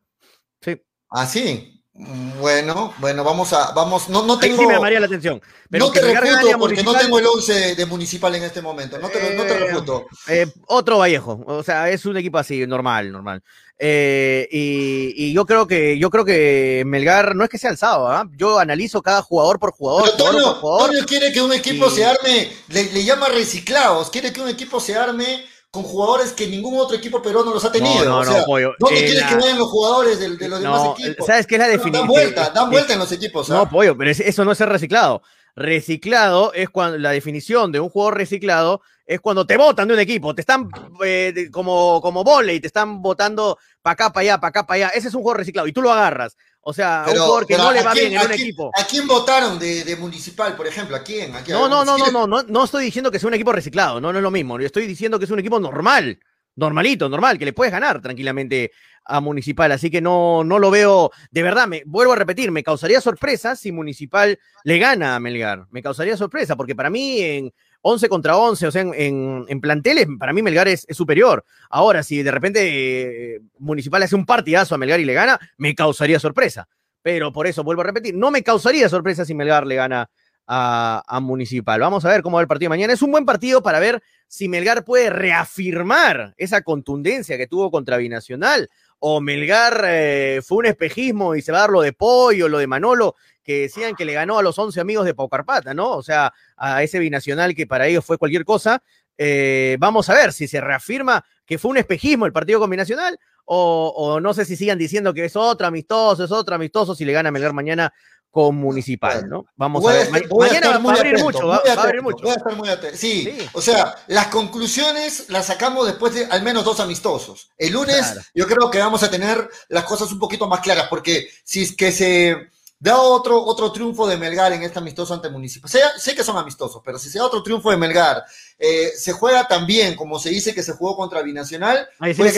Sí. 0.61 0.81
Ah, 1.09 1.25
sí. 1.25 1.74
Bueno, 1.97 2.93
bueno, 2.97 3.23
vamos 3.23 3.53
a, 3.53 3.71
vamos, 3.71 4.09
no, 4.09 4.25
no 4.25 4.37
tengo. 4.37 4.57
sí 4.57 4.67
me 4.67 4.73
llamaría 4.73 4.99
la 4.99 5.05
atención. 5.05 5.41
no 5.69 5.91
te 5.91 6.01
refuto 6.01 6.59
porque 6.59 6.83
no 6.83 6.93
tengo 6.93 7.19
el 7.19 7.25
11 7.25 7.75
de, 7.75 7.85
Municipal 7.85 8.35
en 8.35 8.43
este 8.43 8.61
momento, 8.61 8.99
no 8.99 9.07
te, 9.07 9.33
no 9.33 9.43
te 9.43 9.53
eh, 9.53 9.59
refuto. 9.59 10.05
Eh, 10.27 10.45
otro 10.67 10.97
Vallejo, 10.97 11.41
o 11.47 11.63
sea, 11.63 11.89
es 11.89 12.05
un 12.05 12.17
equipo 12.17 12.37
así, 12.37 12.67
normal, 12.67 13.13
normal. 13.13 13.41
Eh, 13.79 14.45
y, 14.51 15.31
yo 15.31 15.45
creo 15.45 15.67
que 15.67 15.97
yo 15.97 16.09
creo 16.09 16.25
que 16.25 16.83
Melgar 16.85 17.33
no 17.33 17.45
es 17.45 17.49
que 17.49 17.57
sea 17.57 17.69
alzado, 17.69 18.09
¿ah? 18.09 18.29
yo 18.35 18.59
analizo 18.59 19.01
cada 19.01 19.21
jugador 19.21 19.57
por 19.57 19.71
jugador. 19.71 20.11
Pero 20.17 20.59
Toño, 20.59 21.05
quiere 21.05 21.31
que 21.31 21.41
un 21.41 21.53
equipo 21.53 21.89
se 21.89 22.03
arme, 22.03 22.51
le, 22.67 23.05
llama 23.05 23.29
reciclados, 23.29 24.09
quiere 24.09 24.33
que 24.33 24.41
un 24.41 24.49
equipo 24.49 24.81
se 24.81 24.95
arme 24.95 25.45
con 25.75 25.83
jugadores 25.83 26.31
que 26.31 26.47
ningún 26.47 26.79
otro 26.79 26.95
equipo 26.95 27.21
peruano 27.21 27.53
los 27.53 27.65
ha 27.65 27.71
tenido. 27.71 28.05
No, 28.05 28.23
no, 28.23 28.31
no, 28.31 28.45
pollo. 28.45 28.75
¿Dónde 28.79 29.01
eh, 29.01 29.05
quiere 29.11 29.27
que 29.27 29.35
vayan 29.35 29.57
los 29.57 29.67
jugadores 29.67 30.19
de, 30.19 30.47
los 30.47 30.61
demás 30.61 30.97
equipos? 30.97 31.25
¿Sabes 31.25 31.45
qué 31.45 31.55
es 31.55 31.59
la 31.59 31.67
definición? 31.67 32.07
Dan 32.07 32.07
vuelta, 32.07 32.49
dan 32.51 32.69
vuelta 32.69 32.93
en 32.93 32.99
los 32.99 33.11
equipos. 33.11 33.49
No, 33.49 33.59
¿ah? 33.59 33.69
pollo, 33.69 33.97
pero 33.97 34.09
eso 34.09 34.45
no 34.45 34.53
es 34.53 34.57
ser 34.57 34.69
reciclado. 34.69 35.21
Reciclado 35.53 36.53
es 36.53 36.69
cuando 36.69 36.97
la 36.97 37.11
definición 37.11 37.73
de 37.73 37.81
un 37.81 37.89
jugador 37.89 38.17
reciclado 38.17 38.81
es 39.05 39.19
cuando 39.19 39.45
te 39.45 39.57
votan 39.57 39.89
de 39.89 39.93
un 39.93 39.99
equipo, 39.99 40.33
te 40.33 40.41
están 40.41 40.69
eh, 41.03 41.49
como, 41.51 41.99
como 42.01 42.23
volei, 42.23 42.61
te 42.61 42.67
están 42.67 43.01
votando 43.01 43.57
para 43.81 43.93
acá, 43.93 44.13
para 44.13 44.21
allá, 44.21 44.37
para 44.39 44.49
acá, 44.49 44.65
para 44.65 44.75
allá. 44.75 44.89
Ese 44.95 45.09
es 45.09 45.13
un 45.13 45.23
juego 45.23 45.37
reciclado 45.37 45.67
y 45.67 45.73
tú 45.73 45.81
lo 45.81 45.91
agarras. 45.91 46.37
O 46.67 46.73
sea, 46.73 47.05
un 47.07 47.13
jugador 47.13 47.45
que 47.45 47.57
no 47.57 47.71
le 47.71 47.83
va 47.83 47.93
bien 47.93 48.11
en 48.13 48.25
un 48.25 48.31
equipo. 48.31 48.71
¿A 48.75 48.85
quién 48.85 49.07
votaron 49.07 49.59
de, 49.59 49.95
Municipal, 49.99 50.55
por 50.55 50.65
ejemplo? 50.65 50.95
¿A 50.95 51.03
quién? 51.03 51.31
no, 51.49 51.69
no, 51.69 51.85
no, 51.85 51.95
no, 51.95 52.09
no, 52.09 52.25
no, 52.25 52.41
no 52.41 52.63
estoy 52.63 52.85
diciendo 52.85 53.11
que 53.11 53.19
sea 53.19 53.27
un 53.27 53.35
equipo 53.35 53.51
reciclado, 53.51 54.01
no, 54.01 54.11
no 54.11 54.17
es 54.17 54.23
lo 54.23 54.31
mismo. 54.31 54.59
Yo 54.59 54.65
estoy 54.65 54.87
diciendo 54.87 55.19
que 55.19 55.25
es 55.25 55.31
un 55.31 55.37
equipo 55.37 55.59
normal, 55.59 56.19
normalito, 56.55 57.07
normal, 57.07 57.37
que 57.37 57.45
le 57.45 57.53
puedes 57.53 57.71
ganar 57.71 58.01
tranquilamente 58.01 58.71
a 59.03 59.21
Municipal. 59.21 59.71
Así 59.73 59.91
que 59.91 60.01
no, 60.01 60.43
no 60.43 60.57
lo 60.57 60.71
veo, 60.71 61.11
de 61.29 61.43
verdad, 61.43 61.67
me 61.67 61.83
vuelvo 61.85 62.13
a 62.13 62.15
repetir, 62.15 62.49
me 62.49 62.63
causaría 62.63 62.99
sorpresa 62.99 63.55
si 63.55 63.71
Municipal 63.71 64.39
le 64.63 64.79
gana 64.79 65.15
a 65.15 65.19
Melgar. 65.19 65.67
Me 65.69 65.83
causaría 65.83 66.17
sorpresa, 66.17 66.55
porque 66.55 66.73
para 66.73 66.89
mí 66.89 67.21
en 67.21 67.53
11 67.87 68.09
contra 68.09 68.35
11, 68.35 68.65
o 68.65 68.71
sea, 68.71 68.81
en, 68.81 69.61
planteles, 69.61 70.07
para 70.17 70.33
mí 70.33 70.41
Melgar 70.41 70.67
es, 70.67 70.87
superior. 70.89 71.45
Ahora, 71.69 72.01
si 72.01 72.23
de 72.23 72.31
repente 72.31 73.35
eh, 73.35 73.41
Municipal 73.59 74.01
hace 74.01 74.15
un 74.15 74.25
partidazo 74.25 74.73
a 74.73 74.79
Melgar 74.79 74.99
y 74.99 75.05
le 75.05 75.13
gana, 75.13 75.39
me 75.57 75.75
causaría 75.75 76.19
sorpresa. 76.19 76.67
Pero 77.03 77.31
por 77.31 77.45
eso, 77.45 77.63
vuelvo 77.63 77.83
a 77.83 77.85
repetir, 77.85 78.15
no 78.15 78.31
me 78.31 78.41
causaría 78.41 78.89
sorpresa 78.89 79.23
si 79.23 79.35
Melgar 79.35 79.67
le 79.67 79.75
gana 79.75 80.09
a, 80.47 81.03
a, 81.07 81.19
Municipal. 81.19 81.79
Vamos 81.79 82.03
a 82.05 82.09
ver 82.09 82.23
cómo 82.23 82.37
va 82.37 82.41
el 82.41 82.47
partido 82.47 82.69
mañana. 82.69 82.91
Es 82.91 83.03
un 83.03 83.11
buen 83.11 83.23
partido 83.23 83.61
para 83.61 83.79
ver 83.79 84.01
si 84.27 84.49
Melgar 84.49 84.83
puede 84.83 85.11
reafirmar 85.11 86.33
esa 86.37 86.63
contundencia 86.63 87.37
que 87.37 87.45
tuvo 87.45 87.69
contra 87.69 87.97
Binacional 87.97 88.67
o 88.97 89.21
Melgar 89.21 89.83
eh, 89.85 90.41
fue 90.43 90.57
un 90.57 90.65
espejismo 90.65 91.35
y 91.35 91.43
se 91.43 91.51
va 91.51 91.59
a 91.59 91.61
dar 91.61 91.69
lo 91.69 91.81
de 91.81 91.93
Pollo, 91.93 92.47
lo 92.47 92.57
de 92.57 92.65
Manolo, 92.65 93.15
que 93.45 93.61
decían 93.61 93.95
que 93.95 94.03
le 94.03 94.13
ganó 94.13 94.39
a 94.39 94.43
los 94.43 94.57
11 94.57 94.81
amigos 94.81 95.05
de 95.05 95.13
Paucarpata, 95.13 95.73
¿no? 95.73 95.91
O 95.91 96.03
sea, 96.03 96.33
a 96.57 96.83
ese 96.83 96.99
binacional 96.99 97.55
que 97.55 97.67
para 97.67 97.87
ellos 97.87 98.03
fue 98.03 98.17
cualquier 98.17 98.43
cosa. 98.43 98.81
Eh, 99.17 99.77
vamos 99.79 100.09
a 100.09 100.15
ver 100.15 100.33
si 100.33 100.47
se 100.47 100.59
reafirma 100.59 101.23
que 101.45 101.57
fue 101.57 101.71
un 101.71 101.77
espejismo 101.77 102.25
el 102.25 102.33
partido 102.33 102.59
combinacional 102.59 103.17
o, 103.45 103.93
o, 103.95 104.19
no 104.19 104.33
sé 104.33 104.43
si 104.43 104.57
sigan 104.57 104.77
diciendo 104.77 105.13
que 105.13 105.23
es 105.23 105.35
otro 105.35 105.67
amistoso, 105.67 106.25
es 106.25 106.31
otro 106.31 106.55
amistoso 106.55 106.95
si 106.95 107.05
le 107.05 107.13
gana 107.13 107.31
Melgar 107.31 107.53
mañana 107.53 107.93
con 108.35 108.57
Municipal, 108.57 109.29
¿no? 109.29 109.45
Vamos 109.55 109.81
a 109.87 109.93
ver. 109.93 110.09
mañana 110.11 110.77
va, 110.77 110.91
a 110.91 110.95
abrir 110.97 111.17
mucho, 111.19 111.47
va, 111.47 111.61
a 111.65 111.81
abrir 111.81 112.01
mucho. 112.01 112.23
Voy 112.23 112.31
a 112.31 112.35
estar 112.35 112.55
muy 112.57 112.67
atento. 112.67 112.97
Sí, 112.97 113.33
o 113.53 113.61
sea, 113.61 113.95
las 114.07 114.27
conclusiones 114.27 115.29
las 115.29 115.45
sacamos 115.45 115.87
después 115.87 116.13
de 116.15 116.25
al 116.25 116.43
menos 116.43 116.65
dos 116.65 116.81
amistosos. 116.81 117.49
El 117.57 117.71
lunes 117.71 118.17
yo 118.33 118.45
creo 118.45 118.69
que 118.69 118.79
vamos 118.79 119.03
a 119.03 119.09
tener 119.09 119.49
las 119.69 119.85
cosas 119.85 120.11
un 120.11 120.19
poquito 120.19 120.49
más 120.49 120.59
claras, 120.59 120.87
porque 120.89 121.29
si 121.45 121.61
es 121.61 121.77
que 121.77 121.93
se 121.93 122.49
da 122.79 122.97
otro, 122.99 123.43
otro 123.43 123.71
triunfo 123.71 124.07
de 124.07 124.17
Melgar 124.17 124.53
en 124.53 124.63
este 124.63 124.79
amistoso 124.79 125.13
ante 125.13 125.29
Municipal, 125.29 125.69
sé, 125.69 125.79
sé 125.97 126.15
que 126.15 126.23
son 126.23 126.37
amistosos, 126.37 126.81
pero 126.83 126.99
si 126.99 127.09
se 127.09 127.19
da 127.19 127.25
otro 127.25 127.41
triunfo 127.41 127.71
de 127.71 127.77
Melgar, 127.77 128.23
eh, 128.57 128.91
se 128.97 129.13
juega 129.13 129.47
también 129.47 129.95
como 129.95 130.19
se 130.19 130.29
dice 130.29 130.53
que 130.53 130.63
se 130.63 130.73
jugó 130.73 130.95
contra 130.95 131.21
Binacional, 131.21 131.87
Ahí 131.99 132.13
sí 132.13 132.21
pues, 132.21 132.37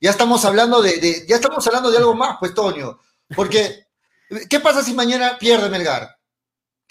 ya, 0.00 0.10
estamos 0.10 0.44
hablando 0.44 0.82
de, 0.82 0.96
de, 0.98 1.26
ya 1.26 1.36
estamos 1.36 1.66
hablando 1.66 1.90
de 1.90 1.98
algo 1.98 2.14
más, 2.14 2.36
pues 2.38 2.54
Toño, 2.54 2.98
porque 3.34 3.86
¿Qué 4.48 4.60
pasa 4.60 4.82
si 4.82 4.94
mañana 4.94 5.36
pierde 5.38 5.68
Melgar? 5.68 6.16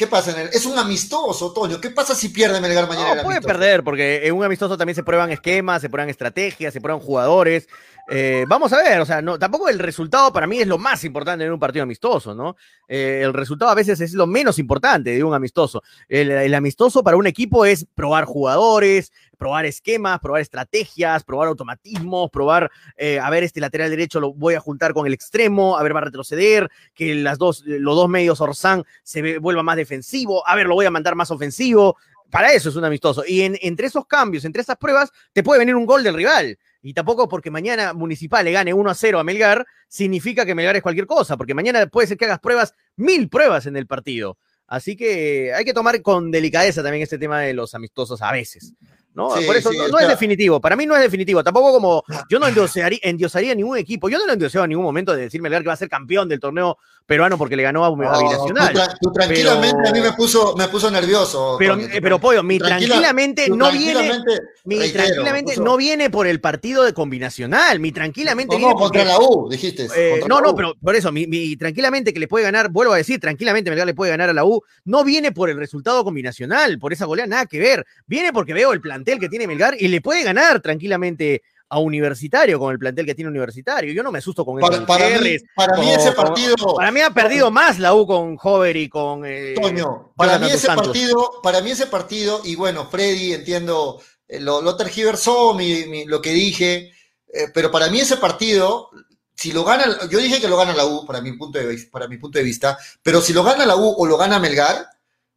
¿Qué 0.02 0.08
pasa? 0.08 0.32
En 0.32 0.40
el, 0.40 0.48
es 0.48 0.66
un 0.66 0.80
amistoso, 0.80 1.54
Toño. 1.54 1.80
¿Qué 1.80 1.92
pasa 1.92 2.16
si 2.16 2.30
pierde 2.30 2.60
Melgar 2.60 2.88
mañana? 2.88 3.14
No, 3.14 3.22
puede 3.22 3.40
perder, 3.40 3.84
porque 3.84 4.26
en 4.26 4.34
un 4.34 4.44
amistoso 4.44 4.76
también 4.76 4.96
se 4.96 5.04
prueban 5.04 5.30
esquemas, 5.30 5.80
se 5.80 5.92
prueban 5.92 6.10
estrategias, 6.10 6.74
se 6.74 6.82
prueban 6.82 7.00
jugadores. 7.00 7.68
Eh, 8.10 8.46
vamos 8.48 8.74
a 8.74 8.78
ver, 8.78 9.00
o 9.00 9.06
sea, 9.06 9.22
no, 9.22 9.38
tampoco 9.38 9.70
el 9.70 9.78
resultado 9.78 10.34
para 10.34 10.48
mí 10.48 10.60
es 10.60 10.68
lo 10.68 10.80
más 10.80 11.04
importante 11.04 11.46
en 11.46 11.52
un 11.52 11.60
partido 11.60 11.84
amistoso, 11.84 12.34
¿no? 12.34 12.56
Eh, 12.88 13.22
el 13.24 13.32
resultado 13.32 13.70
a 13.70 13.76
veces 13.76 14.02
es 14.02 14.14
lo 14.14 14.26
menos 14.26 14.58
importante 14.58 15.12
de 15.12 15.24
un 15.24 15.36
amistoso. 15.36 15.84
El, 16.10 16.52
amistoso 16.56 17.04
para 17.04 17.16
un 17.16 17.28
equipo 17.28 17.64
es 17.64 17.86
probar 17.94 18.26
jugadores, 18.26 19.14
probar 19.42 19.66
esquemas, 19.66 20.20
probar 20.20 20.40
estrategias, 20.40 21.24
probar 21.24 21.48
automatismos, 21.48 22.30
probar, 22.30 22.70
eh, 22.96 23.20
a 23.20 23.28
ver, 23.32 23.42
este 23.44 23.60
lateral 23.60 23.90
derecho 23.90 24.20
lo 24.20 24.36
voy 24.36 24.54
a 24.54 24.60
juntar 24.60 24.94
con 24.94 25.08
el 25.08 25.14
extremo, 25.14 25.80
a 25.80 25.82
ver, 25.82 25.96
va 25.96 26.02
a 26.02 26.04
retroceder, 26.04 26.70
que 26.94 27.16
las 27.16 27.40
dos, 27.40 27.64
los 27.66 27.96
dos 27.96 28.08
medios 28.08 28.40
Orsán 28.40 28.84
se 29.02 29.40
vuelva 29.40 29.64
más 29.64 29.78
defensivo, 29.78 30.48
a 30.48 30.56
ver, 30.56 30.68
lo 30.68 30.76
voy 30.76 30.86
a 30.86 30.92
mandar 30.92 31.16
más 31.16 31.32
ofensivo. 31.32 31.98
Para 32.30 32.54
eso 32.54 32.70
es 32.70 32.76
un 32.76 32.86
amistoso. 32.86 33.24
Y 33.28 33.42
entre 33.42 33.88
esos 33.88 34.06
cambios, 34.06 34.46
entre 34.46 34.62
esas 34.62 34.78
pruebas, 34.78 35.12
te 35.34 35.42
puede 35.42 35.58
venir 35.58 35.76
un 35.76 35.88
gol 35.88 36.04
del 36.04 36.14
rival. 36.14 36.60
Y 36.84 36.94
tampoco 36.94 37.28
porque 37.28 37.50
mañana 37.50 37.94
Municipal 37.94 38.46
le 38.46 38.52
gane 38.52 38.76
1 38.76 38.90
a 38.92 38.94
0 38.94 39.20
a 39.20 39.24
Melgar, 39.24 39.66
significa 39.88 40.46
que 40.46 40.54
Melgar 40.54 40.76
es 40.76 40.84
cualquier 40.84 41.08
cosa, 41.08 41.36
porque 41.36 41.56
mañana 41.56 41.88
puede 41.88 42.08
ser 42.08 42.18
que 42.18 42.26
hagas 42.26 42.40
pruebas, 42.40 42.76
mil 42.96 43.28
pruebas 43.28 43.66
en 43.66 43.76
el 43.76 43.88
partido. 43.88 44.38
Así 44.68 44.96
que 44.96 45.52
hay 45.52 45.66
que 45.66 45.74
tomar 45.74 46.00
con 46.04 46.30
delicadeza 46.30 46.84
también 46.84 47.02
este 47.02 47.18
tema 47.18 47.42
de 47.42 47.56
los 47.56 47.74
amistosos 47.74 48.22
a 48.22 48.32
veces. 48.32 48.74
¿No? 49.14 49.30
Por 49.30 49.56
eso 49.56 49.72
no, 49.74 50.00
es 50.00 50.08
definitivo. 50.08 50.60
Para 50.60 50.76
mí 50.76 50.86
no 50.86 50.96
es 50.96 51.02
definitivo. 51.02 51.44
Tampoco 51.44 51.72
como 51.74 52.04
yo 52.30 52.40
no 52.40 52.48
endiosaría, 52.48 53.00
endiosaría 53.02 53.56
ningún 53.56 53.78
equipo. 53.78 54.10
Yo 54.10 54.18
no 54.18 54.26
lo 54.26 54.34
endioseo 54.34 54.64
en 54.64 54.70
ningún 54.70 54.86
momento 54.86 55.16
de 55.16 55.24
decirme 55.24 55.50
que 55.50 55.62
va 55.64 55.74
a 55.74 55.78
ser 55.78 55.90
campeón 55.90 56.30
del 56.30 56.40
torneo 56.40 56.78
peruano 57.06 57.38
porque 57.38 57.56
le 57.56 57.64
ganó 57.64 57.84
a, 57.84 57.92
Binacional. 57.92 58.74
Tú, 59.02 59.12
tranquilamente 59.12 59.90
a 59.90 59.92
mí 59.92 60.02
me 60.02 60.14
puso, 60.14 60.56
me 60.56 60.68
puso 60.68 60.90
nervioso. 60.90 61.58
Pero, 61.60 61.78
pero 62.02 62.20
Pollo, 62.20 62.44
mi 62.44 62.58
tranquilamente 62.58 63.50
no 63.50 63.72
viene. 63.72 64.24
Mi 64.64 64.90
tranquilamente 64.90 65.58
no 65.58 65.78
viene 65.78 66.10
por 66.10 66.28
el 66.28 66.40
partido 66.40 66.84
de 66.84 66.94
combinacional. 66.94 67.80
Mi 67.80 67.92
tranquilamente 67.92 68.58
no, 68.58 68.76
contra 68.76 69.04
la 69.04 69.20
U, 69.20 69.50
dijiste. 69.50 69.88
Eh, 69.96 70.22
no, 70.28 70.40
no, 70.42 70.56
pero 70.56 70.76
por 70.82 70.96
eso, 70.96 71.12
mi, 71.12 71.56
tranquilamente 71.58 72.14
que 72.14 72.20
le 72.20 72.28
puede 72.28 72.46
ganar, 72.46 72.70
vuelvo 72.70 72.94
a 72.94 72.98
decir, 72.98 73.20
tranquilamente 73.20 73.70
Melgar 73.70 73.88
le 73.88 73.94
puede 73.94 74.12
ganar 74.12 74.30
a 74.30 74.34
la 74.34 74.46
U, 74.46 74.64
no 74.86 75.04
viene 75.04 75.32
por 75.32 75.50
el 75.50 75.58
resultado 75.58 76.04
combinacional, 76.04 76.80
por 76.80 76.94
esa 76.94 77.06
goleada, 77.06 77.28
nada 77.28 77.46
que 77.46 77.60
ver. 77.60 77.86
Viene 78.08 78.32
porque 78.32 78.54
veo 78.54 78.74
el 78.74 78.82
plantel 78.82 79.20
que 79.20 79.30
tiene 79.30 79.48
Melgar 79.48 79.76
y 79.80 79.88
le 79.88 80.02
puede 80.02 80.24
ganar 80.24 80.62
tranquilamente 80.62 81.42
a 81.72 81.80
Universitario 81.80 82.60
con 82.60 82.74
el 82.74 82.78
plantel 82.78 83.06
que 83.06 83.16
tiene 83.16 83.30
Universitario. 83.30 83.94
Yo 83.94 84.04
no 84.04 84.12
me 84.12 84.20
asusto 84.20 84.44
con 84.46 84.60
para, 84.60 84.86
para, 84.86 85.08
mí, 85.20 85.38
para 85.56 85.78
mí, 85.78 85.90
ese 85.90 86.12
partido. 86.12 86.56
para 86.76 86.92
mí 86.92 87.00
ha 87.00 87.12
perdido 87.12 87.50
más 87.50 87.80
la 87.80 87.96
U 87.96 88.06
con 88.06 88.38
Hover 88.44 88.76
y 88.76 88.90
con. 88.90 89.24
Eh, 89.26 89.56
Toño, 89.60 90.12
para 90.18 90.38
mí 90.38 90.52
ese 90.52 90.68
partido, 90.68 91.40
para 91.42 91.62
mí 91.62 91.72
ese 91.72 91.88
partido, 91.88 92.42
y 92.44 92.58
bueno, 92.58 92.90
Freddy, 92.92 93.34
entiendo, 93.34 94.02
eh, 94.28 94.42
lo, 94.42 94.62
lo 94.62 94.76
tergiversó 94.76 95.54
mi, 95.54 96.04
lo 96.06 96.22
que 96.22 96.34
dije, 96.34 96.92
eh, 97.34 97.48
pero 97.54 97.72
para 97.72 97.90
mí 97.90 98.02
ese 98.02 98.18
partido, 98.18 98.90
si 99.34 99.54
lo 99.54 99.64
gana, 99.64 100.10
yo 100.10 100.20
dije 100.20 100.42
que 100.42 100.50
lo 100.50 100.58
gana 100.58 100.74
la 100.74 100.86
U, 100.86 101.06
para 101.06 101.22
mi 101.22 101.32
punto 101.38 101.58
de, 101.58 101.88
para 101.90 102.10
mi 102.10 102.18
punto 102.18 102.38
de 102.38 102.44
vista, 102.44 102.78
pero 103.02 103.22
si 103.22 103.32
lo 103.32 103.46
gana 103.46 103.66
la 103.66 103.78
U 103.78 103.96
o 103.98 104.06
lo 104.06 104.18
gana 104.18 104.40
Melgar, 104.40 104.86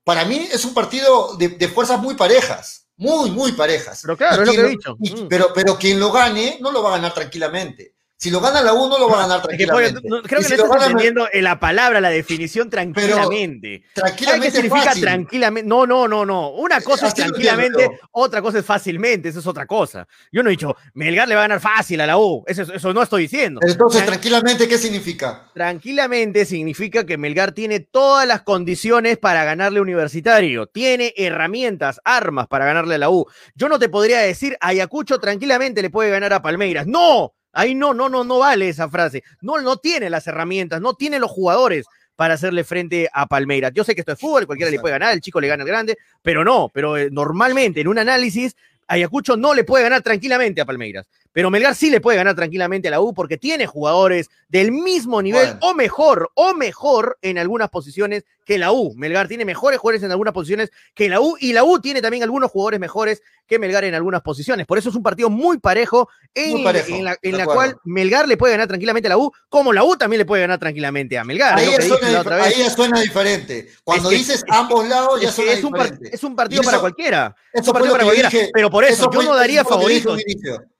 para 0.02 0.24
mí 0.24 0.48
es 0.52 0.64
un 0.64 0.74
partido 0.74 1.36
de 1.36 1.68
fuerzas 1.68 2.00
muy 2.02 2.16
parejas 2.16 2.83
muy, 2.96 3.30
muy 3.30 3.52
parejas. 3.52 4.00
Pero 4.02 4.16
claro, 4.16 4.42
es 4.42 4.48
lo 4.48 4.54
que 4.54 4.60
he 4.60 4.68
dicho. 4.70 4.96
Mm. 4.98 5.28
pero, 5.28 5.48
pero 5.54 5.76
quien 5.76 5.98
lo 5.98 6.12
gane 6.12 6.58
no 6.60 6.70
lo 6.70 6.82
va 6.82 6.90
a 6.90 6.96
ganar 6.96 7.14
tranquilamente. 7.14 7.93
Si 8.24 8.30
lo 8.30 8.40
gana 8.40 8.62
la 8.62 8.72
U, 8.72 8.88
no 8.88 8.98
lo 8.98 9.06
va 9.06 9.18
a 9.18 9.28
ganar 9.28 9.42
tranquilamente. 9.46 10.00
creo 10.00 10.22
que 10.22 10.56
no 10.56 10.64
estás 10.64 10.86
entendiendo 10.86 11.28
la 11.34 11.60
palabra, 11.60 12.00
la 12.00 12.08
definición 12.08 12.70
tranquilamente. 12.70 13.84
tranquilamente. 13.92 14.46
¿Qué 14.50 14.62
significa 14.62 14.94
tranquilamente? 14.94 15.68
No, 15.68 15.86
no, 15.86 16.08
no, 16.08 16.24
no. 16.24 16.52
Una 16.52 16.80
cosa 16.80 17.08
es 17.08 17.12
tranquilamente, 17.12 17.86
otra 18.12 18.40
cosa 18.40 18.60
es 18.60 18.64
fácilmente. 18.64 19.28
Eso 19.28 19.40
es 19.40 19.46
otra 19.46 19.66
cosa. 19.66 20.08
Yo 20.32 20.42
no 20.42 20.48
he 20.48 20.52
dicho, 20.52 20.74
Melgar 20.94 21.28
le 21.28 21.34
va 21.34 21.42
a 21.42 21.44
ganar 21.44 21.60
fácil 21.60 22.00
a 22.00 22.06
la 22.06 22.16
U. 22.16 22.42
Eso, 22.46 22.62
eso 22.62 22.94
no 22.94 23.02
estoy 23.02 23.24
diciendo. 23.24 23.60
Entonces, 23.62 24.06
tranquilamente, 24.06 24.66
¿qué 24.66 24.78
significa? 24.78 25.50
Tranquilamente 25.52 26.46
significa 26.46 27.04
que 27.04 27.18
Melgar 27.18 27.52
tiene 27.52 27.80
todas 27.80 28.26
las 28.26 28.40
condiciones 28.40 29.18
para 29.18 29.44
ganarle 29.44 29.82
universitario. 29.82 30.66
Tiene 30.66 31.12
herramientas, 31.18 32.00
armas 32.04 32.46
para 32.46 32.64
ganarle 32.64 32.94
a 32.94 32.98
la 32.98 33.10
U. 33.10 33.26
Yo 33.54 33.68
no 33.68 33.78
te 33.78 33.90
podría 33.90 34.20
decir, 34.20 34.56
Ayacucho 34.62 35.18
tranquilamente 35.18 35.82
le 35.82 35.90
puede 35.90 36.08
ganar 36.08 36.32
a 36.32 36.40
Palmeiras. 36.40 36.86
¡No! 36.86 37.34
Ahí 37.54 37.74
no, 37.74 37.94
no, 37.94 38.08
no, 38.08 38.24
no 38.24 38.38
vale 38.40 38.68
esa 38.68 38.88
frase. 38.88 39.22
No, 39.40 39.60
no 39.60 39.76
tiene 39.78 40.10
las 40.10 40.26
herramientas, 40.26 40.80
no 40.80 40.94
tiene 40.94 41.18
los 41.18 41.30
jugadores 41.30 41.86
para 42.16 42.34
hacerle 42.34 42.64
frente 42.64 43.08
a 43.12 43.26
Palmeiras. 43.26 43.72
Yo 43.74 43.84
sé 43.84 43.94
que 43.94 44.00
esto 44.00 44.12
es 44.12 44.20
fútbol, 44.20 44.46
cualquiera 44.46 44.70
le 44.70 44.80
puede 44.80 44.92
ganar, 44.92 45.14
el 45.14 45.20
chico 45.20 45.40
le 45.40 45.48
gana 45.48 45.62
el 45.62 45.68
grande, 45.68 45.96
pero 46.22 46.44
no, 46.44 46.70
pero 46.72 46.96
eh, 46.96 47.08
normalmente 47.10 47.80
en 47.80 47.88
un 47.88 47.98
análisis 47.98 48.54
Ayacucho 48.86 49.36
no 49.36 49.54
le 49.54 49.64
puede 49.64 49.84
ganar 49.84 50.02
tranquilamente 50.02 50.60
a 50.60 50.66
Palmeiras, 50.66 51.06
pero 51.34 51.50
Melgar 51.50 51.74
sí 51.74 51.90
le 51.90 52.00
puede 52.00 52.16
ganar 52.16 52.36
tranquilamente 52.36 52.86
a 52.86 52.92
la 52.92 53.00
U 53.00 53.12
porque 53.12 53.36
tiene 53.36 53.66
jugadores 53.66 54.30
del 54.48 54.70
mismo 54.70 55.20
nivel 55.20 55.56
o 55.62 55.74
mejor, 55.74 56.30
o 56.34 56.54
mejor 56.54 57.18
en 57.22 57.38
algunas 57.38 57.70
posiciones 57.70 58.24
que 58.46 58.56
la 58.56 58.70
U. 58.70 58.94
Melgar 58.94 59.26
tiene 59.26 59.44
mejores 59.44 59.80
jugadores 59.80 60.04
en 60.04 60.12
algunas 60.12 60.32
posiciones 60.32 60.70
que 60.94 61.08
la 61.08 61.20
U 61.20 61.36
y 61.40 61.52
la 61.52 61.64
U 61.64 61.80
tiene 61.80 62.00
también 62.00 62.22
algunos 62.22 62.52
jugadores 62.52 62.78
mejores 62.78 63.20
que 63.48 63.58
Melgar 63.58 63.82
en 63.82 63.94
algunas 63.94 64.22
posiciones. 64.22 64.64
Por 64.64 64.78
eso 64.78 64.90
es 64.90 64.94
un 64.94 65.02
partido 65.02 65.28
muy 65.28 65.58
parejo 65.58 66.08
en, 66.34 66.62
la, 67.02 67.46
cual 67.46 67.78
Melgar 67.82 68.28
le 68.28 68.36
puede 68.36 68.52
ganar 68.52 68.68
tranquilamente 68.68 69.08
a 69.08 69.10
la 69.10 69.18
U, 69.18 69.32
como 69.48 69.72
la 69.72 69.82
U 69.82 69.96
también 69.96 70.18
le 70.18 70.24
puede 70.24 70.42
ganar 70.42 70.60
tranquilamente 70.60 71.18
a 71.18 71.24
Melgar. 71.24 71.58
Ahí, 71.58 71.68
ya 71.72 72.70
suena, 72.70 73.00
diferente. 73.00 73.72
Cuando 73.82 74.08
dices 74.08 74.44
ambos 74.48 74.86
lados 74.86 75.20
ya 75.20 75.32
suena 75.32 75.50
es 75.50 75.62
diferente. 75.64 76.08
Un 76.08 76.14
es 76.14 76.22
un 76.22 76.36
partido 76.36 76.62
para 76.62 76.78
cualquiera. 76.78 77.34
Es 77.52 77.66
un 77.66 77.72
partido 77.72 77.92
para 77.94 78.04
cualquiera. 78.04 78.30
pero 78.52 78.70
por 78.70 78.84
eso, 78.84 79.10
yo 79.12 79.22
no 79.24 79.34
daría 79.34 79.64
favoritos. 79.64 80.20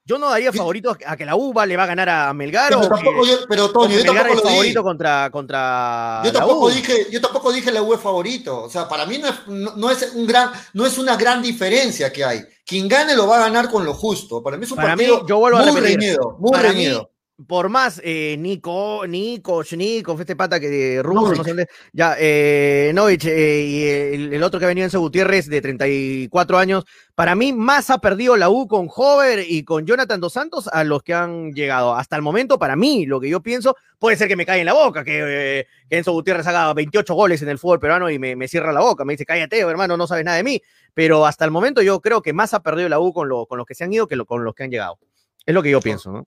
Yo 0.07 0.19
no 0.19 0.29
daría 0.29 0.53
favorito 0.53 0.95
a 1.07 1.17
que 1.17 1.25
la 1.25 1.35
UBA 1.35 1.65
le 1.65 1.79
va 1.79 1.85
a 1.85 1.87
ganar 1.87 2.11
a 2.11 2.35
Melgar 2.35 2.69
pero 2.69 2.81
o 2.83 2.89
tampoco 2.89 3.23
que, 3.23 3.29
yo, 3.31 3.37
pero 3.49 3.71
Toño, 3.71 3.97
yo 3.97 4.05
tampoco 4.05 4.35
es 4.35 4.43
favorito 4.43 4.83
contra, 4.83 5.31
contra 5.31 6.21
yo 6.23 6.33
tampoco 6.33 6.69
dije 6.69 7.07
yo 7.11 7.21
tampoco 7.23 7.53
dije 7.53 7.73
la 7.73 7.83
U 7.83 7.95
es 7.95 8.01
favorito. 8.01 8.65
O 8.65 8.69
sea 8.69 8.87
para 8.87 9.07
mí 9.07 9.17
no 9.17 9.29
es, 9.29 9.77
no, 9.77 9.91
es 9.91 10.13
un 10.15 10.27
gran 10.27 10.51
no 10.75 10.85
es 10.85 10.99
una 10.99 11.17
gran 11.17 11.41
diferencia 11.41 12.13
que 12.13 12.23
hay. 12.23 12.45
Quien 12.67 12.87
gane 12.87 13.17
lo 13.17 13.27
va 13.27 13.37
a 13.37 13.49
ganar 13.49 13.71
con 13.71 13.87
lo 13.87 13.95
justo. 13.95 14.43
Para 14.43 14.59
mí 14.59 14.65
es 14.65 14.71
un 14.73 14.77
para 14.77 14.89
partido 14.89 15.23
mí, 15.23 15.27
yo 15.27 15.39
vuelvo 15.39 15.59
muy 15.59 15.69
a 15.69 15.73
repetir, 15.73 15.99
reñido 15.99 16.37
muy 16.39 16.51
para 16.51 16.69
reñido 16.69 17.14
por 17.49 17.69
más 17.69 18.01
eh, 18.05 18.37
Nico, 18.39 19.05
Nico, 19.09 19.63
Nikov, 19.73 20.21
este 20.21 20.37
pata 20.37 20.61
que 20.61 21.01
ruso, 21.03 21.35
no 21.35 21.43
sé 21.43 21.67
ya, 21.93 22.15
eh, 22.19 22.93
Novich 22.95 23.25
eh, 23.27 23.61
y 23.61 24.35
el, 24.35 24.43
otro 24.43 24.61
que 24.61 24.67
ha 24.67 24.69
venido 24.69 24.87
en 24.87 25.01
Gutiérrez 25.01 25.49
de 25.49 25.61
34 25.61 26.59
años, 26.59 26.85
para 27.15 27.35
mí 27.35 27.53
más 27.53 27.91
ha 27.91 27.99
perdido 27.99 28.37
la 28.37 28.51
U 28.51 28.69
con 28.69 28.89
Hover 28.95 29.45
y 29.49 29.65
con 29.65 29.85
Jonathan 29.85 30.21
Dos 30.21 30.35
Santos 30.35 30.69
a 30.69 30.85
los 30.85 31.03
que 31.03 31.15
han 31.15 31.53
llegado. 31.53 31.97
Hasta 31.97 32.15
el 32.15 32.23
momento, 32.23 32.59
para 32.59 32.77
mí, 32.77 33.05
lo 33.05 33.21
que 33.21 33.29
yo 33.29 33.43
pienso, 33.43 33.77
puede 33.99 34.17
ser 34.17 34.29
que 34.29 34.37
me 34.37 34.47
caiga 34.47 34.61
en 34.61 34.67
la 34.67 34.75
boca, 34.75 35.03
que, 35.03 35.61
eh, 35.61 35.67
Enzo 35.91 36.13
Gutiérrez 36.13 36.47
haga 36.47 36.73
28 36.73 37.15
goles 37.15 37.43
en 37.43 37.49
el 37.49 37.59
fútbol 37.59 37.81
peruano 37.81 38.11
y 38.11 38.19
me, 38.21 38.37
me, 38.37 38.47
cierra 38.47 38.73
la 38.73 38.81
boca, 38.81 39.05
me 39.05 39.15
dice, 39.15 39.27
cállate, 39.27 39.59
hermano, 39.59 39.97
no 39.97 40.07
sabes 40.07 40.25
nada 40.25 40.37
de 40.37 40.45
mí. 40.45 40.63
Pero 40.95 41.27
hasta 41.27 41.45
el 41.45 41.51
momento 41.51 41.83
yo 41.83 42.01
creo 42.01 42.23
que 42.23 42.33
más 42.33 42.55
ha 42.55 42.63
perdido 42.63 42.89
la 42.89 43.01
U 43.01 43.13
con, 43.13 43.29
lo, 43.29 43.47
con 43.47 43.59
los 43.59 43.67
que 43.67 43.75
se 43.75 43.83
han 43.83 43.93
ido 43.93 44.07
que 44.07 44.15
lo, 44.15 44.25
con 44.25 44.45
los 44.45 44.55
que 44.55 44.63
han 44.63 44.71
llegado. 44.71 44.99
Es 45.45 45.53
lo 45.53 45.63
que 45.63 45.71
yo 45.71 45.81
pienso, 45.81 46.13
¿no? 46.13 46.27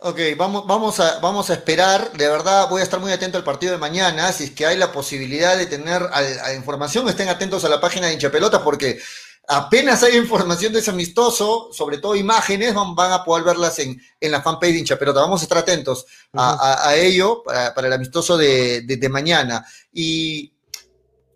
Ok, 0.00 0.20
vamos, 0.36 0.64
vamos, 0.64 1.00
a, 1.00 1.18
vamos 1.18 1.50
a 1.50 1.54
esperar. 1.54 2.12
De 2.12 2.28
verdad, 2.28 2.68
voy 2.70 2.80
a 2.80 2.84
estar 2.84 3.00
muy 3.00 3.10
atento 3.10 3.36
al 3.36 3.42
partido 3.42 3.72
de 3.72 3.78
mañana. 3.78 4.30
Si 4.30 4.44
es 4.44 4.50
que 4.52 4.64
hay 4.64 4.76
la 4.76 4.92
posibilidad 4.92 5.56
de 5.56 5.66
tener 5.66 6.00
a, 6.12 6.54
información, 6.54 7.08
estén 7.08 7.28
atentos 7.28 7.64
a 7.64 7.68
la 7.68 7.80
página 7.80 8.06
de 8.06 8.12
Hinchapelota 8.12 8.62
porque 8.62 9.00
apenas 9.48 10.04
hay 10.04 10.16
información 10.16 10.72
de 10.72 10.78
ese 10.78 10.92
amistoso, 10.92 11.70
sobre 11.72 11.98
todo 11.98 12.14
imágenes, 12.14 12.74
van, 12.74 12.94
van 12.94 13.10
a 13.10 13.24
poder 13.24 13.44
verlas 13.44 13.80
en, 13.80 14.00
en, 14.20 14.30
la 14.30 14.40
fanpage 14.40 14.72
de 14.72 14.78
Hinchapelota. 14.78 15.20
Vamos 15.20 15.40
a 15.40 15.44
estar 15.44 15.58
atentos 15.58 16.06
a, 16.32 16.88
a, 16.88 16.94
ello 16.94 17.42
para, 17.42 17.74
para, 17.74 17.88
el 17.88 17.94
amistoso 17.94 18.36
de, 18.36 18.82
de, 18.82 18.98
de 18.98 19.08
mañana. 19.08 19.66
Y 19.92 20.54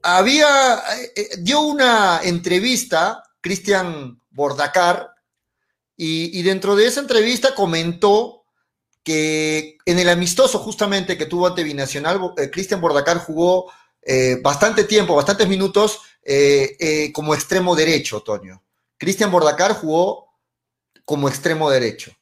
había, 0.05 0.85
eh, 1.17 1.31
dio 1.39 1.63
una 1.63 2.21
entrevista 2.23 3.25
Cristian 3.41 4.21
Bordacar 4.31 5.11
y, 5.97 6.39
y 6.39 6.43
dentro 6.45 6.77
de 6.77 6.87
esa 6.87 7.01
entrevista 7.01 7.57
comentó 7.57 8.42
que 9.03 9.79
en 9.85 9.99
el 9.99 10.09
amistoso 10.09 10.59
justamente 10.59 11.19
que 11.19 11.27
tuvo 11.27 11.47
ante 11.47 11.65
Binacional, 11.65 12.21
eh, 12.37 12.51
Cristian 12.51 12.81
Bordacar 12.81 13.19
jugó 13.19 13.71
eh, 14.03 14.39
bastante 14.43 14.85
tiempo, 14.85 15.15
bastantes 15.15 15.49
minutos 15.49 16.01
eh, 16.25 17.11
como 17.13 17.35
extremo 17.35 17.75
derecho, 17.75 18.21
Toño. 18.21 18.63
Cristian 18.97 19.31
Bordacar 19.31 19.75
jugó 19.75 20.29
como 21.05 21.29
extremo 21.29 21.69
derecho 21.69 22.13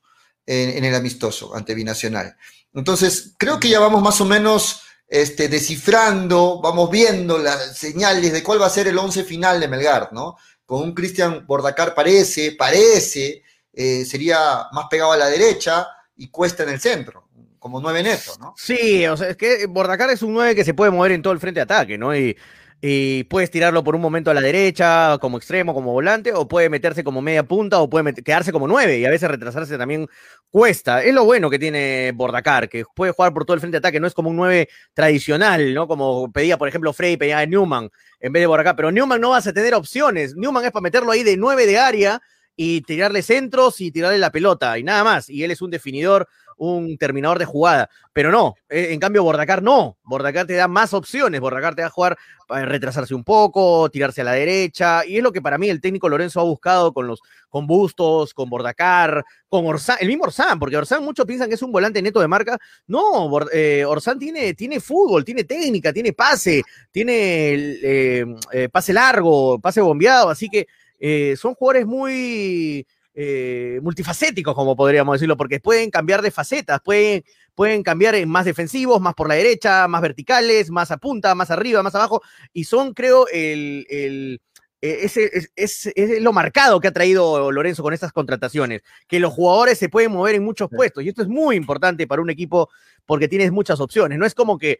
en, 0.46 0.82
el 0.84 0.94
amistoso 0.94 1.54
ante 1.54 1.74
Binacional. 1.74 2.36
Entonces, 2.72 3.34
creo 3.36 3.60
que 3.60 3.68
ya 3.68 3.78
vamos 3.78 4.02
más 4.02 4.20
o 4.22 4.24
menos 4.24 4.80
este, 5.06 5.48
descifrando, 5.48 6.60
vamos 6.62 6.90
viendo 6.90 7.36
las 7.36 7.76
señales 7.76 8.32
de 8.32 8.42
cuál 8.42 8.62
va 8.62 8.66
a 8.66 8.70
ser 8.70 8.88
el 8.88 8.96
once 8.96 9.22
final 9.22 9.60
de 9.60 9.68
Melgar, 9.68 10.12
¿no? 10.12 10.38
Con 10.64 10.82
un 10.82 10.94
Cristian 10.94 11.46
Bordacar 11.46 11.94
parece, 11.94 12.52
parece, 12.52 13.42
sería 13.74 14.66
más 14.72 14.86
pegado 14.88 15.12
a 15.12 15.16
la 15.16 15.26
derecha, 15.26 15.86
y 16.20 16.28
cuesta 16.28 16.64
en 16.64 16.68
el 16.68 16.80
centro, 16.80 17.24
como 17.58 17.80
nueve 17.80 18.02
netos, 18.02 18.38
¿no? 18.38 18.52
Sí, 18.54 19.06
o 19.06 19.16
sea, 19.16 19.30
es 19.30 19.38
que 19.38 19.64
Bordacar 19.66 20.10
es 20.10 20.22
un 20.22 20.34
nueve 20.34 20.54
que 20.54 20.64
se 20.64 20.74
puede 20.74 20.90
mover 20.90 21.12
en 21.12 21.22
todo 21.22 21.32
el 21.32 21.40
frente 21.40 21.60
de 21.60 21.62
ataque, 21.62 21.96
¿no? 21.96 22.14
Y, 22.14 22.36
y 22.82 23.24
puedes 23.24 23.50
tirarlo 23.50 23.82
por 23.82 23.94
un 23.94 24.02
momento 24.02 24.30
a 24.30 24.34
la 24.34 24.42
derecha, 24.42 25.16
como 25.18 25.38
extremo, 25.38 25.72
como 25.72 25.92
volante, 25.92 26.34
o 26.34 26.46
puede 26.46 26.68
meterse 26.68 27.02
como 27.02 27.22
media 27.22 27.42
punta, 27.44 27.78
o 27.78 27.88
puede 27.88 28.12
quedarse 28.12 28.52
como 28.52 28.68
nueve, 28.68 28.98
y 28.98 29.06
a 29.06 29.10
veces 29.10 29.30
retrasarse 29.30 29.78
también 29.78 30.08
cuesta. 30.50 31.02
Es 31.02 31.14
lo 31.14 31.24
bueno 31.24 31.48
que 31.48 31.58
tiene 31.58 32.12
Bordacar, 32.14 32.68
que 32.68 32.84
puede 32.94 33.12
jugar 33.12 33.32
por 33.32 33.46
todo 33.46 33.54
el 33.54 33.60
frente 33.60 33.76
de 33.76 33.78
ataque, 33.78 33.98
no 33.98 34.06
es 34.06 34.12
como 34.12 34.28
un 34.28 34.36
nueve 34.36 34.68
tradicional, 34.92 35.72
¿no? 35.72 35.88
Como 35.88 36.30
pedía, 36.30 36.58
por 36.58 36.68
ejemplo, 36.68 36.92
Frey, 36.92 37.16
pedía 37.16 37.46
Newman 37.46 37.88
en 38.20 38.30
vez 38.30 38.42
de 38.42 38.46
Bordacar, 38.46 38.76
pero 38.76 38.92
Newman 38.92 39.22
no 39.22 39.30
vas 39.30 39.46
a 39.46 39.54
tener 39.54 39.72
opciones. 39.72 40.36
Newman 40.36 40.66
es 40.66 40.70
para 40.70 40.82
meterlo 40.82 41.12
ahí 41.12 41.22
de 41.22 41.38
nueve 41.38 41.66
de 41.66 41.78
área 41.78 42.20
y 42.62 42.82
tirarle 42.82 43.22
centros 43.22 43.80
y 43.80 43.90
tirarle 43.90 44.18
la 44.18 44.30
pelota 44.30 44.78
y 44.78 44.82
nada 44.82 45.02
más. 45.02 45.30
Y 45.30 45.44
él 45.44 45.50
es 45.50 45.62
un 45.62 45.70
definidor, 45.70 46.28
un 46.58 46.98
terminador 46.98 47.38
de 47.38 47.46
jugada. 47.46 47.88
Pero 48.12 48.30
no, 48.30 48.54
eh, 48.68 48.88
en 48.90 49.00
cambio 49.00 49.24
Bordacar 49.24 49.62
no. 49.62 49.96
Bordacar 50.02 50.46
te 50.46 50.52
da 50.52 50.68
más 50.68 50.92
opciones. 50.92 51.40
Bordacar 51.40 51.74
te 51.74 51.80
va 51.80 51.88
a 51.88 51.90
jugar 51.90 52.18
para 52.46 52.66
retrasarse 52.66 53.14
un 53.14 53.24
poco, 53.24 53.88
tirarse 53.88 54.20
a 54.20 54.24
la 54.24 54.32
derecha. 54.32 55.06
Y 55.06 55.16
es 55.16 55.22
lo 55.22 55.32
que 55.32 55.40
para 55.40 55.56
mí 55.56 55.70
el 55.70 55.80
técnico 55.80 56.10
Lorenzo 56.10 56.38
ha 56.38 56.42
buscado 56.42 56.92
con 56.92 57.06
los 57.06 57.22
con 57.48 57.66
Bustos, 57.66 58.34
con 58.34 58.50
Bordacar, 58.50 59.24
con 59.48 59.64
Orsán, 59.64 59.96
el 59.98 60.08
mismo 60.08 60.24
Orsán, 60.24 60.58
porque 60.58 60.76
Orsán 60.76 61.02
muchos 61.02 61.24
piensan 61.24 61.48
que 61.48 61.54
es 61.54 61.62
un 61.62 61.72
volante 61.72 62.02
neto 62.02 62.20
de 62.20 62.28
marca. 62.28 62.58
No, 62.88 63.30
eh, 63.54 63.86
Orsán 63.86 64.18
tiene, 64.18 64.52
tiene 64.52 64.80
fútbol, 64.80 65.24
tiene 65.24 65.44
técnica, 65.44 65.94
tiene 65.94 66.12
pase, 66.12 66.62
tiene 66.90 67.78
eh, 67.82 68.68
pase 68.70 68.92
largo, 68.92 69.58
pase 69.58 69.80
bombeado. 69.80 70.28
Así 70.28 70.50
que 70.50 70.66
eh, 71.00 71.34
son 71.36 71.54
jugadores 71.54 71.86
muy 71.86 72.86
eh, 73.14 73.80
multifacéticos, 73.82 74.54
como 74.54 74.76
podríamos 74.76 75.14
decirlo, 75.14 75.36
porque 75.36 75.58
pueden 75.58 75.90
cambiar 75.90 76.22
de 76.22 76.30
facetas, 76.30 76.80
pueden, 76.80 77.24
pueden 77.54 77.82
cambiar 77.82 78.14
en 78.14 78.28
más 78.28 78.44
defensivos, 78.44 79.00
más 79.00 79.14
por 79.14 79.28
la 79.28 79.34
derecha, 79.34 79.88
más 79.88 80.02
verticales, 80.02 80.70
más 80.70 80.90
a 80.90 80.98
punta, 80.98 81.34
más 81.34 81.50
arriba, 81.50 81.82
más 81.82 81.94
abajo, 81.94 82.22
y 82.52 82.64
son, 82.64 82.94
creo, 82.94 83.26
el, 83.28 83.86
el 83.90 84.40
eh, 84.82 85.00
es, 85.02 85.16
es, 85.56 85.86
es, 85.94 86.22
lo 86.22 86.32
marcado 86.32 86.80
que 86.80 86.88
ha 86.88 86.92
traído 86.92 87.50
Lorenzo 87.50 87.82
con 87.82 87.94
estas 87.94 88.12
contrataciones, 88.12 88.82
que 89.08 89.20
los 89.20 89.32
jugadores 89.32 89.78
se 89.78 89.88
pueden 89.88 90.12
mover 90.12 90.36
en 90.36 90.44
muchos 90.44 90.70
puestos, 90.70 91.02
y 91.02 91.08
esto 91.08 91.22
es 91.22 91.28
muy 91.28 91.56
importante 91.56 92.06
para 92.06 92.22
un 92.22 92.30
equipo 92.30 92.68
porque 93.06 93.28
tienes 93.28 93.50
muchas 93.50 93.80
opciones. 93.80 94.18
No 94.18 94.26
es 94.26 94.34
como 94.34 94.56
que 94.56 94.78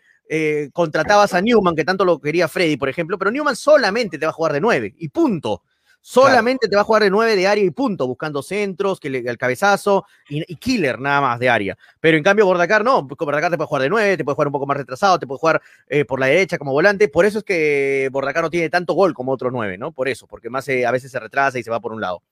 contratabas 0.73 1.35
a 1.35 1.41
Newman, 1.41 1.75
que 1.75 1.85
tanto 1.85 2.05
lo 2.05 2.21
quería 2.21 2.47
Freddy, 2.47 2.77
por 2.77 2.89
ejemplo, 2.89 3.19
pero 3.19 3.33
Newman 3.33 3.57
solamente 3.57 4.19
te 4.19 4.27
va 4.27 4.31
a 4.31 4.35
jugar 4.35 4.53
de 4.53 4.61
nueve, 4.61 4.95
y 4.97 5.09
punto. 5.09 5.65
Solamente 6.03 6.67
te 6.67 6.77
va 6.77 6.83
a 6.83 6.85
jugar 6.85 7.03
de 7.03 7.11
9 7.11 7.37
de 7.37 7.47
área 7.47 7.63
y 7.63 7.71
punto, 7.71 8.07
buscando 8.07 8.43
centros, 8.43 8.99
que 8.99 9.11
le, 9.11 9.19
el 9.19 9.37
cabezazo 9.37 10.07
y, 10.29 10.57
killer 10.57 10.99
nada 10.99 11.21
más 11.21 11.39
de 11.39 11.51
área. 11.51 11.77
Pero 12.01 12.17
en 12.17 12.23
cambio, 12.23 12.47
Bordacar 12.47 12.83
no. 12.83 13.03
Bordacar 13.03 13.51
te 13.51 13.57
puede 13.59 13.69
jugar 13.69 13.83
de 13.83 13.91
9, 13.91 14.17
te 14.17 14.25
puede 14.25 14.35
jugar 14.35 14.49
un 14.49 14.53
poco 14.53 14.67
más 14.67 14.79
retrasado, 14.79 15.19
te 15.19 15.27
puede 15.27 15.39
jugar 15.39 15.63
eh, 15.89 16.05
por 16.05 16.19
la 16.19 16.27
derecha 16.27 16.57
como 16.57 16.73
volante. 16.73 17.09
Por 17.09 17.27
eso 17.27 17.39
es 17.39 17.45
que 17.45 18.09
Bordacar 18.11 18.43
no 18.43 18.51
tiene 18.51 18.71
tanto 18.71 18.95
gol 18.95 19.13
como 19.13 19.33
otros 19.33 19.53
9, 19.53 19.77
¿no? 19.77 19.93
Por 19.93 20.09
eso, 20.09 20.27
porque 20.27 20.49
más 20.49 20.67
eh, 20.69 20.87
a 20.87 20.91
veces 20.91 21.13
se 21.13 21.21
retrasa 21.21 21.59
y 21.59 21.63
se 21.63 21.71
va 21.71 21.81
por 21.81 21.93
un 21.93 22.01
lado. 22.01 22.23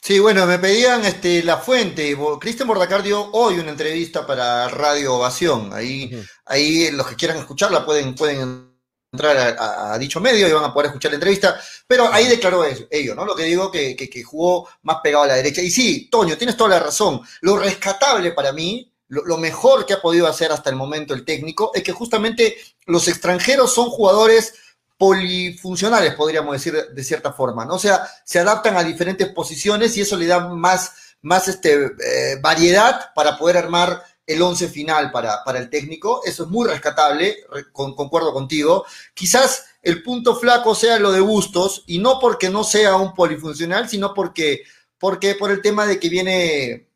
Sí, 0.00 0.20
bueno, 0.20 0.46
me 0.46 0.58
pedían 0.58 1.04
este, 1.04 1.42
la 1.42 1.56
fuente. 1.56 2.16
Cristian 2.40 2.68
Bordacar 2.68 3.02
dio 3.02 3.30
hoy 3.32 3.58
una 3.58 3.70
entrevista 3.70 4.26
para 4.26 4.68
Radio 4.68 5.16
Ovación. 5.16 5.70
Ahí, 5.72 6.10
ahí 6.46 6.90
los 6.92 7.06
que 7.08 7.16
quieran 7.16 7.38
escucharla 7.38 7.84
pueden, 7.84 8.14
pueden 8.14 8.67
entrar 9.10 9.56
a, 9.58 9.98
dicho 9.98 10.20
medio 10.20 10.46
y 10.46 10.52
van 10.52 10.64
a 10.64 10.72
poder 10.72 10.88
escuchar 10.88 11.12
la 11.12 11.16
entrevista, 11.16 11.58
pero 11.86 12.12
ahí 12.12 12.26
declaró 12.26 12.64
eso, 12.64 12.84
ello, 12.90 13.14
¿no? 13.14 13.24
Lo 13.24 13.34
que 13.34 13.44
digo 13.44 13.70
que, 13.70 13.96
que, 13.96 14.22
jugó 14.22 14.68
más 14.82 14.98
pegado 15.02 15.24
a 15.24 15.28
la 15.28 15.34
derecha. 15.34 15.62
Y 15.62 15.70
sí, 15.70 16.08
Toño, 16.10 16.36
tienes 16.36 16.56
toda 16.56 16.70
la 16.70 16.80
razón. 16.80 17.20
Lo 17.40 17.56
rescatable 17.56 18.32
para 18.32 18.52
mí, 18.52 18.92
lo, 19.08 19.38
mejor 19.38 19.86
que 19.86 19.94
ha 19.94 20.02
podido 20.02 20.26
hacer 20.26 20.52
hasta 20.52 20.68
el 20.68 20.76
momento 20.76 21.14
el 21.14 21.24
técnico 21.24 21.70
es 21.74 21.82
que 21.82 21.92
justamente 21.92 22.56
los 22.86 23.08
extranjeros 23.08 23.74
son 23.74 23.88
jugadores 23.88 24.54
polifuncionales, 24.98 26.14
podríamos 26.14 26.52
decir 26.52 26.74
de 26.74 27.04
cierta 27.04 27.32
forma, 27.32 27.64
¿no? 27.64 27.76
O 27.76 27.78
sea, 27.78 28.06
se 28.24 28.40
adaptan 28.40 28.76
a 28.76 28.84
diferentes 28.84 29.28
posiciones 29.28 29.96
y 29.96 30.02
eso 30.02 30.16
le 30.16 30.26
da 30.26 30.48
más, 30.48 30.92
más 31.22 31.48
este, 31.48 31.74
eh, 31.74 32.36
variedad 32.42 33.14
para 33.14 33.38
poder 33.38 33.56
armar 33.56 34.02
el 34.28 34.42
once 34.42 34.68
final 34.68 35.10
para, 35.10 35.42
para 35.42 35.58
el 35.58 35.70
técnico. 35.70 36.20
Eso 36.24 36.44
es 36.44 36.48
muy 36.50 36.68
rescatable, 36.68 37.38
concuerdo 37.72 38.32
contigo. 38.32 38.84
Quizás 39.14 39.64
el 39.82 40.02
punto 40.02 40.36
flaco 40.36 40.74
sea 40.74 40.98
lo 40.98 41.10
de 41.10 41.20
Bustos, 41.20 41.82
y 41.86 41.98
no 41.98 42.20
porque 42.20 42.50
no 42.50 42.62
sea 42.62 42.96
un 42.96 43.14
polifuncional, 43.14 43.88
sino 43.88 44.12
porque, 44.12 44.62
porque 44.98 45.34
por 45.34 45.50
el 45.50 45.62
tema 45.62 45.86
de 45.86 45.98
que 45.98 46.10
viene, 46.10 46.88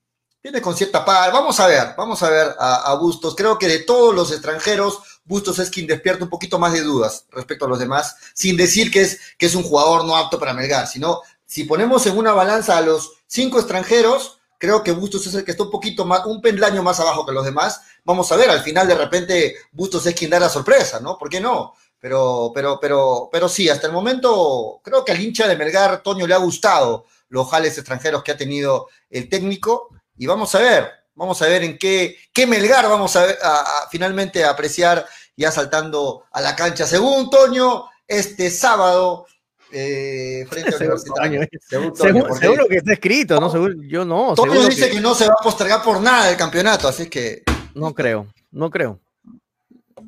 viene 0.43 0.61
con 0.61 0.77
cierta 0.77 1.05
par. 1.05 1.33
Vamos 1.33 1.59
a 1.59 1.67
ver, 1.67 1.95
vamos 1.97 2.23
a 2.23 2.29
ver 2.29 2.55
a, 2.59 2.91
a 2.91 2.95
Bustos. 2.97 3.35
Creo 3.35 3.59
que 3.59 3.67
de 3.67 3.79
todos 3.81 4.15
los 4.15 4.31
extranjeros, 4.31 4.99
Bustos 5.25 5.59
es 5.59 5.71
quien 5.71 5.87
despierta 5.87 6.25
un 6.25 6.31
poquito 6.31 6.59
más 6.59 6.75
de 6.75 6.83
dudas 6.83 7.25
respecto 7.31 7.65
a 7.65 7.69
los 7.69 7.79
demás, 7.79 8.17
sin 8.35 8.59
decir 8.59 8.91
que 8.91 9.01
es, 9.01 9.21
que 9.39 9.47
es 9.47 9.55
un 9.55 9.63
jugador 9.63 10.05
no 10.05 10.17
apto 10.17 10.39
para 10.39 10.53
Melgar, 10.53 10.87
sino 10.87 11.23
si 11.47 11.65
ponemos 11.65 12.07
en 12.07 12.19
una 12.19 12.33
balanza 12.33 12.77
a 12.77 12.83
los 12.83 13.13
cinco 13.27 13.59
extranjeros, 13.59 14.41
creo 14.63 14.85
que 14.85 14.93
Bustos 14.93 15.27
es 15.27 15.35
el 15.35 15.45
que 15.45 15.51
está 15.51 15.65
un 15.65 15.73
poquito 15.73 16.05
más, 16.05 16.25
un 16.25 16.41
pendaño 16.41 16.85
más 16.85 17.01
abajo 17.01 17.27
que 17.27 17.33
los 17.33 17.45
demás. 17.45 17.81
Vamos 18.05 18.31
a 18.31 18.37
ver, 18.37 18.49
al 18.49 18.61
final 18.61 18.87
de 18.87 18.95
repente 18.95 19.57
Bustos 19.73 20.07
es 20.07 20.15
quien 20.15 20.31
da 20.31 20.39
la 20.39 20.49
sorpresa, 20.49 21.01
¿no? 21.01 21.19
¿Por 21.19 21.29
qué 21.29 21.41
no? 21.41 21.75
Pero, 21.99 22.53
pero, 22.55 22.79
pero, 22.81 23.29
pero 23.33 23.49
sí, 23.49 23.69
hasta 23.69 23.89
el 23.89 23.93
momento 23.93 24.81
creo 24.85 25.05
que 25.05 25.11
al 25.11 25.21
hincha 25.21 25.49
de 25.49 25.57
Melgar, 25.57 26.01
Toño, 26.05 26.29
le 26.29 26.35
ha 26.35 26.39
gustado 26.39 27.07
los 27.29 27.51
jales 27.51 27.77
extranjeros 27.77 28.23
que 28.23 28.31
ha 28.31 28.37
tenido 28.37 28.87
el 29.11 29.29
técnico. 29.29 29.89
Y 30.17 30.29
vamos 30.29 30.55
a 30.55 30.61
ver, 30.61 30.89
vamos 31.17 31.43
a 31.43 31.49
ver 31.49 31.65
en 31.65 31.77
qué, 31.77 32.17
qué 32.33 32.47
Melgar 32.47 32.89
vamos 32.89 33.17
a, 33.17 33.25
a, 33.25 33.89
finalmente 33.91 34.45
apreciar 34.45 35.05
ya 35.37 35.51
saltando 35.51 36.23
a 36.31 36.41
la 36.41 36.55
cancha. 36.55 36.87
Según 36.87 37.31
Toño, 37.31 37.87
este 38.07 38.49
sábado, 38.49 39.27
eh, 39.73 40.47
frente 40.49 40.75
a 40.75 40.77
Universitario. 40.77 41.49
Según 41.61 41.93
Toño, 41.95 42.35
seguro, 42.35 42.67
que 42.69 42.77
está 42.77 42.93
escrito, 42.93 43.41
¿no? 43.41 43.51
Seguro, 43.51 43.75
yo 43.83 44.05
no. 44.05 44.35
Toño 44.35 44.67
dice 44.67 44.89
que... 44.89 44.97
que 44.97 45.01
no 45.01 45.15
se 45.15 45.27
va 45.27 45.35
a 45.39 45.43
postergar 45.43 45.83
por 45.83 46.01
nada 46.01 46.31
el 46.31 46.37
campeonato, 46.37 46.89
así 46.89 47.09
que. 47.09 47.43
No 47.75 47.95
creo, 47.95 48.27
no 48.51 48.71
creo. 48.71 49.01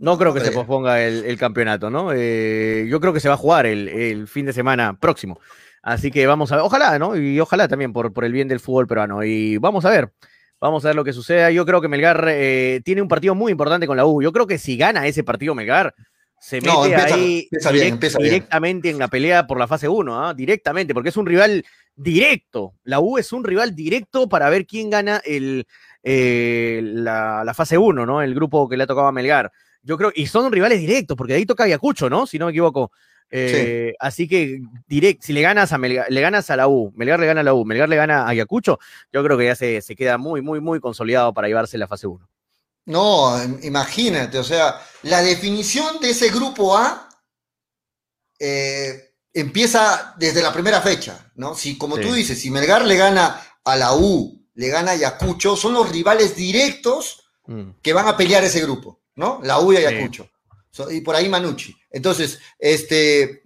No 0.01 0.19
creo 0.19 0.35
que 0.35 0.41
se 0.41 0.51
posponga 0.51 1.03
el, 1.03 1.39
campeonato, 1.39 1.89
¿no? 1.89 2.12
Eh, 2.12 2.86
yo 2.89 3.01
creo 3.01 3.12
que 3.12 3.20
se 3.20 3.28
va 3.28 3.35
a 3.35 3.39
jugar 3.39 3.66
el, 3.66 4.27
fin 4.28 4.47
de 4.47 4.53
semana 4.53 4.99
próximo. 4.99 5.41
Así 5.82 6.11
que 6.11 6.27
vamos 6.27 6.51
a 6.51 6.57
ver, 6.57 6.65
ojalá, 6.65 6.99
¿no? 6.99 7.16
Y 7.16 7.41
ojalá 7.41 7.69
también 7.69 7.93
por, 7.93 8.12
por 8.12 8.24
el 8.24 8.32
bien 8.32 8.49
del 8.49 8.61
fútbol 8.61 8.86
peruano. 8.86 9.23
Y 9.23 9.59
vamos 9.59 9.85
a 9.85 9.91
ver, 9.91 10.11
vamos 10.61 10.85
a 10.85 10.89
ver 10.89 10.97
lo 10.97 11.05
que 11.05 11.12
suceda. 11.12 11.51
Yo 11.51 11.65
creo 11.66 11.81
que 11.81 11.89
Melgar 11.89 12.27
eh, 12.28 12.81
tiene 12.85 13.03
un 13.03 13.09
partido 13.09 13.35
muy 13.35 13.53
importante 13.53 13.86
con 13.86 13.97
la 13.97 14.07
U. 14.07 14.23
Yo 14.23 14.32
creo 14.32 14.47
que 14.47 14.59
si 14.59 14.77
gana 14.77 15.07
ese 15.07 15.24
partido 15.24 15.55
Melgar, 15.55 15.95
se 16.45 16.61
mete 16.61 16.95
ahí 16.95 17.49
directamente 18.19 18.91
en 18.91 18.99
la 18.99 19.09
pelea 19.09 19.47
por 19.47 19.59
la 19.59 19.66
fase 19.66 19.89
1, 19.89 20.27
¿ah? 20.27 20.35
directamente, 20.35 20.93
porque 20.93 21.09
es 21.09 21.16
un 21.16 21.25
rival 21.25 21.65
directo. 21.97 22.75
La 22.85 23.01
U 23.01 23.16
es 23.16 23.33
un 23.33 23.45
rival 23.45 23.75
directo 23.75 24.29
para 24.29 24.51
ver 24.51 24.66
quién 24.66 24.91
gana 24.91 25.23
el, 25.25 25.66
eh, 26.03 26.83
la, 26.85 27.45
la, 27.45 27.55
fase 27.55 27.79
1, 27.79 28.05
¿no? 28.05 28.21
El 28.21 28.35
grupo 28.35 28.69
que 28.69 28.77
le 28.77 28.83
ha 28.83 28.87
tocado 28.87 29.07
a 29.07 29.12
Melgar. 29.12 29.51
Yo 29.83 29.97
creo, 29.97 30.12
y 30.15 30.27
son 30.27 30.53
rivales 30.53 30.81
directos, 30.81 31.16
porque 31.16 31.33
de 31.33 31.39
ahí 31.39 31.47
toca 31.47 31.65
Ayacucho, 31.65 32.11
¿no? 32.11 32.27
Si 32.27 32.39
no 32.39 32.45
me 32.45 32.51
equivoco. 32.53 32.93
Eh, 33.31 33.95
así 33.99 34.29
que 34.29 34.61
direct, 34.87 35.23
si 35.23 35.33
le 35.33 35.41
ganas 35.41 35.73
a 35.73 35.79
le 35.79 36.21
ganas 36.21 36.51
a 36.51 36.57
la 36.57 36.69
U, 36.69 36.93
Melgar 36.95 37.19
le 37.21 37.27
gana 37.27 37.41
a 37.41 37.45
la 37.45 37.55
U, 37.55 37.65
Melgar 37.65 37.89
le 37.89 37.97
gana 37.97 38.25
a 38.25 38.29
Ayacucho, 38.29 38.79
yo 39.11 39.25
creo 39.25 39.39
que 39.39 39.47
ya 39.47 39.57
se, 39.57 39.81
se 39.81 39.97
queda 39.97 40.19
muy, 40.19 40.43
muy, 40.43 40.61
muy 40.61 40.79
consolidado 40.79 41.33
para 41.33 41.49
llevarse 41.49 41.79
la 41.79 41.89
fase 41.89 42.07
1. 42.07 42.29
No, 42.86 43.43
imagínate, 43.62 44.39
o 44.39 44.44
sea, 44.44 44.81
la 45.02 45.23
definición 45.23 46.01
de 46.01 46.11
ese 46.11 46.28
grupo 46.28 46.77
A 46.77 47.09
eh, 48.39 49.15
empieza 49.32 50.15
desde 50.19 50.43
la 50.43 50.52
primera 50.52 50.81
fecha, 50.82 51.32
¿no? 51.36 51.55
Si, 51.55 51.78
como 51.78 51.97
tú 51.98 52.12
dices, 52.12 52.39
si 52.39 52.51
Melgar 52.51 52.85
le 52.85 52.97
gana 52.97 53.40
a 53.65 53.77
la 53.77 53.94
U, 53.94 54.47
le 54.55 54.69
gana 54.69 54.90
a 54.90 54.94
Ayacucho, 54.94 55.56
son 55.56 55.73
los 55.73 55.90
rivales 55.90 56.36
directos 56.36 57.24
mm. 57.47 57.70
que 57.82 57.93
van 57.93 58.06
a 58.06 58.16
pelear 58.16 58.44
ese 58.44 58.61
grupo. 58.61 59.05
¿no? 59.16 59.40
La 59.43 59.61
U 59.61 59.73
y 59.73 59.77
Ayacucho. 59.77 60.28
y 60.90 61.01
por 61.01 61.15
ahí 61.15 61.28
Manucci. 61.28 61.74
Entonces, 61.90 62.39
este, 62.59 63.44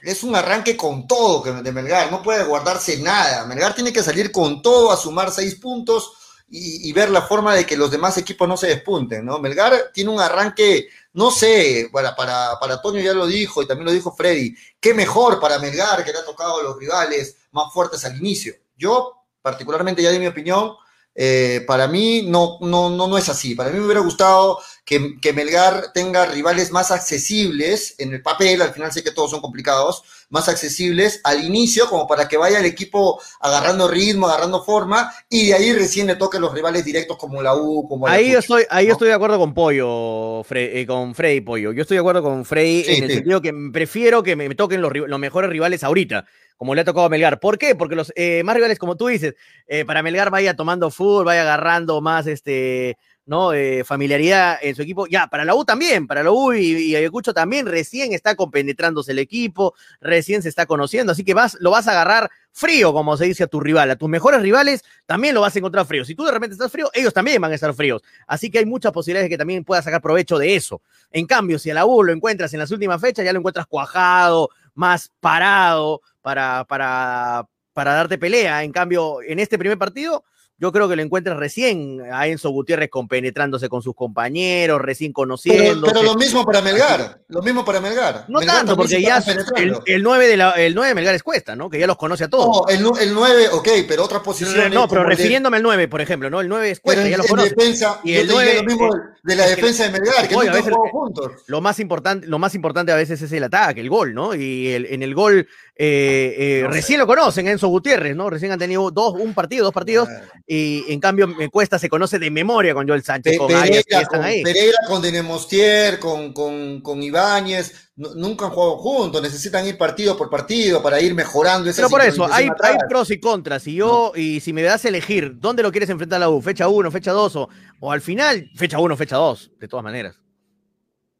es 0.00 0.22
un 0.22 0.36
arranque 0.36 0.76
con 0.76 1.06
todo 1.06 1.42
de 1.62 1.72
Melgar, 1.72 2.10
no 2.10 2.22
puede 2.22 2.44
guardarse 2.44 2.98
nada. 2.98 3.46
Melgar 3.46 3.74
tiene 3.74 3.92
que 3.92 4.02
salir 4.02 4.30
con 4.30 4.62
todo 4.62 4.92
a 4.92 4.96
sumar 4.96 5.30
seis 5.30 5.56
puntos 5.56 6.12
y, 6.48 6.92
ver 6.92 7.10
la 7.10 7.22
forma 7.22 7.54
de 7.54 7.66
que 7.66 7.76
los 7.76 7.90
demás 7.90 8.16
equipos 8.18 8.46
no 8.48 8.56
se 8.56 8.68
despunten, 8.68 9.24
¿no? 9.24 9.38
Melgar 9.40 9.90
tiene 9.92 10.10
un 10.10 10.20
arranque, 10.20 10.88
no 11.12 11.30
sé, 11.30 11.88
para, 11.92 12.14
para, 12.14 12.80
Toño 12.80 13.00
ya 13.00 13.14
lo 13.14 13.26
dijo 13.26 13.62
y 13.62 13.66
también 13.66 13.86
lo 13.86 13.92
dijo 13.92 14.14
Freddy, 14.14 14.54
qué 14.78 14.94
mejor 14.94 15.40
para 15.40 15.58
Melgar 15.58 16.04
que 16.04 16.12
le 16.12 16.18
ha 16.18 16.24
tocado 16.24 16.60
a 16.60 16.62
los 16.62 16.78
rivales 16.78 17.36
más 17.50 17.72
fuertes 17.72 18.04
al 18.04 18.16
inicio. 18.16 18.54
Yo, 18.76 19.24
particularmente, 19.42 20.02
ya 20.02 20.10
di 20.10 20.20
mi 20.20 20.28
opinión, 20.28 20.74
eh, 21.14 21.64
para 21.66 21.88
mí 21.88 22.22
no, 22.28 22.58
no, 22.60 22.90
no, 22.90 23.08
no 23.08 23.18
es 23.18 23.28
así. 23.28 23.54
Para 23.54 23.70
mí 23.70 23.78
me 23.78 23.86
hubiera 23.86 24.00
gustado 24.00 24.60
que, 24.86 25.18
que, 25.20 25.32
Melgar 25.32 25.92
tenga 25.92 26.26
rivales 26.26 26.70
más 26.70 26.92
accesibles 26.92 27.96
en 27.98 28.14
el 28.14 28.22
papel, 28.22 28.62
al 28.62 28.72
final 28.72 28.92
sé 28.92 29.02
que 29.02 29.10
todos 29.10 29.32
son 29.32 29.40
complicados, 29.40 30.04
más 30.30 30.48
accesibles 30.48 31.20
al 31.24 31.44
inicio, 31.44 31.88
como 31.88 32.06
para 32.06 32.28
que 32.28 32.36
vaya 32.36 32.60
el 32.60 32.66
equipo 32.66 33.20
agarrando 33.40 33.88
ritmo, 33.88 34.28
agarrando 34.28 34.64
forma, 34.64 35.12
y 35.28 35.48
de 35.48 35.54
ahí 35.54 35.72
recién 35.72 36.06
le 36.06 36.14
toquen 36.14 36.40
los 36.40 36.54
rivales 36.54 36.84
directos 36.84 37.16
como 37.16 37.42
la 37.42 37.56
U, 37.56 37.88
como 37.88 38.06
Ahí, 38.06 38.30
estoy, 38.30 38.64
ahí 38.70 38.86
estoy 38.86 39.08
de 39.08 39.14
acuerdo 39.14 39.38
con 39.38 39.52
Pollo, 39.52 40.42
eh, 40.50 40.86
con 40.86 41.16
Freddy 41.16 41.40
Pollo. 41.40 41.72
Yo 41.72 41.82
estoy 41.82 41.96
de 41.96 42.00
acuerdo 42.00 42.22
con 42.22 42.44
Freddy 42.44 42.84
en 42.86 43.04
el 43.04 43.10
sentido 43.10 43.42
que 43.42 43.52
prefiero 43.72 44.22
que 44.22 44.36
me 44.36 44.54
toquen 44.54 44.80
los, 44.80 44.92
los 44.94 45.18
mejores 45.18 45.50
rivales 45.50 45.82
ahorita 45.82 46.24
como 46.56 46.74
le 46.74 46.80
ha 46.80 46.84
tocado 46.84 47.06
a 47.06 47.08
Melgar. 47.10 47.38
¿Por 47.38 47.58
qué? 47.58 47.74
Porque 47.74 47.96
los 47.96 48.12
eh, 48.16 48.42
más 48.42 48.54
rivales, 48.54 48.78
como 48.78 48.96
tú 48.96 49.08
dices, 49.08 49.34
eh, 49.66 49.84
para 49.84 50.02
Melgar 50.02 50.30
vaya 50.30 50.56
tomando 50.56 50.90
fútbol, 50.90 51.26
vaya 51.26 51.42
agarrando 51.42 52.00
más 52.00 52.26
este, 52.26 52.96
¿no? 53.26 53.52
Eh, 53.52 53.84
familiaridad 53.84 54.58
en 54.62 54.74
su 54.74 54.82
equipo. 54.82 55.06
Ya, 55.06 55.26
para 55.26 55.44
la 55.44 55.54
U 55.54 55.64
también, 55.64 56.06
para 56.06 56.22
la 56.22 56.30
U 56.30 56.54
y, 56.54 56.94
Ayacucho 56.94 57.34
también, 57.34 57.66
recién 57.66 58.12
está 58.12 58.36
compenetrándose 58.36 59.12
el 59.12 59.18
equipo, 59.18 59.74
recién 60.00 60.42
se 60.42 60.48
está 60.48 60.66
conociendo, 60.66 61.12
así 61.12 61.24
que 61.24 61.34
vas, 61.34 61.56
lo 61.60 61.72
vas 61.72 61.88
a 61.88 61.90
agarrar 61.90 62.30
frío, 62.52 62.92
como 62.92 63.16
se 63.16 63.26
dice 63.26 63.44
a 63.44 63.46
tu 63.48 63.60
rival. 63.60 63.90
A 63.90 63.96
tus 63.96 64.08
mejores 64.08 64.40
rivales 64.40 64.82
también 65.04 65.34
lo 65.34 65.42
vas 65.42 65.54
a 65.54 65.58
encontrar 65.58 65.84
frío. 65.84 66.04
Si 66.04 66.14
tú 66.14 66.24
de 66.24 66.32
repente 66.32 66.54
estás 66.54 66.72
frío, 66.72 66.88
ellos 66.94 67.12
también 67.12 67.42
van 67.42 67.52
a 67.52 67.54
estar 67.54 67.74
fríos. 67.74 68.02
Así 68.26 68.50
que 68.50 68.60
hay 68.60 68.66
muchas 68.66 68.92
posibilidades 68.92 69.26
de 69.26 69.34
que 69.34 69.38
también 69.38 69.64
puedas 69.64 69.84
sacar 69.84 70.00
provecho 70.00 70.38
de 70.38 70.54
eso. 70.54 70.80
En 71.10 71.26
cambio, 71.26 71.58
si 71.58 71.70
a 71.70 71.74
la 71.74 71.84
U 71.84 72.02
lo 72.02 72.12
encuentras 72.12 72.54
en 72.54 72.60
las 72.60 72.70
últimas 72.70 73.00
fechas, 73.00 73.24
ya 73.24 73.32
lo 73.32 73.40
encuentras 73.40 73.66
cuajado, 73.66 74.50
más 74.74 75.10
parado, 75.20 76.00
para, 76.22 76.64
para, 76.64 77.46
para 77.72 77.92
darte 77.92 78.18
pelea. 78.18 78.62
En 78.62 78.72
cambio, 78.72 79.20
en 79.22 79.38
este 79.38 79.58
primer 79.58 79.76
partido, 79.76 80.24
yo 80.58 80.72
creo 80.72 80.88
que 80.88 80.96
lo 80.96 81.02
encuentras 81.02 81.36
recién 81.36 82.00
a 82.10 82.26
Enzo 82.26 82.48
Gutiérrez 82.48 82.88
compenetrándose 82.88 83.68
con 83.68 83.82
sus 83.82 83.94
compañeros, 83.94 84.80
recién 84.80 85.12
conociendo. 85.12 85.86
Pero, 85.86 86.02
lo 86.02 86.14
mismo 86.14 86.46
para 86.46 86.62
Melgar, 86.62 87.20
lo 87.28 87.42
mismo 87.42 87.62
para 87.62 87.80
Melgar. 87.80 88.24
No 88.28 88.40
tanto, 88.40 88.74
porque 88.74 89.02
ya 89.02 89.22
el, 89.56 89.76
el, 89.84 90.02
9 90.02 90.26
de 90.26 90.36
la, 90.38 90.52
el 90.52 90.74
9 90.74 90.88
de 90.88 90.94
Melgar 90.94 91.14
es 91.14 91.22
Cuesta, 91.22 91.54
¿no? 91.54 91.68
Que 91.68 91.78
ya 91.78 91.86
los 91.86 91.98
conoce 91.98 92.24
a 92.24 92.28
todos. 92.28 92.46
No, 92.46 92.96
el, 92.96 93.08
el 93.08 93.14
9, 93.14 93.48
ok, 93.52 93.68
pero 93.86 94.04
otras 94.04 94.22
posiciones. 94.22 94.72
No, 94.72 94.88
pero 94.88 95.04
refiriéndome 95.04 95.58
al 95.58 95.62
9, 95.62 95.88
por 95.88 96.00
ejemplo, 96.00 96.30
¿no? 96.30 96.40
El 96.40 96.48
9 96.48 96.70
es 96.70 96.80
Cuesta, 96.80 97.06
ya 97.06 97.18
los 97.18 97.26
conoce. 97.26 97.50
Defensa, 97.50 98.00
y 98.02 98.14
el 98.14 98.26
9 98.26 98.54
lo 98.56 98.64
mismo 98.64 98.90
de 99.22 99.36
la 99.36 99.46
defensa 99.46 99.84
de 99.84 99.90
Melgar, 99.90 100.26
que 100.26 100.34
nunca 100.34 100.62
jugado 100.62 100.88
juntos. 100.90 101.32
Lo 101.48 101.60
más, 101.60 101.80
importante, 101.80 102.26
lo 102.26 102.38
más 102.38 102.54
importante 102.54 102.92
a 102.92 102.96
veces 102.96 103.20
es 103.20 103.32
el 103.32 103.44
ataque, 103.44 103.82
el 103.82 103.90
gol, 103.90 104.14
¿no? 104.14 104.34
Y 104.34 104.68
el, 104.68 104.86
en 104.86 105.02
el 105.02 105.14
gol 105.14 105.46
eh, 105.78 106.34
eh, 106.38 106.66
recién 106.70 106.98
lo 106.98 107.06
conocen, 107.06 107.46
Enzo 107.48 107.68
Gutiérrez, 107.68 108.16
¿no? 108.16 108.30
Recién 108.30 108.50
han 108.50 108.58
tenido 108.58 108.90
dos, 108.90 109.12
un 109.12 109.34
partido, 109.34 109.64
dos 109.64 109.74
partidos, 109.74 110.08
y 110.46 110.84
en 110.92 111.00
cambio 111.00 111.26
me 111.26 111.48
cuesta, 111.48 111.78
se 111.78 111.88
conoce 111.88 112.18
de 112.20 112.30
memoria 112.30 112.72
con 112.72 112.86
Joel 112.86 113.02
Sánchez, 113.02 113.36
con 113.36 113.48
Pereira, 113.48 114.06
con, 114.06 114.20
Pereira, 114.20 114.78
con 114.86 115.02
Denemostier, 115.02 115.98
con, 115.98 116.32
con, 116.32 116.80
con 116.82 117.02
Ibáñez, 117.02 117.90
nunca 117.96 118.46
han 118.46 118.52
jugado 118.52 118.76
juntos, 118.78 119.20
necesitan 119.20 119.66
ir 119.66 119.76
partido 119.76 120.16
por 120.16 120.30
partido 120.30 120.80
para 120.82 121.00
ir 121.00 121.14
mejorando 121.14 121.68
esa 121.68 121.82
Pero 121.82 121.90
por 121.90 122.02
eso, 122.02 122.32
hay, 122.32 122.48
hay, 122.62 122.76
pros 122.88 123.10
y 123.10 123.18
contras, 123.18 123.66
y 123.66 123.74
yo, 123.74 124.12
y 124.14 124.38
si 124.40 124.52
me 124.52 124.62
das 124.62 124.84
a 124.84 124.88
elegir, 124.88 125.32
¿dónde 125.40 125.64
lo 125.64 125.72
quieres 125.72 125.90
enfrentar 125.90 126.18
a 126.18 126.20
la 126.20 126.30
U? 126.30 126.40
¿Fecha 126.40 126.68
1, 126.68 126.90
fecha 126.92 127.10
2 127.10 127.36
o, 127.36 127.48
o 127.80 127.90
al 127.90 128.00
final, 128.00 128.48
fecha 128.54 128.78
1, 128.78 128.96
fecha 128.96 129.16
2, 129.16 129.50
de 129.58 129.68
todas 129.68 129.82
maneras? 129.82 130.16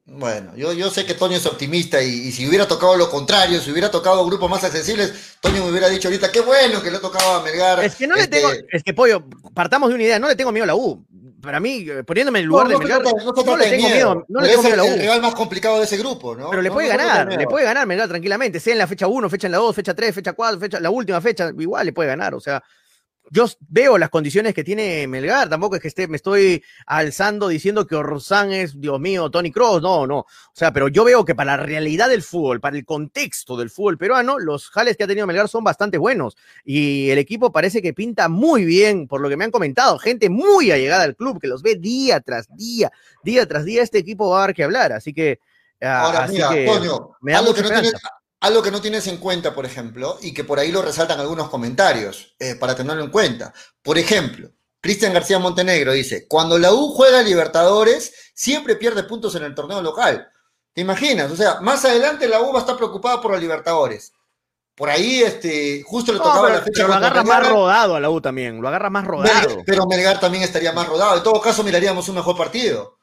Bueno, 0.09 0.53
yo, 0.57 0.73
yo 0.73 0.89
sé 0.89 1.05
que 1.05 1.15
Toño 1.15 1.37
es 1.37 1.47
optimista 1.47 2.01
y, 2.01 2.31
si 2.31 2.49
hubiera 2.49 2.69
tocado 2.69 2.97
lo 2.97 3.11
contrario, 3.11 3.61
si 3.61 3.73
hubiera 3.73 3.91
tocado 3.91 4.25
grupos 4.25 4.49
más 4.49 4.63
accesibles, 4.63 5.37
Toño 5.41 5.65
me 5.65 5.71
hubiera 5.71 5.89
dicho 5.89 6.07
ahorita, 6.07 6.31
qué 6.31 6.41
bueno 6.41 6.81
que 6.81 6.93
le 6.93 6.99
ha 6.99 7.01
tocado 7.01 7.35
a 7.35 7.43
Melgar. 7.43 7.83
Es 7.83 7.97
que 7.97 8.07
no 8.07 8.15
le 8.15 8.29
tengo, 8.29 8.53
este 8.53 8.77
es 8.77 8.85
que 8.85 8.95
Pollo, 8.95 9.25
partamos 9.53 9.89
de 9.89 9.97
una 9.97 10.05
idea, 10.05 10.21
no 10.21 10.29
le 10.29 10.37
tengo 10.37 10.53
miedo 10.53 10.63
a 10.63 10.69
la 10.69 10.77
U. 10.77 11.05
Para 11.43 11.59
mí, 11.59 11.87
eh, 11.89 12.05
poniéndome 12.05 12.39
en 12.39 12.45
el 12.45 12.49
lugar 12.49 12.69
de 12.69 12.79
Melgar, 12.79 13.03
no, 13.03 13.57
le 13.57 13.69
tengo 13.69 13.89
miedo, 13.89 14.25
no 14.29 14.41
le 14.41 14.49
tengo 14.49 14.63
miedo 14.63 14.75
a 14.75 14.77
la 14.77 14.85
U. 14.85 14.87
Es 14.87 14.93
el 14.95 15.01
rival 15.01 15.23
más 15.23 15.35
complicado 15.35 15.79
de 15.79 15.85
ese 15.85 15.97
grupo, 15.97 16.37
¿no? 16.37 16.51
Pero 16.51 16.63
le 16.63 16.71
puede 16.71 16.87
ganar, 16.87 17.27
le 17.27 17.47
puede 17.49 17.65
ganar 17.65 17.85
Melgar 17.85 18.09
tranquilamente, 18.09 18.61
sea 18.61 18.75
en 18.75 18.79
la 18.79 18.87
fecha 18.87 19.09
1, 19.09 19.29
fecha 19.29 19.49
en 19.49 19.53
la 19.53 19.59
2, 19.59 19.75
fecha 19.75 19.95
3, 19.95 20.15
fecha 20.15 20.33
4, 20.35 20.61
fecha, 20.61 20.79
la 20.79 20.91
última 20.91 21.21
fecha, 21.21 21.51
igual 21.59 21.85
le 21.85 21.93
puede 21.93 22.09
ganar, 22.09 22.33
o 22.33 22.41
sea, 22.41 22.63
yo 23.31 23.47
veo 23.69 23.99
las 23.99 24.11
condiciones 24.11 24.55
que 24.55 24.65
tiene 24.65 25.07
Melgar, 25.07 25.49
tampoco 25.49 25.77
es 25.77 25.83
que 25.83 25.89
esté, 25.89 26.07
me 26.09 26.17
estoy 26.17 26.63
alzando 26.87 27.49
diciendo 27.49 27.87
que 27.87 27.97
Orsán 27.97 28.53
es, 28.53 28.81
Dios 28.81 29.01
mío, 29.01 29.31
Tony 29.31 29.51
Cross, 29.51 29.83
no, 29.83 30.07
no. 30.07 30.19
O 30.19 30.27
sea, 30.53 30.73
pero 30.73 30.89
yo 30.89 31.05
veo 31.05 31.25
que 31.25 31.35
para 31.35 31.57
la 31.57 31.63
realidad 31.63 32.09
del 32.09 32.23
fútbol, 32.23 32.61
para 32.61 32.77
el 32.77 32.85
contexto 32.85 33.57
del 33.57 33.71
fútbol 33.71 33.99
peruano, 33.99 34.39
los 34.39 34.69
jales 34.71 34.97
que 34.97 35.05
ha 35.05 35.07
tenido 35.07 35.27
Melgar 35.27 35.49
son 35.49 35.65
bastante 35.65 35.99
buenos. 35.99 36.37
Y 36.65 37.11
el 37.11 37.19
equipo 37.19 37.53
parece 37.53 37.83
que 37.83 37.93
pinta 37.93 38.29
muy 38.29 38.65
bien, 38.65 39.09
por 39.09 39.21
lo 39.21 39.29
que 39.29 39.37
me 39.37 39.45
han 39.45 39.51
comentado, 39.51 39.99
gente 39.99 40.31
muy 40.31 40.71
allegada 40.71 41.05
al 41.05 41.17
club, 41.17 41.41
que 41.41 41.49
los 41.49 41.63
ve 41.63 41.77
día 41.77 42.21
tras 42.21 42.49
día, 42.57 42.93
día 43.25 43.47
tras 43.47 43.65
día, 43.65 43.83
este 43.83 43.99
equipo 43.99 44.31
va 44.31 44.39
a 44.39 44.41
dar 44.43 44.55
que 44.55 44.65
hablar. 44.65 44.93
Así 44.93 45.13
que. 45.13 45.41
Ah, 45.83 46.07
Ahora, 46.07 46.27
mira, 46.29 46.49
Antonio, 46.49 47.17
me 47.21 47.33
da 47.33 47.39
algo 47.41 47.53
que 47.53 47.61
no 47.61 47.69
algo 48.41 48.63
que 48.63 48.71
no 48.71 48.81
tienes 48.81 49.07
en 49.07 49.17
cuenta, 49.19 49.55
por 49.55 49.67
ejemplo, 49.67 50.19
y 50.21 50.35
que 50.35 50.45
por 50.45 50.59
ahí 50.59 50.71
lo 50.71 50.83
resaltan 50.83 51.21
algunos 51.21 51.49
comentarios, 51.49 52.35
eh, 52.39 52.55
para 52.55 52.75
tenerlo 52.75 53.03
en 53.03 53.11
cuenta. 53.11 53.53
Por 53.83 53.99
ejemplo, 53.99 54.51
Cristian 54.81 55.13
García 55.13 55.39
Montenegro 55.39 55.93
dice, 55.93 56.27
cuando 56.29 56.59
la 56.59 56.73
U 56.73 56.93
juega 56.93 57.21
a 57.21 57.23
Libertadores, 57.23 58.33
siempre 58.35 58.77
pierde 58.77 59.05
puntos 59.05 59.35
en 59.35 59.45
el 59.45 59.55
torneo 59.55 59.81
local. 59.83 60.29
¿Te 60.73 60.83
imaginas? 60.83 61.31
O 61.31 61.37
sea, 61.37 61.61
más 61.61 61.85
adelante 61.85 62.29
la 62.29 62.41
U 62.41 62.53
va 62.53 62.59
a 62.59 62.61
estar 62.61 62.77
preocupada 62.77 63.21
por 63.21 63.33
la 63.33 63.39
Libertadores. 63.39 64.13
Por 64.75 64.91
ahí, 64.91 65.23
este, 65.23 65.83
justo 65.87 66.13
le 66.13 66.19
tocaba 66.19 66.51
la 66.51 66.61
fecha. 66.61 66.73
Pero 66.75 66.89
lo 66.89 66.95
agarra 66.95 67.25
más 67.25 67.49
rodado 67.49 67.97
a 67.97 68.01
la 68.01 68.11
U 68.11 68.21
también, 68.21 68.61
lo 68.61 68.69
agarra 68.69 68.91
más 68.91 69.07
rodado. 69.07 69.63
pero 69.65 69.87
Melgar 69.87 70.21
también 70.21 70.45
estaría 70.45 70.73
más 70.73 70.87
rodado. 70.87 71.17
En 71.17 71.23
todo 71.23 71.41
caso, 71.41 71.65
miraríamos 71.65 72.09
un 72.11 72.17
mejor 72.17 72.37
partido 72.37 72.96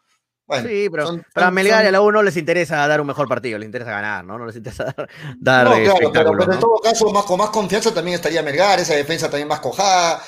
sí, 0.62 0.88
pero 0.92 1.20
para 1.34 1.52
Melgar 1.52 1.86
y 1.86 1.88
a 1.88 1.92
la 1.92 2.02
U 2.02 2.12
no 2.12 2.22
les 2.22 2.38
interesa 2.38 2.88
dar 2.88 3.02
un 3.02 3.08
mejor 3.08 3.28
partido, 3.28 3.58
les 3.58 3.66
interesa 3.66 3.92
ganar, 3.92 4.24
¿no? 4.26 4.38
No 4.38 4.46
les 4.46 4.56
interesa 4.56 4.94
dar, 5.40 5.66
no, 5.66 6.12
claro, 6.12 6.34
pero, 6.38 6.54
en 6.54 6.60
todo 6.60 6.80
caso, 6.82 7.12
más, 7.12 7.26
con 7.26 7.38
más 7.38 7.50
confianza 7.50 7.94
también 7.94 8.16
estaría 8.16 8.44
Melgar, 8.44 8.80
esa 8.80 8.96
defensa 8.96 9.30
también 9.30 9.48
más 9.48 9.60
cojada. 9.60 10.22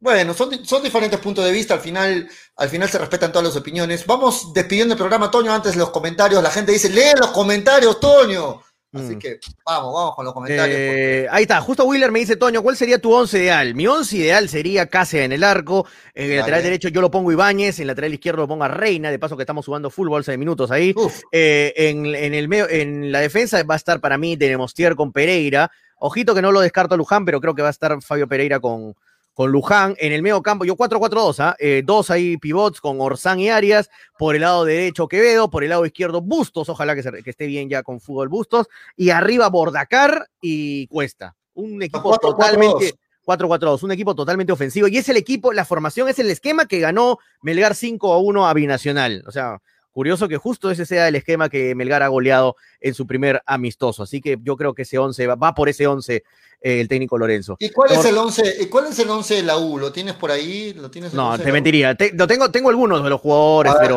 Bueno, 0.00 0.32
son, 0.32 0.64
son 0.64 0.82
diferentes 0.82 1.18
puntos 1.18 1.44
de 1.44 1.50
vista, 1.50 1.74
al 1.74 1.80
final, 1.80 2.28
al 2.56 2.68
final 2.68 2.88
se 2.88 2.98
respetan 2.98 3.32
todas 3.32 3.48
las 3.48 3.56
opiniones. 3.56 4.06
Vamos 4.06 4.52
despidiendo 4.52 4.94
el 4.94 4.98
programa, 4.98 5.30
Toño, 5.30 5.52
antes 5.52 5.72
de 5.72 5.78
los 5.78 5.90
comentarios. 5.90 6.42
La 6.42 6.52
gente 6.52 6.70
dice, 6.70 6.88
lee 6.88 7.18
los 7.18 7.30
comentarios, 7.32 7.98
Toño. 7.98 8.62
Así 9.00 9.16
mm. 9.16 9.18
que 9.18 9.40
vamos, 9.64 9.94
vamos 9.94 10.14
con 10.14 10.24
los 10.24 10.34
comentarios. 10.34 10.78
Eh, 10.78 11.26
ahí 11.30 11.42
está, 11.42 11.60
justo 11.60 11.84
Wheeler 11.84 12.12
me 12.12 12.20
dice, 12.20 12.36
Toño, 12.36 12.62
¿cuál 12.62 12.76
sería 12.76 12.98
tu 12.98 13.12
once 13.12 13.38
ideal? 13.38 13.74
Mi 13.74 13.86
once 13.86 14.16
ideal 14.16 14.48
sería 14.48 14.86
Cáceres 14.86 15.26
en 15.26 15.32
el 15.32 15.44
arco, 15.44 15.86
en 16.14 16.30
el 16.30 16.38
lateral 16.38 16.62
derecho 16.62 16.88
yo 16.88 17.00
lo 17.00 17.10
pongo 17.10 17.32
Ibáñez, 17.32 17.78
en 17.78 17.82
el 17.82 17.88
lateral 17.88 18.14
izquierdo 18.14 18.42
lo 18.42 18.48
pongo 18.48 18.64
a 18.64 18.68
Reina, 18.68 19.10
de 19.10 19.18
paso 19.18 19.36
que 19.36 19.42
estamos 19.42 19.66
jugando 19.66 19.90
fútbol 19.90 20.20
hace 20.20 20.36
minutos 20.36 20.70
ahí. 20.70 20.94
Eh, 21.32 21.72
en, 21.76 22.06
el 22.06 22.48
medio, 22.48 22.68
en 22.68 23.12
la 23.12 23.20
defensa 23.20 23.62
va 23.62 23.74
a 23.74 23.76
estar 23.76 24.00
para 24.00 24.18
mí 24.18 24.36
Demostier 24.36 24.96
con 24.96 25.12
Pereira. 25.12 25.70
Ojito 26.00 26.34
que 26.34 26.42
no 26.42 26.52
lo 26.52 26.60
descarto 26.60 26.94
a 26.94 26.96
Luján, 26.96 27.24
pero 27.24 27.40
creo 27.40 27.54
que 27.54 27.62
va 27.62 27.68
a 27.68 27.72
estar 27.72 28.00
Fabio 28.02 28.28
Pereira 28.28 28.60
con, 28.60 28.94
con 29.38 29.52
Luján. 29.52 29.94
En 30.00 30.12
el 30.12 30.20
medio 30.20 30.42
campo, 30.42 30.64
yo 30.64 30.74
4-4-2, 30.74 31.36
¿ah? 31.38 31.54
eh, 31.60 31.82
dos 31.84 32.10
ahí 32.10 32.38
pivots 32.38 32.80
con 32.80 33.00
Orsán 33.00 33.38
y 33.38 33.50
Arias. 33.50 33.88
Por 34.18 34.34
el 34.34 34.40
lado 34.40 34.64
derecho, 34.64 35.06
Quevedo. 35.06 35.48
Por 35.48 35.62
el 35.62 35.70
lado 35.70 35.86
izquierdo, 35.86 36.20
Bustos. 36.20 36.68
Ojalá 36.68 36.96
que, 36.96 37.22
esté 37.24 37.46
bien 37.46 37.68
ya 37.68 37.84
con 37.84 38.00
fútbol 38.00 38.28
Bustos. 38.28 38.66
Y 38.96 39.10
arriba, 39.10 39.48
Bordacar 39.48 40.28
y 40.40 40.88
Cuesta. 40.88 41.36
Un 41.54 41.80
equipo 41.80 42.18
totalmente. 42.18 42.94
4-4-2, 43.24 43.84
un 43.84 43.92
equipo 43.92 44.12
totalmente 44.16 44.52
ofensivo. 44.52 44.88
Y 44.88 44.96
es 44.96 45.08
el 45.08 45.16
equipo, 45.16 45.52
la 45.52 45.64
formación 45.64 46.08
es 46.08 46.18
el 46.18 46.30
esquema 46.30 46.66
que 46.66 46.80
ganó 46.80 47.18
Melgar 47.40 47.76
5 47.76 48.18
1 48.18 48.48
a 48.48 48.54
Binacional. 48.54 49.22
O 49.24 49.30
sea, 49.30 49.60
curioso 49.92 50.28
que 50.28 50.36
justo 50.36 50.70
ese 50.70 50.86
sea 50.86 51.08
el 51.08 51.16
esquema 51.16 51.48
que 51.48 51.74
Melgar 51.74 52.02
ha 52.02 52.08
goleado 52.08 52.56
en 52.80 52.94
su 52.94 53.06
primer 53.06 53.42
amistoso. 53.46 54.02
Así 54.02 54.20
que 54.20 54.38
yo 54.42 54.56
creo 54.56 54.74
que 54.74 54.82
ese 54.82 54.98
11 54.98 55.26
va, 55.26 55.34
va 55.34 55.54
por 55.54 55.68
ese 55.68 55.86
11 55.86 56.24
eh, 56.60 56.80
el 56.80 56.88
técnico 56.88 57.16
Lorenzo. 57.16 57.56
¿Y 57.60 57.70
cuál 57.70 57.92
es 57.92 58.04
el 58.04 58.18
11? 58.18 58.68
¿Cuál 58.68 58.86
es 58.86 58.98
el 58.98 59.08
11 59.08 59.34
de 59.36 59.42
la 59.42 59.58
U? 59.58 59.78
¿Lo 59.78 59.92
tienes 59.92 60.14
por 60.14 60.32
ahí? 60.32 60.74
¿Lo 60.74 60.90
tienes 60.90 61.14
no, 61.14 61.38
te 61.38 61.52
mentiría. 61.52 61.96
lo 62.14 62.26
tengo, 62.26 62.50
tengo 62.50 62.68
algunos 62.68 63.02
de 63.02 63.10
los 63.10 63.20
jugadores, 63.20 63.72
pero. 63.80 63.96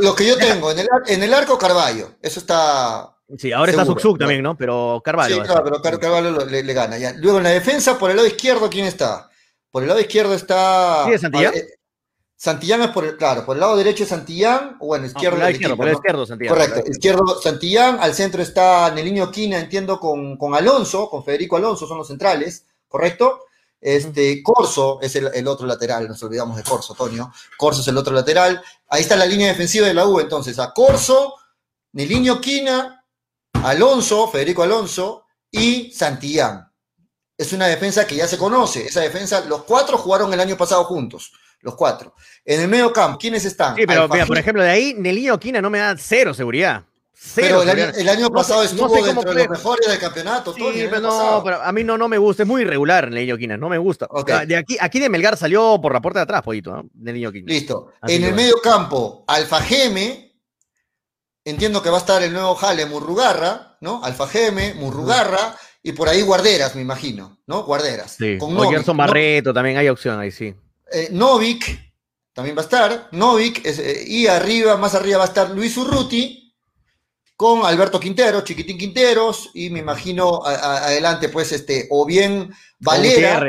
lo, 0.00 0.14
que 0.14 0.26
yo 0.26 0.36
tengo, 0.36 0.72
en 0.72 0.80
el, 0.80 0.88
en 1.06 1.22
el 1.22 1.32
arco 1.32 1.56
Carballo. 1.56 2.12
Eso 2.20 2.40
está. 2.40 3.16
Sí, 3.38 3.52
ahora 3.52 3.70
está 3.70 3.84
Zuxuk 3.84 4.18
también, 4.18 4.42
¿no? 4.42 4.56
Pero 4.56 5.00
Carvalho. 5.04 5.36
Sí, 5.36 5.40
claro, 5.42 5.80
pero 5.82 6.00
Carvalho 6.00 6.44
le, 6.46 6.74
gana. 6.74 6.98
Ya. 6.98 7.12
Luego 7.12 7.38
en 7.38 7.44
la 7.44 7.50
defensa, 7.50 7.96
por 7.96 8.10
el 8.10 8.16
lado 8.16 8.26
izquierdo, 8.26 8.68
¿quién 8.68 8.86
está? 8.86 9.30
Por 9.70 9.82
el 9.82 9.88
lado 9.88 10.00
izquierdo 10.00 10.34
está. 10.34 11.06
¿Sí, 11.06 11.16
Santillán? 11.16 11.54
Eh, 11.54 11.64
Santillán 12.42 12.80
es 12.80 12.88
por 12.88 13.04
el, 13.04 13.18
claro, 13.18 13.44
por 13.44 13.56
el 13.56 13.60
lado 13.60 13.76
derecho 13.76 14.06
Santillán, 14.06 14.76
o 14.80 14.86
bueno, 14.86 15.04
izquierdo. 15.04 15.36
por 15.36 15.46
el 15.46 15.52
izquierdo, 15.52 15.76
por 15.76 15.88
el 15.88 15.94
izquierdo 15.94 16.26
Santillán. 16.26 16.54
Correcto, 16.54 16.90
izquierdo 16.90 17.40
Santillán, 17.42 17.98
al 18.00 18.14
centro 18.14 18.40
está 18.40 18.90
Neliño 18.94 19.30
Quina, 19.30 19.58
entiendo, 19.58 20.00
con, 20.00 20.38
con 20.38 20.54
Alonso, 20.54 21.10
con 21.10 21.22
Federico 21.22 21.56
Alonso, 21.56 21.86
son 21.86 21.98
los 21.98 22.08
centrales. 22.08 22.64
¿correcto? 22.90 23.46
Este, 23.80 24.42
Corso 24.42 24.98
es 25.00 25.16
el, 25.16 25.48
otro 25.48 25.66
lateral, 25.66 26.06
nos 26.06 26.22
olvidamos 26.22 26.56
de 26.56 26.62
Corso, 26.62 26.92
Toño. 26.94 27.32
Corso 27.56 27.80
es 27.80 27.88
el 27.88 27.96
otro 27.96 28.12
lateral. 28.12 28.62
Ahí 28.88 29.00
está 29.00 29.16
la 29.16 29.24
línea 29.24 29.48
defensiva 29.48 29.86
de 29.86 29.94
la 29.94 30.06
U, 30.06 30.20
entonces, 30.20 30.58
a 30.58 30.74
Corso, 30.74 31.36
Niliño 31.92 32.42
Quina, 32.42 33.06
Alonso, 33.64 34.28
Federico 34.28 34.62
Alonso 34.62 35.24
y 35.50 35.92
Santillán. 35.92 36.70
Es 37.38 37.54
una 37.54 37.68
defensa 37.68 38.06
que 38.06 38.16
ya 38.16 38.28
se 38.28 38.36
conoce. 38.36 38.84
Esa 38.84 39.00
defensa, 39.00 39.40
los 39.46 39.62
cuatro 39.62 39.96
jugaron 39.96 40.34
el 40.34 40.40
año 40.40 40.58
pasado 40.58 40.84
juntos. 40.84 41.32
Los 41.62 41.74
cuatro. 41.74 42.14
En 42.44 42.60
el 42.60 42.68
medio 42.68 42.92
campo, 42.92 43.18
¿quiénes 43.18 43.44
están? 43.44 43.76
Sí, 43.76 43.84
pero 43.86 44.08
mira, 44.08 44.26
por 44.26 44.38
ejemplo, 44.38 44.62
de 44.62 44.70
ahí, 44.70 44.94
Neliño 44.96 45.38
Quina 45.38 45.60
no 45.60 45.70
me 45.70 45.78
da 45.78 45.94
cero 45.98 46.32
seguridad. 46.32 46.84
Pero 47.34 47.62
el 47.62 48.08
año, 48.08 48.30
pasado 48.30 48.62
estuvo 48.62 48.94
dentro 48.94 49.34
de 49.34 49.40
los 49.40 49.50
mejores 49.50 49.86
del 49.86 49.98
campeonato. 49.98 50.54
Sí, 50.54 50.62
pero 50.88 51.00
no, 51.00 51.42
pero 51.44 51.62
a 51.62 51.70
mí 51.70 51.84
no, 51.84 51.98
no 51.98 52.08
me 52.08 52.16
gusta, 52.16 52.44
es 52.44 52.48
muy 52.48 52.62
irregular 52.62 53.10
Niño 53.10 53.36
Quina, 53.36 53.58
no 53.58 53.68
me 53.68 53.76
gusta. 53.76 54.08
de 54.46 54.56
aquí, 54.56 54.78
aquí 54.80 54.98
de 54.98 55.10
Melgar 55.10 55.36
salió 55.36 55.78
por 55.82 55.92
la 55.92 56.00
puerta 56.00 56.20
de 56.20 56.24
atrás, 56.24 56.42
poquito, 56.42 56.72
¿no? 56.72 56.88
Niño 56.94 57.30
Quina. 57.30 57.46
Listo. 57.46 57.92
en 58.06 58.24
el 58.24 58.32
medio 58.32 58.56
campo, 58.62 59.24
Alfa 59.28 59.60
Geme, 59.60 60.34
entiendo 61.44 61.82
que 61.82 61.90
va 61.90 61.98
a 61.98 62.00
estar 62.00 62.22
el 62.22 62.32
nuevo 62.32 62.54
Jale 62.54 62.86
Murrugarra, 62.86 63.76
¿no? 63.82 64.02
Alfa 64.02 64.26
Geme, 64.26 64.72
Murrugarra, 64.74 65.56
y 65.82 65.92
por 65.92 66.08
ahí 66.08 66.22
Guarderas, 66.22 66.74
me 66.74 66.80
imagino, 66.80 67.38
¿no? 67.46 67.64
Guarderas. 67.64 68.12
Sí, 68.12 68.38
con 68.38 68.58
Gerson 68.70 68.96
Barreto, 68.96 69.52
también 69.52 69.76
hay 69.76 69.90
opción 69.90 70.18
ahí, 70.18 70.30
sí. 70.30 70.54
Eh, 70.92 71.08
Novik, 71.12 71.92
también 72.32 72.56
va 72.56 72.62
a 72.62 72.64
estar, 72.64 73.08
Novik, 73.12 73.62
eh, 73.64 74.04
y 74.06 74.26
arriba, 74.26 74.76
más 74.76 74.94
arriba 74.94 75.18
va 75.18 75.24
a 75.24 75.28
estar 75.28 75.50
Luis 75.50 75.76
Urruti, 75.76 76.40
con 77.36 77.64
Alberto 77.64 77.98
Quintero, 77.98 78.42
Chiquitín 78.42 78.76
Quinteros, 78.76 79.50
y 79.54 79.70
me 79.70 79.78
imagino 79.78 80.44
adelante, 80.44 81.30
pues, 81.30 81.52
este, 81.52 81.86
o 81.90 82.04
bien 82.04 82.52
Valera, 82.78 83.42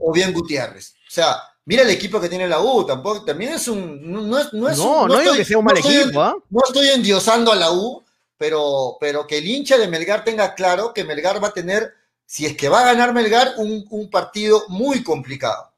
o 0.00 0.12
bien 0.12 0.32
Gutiérrez. 0.32 0.94
O 1.06 1.10
sea, 1.10 1.36
mira 1.64 1.82
el 1.82 1.90
equipo 1.90 2.20
que 2.20 2.28
tiene 2.28 2.48
la 2.48 2.60
U, 2.60 2.84
tampoco, 2.84 3.24
también 3.24 3.52
es 3.52 3.68
un, 3.68 4.10
no 4.10 4.36
es, 4.36 4.52
no 4.52 4.68
no, 4.68 5.06
no, 5.06 5.20
estoy, 5.20 5.36
que 5.36 5.44
sea 5.44 5.58
un 5.58 5.64
mal 5.64 5.78
equipo, 5.78 6.20
¿ah? 6.20 6.34
No 6.50 6.60
estoy 6.66 6.88
endiosando 6.88 7.52
a 7.52 7.56
la 7.56 7.70
U, 7.70 8.02
pero, 8.36 8.96
pero 8.98 9.28
que 9.28 9.38
el 9.38 9.46
hincha 9.46 9.78
de 9.78 9.86
Melgar 9.86 10.24
tenga 10.24 10.52
claro 10.54 10.92
que 10.92 11.04
Melgar 11.04 11.40
va 11.40 11.48
a 11.48 11.54
tener, 11.54 11.94
si 12.24 12.46
es 12.46 12.56
que 12.56 12.68
va 12.68 12.80
a 12.80 12.86
ganar 12.86 13.14
Melgar, 13.14 13.54
un, 13.58 13.86
un 13.90 14.10
partido 14.10 14.64
muy 14.70 15.04
complicado. 15.04 15.72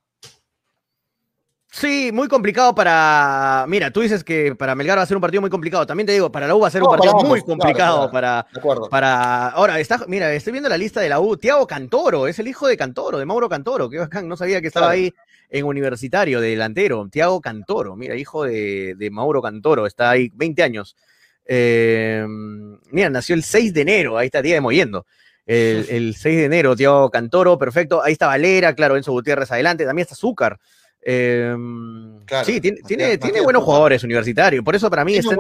Sí, 1.71 2.11
muy 2.13 2.29
complicado 2.29 2.75
para. 2.75 3.67
Mira, 3.69 3.91
tú 3.91 4.01
dices 4.01 4.25
que 4.25 4.55
para 4.55 4.75
Melgar 4.75 4.99
va 4.99 5.03
a 5.03 5.07
ser 5.07 5.17
un 5.17 5.21
partido 5.21 5.43
muy 5.43 5.51
complicado. 5.51 5.87
También 5.87 6.07
te 6.07 6.13
digo, 6.13 6.33
para 6.33 6.47
la 6.47 6.55
U 6.55 6.61
va 6.61 6.69
a 6.69 6.71
ser 6.71 6.83
un 6.83 6.89
partido 6.89 7.13
muy 7.25 7.43
complicado 7.43 8.11
para, 8.11 8.47
para. 8.91 9.49
Ahora, 9.49 9.79
está, 9.79 10.05
mira, 10.09 10.33
estoy 10.33 10.53
viendo 10.53 10.71
la 10.71 10.79
lista 10.79 11.01
de 11.01 11.11
la 11.11 11.21
U. 11.21 11.37
Tiago 11.37 11.67
Cantoro, 11.67 12.27
es 12.27 12.39
el 12.39 12.49
hijo 12.49 12.67
de 12.67 12.77
Cantoro, 12.77 13.19
de 13.19 13.27
Mauro 13.27 13.51
Cantoro. 13.51 13.91
Qué 13.91 13.99
bacán, 13.99 14.27
no 14.29 14.37
sabía 14.37 14.63
que 14.63 14.69
estaba 14.69 14.91
ahí 14.91 15.13
en 15.51 15.67
universitario, 15.67 16.41
de 16.41 16.51
delantero. 16.51 17.07
Tiago 17.11 17.41
Cantoro, 17.43 17.97
mira, 17.97 18.17
hijo 18.17 18.45
de, 18.45 19.09
Mauro 19.13 19.43
Cantoro, 19.43 19.87
está 19.87 20.11
ahí 20.11 20.31
20 20.35 20.63
años. 20.63 20.97
Eh, 21.45 22.25
mira, 22.91 23.11
nació 23.11 23.35
el 23.35 23.43
6 23.43 23.75
de 23.75 23.81
enero, 23.83 24.17
ahí 24.17 24.27
está, 24.27 24.41
día 24.41 24.55
de 24.55 24.63
moviendo. 24.63 25.05
El, 25.45 25.87
el 25.91 26.15
6 26.17 26.35
de 26.39 26.45
enero, 26.47 26.75
Tiago 26.75 27.11
Cantoro, 27.11 27.59
perfecto. 27.59 28.03
Ahí 28.03 28.15
está 28.15 28.27
Valera, 28.27 28.75
claro, 28.75 28.97
Enzo 28.97 29.13
Gutiérrez 29.13 29.53
adelante. 29.53 29.85
También 29.85 30.05
está 30.05 30.15
Em, 31.11 32.21
sí, 32.45 32.61
tiene, 32.61 33.17
tiene, 33.17 33.41
buenos 33.41 33.65
jugadores 33.65 34.05
universitarios. 34.05 34.63
Por 34.63 34.77
eso 34.77 34.91
para 34.91 35.07
mí 35.07 35.17
está 35.17 35.35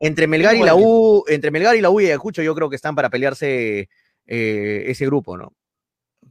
entre, 0.00 0.26
Melgar 0.26 0.56
y 0.56 0.62
la 0.62 0.74
U, 0.74 1.24
entre 1.28 1.50
Melgar 1.50 1.76
y 1.76 1.82
la 1.82 1.90
U 1.90 2.00
y 2.00 2.06
Ayacucho, 2.06 2.40
yo 2.40 2.54
creo 2.54 2.70
que 2.70 2.76
están 2.76 2.94
para 2.94 3.10
pelearse 3.10 3.90
eh, 4.26 4.84
ese 4.86 5.04
grupo, 5.04 5.36
¿no? 5.36 5.52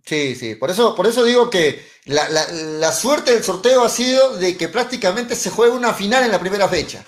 Sí, 0.03 0.33
sí. 0.33 0.55
Por 0.55 0.71
eso, 0.71 0.95
por 0.95 1.05
eso 1.05 1.23
digo 1.23 1.51
que 1.51 1.85
la, 2.05 2.91
suerte 2.91 3.35
del 3.35 3.43
sorteo 3.43 3.83
ha 3.83 3.89
sido 3.89 4.37
de 4.37 4.57
que 4.57 4.69
prácticamente 4.69 5.35
se 5.35 5.51
juega 5.51 5.75
una 5.75 5.93
final 5.93 6.23
en 6.23 6.31
la 6.31 6.39
primera 6.39 6.67
fecha. 6.67 7.05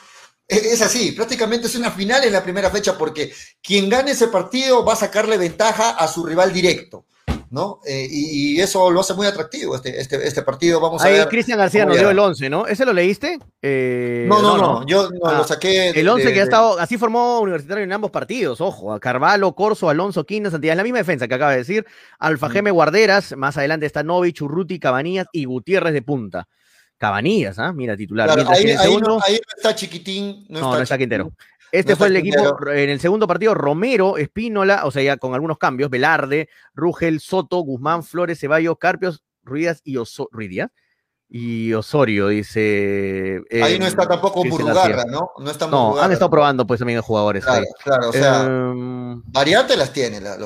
Es, 0.47 0.65
es 0.65 0.81
así, 0.83 1.13
prácticamente 1.13 1.65
es 1.65 1.73
una 1.73 1.89
final 1.89 2.23
en 2.25 2.33
la 2.33 2.43
primera 2.43 2.69
fecha 2.69 2.95
porque 2.95 3.33
quien 3.63 3.89
gane 3.89 4.11
ese 4.11 4.27
partido 4.27 4.85
va 4.85 4.93
a 4.93 4.97
sacarle 4.97 5.39
ventaja 5.39 5.89
a 5.97 6.07
su 6.07 6.23
rival 6.23 6.53
directo. 6.53 7.07
¿No? 7.49 7.79
Eh, 7.85 8.07
y, 8.09 8.59
eso 8.59 8.89
lo 8.89 9.01
hace 9.01 9.13
muy 9.13 9.27
atractivo 9.27 9.75
este, 9.75 9.99
este, 9.99 10.27
este 10.27 10.41
partido. 10.41 10.79
Vamos 10.79 11.01
a 11.01 11.05
Ahí 11.05 11.13
ver. 11.13 11.27
Cristian 11.27 11.57
García 11.57 11.85
nos 11.85 11.97
dio 11.97 12.09
el 12.09 12.17
11, 12.17 12.49
¿no? 12.49 12.67
¿Ese 12.67 12.85
lo 12.85 12.93
leíste? 12.93 13.39
Eh, 13.61 14.25
no, 14.27 14.41
no, 14.41 14.57
no, 14.57 14.85
yo 14.85 15.09
no, 15.09 15.31
lo 15.31 15.43
ah, 15.43 15.47
saqué. 15.47 15.89
el 15.89 16.07
11 16.07 16.33
que 16.33 16.39
ha 16.39 16.43
estado, 16.43 16.79
así 16.79 16.97
formó 16.97 17.39
Universitario 17.39 17.83
en 17.83 17.93
ambos 17.93 18.11
partidos, 18.11 18.61
ojo, 18.61 18.93
a 18.93 18.99
Carvalho, 18.99 19.53
Corso, 19.53 19.89
Alonso, 19.89 20.25
Quina, 20.25 20.49
Santillán, 20.49 20.77
la 20.77 20.83
misma 20.83 20.99
defensa 20.99 21.27
que 21.27 21.35
acaba 21.35 21.51
de 21.51 21.57
decir, 21.57 21.85
Alfa 22.19 22.49
Geme 22.49 22.71
Guarderas, 22.71 23.35
más 23.35 23.57
adelante 23.57 23.85
está 23.85 24.03
Novich, 24.03 24.41
Urruti, 24.41 24.79
Cabanillas 24.79 25.27
y 25.31 25.45
Gutiérrez 25.45 25.93
de 25.93 26.01
punta. 26.01 26.47
Cabanillas, 26.97 27.59
¿ah? 27.59 27.73
Mira, 27.73 27.97
titular. 27.97 28.29
ahí, 28.49 28.97
no, 29.01 29.19
está 29.57 29.75
chiquitín. 29.75 30.45
No, 30.47 30.61
no 30.61 30.81
está, 30.81 30.97
Quintero. 30.97 31.33
Este 31.79 31.95
fue 31.95 32.07
el 32.07 32.15
equipo 32.17 32.57
en 32.69 32.89
el 32.89 32.99
segundo 32.99 33.27
partido, 33.27 33.53
Romero, 33.53 34.17
Espínola, 34.17 34.85
o 34.85 34.91
sea, 34.91 35.03
ya 35.03 35.17
con 35.17 35.33
algunos 35.33 35.57
cambios, 35.57 35.89
Velarde, 35.89 36.49
Rugel, 36.73 37.19
Soto, 37.19 37.59
Guzmán, 37.59 38.03
Flores, 38.03 38.39
Ceballos, 38.39 38.77
Carpios, 38.79 39.23
Ruidas 39.43 39.81
y 39.83 39.97
Oso 39.97 40.29
Ruidia 40.31 40.71
y 41.27 41.73
Osorio, 41.73 42.27
dice. 42.27 43.41
Ahí 43.61 43.79
no 43.79 43.87
está 43.87 44.07
tampoco 44.07 44.43
Burrugarra, 44.43 45.05
¿no? 45.05 45.31
No, 45.37 45.51
está 45.51 45.67
no 45.67 45.99
han 45.99 46.11
estado 46.11 46.29
probando 46.29 46.67
pues 46.67 46.79
también 46.79 47.01
jugadores. 47.01 47.43
Claro, 47.43 47.65
claro, 47.83 48.09
o 48.09 48.13
sea, 48.13 48.43
em, 48.43 49.21
variantes 49.25 49.77
las 49.77 49.91
tiene, 49.91 50.21
la, 50.21 50.37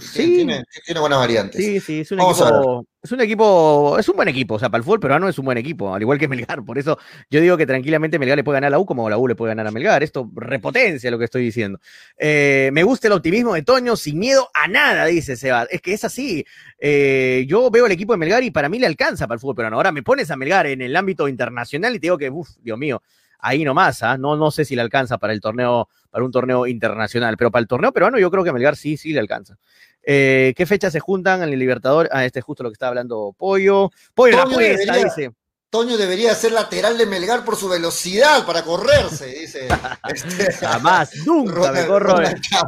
sí. 0.00 0.36
tiene, 0.36 0.64
tiene, 0.84 1.00
buenas 1.00 1.18
variantes. 1.18 1.64
Sí, 1.64 1.80
sí, 1.80 2.00
es 2.00 2.10
un 2.10 2.20
equipo 2.20 2.84
es 3.02 3.10
un 3.10 3.20
equipo, 3.20 3.96
es 3.98 4.08
un 4.08 4.14
buen 4.14 4.28
equipo, 4.28 4.54
o 4.54 4.58
sea, 4.60 4.70
para 4.70 4.78
el 4.78 4.84
fútbol 4.84 5.00
peruano 5.00 5.28
es 5.28 5.36
un 5.36 5.44
buen 5.44 5.58
equipo, 5.58 5.92
al 5.92 6.00
igual 6.00 6.20
que 6.20 6.28
Melgar, 6.28 6.64
por 6.64 6.78
eso 6.78 6.98
yo 7.30 7.40
digo 7.40 7.56
que 7.56 7.66
tranquilamente 7.66 8.16
Melgar 8.16 8.36
le 8.36 8.44
puede 8.44 8.58
ganar 8.58 8.68
a 8.68 8.70
la 8.70 8.78
U 8.78 8.86
como 8.86 9.10
la 9.10 9.18
U 9.18 9.26
le 9.26 9.34
puede 9.34 9.50
ganar 9.50 9.66
a 9.66 9.72
Melgar, 9.72 10.04
esto 10.04 10.30
repotencia 10.36 11.10
lo 11.10 11.18
que 11.18 11.24
estoy 11.24 11.42
diciendo. 11.42 11.80
Eh, 12.16 12.70
me 12.72 12.84
gusta 12.84 13.08
el 13.08 13.14
optimismo 13.14 13.54
de 13.54 13.62
Toño, 13.62 13.96
sin 13.96 14.20
miedo 14.20 14.48
a 14.54 14.68
nada, 14.68 15.06
dice 15.06 15.36
Seba, 15.36 15.66
es 15.68 15.80
que 15.80 15.94
es 15.94 16.04
así, 16.04 16.44
eh, 16.78 17.44
yo 17.48 17.70
veo 17.70 17.86
el 17.86 17.92
equipo 17.92 18.12
de 18.12 18.18
Melgar 18.18 18.44
y 18.44 18.52
para 18.52 18.68
mí 18.68 18.78
le 18.78 18.86
alcanza 18.86 19.26
para 19.26 19.34
el 19.34 19.40
fútbol 19.40 19.56
peruano, 19.56 19.76
ahora 19.78 19.90
me 19.90 20.04
pones 20.04 20.30
a 20.30 20.36
Melgar 20.36 20.68
en 20.68 20.80
el 20.80 20.94
ámbito 20.94 21.26
internacional 21.26 21.96
y 21.96 21.98
te 21.98 22.06
digo 22.06 22.18
que, 22.18 22.30
uff, 22.30 22.50
Dios 22.62 22.78
mío, 22.78 23.02
ahí 23.40 23.64
nomás, 23.64 24.04
¿ah? 24.04 24.16
no, 24.16 24.36
no 24.36 24.52
sé 24.52 24.64
si 24.64 24.76
le 24.76 24.82
alcanza 24.82 25.18
para 25.18 25.32
el 25.32 25.40
torneo, 25.40 25.88
para 26.08 26.24
un 26.24 26.30
torneo 26.30 26.68
internacional, 26.68 27.36
pero 27.36 27.50
para 27.50 27.62
el 27.62 27.66
torneo 27.66 27.92
peruano 27.92 28.20
yo 28.20 28.30
creo 28.30 28.44
que 28.44 28.52
Melgar 28.52 28.76
sí, 28.76 28.96
sí 28.96 29.12
le 29.12 29.18
alcanza. 29.18 29.58
Eh, 30.02 30.52
¿Qué 30.56 30.66
fechas 30.66 30.92
se 30.92 31.00
juntan 31.00 31.42
en 31.42 31.50
el 31.50 31.58
Libertador? 31.58 32.08
Ah, 32.12 32.24
este 32.24 32.40
es 32.40 32.44
justo 32.44 32.62
lo 32.62 32.70
que 32.70 32.74
estaba 32.74 32.90
hablando 32.90 33.34
Pollo. 33.36 33.90
Pollo, 34.14 34.36
la 34.36 34.44
debería, 34.44 34.94
dice. 34.94 35.30
Toño 35.72 35.96
debería 35.96 36.34
ser 36.34 36.52
lateral 36.52 36.98
de 36.98 37.06
Melgar 37.06 37.46
por 37.46 37.56
su 37.56 37.66
velocidad 37.66 38.44
para 38.44 38.62
correrse, 38.62 39.26
dice. 39.26 39.68
Este, 40.12 40.52
Jamás, 40.52 41.16
nunca 41.26 41.72
me 41.72 41.86
corro, 41.86 42.16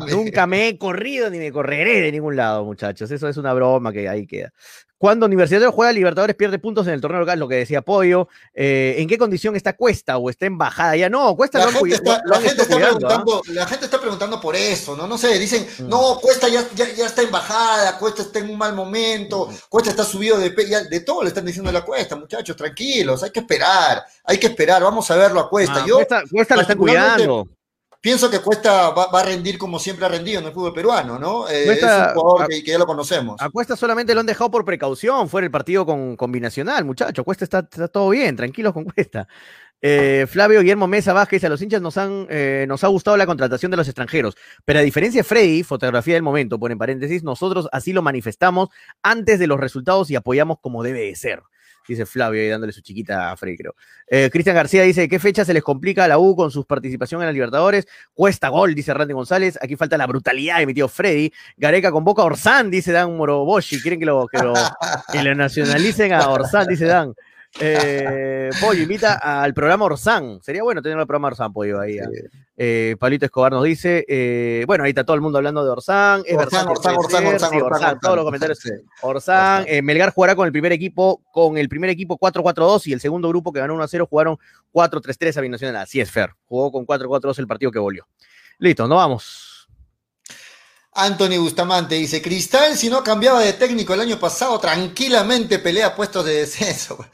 nunca 0.08 0.46
me 0.46 0.68
he 0.68 0.78
corrido 0.78 1.28
ni 1.28 1.38
me 1.38 1.52
correré 1.52 2.00
de 2.00 2.12
ningún 2.12 2.36
lado, 2.36 2.64
muchachos. 2.64 3.10
Eso 3.10 3.28
es 3.28 3.36
una 3.36 3.52
broma 3.52 3.92
que 3.92 4.08
ahí 4.08 4.26
queda. 4.26 4.52
Cuando 5.04 5.26
Universitario 5.26 5.70
juega 5.70 5.92
Libertadores 5.92 6.34
pierde 6.34 6.58
puntos 6.58 6.86
en 6.86 6.94
el 6.94 7.02
torneo 7.02 7.20
local, 7.20 7.38
lo 7.38 7.46
que 7.46 7.56
decía 7.56 7.82
Pollo. 7.82 8.26
Eh, 8.54 8.94
¿En 8.96 9.06
qué 9.06 9.18
condición 9.18 9.54
está 9.54 9.74
Cuesta 9.74 10.16
o 10.16 10.30
está 10.30 10.46
en 10.46 10.56
bajada? 10.56 10.96
Ya 10.96 11.10
no, 11.10 11.36
Cuesta 11.36 11.58
la, 11.58 11.70
gente, 11.70 11.96
está, 11.96 12.22
la, 12.24 12.40
gente 12.40 12.62
está 12.62 12.76
preguntando, 12.76 13.42
¿ah? 13.46 13.52
la 13.52 13.66
gente 13.66 13.84
está 13.84 14.00
preguntando 14.00 14.40
por 14.40 14.56
eso, 14.56 14.96
¿no? 14.96 15.06
No 15.06 15.18
sé, 15.18 15.38
dicen, 15.38 15.66
mm. 15.80 15.88
no, 15.90 16.18
Cuesta 16.22 16.48
ya, 16.48 16.66
ya, 16.74 17.04
está 17.04 17.20
en 17.20 17.30
bajada, 17.30 17.98
Cuesta 17.98 18.22
está 18.22 18.38
en 18.38 18.48
un 18.48 18.56
mal 18.56 18.74
momento, 18.74 19.46
mm. 19.46 19.54
Cuesta 19.68 19.90
está 19.90 20.04
subido 20.04 20.38
de 20.38 20.48
de 20.48 21.00
todo 21.00 21.20
le 21.20 21.28
están 21.28 21.44
diciendo 21.44 21.68
a 21.68 21.74
la 21.74 21.84
Cuesta, 21.84 22.16
muchachos, 22.16 22.56
tranquilos, 22.56 23.22
hay 23.22 23.30
que 23.30 23.40
esperar, 23.40 24.02
hay 24.24 24.38
que 24.38 24.46
esperar, 24.46 24.82
vamos 24.82 25.10
a 25.10 25.16
verlo 25.16 25.38
a 25.38 25.50
Cuesta. 25.50 25.82
Ah, 25.82 25.86
Yo, 25.86 25.96
Cuesta, 25.96 26.22
Cuesta 26.30 26.56
la 26.56 26.62
está 26.62 26.76
cuidando 26.76 27.46
pienso 28.04 28.30
que 28.30 28.40
Cuesta 28.40 28.90
va, 28.90 29.04
a 29.10 29.22
rendir 29.22 29.56
como 29.56 29.78
siempre 29.78 30.04
ha 30.04 30.10
rendido 30.10 30.38
en 30.38 30.44
el 30.44 30.52
fútbol 30.52 30.74
peruano, 30.74 31.18
¿no? 31.18 31.48
Eh, 31.48 31.72
es 31.72 31.82
un 31.82 32.14
jugador 32.14 32.48
que, 32.48 32.62
ya 32.62 32.76
lo 32.78 32.84
conocemos. 32.84 33.40
A 33.40 33.48
Cuesta 33.48 33.76
solamente 33.76 34.12
lo 34.12 34.20
han 34.20 34.26
dejado 34.26 34.50
por 34.50 34.62
precaución, 34.62 35.26
fuera 35.30 35.46
el 35.46 35.50
partido 35.50 35.86
con 35.86 36.14
combinacional, 36.14 36.84
muchachos. 36.84 37.24
Cuesta 37.24 37.44
está, 37.44 37.62
todo 37.62 38.10
bien, 38.10 38.36
tranquilos 38.36 38.74
con 38.74 38.84
Cuesta. 38.84 39.26
Eh, 39.80 40.26
Flavio 40.28 40.60
Guillermo 40.60 40.86
Mesa 40.86 41.14
Vázquez, 41.14 41.44
a 41.44 41.48
los 41.48 41.62
hinchas 41.62 41.80
nos, 41.80 41.96
han, 41.96 42.26
eh, 42.28 42.66
nos 42.68 42.84
ha 42.84 42.88
gustado 42.88 43.16
la 43.16 43.24
contratación 43.24 43.70
de 43.70 43.78
los 43.78 43.88
extranjeros, 43.88 44.36
pero 44.66 44.80
a 44.80 44.82
diferencia 44.82 45.20
de 45.20 45.24
Freddy, 45.24 45.62
fotografía 45.62 46.12
del 46.12 46.22
momento, 46.22 46.58
pone 46.58 46.72
en 46.72 46.78
paréntesis, 46.78 47.22
nosotros 47.22 47.70
así 47.72 47.94
lo 47.94 48.02
manifestamos 48.02 48.68
antes 49.02 49.38
de 49.38 49.46
los 49.46 49.58
resultados 49.58 50.10
y 50.10 50.16
apoyamos 50.16 50.58
como 50.60 50.82
debe 50.82 51.00
de 51.00 51.16
ser 51.16 51.42
dice 51.92 52.06
Flavio 52.06 52.40
ahí 52.40 52.48
dándole 52.48 52.72
su 52.72 52.80
chiquita 52.80 53.30
a 53.30 53.36
Freddy, 53.36 53.56
creo. 53.56 53.74
Eh, 54.06 54.30
Cristian 54.32 54.56
García 54.56 54.82
dice, 54.82 55.08
¿qué 55.08 55.18
fecha 55.18 55.44
se 55.44 55.54
les 55.54 55.62
complica 55.62 56.04
a 56.04 56.08
la 56.08 56.18
U 56.18 56.34
con 56.34 56.50
su 56.50 56.64
participación 56.64 57.20
en 57.22 57.26
la 57.26 57.32
Libertadores? 57.32 57.86
Cuesta 58.14 58.48
gol, 58.48 58.74
dice 58.74 58.94
Randy 58.94 59.14
González. 59.14 59.58
Aquí 59.60 59.76
falta 59.76 59.96
la 59.96 60.06
brutalidad 60.06 60.58
de 60.58 60.66
mi 60.66 60.74
tío 60.74 60.88
Freddy. 60.88 61.32
Gareca 61.56 61.90
convoca 61.90 62.22
a 62.22 62.26
Orsán, 62.26 62.70
dice 62.70 62.92
Dan 62.92 63.16
Moroboshi. 63.16 63.80
¿Quieren 63.80 64.00
que 64.00 64.06
lo, 64.06 64.26
que 64.26 64.38
lo, 64.38 64.54
que 65.12 65.22
lo 65.22 65.34
nacionalicen 65.34 66.12
a 66.12 66.28
Orsán, 66.28 66.66
dice 66.66 66.86
Dan? 66.86 67.14
Eh, 67.60 68.50
Pollo, 68.60 68.82
invita 68.82 69.14
al 69.14 69.54
programa 69.54 69.84
Orsán. 69.84 70.40
Sería 70.42 70.62
bueno 70.62 70.82
tener 70.82 70.98
el 70.98 71.06
programa 71.06 71.28
Orsán, 71.28 71.52
Pollo, 71.52 71.80
ahí. 71.80 71.98
¿ah? 71.98 72.08
Eh, 72.56 72.96
Pablito 73.00 73.24
Escobar 73.24 73.52
nos 73.52 73.64
dice, 73.64 74.04
eh, 74.08 74.64
bueno, 74.66 74.84
ahí 74.84 74.90
está 74.90 75.04
todo 75.04 75.14
el 75.16 75.20
mundo 75.20 75.38
hablando 75.38 75.64
de 75.64 75.70
Orsán. 75.70 76.22
Es 76.24 76.36
Orsán, 76.36 76.68
Orsán, 76.68 76.96
Orsán, 76.96 77.26
Orsán, 77.26 77.62
Orsán, 77.62 78.00
todos 78.00 78.16
los 78.16 78.24
comentarios. 78.24 78.58
Orsán, 79.02 79.64
eh, 79.66 79.82
Melgar 79.82 80.12
jugará 80.12 80.36
con 80.36 80.46
el 80.46 80.52
primer 80.52 80.72
equipo, 80.72 81.22
con 81.32 81.58
el 81.58 81.68
primer 81.68 81.90
equipo 81.90 82.18
4-4-2 82.18 82.86
y 82.86 82.92
el 82.92 83.00
segundo 83.00 83.28
grupo 83.28 83.52
que 83.52 83.60
ganó 83.60 83.74
1-0 83.74 84.06
jugaron 84.08 84.38
4-3-3 84.72 85.36
a 85.36 85.40
Binacional. 85.40 85.76
Así 85.76 86.00
es, 86.00 86.10
Fer. 86.10 86.30
Jugó 86.46 86.70
con 86.70 86.86
4-4-2 86.86 87.38
el 87.38 87.46
partido 87.46 87.72
que 87.72 87.78
volvió. 87.78 88.06
Listo, 88.58 88.86
nos 88.86 88.98
vamos. 88.98 89.68
Anthony 90.96 91.38
Bustamante 91.40 91.96
dice, 91.96 92.22
Cristal, 92.22 92.76
si 92.76 92.88
no 92.88 93.02
cambiaba 93.02 93.40
de 93.40 93.54
técnico 93.54 93.94
el 93.94 94.00
año 94.00 94.20
pasado, 94.20 94.60
tranquilamente 94.60 95.58
pelea 95.58 95.96
puestos 95.96 96.24
de 96.24 96.34
descenso. 96.34 97.04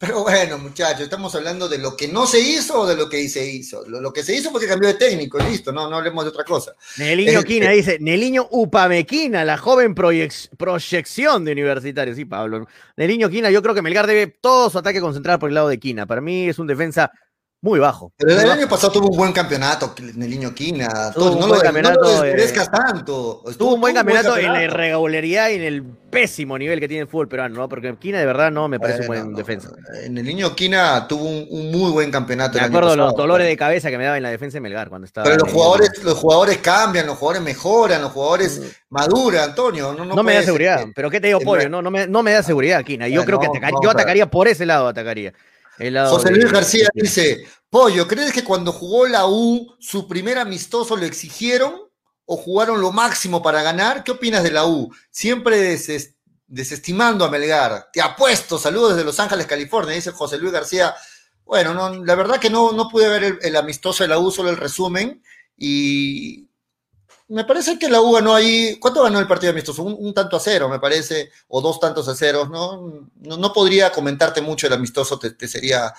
Pero 0.00 0.22
bueno, 0.22 0.56
muchachos, 0.56 1.02
estamos 1.02 1.34
hablando 1.34 1.68
de 1.68 1.76
lo 1.76 1.94
que 1.94 2.08
no 2.08 2.26
se 2.26 2.40
hizo 2.40 2.80
o 2.80 2.86
de 2.86 2.96
lo 2.96 3.06
que 3.06 3.28
se 3.28 3.46
hizo. 3.46 3.84
Lo, 3.86 4.10
que 4.14 4.22
se 4.22 4.34
hizo 4.34 4.50
porque 4.50 4.66
cambió 4.66 4.88
de 4.88 4.94
técnico, 4.94 5.38
listo, 5.38 5.72
no, 5.72 5.90
no 5.90 5.98
hablemos 5.98 6.24
de 6.24 6.30
otra 6.30 6.42
cosa. 6.42 6.74
Neliño 6.96 7.42
Quina 7.42 7.68
dice, 7.68 7.98
Neliño 8.00 8.48
Upamequina, 8.50 9.44
la 9.44 9.58
joven 9.58 9.94
proyección 9.94 11.44
de 11.44 11.52
universitario. 11.52 12.14
Sí, 12.14 12.24
Pablo. 12.24 12.66
Neliño 12.96 13.28
Quina, 13.28 13.50
yo 13.50 13.60
creo 13.60 13.74
que 13.74 13.82
Melgar 13.82 14.06
debe 14.06 14.28
todo 14.28 14.70
su 14.70 14.78
ataque 14.78 15.02
concentrar 15.02 15.38
por 15.38 15.50
el 15.50 15.54
lado 15.54 15.68
de 15.68 15.78
Quina. 15.78 16.06
Para 16.06 16.22
mí 16.22 16.48
es 16.48 16.58
un 16.58 16.66
defensa 16.66 17.12
muy 17.62 17.78
bajo. 17.78 18.12
Pero 18.16 18.40
el 18.40 18.50
año 18.50 18.68
pasado 18.68 18.92
tuvo 18.92 19.08
un 19.08 19.16
buen 19.16 19.32
campeonato, 19.32 19.94
Neliño 20.14 20.54
Quina. 20.54 21.12
Tuvo 21.12 21.32
un 21.32 21.48
buen 21.48 21.60
campeonato. 21.60 22.24
No 22.24 22.64
tanto. 22.70 23.42
tuvo 23.58 23.74
un 23.74 23.80
buen 23.80 23.94
campeonato, 23.94 24.36
en 24.38 24.52
la 24.52 24.64
irregularidad 24.64 25.50
y 25.50 25.54
en 25.54 25.62
el 25.62 25.82
pésimo 26.10 26.58
nivel 26.58 26.80
que 26.80 26.88
tiene 26.88 27.02
el 27.02 27.08
fútbol 27.08 27.28
peruano, 27.28 27.54
¿no? 27.56 27.68
Porque 27.68 27.94
Quina 27.98 28.18
de 28.18 28.26
verdad 28.26 28.50
no 28.50 28.66
me 28.68 28.80
parece 28.80 29.02
un 29.02 29.06
buen 29.08 29.34
defensa. 29.34 29.70
En 30.02 30.16
el 30.16 30.24
niño 30.24 30.56
Quina 30.56 31.06
tuvo 31.06 31.24
un, 31.24 31.70
muy 31.70 31.90
buen 31.92 32.10
campeonato. 32.10 32.58
Me 32.58 32.64
acuerdo 32.64 32.96
los 32.96 33.14
dolores 33.14 33.46
de 33.46 33.56
cabeza 33.56 33.90
que 33.90 33.98
me 33.98 34.04
daba 34.04 34.16
en 34.16 34.22
la 34.22 34.30
defensa 34.30 34.56
de 34.56 34.60
Melgar 34.62 34.88
cuando 34.88 35.04
estaba. 35.04 35.24
Pero 35.24 35.44
los 35.44 35.52
jugadores, 35.52 36.02
los 36.02 36.14
jugadores 36.14 36.58
cambian, 36.58 37.06
los 37.06 37.18
jugadores 37.18 37.42
mejoran, 37.42 38.00
los 38.00 38.12
jugadores 38.12 38.58
mm. 38.58 38.94
maduran, 38.94 39.50
Antonio. 39.50 39.92
No, 39.92 40.04
no, 40.06 40.22
me 40.22 40.34
da 40.34 40.42
seguridad. 40.42 40.86
pero 40.94 41.10
¿qué 41.10 41.20
te 41.20 41.26
digo, 41.26 41.40
Pollo? 41.40 41.68
No, 41.68 41.82
no, 41.82 41.90
me, 41.90 42.06
no 42.06 42.22
me 42.22 42.32
da 42.32 42.42
seguridad, 42.42 42.82
Quina. 42.84 43.06
Yo 43.06 43.24
creo 43.26 43.38
que 43.38 43.48
yo 43.82 43.90
atacaría 43.90 44.30
por 44.30 44.48
ese 44.48 44.64
lado, 44.64 44.88
atacaría. 44.88 45.34
José 46.08 46.30
Luis 46.30 46.52
García 46.52 46.88
dice, 46.94 47.46
Pollo, 47.70 48.06
¿crees 48.06 48.32
que 48.32 48.44
cuando 48.44 48.72
jugó 48.72 49.06
la 49.06 49.26
U, 49.26 49.74
su 49.78 50.06
primer 50.06 50.38
amistoso 50.38 50.96
lo 50.96 51.06
exigieron 51.06 51.74
o 52.26 52.36
jugaron 52.36 52.80
lo 52.80 52.92
máximo 52.92 53.42
para 53.42 53.62
ganar? 53.62 54.04
¿Qué 54.04 54.12
opinas 54.12 54.42
de 54.42 54.50
la 54.50 54.66
U? 54.66 54.92
Siempre 55.10 55.78
desestimando 56.46 57.24
a 57.24 57.30
Melgar. 57.30 57.88
Te 57.92 58.02
apuesto, 58.02 58.58
saludos 58.58 58.90
desde 58.90 59.04
Los 59.04 59.20
Ángeles, 59.20 59.46
California, 59.46 59.94
dice 59.94 60.10
José 60.10 60.36
Luis 60.36 60.52
García. 60.52 60.94
Bueno, 61.44 61.72
no, 61.72 62.04
la 62.04 62.14
verdad 62.14 62.38
que 62.38 62.50
no, 62.50 62.72
no 62.72 62.88
pude 62.88 63.08
ver 63.08 63.38
el 63.40 63.56
amistoso 63.56 64.04
de 64.04 64.08
la 64.08 64.18
U, 64.18 64.30
solo 64.30 64.50
el 64.50 64.58
resumen. 64.58 65.22
Y 65.56 66.49
me 67.30 67.44
parece 67.44 67.78
que 67.78 67.88
la 67.88 68.00
U 68.00 68.12
ganó 68.12 68.34
ahí. 68.34 68.76
¿Cuánto 68.80 69.04
ganó 69.04 69.20
el 69.20 69.26
partido 69.26 69.52
amistoso? 69.52 69.84
Un, 69.84 70.12
tanto 70.12 70.36
a 70.36 70.40
cero, 70.40 70.68
me 70.68 70.80
parece, 70.80 71.30
o 71.48 71.60
dos 71.60 71.78
tantos 71.78 72.08
a 72.08 72.14
cero. 72.14 72.48
No, 72.50 73.08
no, 73.20 73.52
podría 73.52 73.90
comentarte 73.92 74.40
mucho 74.40 74.66
el 74.66 74.72
amistoso, 74.72 75.18
te, 75.18 75.48
sería, 75.48 75.94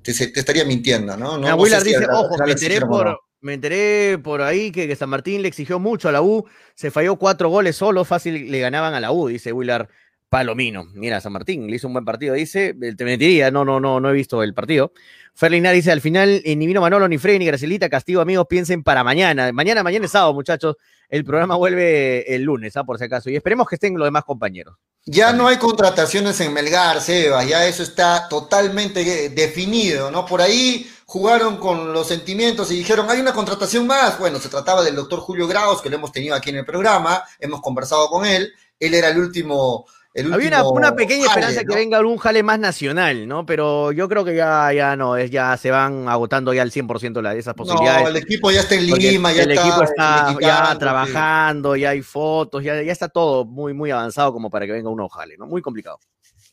te, 0.00 0.12
estaría 0.12 0.64
mintiendo, 0.64 1.16
¿no? 1.16 1.36
no, 1.36 1.64
dice, 1.64 2.06
ojo, 2.10 2.36
me 2.38 2.52
enteré, 2.52 2.80
por, 2.80 3.20
me 3.40 3.54
enteré 3.54 4.18
por 4.18 4.42
ahí 4.42 4.70
que, 4.70 4.94
San 4.94 5.08
Martín 5.08 5.42
le 5.42 5.48
exigió 5.48 5.80
mucho 5.80 6.08
a 6.08 6.12
la 6.12 6.22
U, 6.22 6.46
se 6.74 6.92
falló 6.92 7.16
cuatro 7.16 7.48
goles 7.48 7.76
solo, 7.76 8.04
fácil 8.04 8.50
le 8.50 8.60
ganaban 8.60 8.94
a 8.94 9.00
la 9.00 9.10
U, 9.10 9.26
dice 9.26 9.52
Willard 9.52 9.88
Palomino. 10.28 10.86
Mira, 10.94 11.20
San 11.20 11.32
Martín 11.32 11.68
le 11.68 11.76
hizo 11.76 11.86
un 11.86 11.92
buen 11.92 12.04
partido, 12.04 12.34
dice, 12.34 12.74
te 12.96 13.04
mentiría, 13.04 13.50
no, 13.50 13.64
no, 13.64 13.80
no, 13.80 14.00
no 14.00 14.10
he 14.10 14.12
visto 14.12 14.42
el 14.42 14.54
partido. 14.54 14.92
Ferlina 15.34 15.70
dice, 15.70 15.92
al 15.92 16.00
final, 16.00 16.40
eh, 16.44 16.56
ni 16.56 16.66
vino 16.66 16.80
Manolo, 16.80 17.06
ni 17.08 17.18
Freddy, 17.18 17.38
ni 17.38 17.46
Gracelita, 17.46 17.88
castigo 17.88 18.20
amigos, 18.20 18.46
piensen 18.48 18.82
para 18.82 19.04
mañana. 19.04 19.52
Mañana, 19.52 19.82
mañana 19.82 20.06
es 20.06 20.12
sábado, 20.12 20.32
muchachos. 20.32 20.76
El 21.08 21.24
programa 21.24 21.56
vuelve 21.56 22.34
el 22.34 22.42
lunes, 22.42 22.76
¿ah? 22.76 22.84
por 22.84 22.98
si 22.98 23.04
acaso. 23.04 23.30
Y 23.30 23.36
esperemos 23.36 23.68
que 23.68 23.76
estén 23.76 23.96
los 23.98 24.06
demás 24.06 24.24
compañeros. 24.24 24.76
Ya 25.04 25.32
no 25.32 25.46
hay 25.46 25.56
contrataciones 25.58 26.40
en 26.40 26.52
Melgar, 26.52 27.00
Sebas, 27.00 27.46
ya 27.46 27.64
eso 27.64 27.84
está 27.84 28.28
totalmente 28.28 29.28
definido, 29.28 30.10
¿no? 30.10 30.26
Por 30.26 30.40
ahí 30.40 30.90
jugaron 31.04 31.58
con 31.58 31.92
los 31.92 32.08
sentimientos 32.08 32.72
y 32.72 32.78
dijeron, 32.78 33.08
hay 33.08 33.20
una 33.20 33.32
contratación 33.32 33.86
más. 33.86 34.18
Bueno, 34.18 34.40
se 34.40 34.48
trataba 34.48 34.82
del 34.82 34.96
doctor 34.96 35.20
Julio 35.20 35.46
Graus, 35.46 35.80
que 35.80 35.90
lo 35.90 35.96
hemos 35.96 36.10
tenido 36.10 36.34
aquí 36.34 36.50
en 36.50 36.56
el 36.56 36.64
programa, 36.64 37.22
hemos 37.38 37.60
conversado 37.60 38.08
con 38.08 38.26
él, 38.26 38.52
él 38.80 38.94
era 38.94 39.10
el 39.10 39.18
último. 39.18 39.86
El 40.16 40.32
Había 40.32 40.64
una, 40.64 40.96
pequeña 40.96 41.28
jale, 41.28 41.40
esperanza 41.40 41.62
¿no? 41.62 41.68
que 41.68 41.74
venga 41.74 41.98
algún 41.98 42.16
jale 42.16 42.42
más 42.42 42.58
nacional, 42.58 43.28
¿no? 43.28 43.44
Pero 43.44 43.92
yo 43.92 44.08
creo 44.08 44.24
que 44.24 44.34
ya, 44.34 44.72
ya 44.72 44.96
no, 44.96 45.14
es, 45.14 45.30
ya 45.30 45.54
se 45.58 45.70
van 45.70 46.08
agotando 46.08 46.54
ya 46.54 46.62
al 46.62 46.70
100% 46.72 47.20
la, 47.20 47.34
esas 47.34 47.52
posibilidades. 47.52 48.02
No, 48.04 48.08
el 48.08 48.16
equipo 48.16 48.50
ya 48.50 48.60
está 48.60 48.76
en 48.76 48.86
Lima, 48.86 49.30
ya 49.34 49.42
el 49.42 49.50
está. 49.50 49.66
equipo 49.66 49.82
está 49.82 50.36
ya 50.40 50.78
trabajando, 50.78 51.76
ya 51.76 51.90
hay 51.90 52.00
fotos, 52.00 52.64
ya, 52.64 52.80
ya 52.82 52.92
está 52.92 53.10
todo 53.10 53.44
muy, 53.44 53.74
muy 53.74 53.90
avanzado 53.90 54.32
como 54.32 54.48
para 54.48 54.64
que 54.64 54.72
venga 54.72 54.88
un 54.88 55.06
jale, 55.06 55.36
¿no? 55.36 55.46
Muy 55.46 55.60
complicado. 55.60 56.00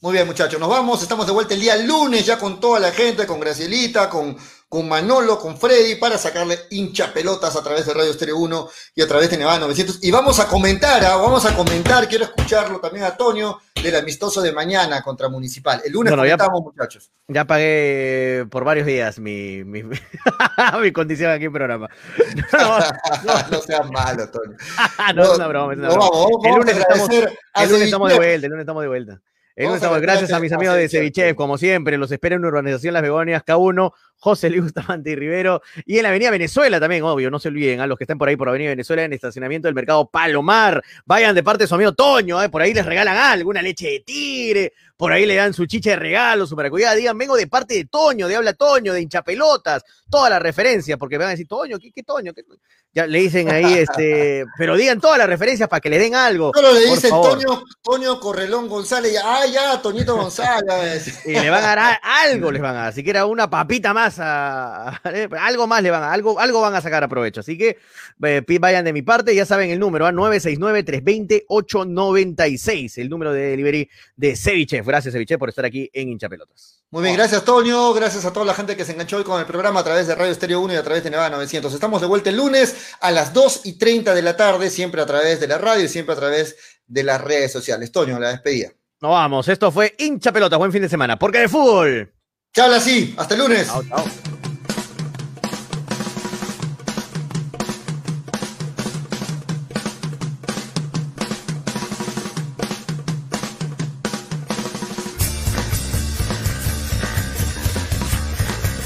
Muy 0.02 0.12
bien, 0.12 0.28
muchachos, 0.28 0.60
nos 0.60 0.68
vamos. 0.68 1.02
Estamos 1.02 1.26
de 1.26 1.32
vuelta 1.32 1.54
el 1.54 1.62
día 1.62 1.78
lunes 1.78 2.26
ya 2.26 2.38
con 2.38 2.60
toda 2.60 2.78
la 2.82 2.92
gente, 2.92 3.26
con 3.26 3.40
Gracielita, 3.40 4.10
con, 4.10 4.36
con 4.74 4.90
Manolo, 4.90 5.38
con 5.38 5.56
Freddy, 5.56 5.98
para 5.98 6.18
sacarle 6.18 6.58
hincha 6.72 7.14
pelotas 7.14 7.56
a 7.56 7.62
través 7.64 7.86
de 7.86 7.94
Radio 7.94 8.10
Estéreo 8.10 8.38
1 8.40 8.70
y 8.96 9.04
a 9.04 9.08
través 9.08 9.30
de 9.30 9.38
Nevada 9.38 9.60
900. 9.60 10.00
Y 10.04 10.10
vamos 10.10 10.40
a 10.40 10.48
comentar, 10.48 11.06
¿ah? 11.06 11.16
vamos 11.18 11.46
a 11.46 11.56
comentar, 11.56 12.08
quiero 12.08 12.24
escucharlo 12.26 12.80
también 12.80 13.06
a 13.06 13.16
Toño, 13.16 13.60
del 13.76 13.96
amistoso 13.96 14.42
de 14.42 14.52
mañana 14.52 15.04
contra 15.04 15.30
Municipal. 15.30 15.80
El 15.86 15.92
lunes 15.94 16.10
Bueno, 16.10 16.26
ya- 16.26 16.38
comentamos, 16.38 16.64
muchachos. 16.74 17.12
Ya 17.28 17.46
pagué 17.46 18.48
por 18.50 18.64
varios 18.64 18.88
días 18.88 19.20
mi, 19.20 19.64
mi, 19.64 19.84
mi 20.82 20.92
condición 20.92 21.30
aquí 21.32 21.46
en 21.46 21.54
programa. 21.54 21.88
No, 22.54 22.80
no, 22.80 23.48
no 23.52 23.62
seas 23.62 23.92
malo, 23.92 24.28
Toño. 24.32 24.58
no, 25.16 25.24
es 25.24 25.30
una 25.38 25.48
broma, 25.50 25.74
es 25.74 25.80
una 25.80 25.88
No, 25.90 25.94
broma. 25.94 26.10
vamos, 26.10 26.46
El 26.46 26.56
lunes 26.56 26.78
estamos- 26.78 27.10
El 27.12 27.70
lunes 27.70 27.82
estamos 27.84 28.10
de 28.10 28.16
vuelta, 28.16 28.46
el 28.48 28.50
lunes 28.50 28.64
estamos 28.64 28.82
de 28.82 28.88
vuelta. 28.88 29.22
Gracias 29.56 30.32
a 30.32 30.40
mis 30.40 30.52
amigos 30.52 30.76
de 30.76 30.90
Ceviche. 30.90 31.22
Ceviche, 31.22 31.36
como 31.36 31.58
siempre, 31.58 31.98
los 31.98 32.12
espero 32.12 32.38
en 32.38 32.46
Urbanización 32.46 32.94
Las 32.94 33.04
Begonias 33.04 33.44
K1, 33.46 33.94
José 34.18 34.50
Luis 34.50 34.64
Bustamante 34.74 35.12
y 35.12 35.16
Rivero, 35.16 35.62
y 35.86 35.98
en 35.98 36.04
la 36.04 36.10
Avenida 36.10 36.32
Venezuela 36.32 36.80
también, 36.80 37.04
obvio, 37.04 37.30
no 37.30 37.38
se 37.38 37.50
olviden, 37.50 37.80
a 37.80 37.88
los 37.88 37.98
que 37.98 38.06
estén 38.06 38.18
por 38.18 38.30
ahí 38.30 38.36
por 38.36 38.50
Avenida 38.50 38.70
Venezuela 38.70 39.04
en 39.04 39.12
el 39.12 39.16
estacionamiento 39.16 39.68
del 39.68 39.76
Mercado 39.76 40.10
Palomar, 40.10 40.82
vayan 41.06 41.36
de 41.36 41.44
parte 41.44 41.66
de 41.66 41.68
su 41.68 41.76
amigo 41.76 41.94
Toño, 41.94 42.42
eh, 42.42 42.50
por 42.50 42.62
ahí 42.62 42.74
les 42.74 42.86
regalan 42.86 43.16
algo, 43.16 43.52
una 43.52 43.62
leche 43.62 43.90
de 43.90 44.00
tigre, 44.00 44.74
por 45.04 45.12
ahí 45.12 45.26
le 45.26 45.36
dan 45.36 45.54
su 45.54 45.66
chicha 45.66 45.90
de 45.90 45.96
regalo, 45.98 46.48
su 46.48 46.56
maracuyá, 46.56 46.96
digan, 46.96 47.18
vengo 47.18 47.36
de 47.36 47.46
parte 47.48 47.74
de 47.74 47.84
Toño, 47.84 48.30
de 48.30 48.38
Habla 48.38 48.54
Toño, 48.54 48.94
de 48.94 49.02
hinchapelotas, 49.02 49.84
toda 50.10 50.30
la 50.30 50.40
referencia, 50.40 50.96
porque 50.96 51.18
me 51.18 51.26
van 51.26 51.28
a 51.28 51.32
decir, 51.32 51.46
Toño, 51.46 51.78
¿qué, 51.78 51.92
qué 51.92 52.04
Toño? 52.04 52.34
¿Qué 52.34 52.44
Toño?". 52.44 52.62
Ya 52.96 53.08
le 53.08 53.20
dicen 53.20 53.50
ahí, 53.52 53.74
este, 53.80 54.46
pero 54.58 54.78
digan 54.78 55.02
todas 55.02 55.18
las 55.18 55.28
referencias 55.28 55.68
para 55.68 55.82
que 55.82 55.90
le 55.90 56.00
den 56.00 56.16
algo. 56.16 56.54
Solo 56.56 56.72
le 56.74 56.86
dicen. 56.86 57.10
Toño, 57.10 57.64
Toño 57.82 58.18
Correlón 58.22 58.70
González, 58.70 59.12
y, 59.12 59.16
ah, 59.22 59.46
ya, 59.52 59.82
Toñito 59.82 60.16
González. 60.16 61.20
Y 61.26 61.34
le 61.34 61.50
van 61.50 61.66
a 61.66 61.68
dar 61.68 61.80
a- 61.80 61.94
algo, 62.24 62.50
les 62.50 62.62
van 62.62 62.78
a 62.78 62.84
dar, 62.84 62.94
siquiera 62.94 63.26
una 63.26 63.50
papita 63.50 63.94
más, 63.94 64.20
a, 64.20 64.88
a- 64.90 65.02
algo 65.42 65.68
más 65.68 65.84
le 65.84 65.92
van 65.92 66.04
a, 66.04 66.14
algo, 66.14 66.40
algo 66.40 66.62
van 66.62 66.76
a 66.76 66.82
sacar 66.82 67.04
a 67.04 67.10
provecho. 67.10 67.42
Así 67.42 67.58
que 67.58 67.78
eh, 68.24 68.42
vayan 68.60 68.86
de 68.86 68.94
mi 68.94 69.02
parte, 69.02 69.36
ya 69.36 69.46
saben 69.46 69.70
el 69.70 69.80
número, 69.80 70.06
¿ah? 70.06 70.14
969-320-896, 70.14 72.98
el 73.02 73.10
número 73.10 73.34
de 73.34 73.42
delivery 73.50 73.90
de 74.16 74.36
Ceviche. 74.36 74.84
Gracias, 74.94 75.12
Ceviche, 75.12 75.40
por 75.40 75.50
estar 75.50 75.66
aquí 75.66 75.90
en 75.92 76.10
Hinchapelotas. 76.10 76.84
Muy 76.92 77.02
bien, 77.02 77.16
gracias 77.16 77.44
Toño, 77.44 77.94
gracias 77.94 78.26
a 78.26 78.32
toda 78.32 78.46
la 78.46 78.54
gente 78.54 78.78
que 78.78 78.86
se 78.86 78.92
enganchó 78.92 79.18
hoy 79.18 79.24
con 79.24 79.40
el 79.40 79.48
programa 79.48 79.80
a 79.80 79.84
través 79.84 80.06
de 80.06 80.14
Radio 80.14 80.32
Estéreo 80.32 80.62
1 80.62 80.74
y 80.74 80.76
a 80.76 80.84
través 80.84 81.04
de 81.04 81.10
Nevada 81.10 81.32
900. 81.32 81.74
Estamos 81.74 82.00
de 82.00 82.06
vuelta 82.06 82.30
el 82.30 82.38
lunes 82.38 82.94
a 83.00 83.10
las 83.10 83.34
2 83.34 83.62
y 83.64 83.80
30 83.80 84.14
de 84.14 84.22
la 84.22 84.38
tarde, 84.38 84.70
siempre 84.70 85.02
a 85.02 85.08
través 85.08 85.40
de 85.40 85.48
la 85.48 85.58
radio 85.58 85.84
y 85.84 85.88
siempre 85.88 86.14
a 86.14 86.18
través 86.20 86.58
de 86.86 87.04
las 87.04 87.20
redes 87.22 87.52
sociales. 87.52 87.92
Toño, 87.92 88.20
la 88.20 88.30
despedida. 88.30 88.70
Nos 89.02 89.10
vamos, 89.10 89.48
esto 89.48 89.72
fue 89.72 89.96
Hinchapelotas, 89.98 90.60
buen 90.60 90.72
fin 90.72 90.84
de 90.84 90.90
semana, 90.90 91.18
porque 91.18 91.40
de 91.40 91.50
fútbol. 91.50 92.14
Chao, 92.54 92.72
así, 92.72 93.16
hasta 93.18 93.34
el 93.34 93.40
lunes. 93.40 93.66
Chao, 93.66 93.84
chao. 93.90 94.33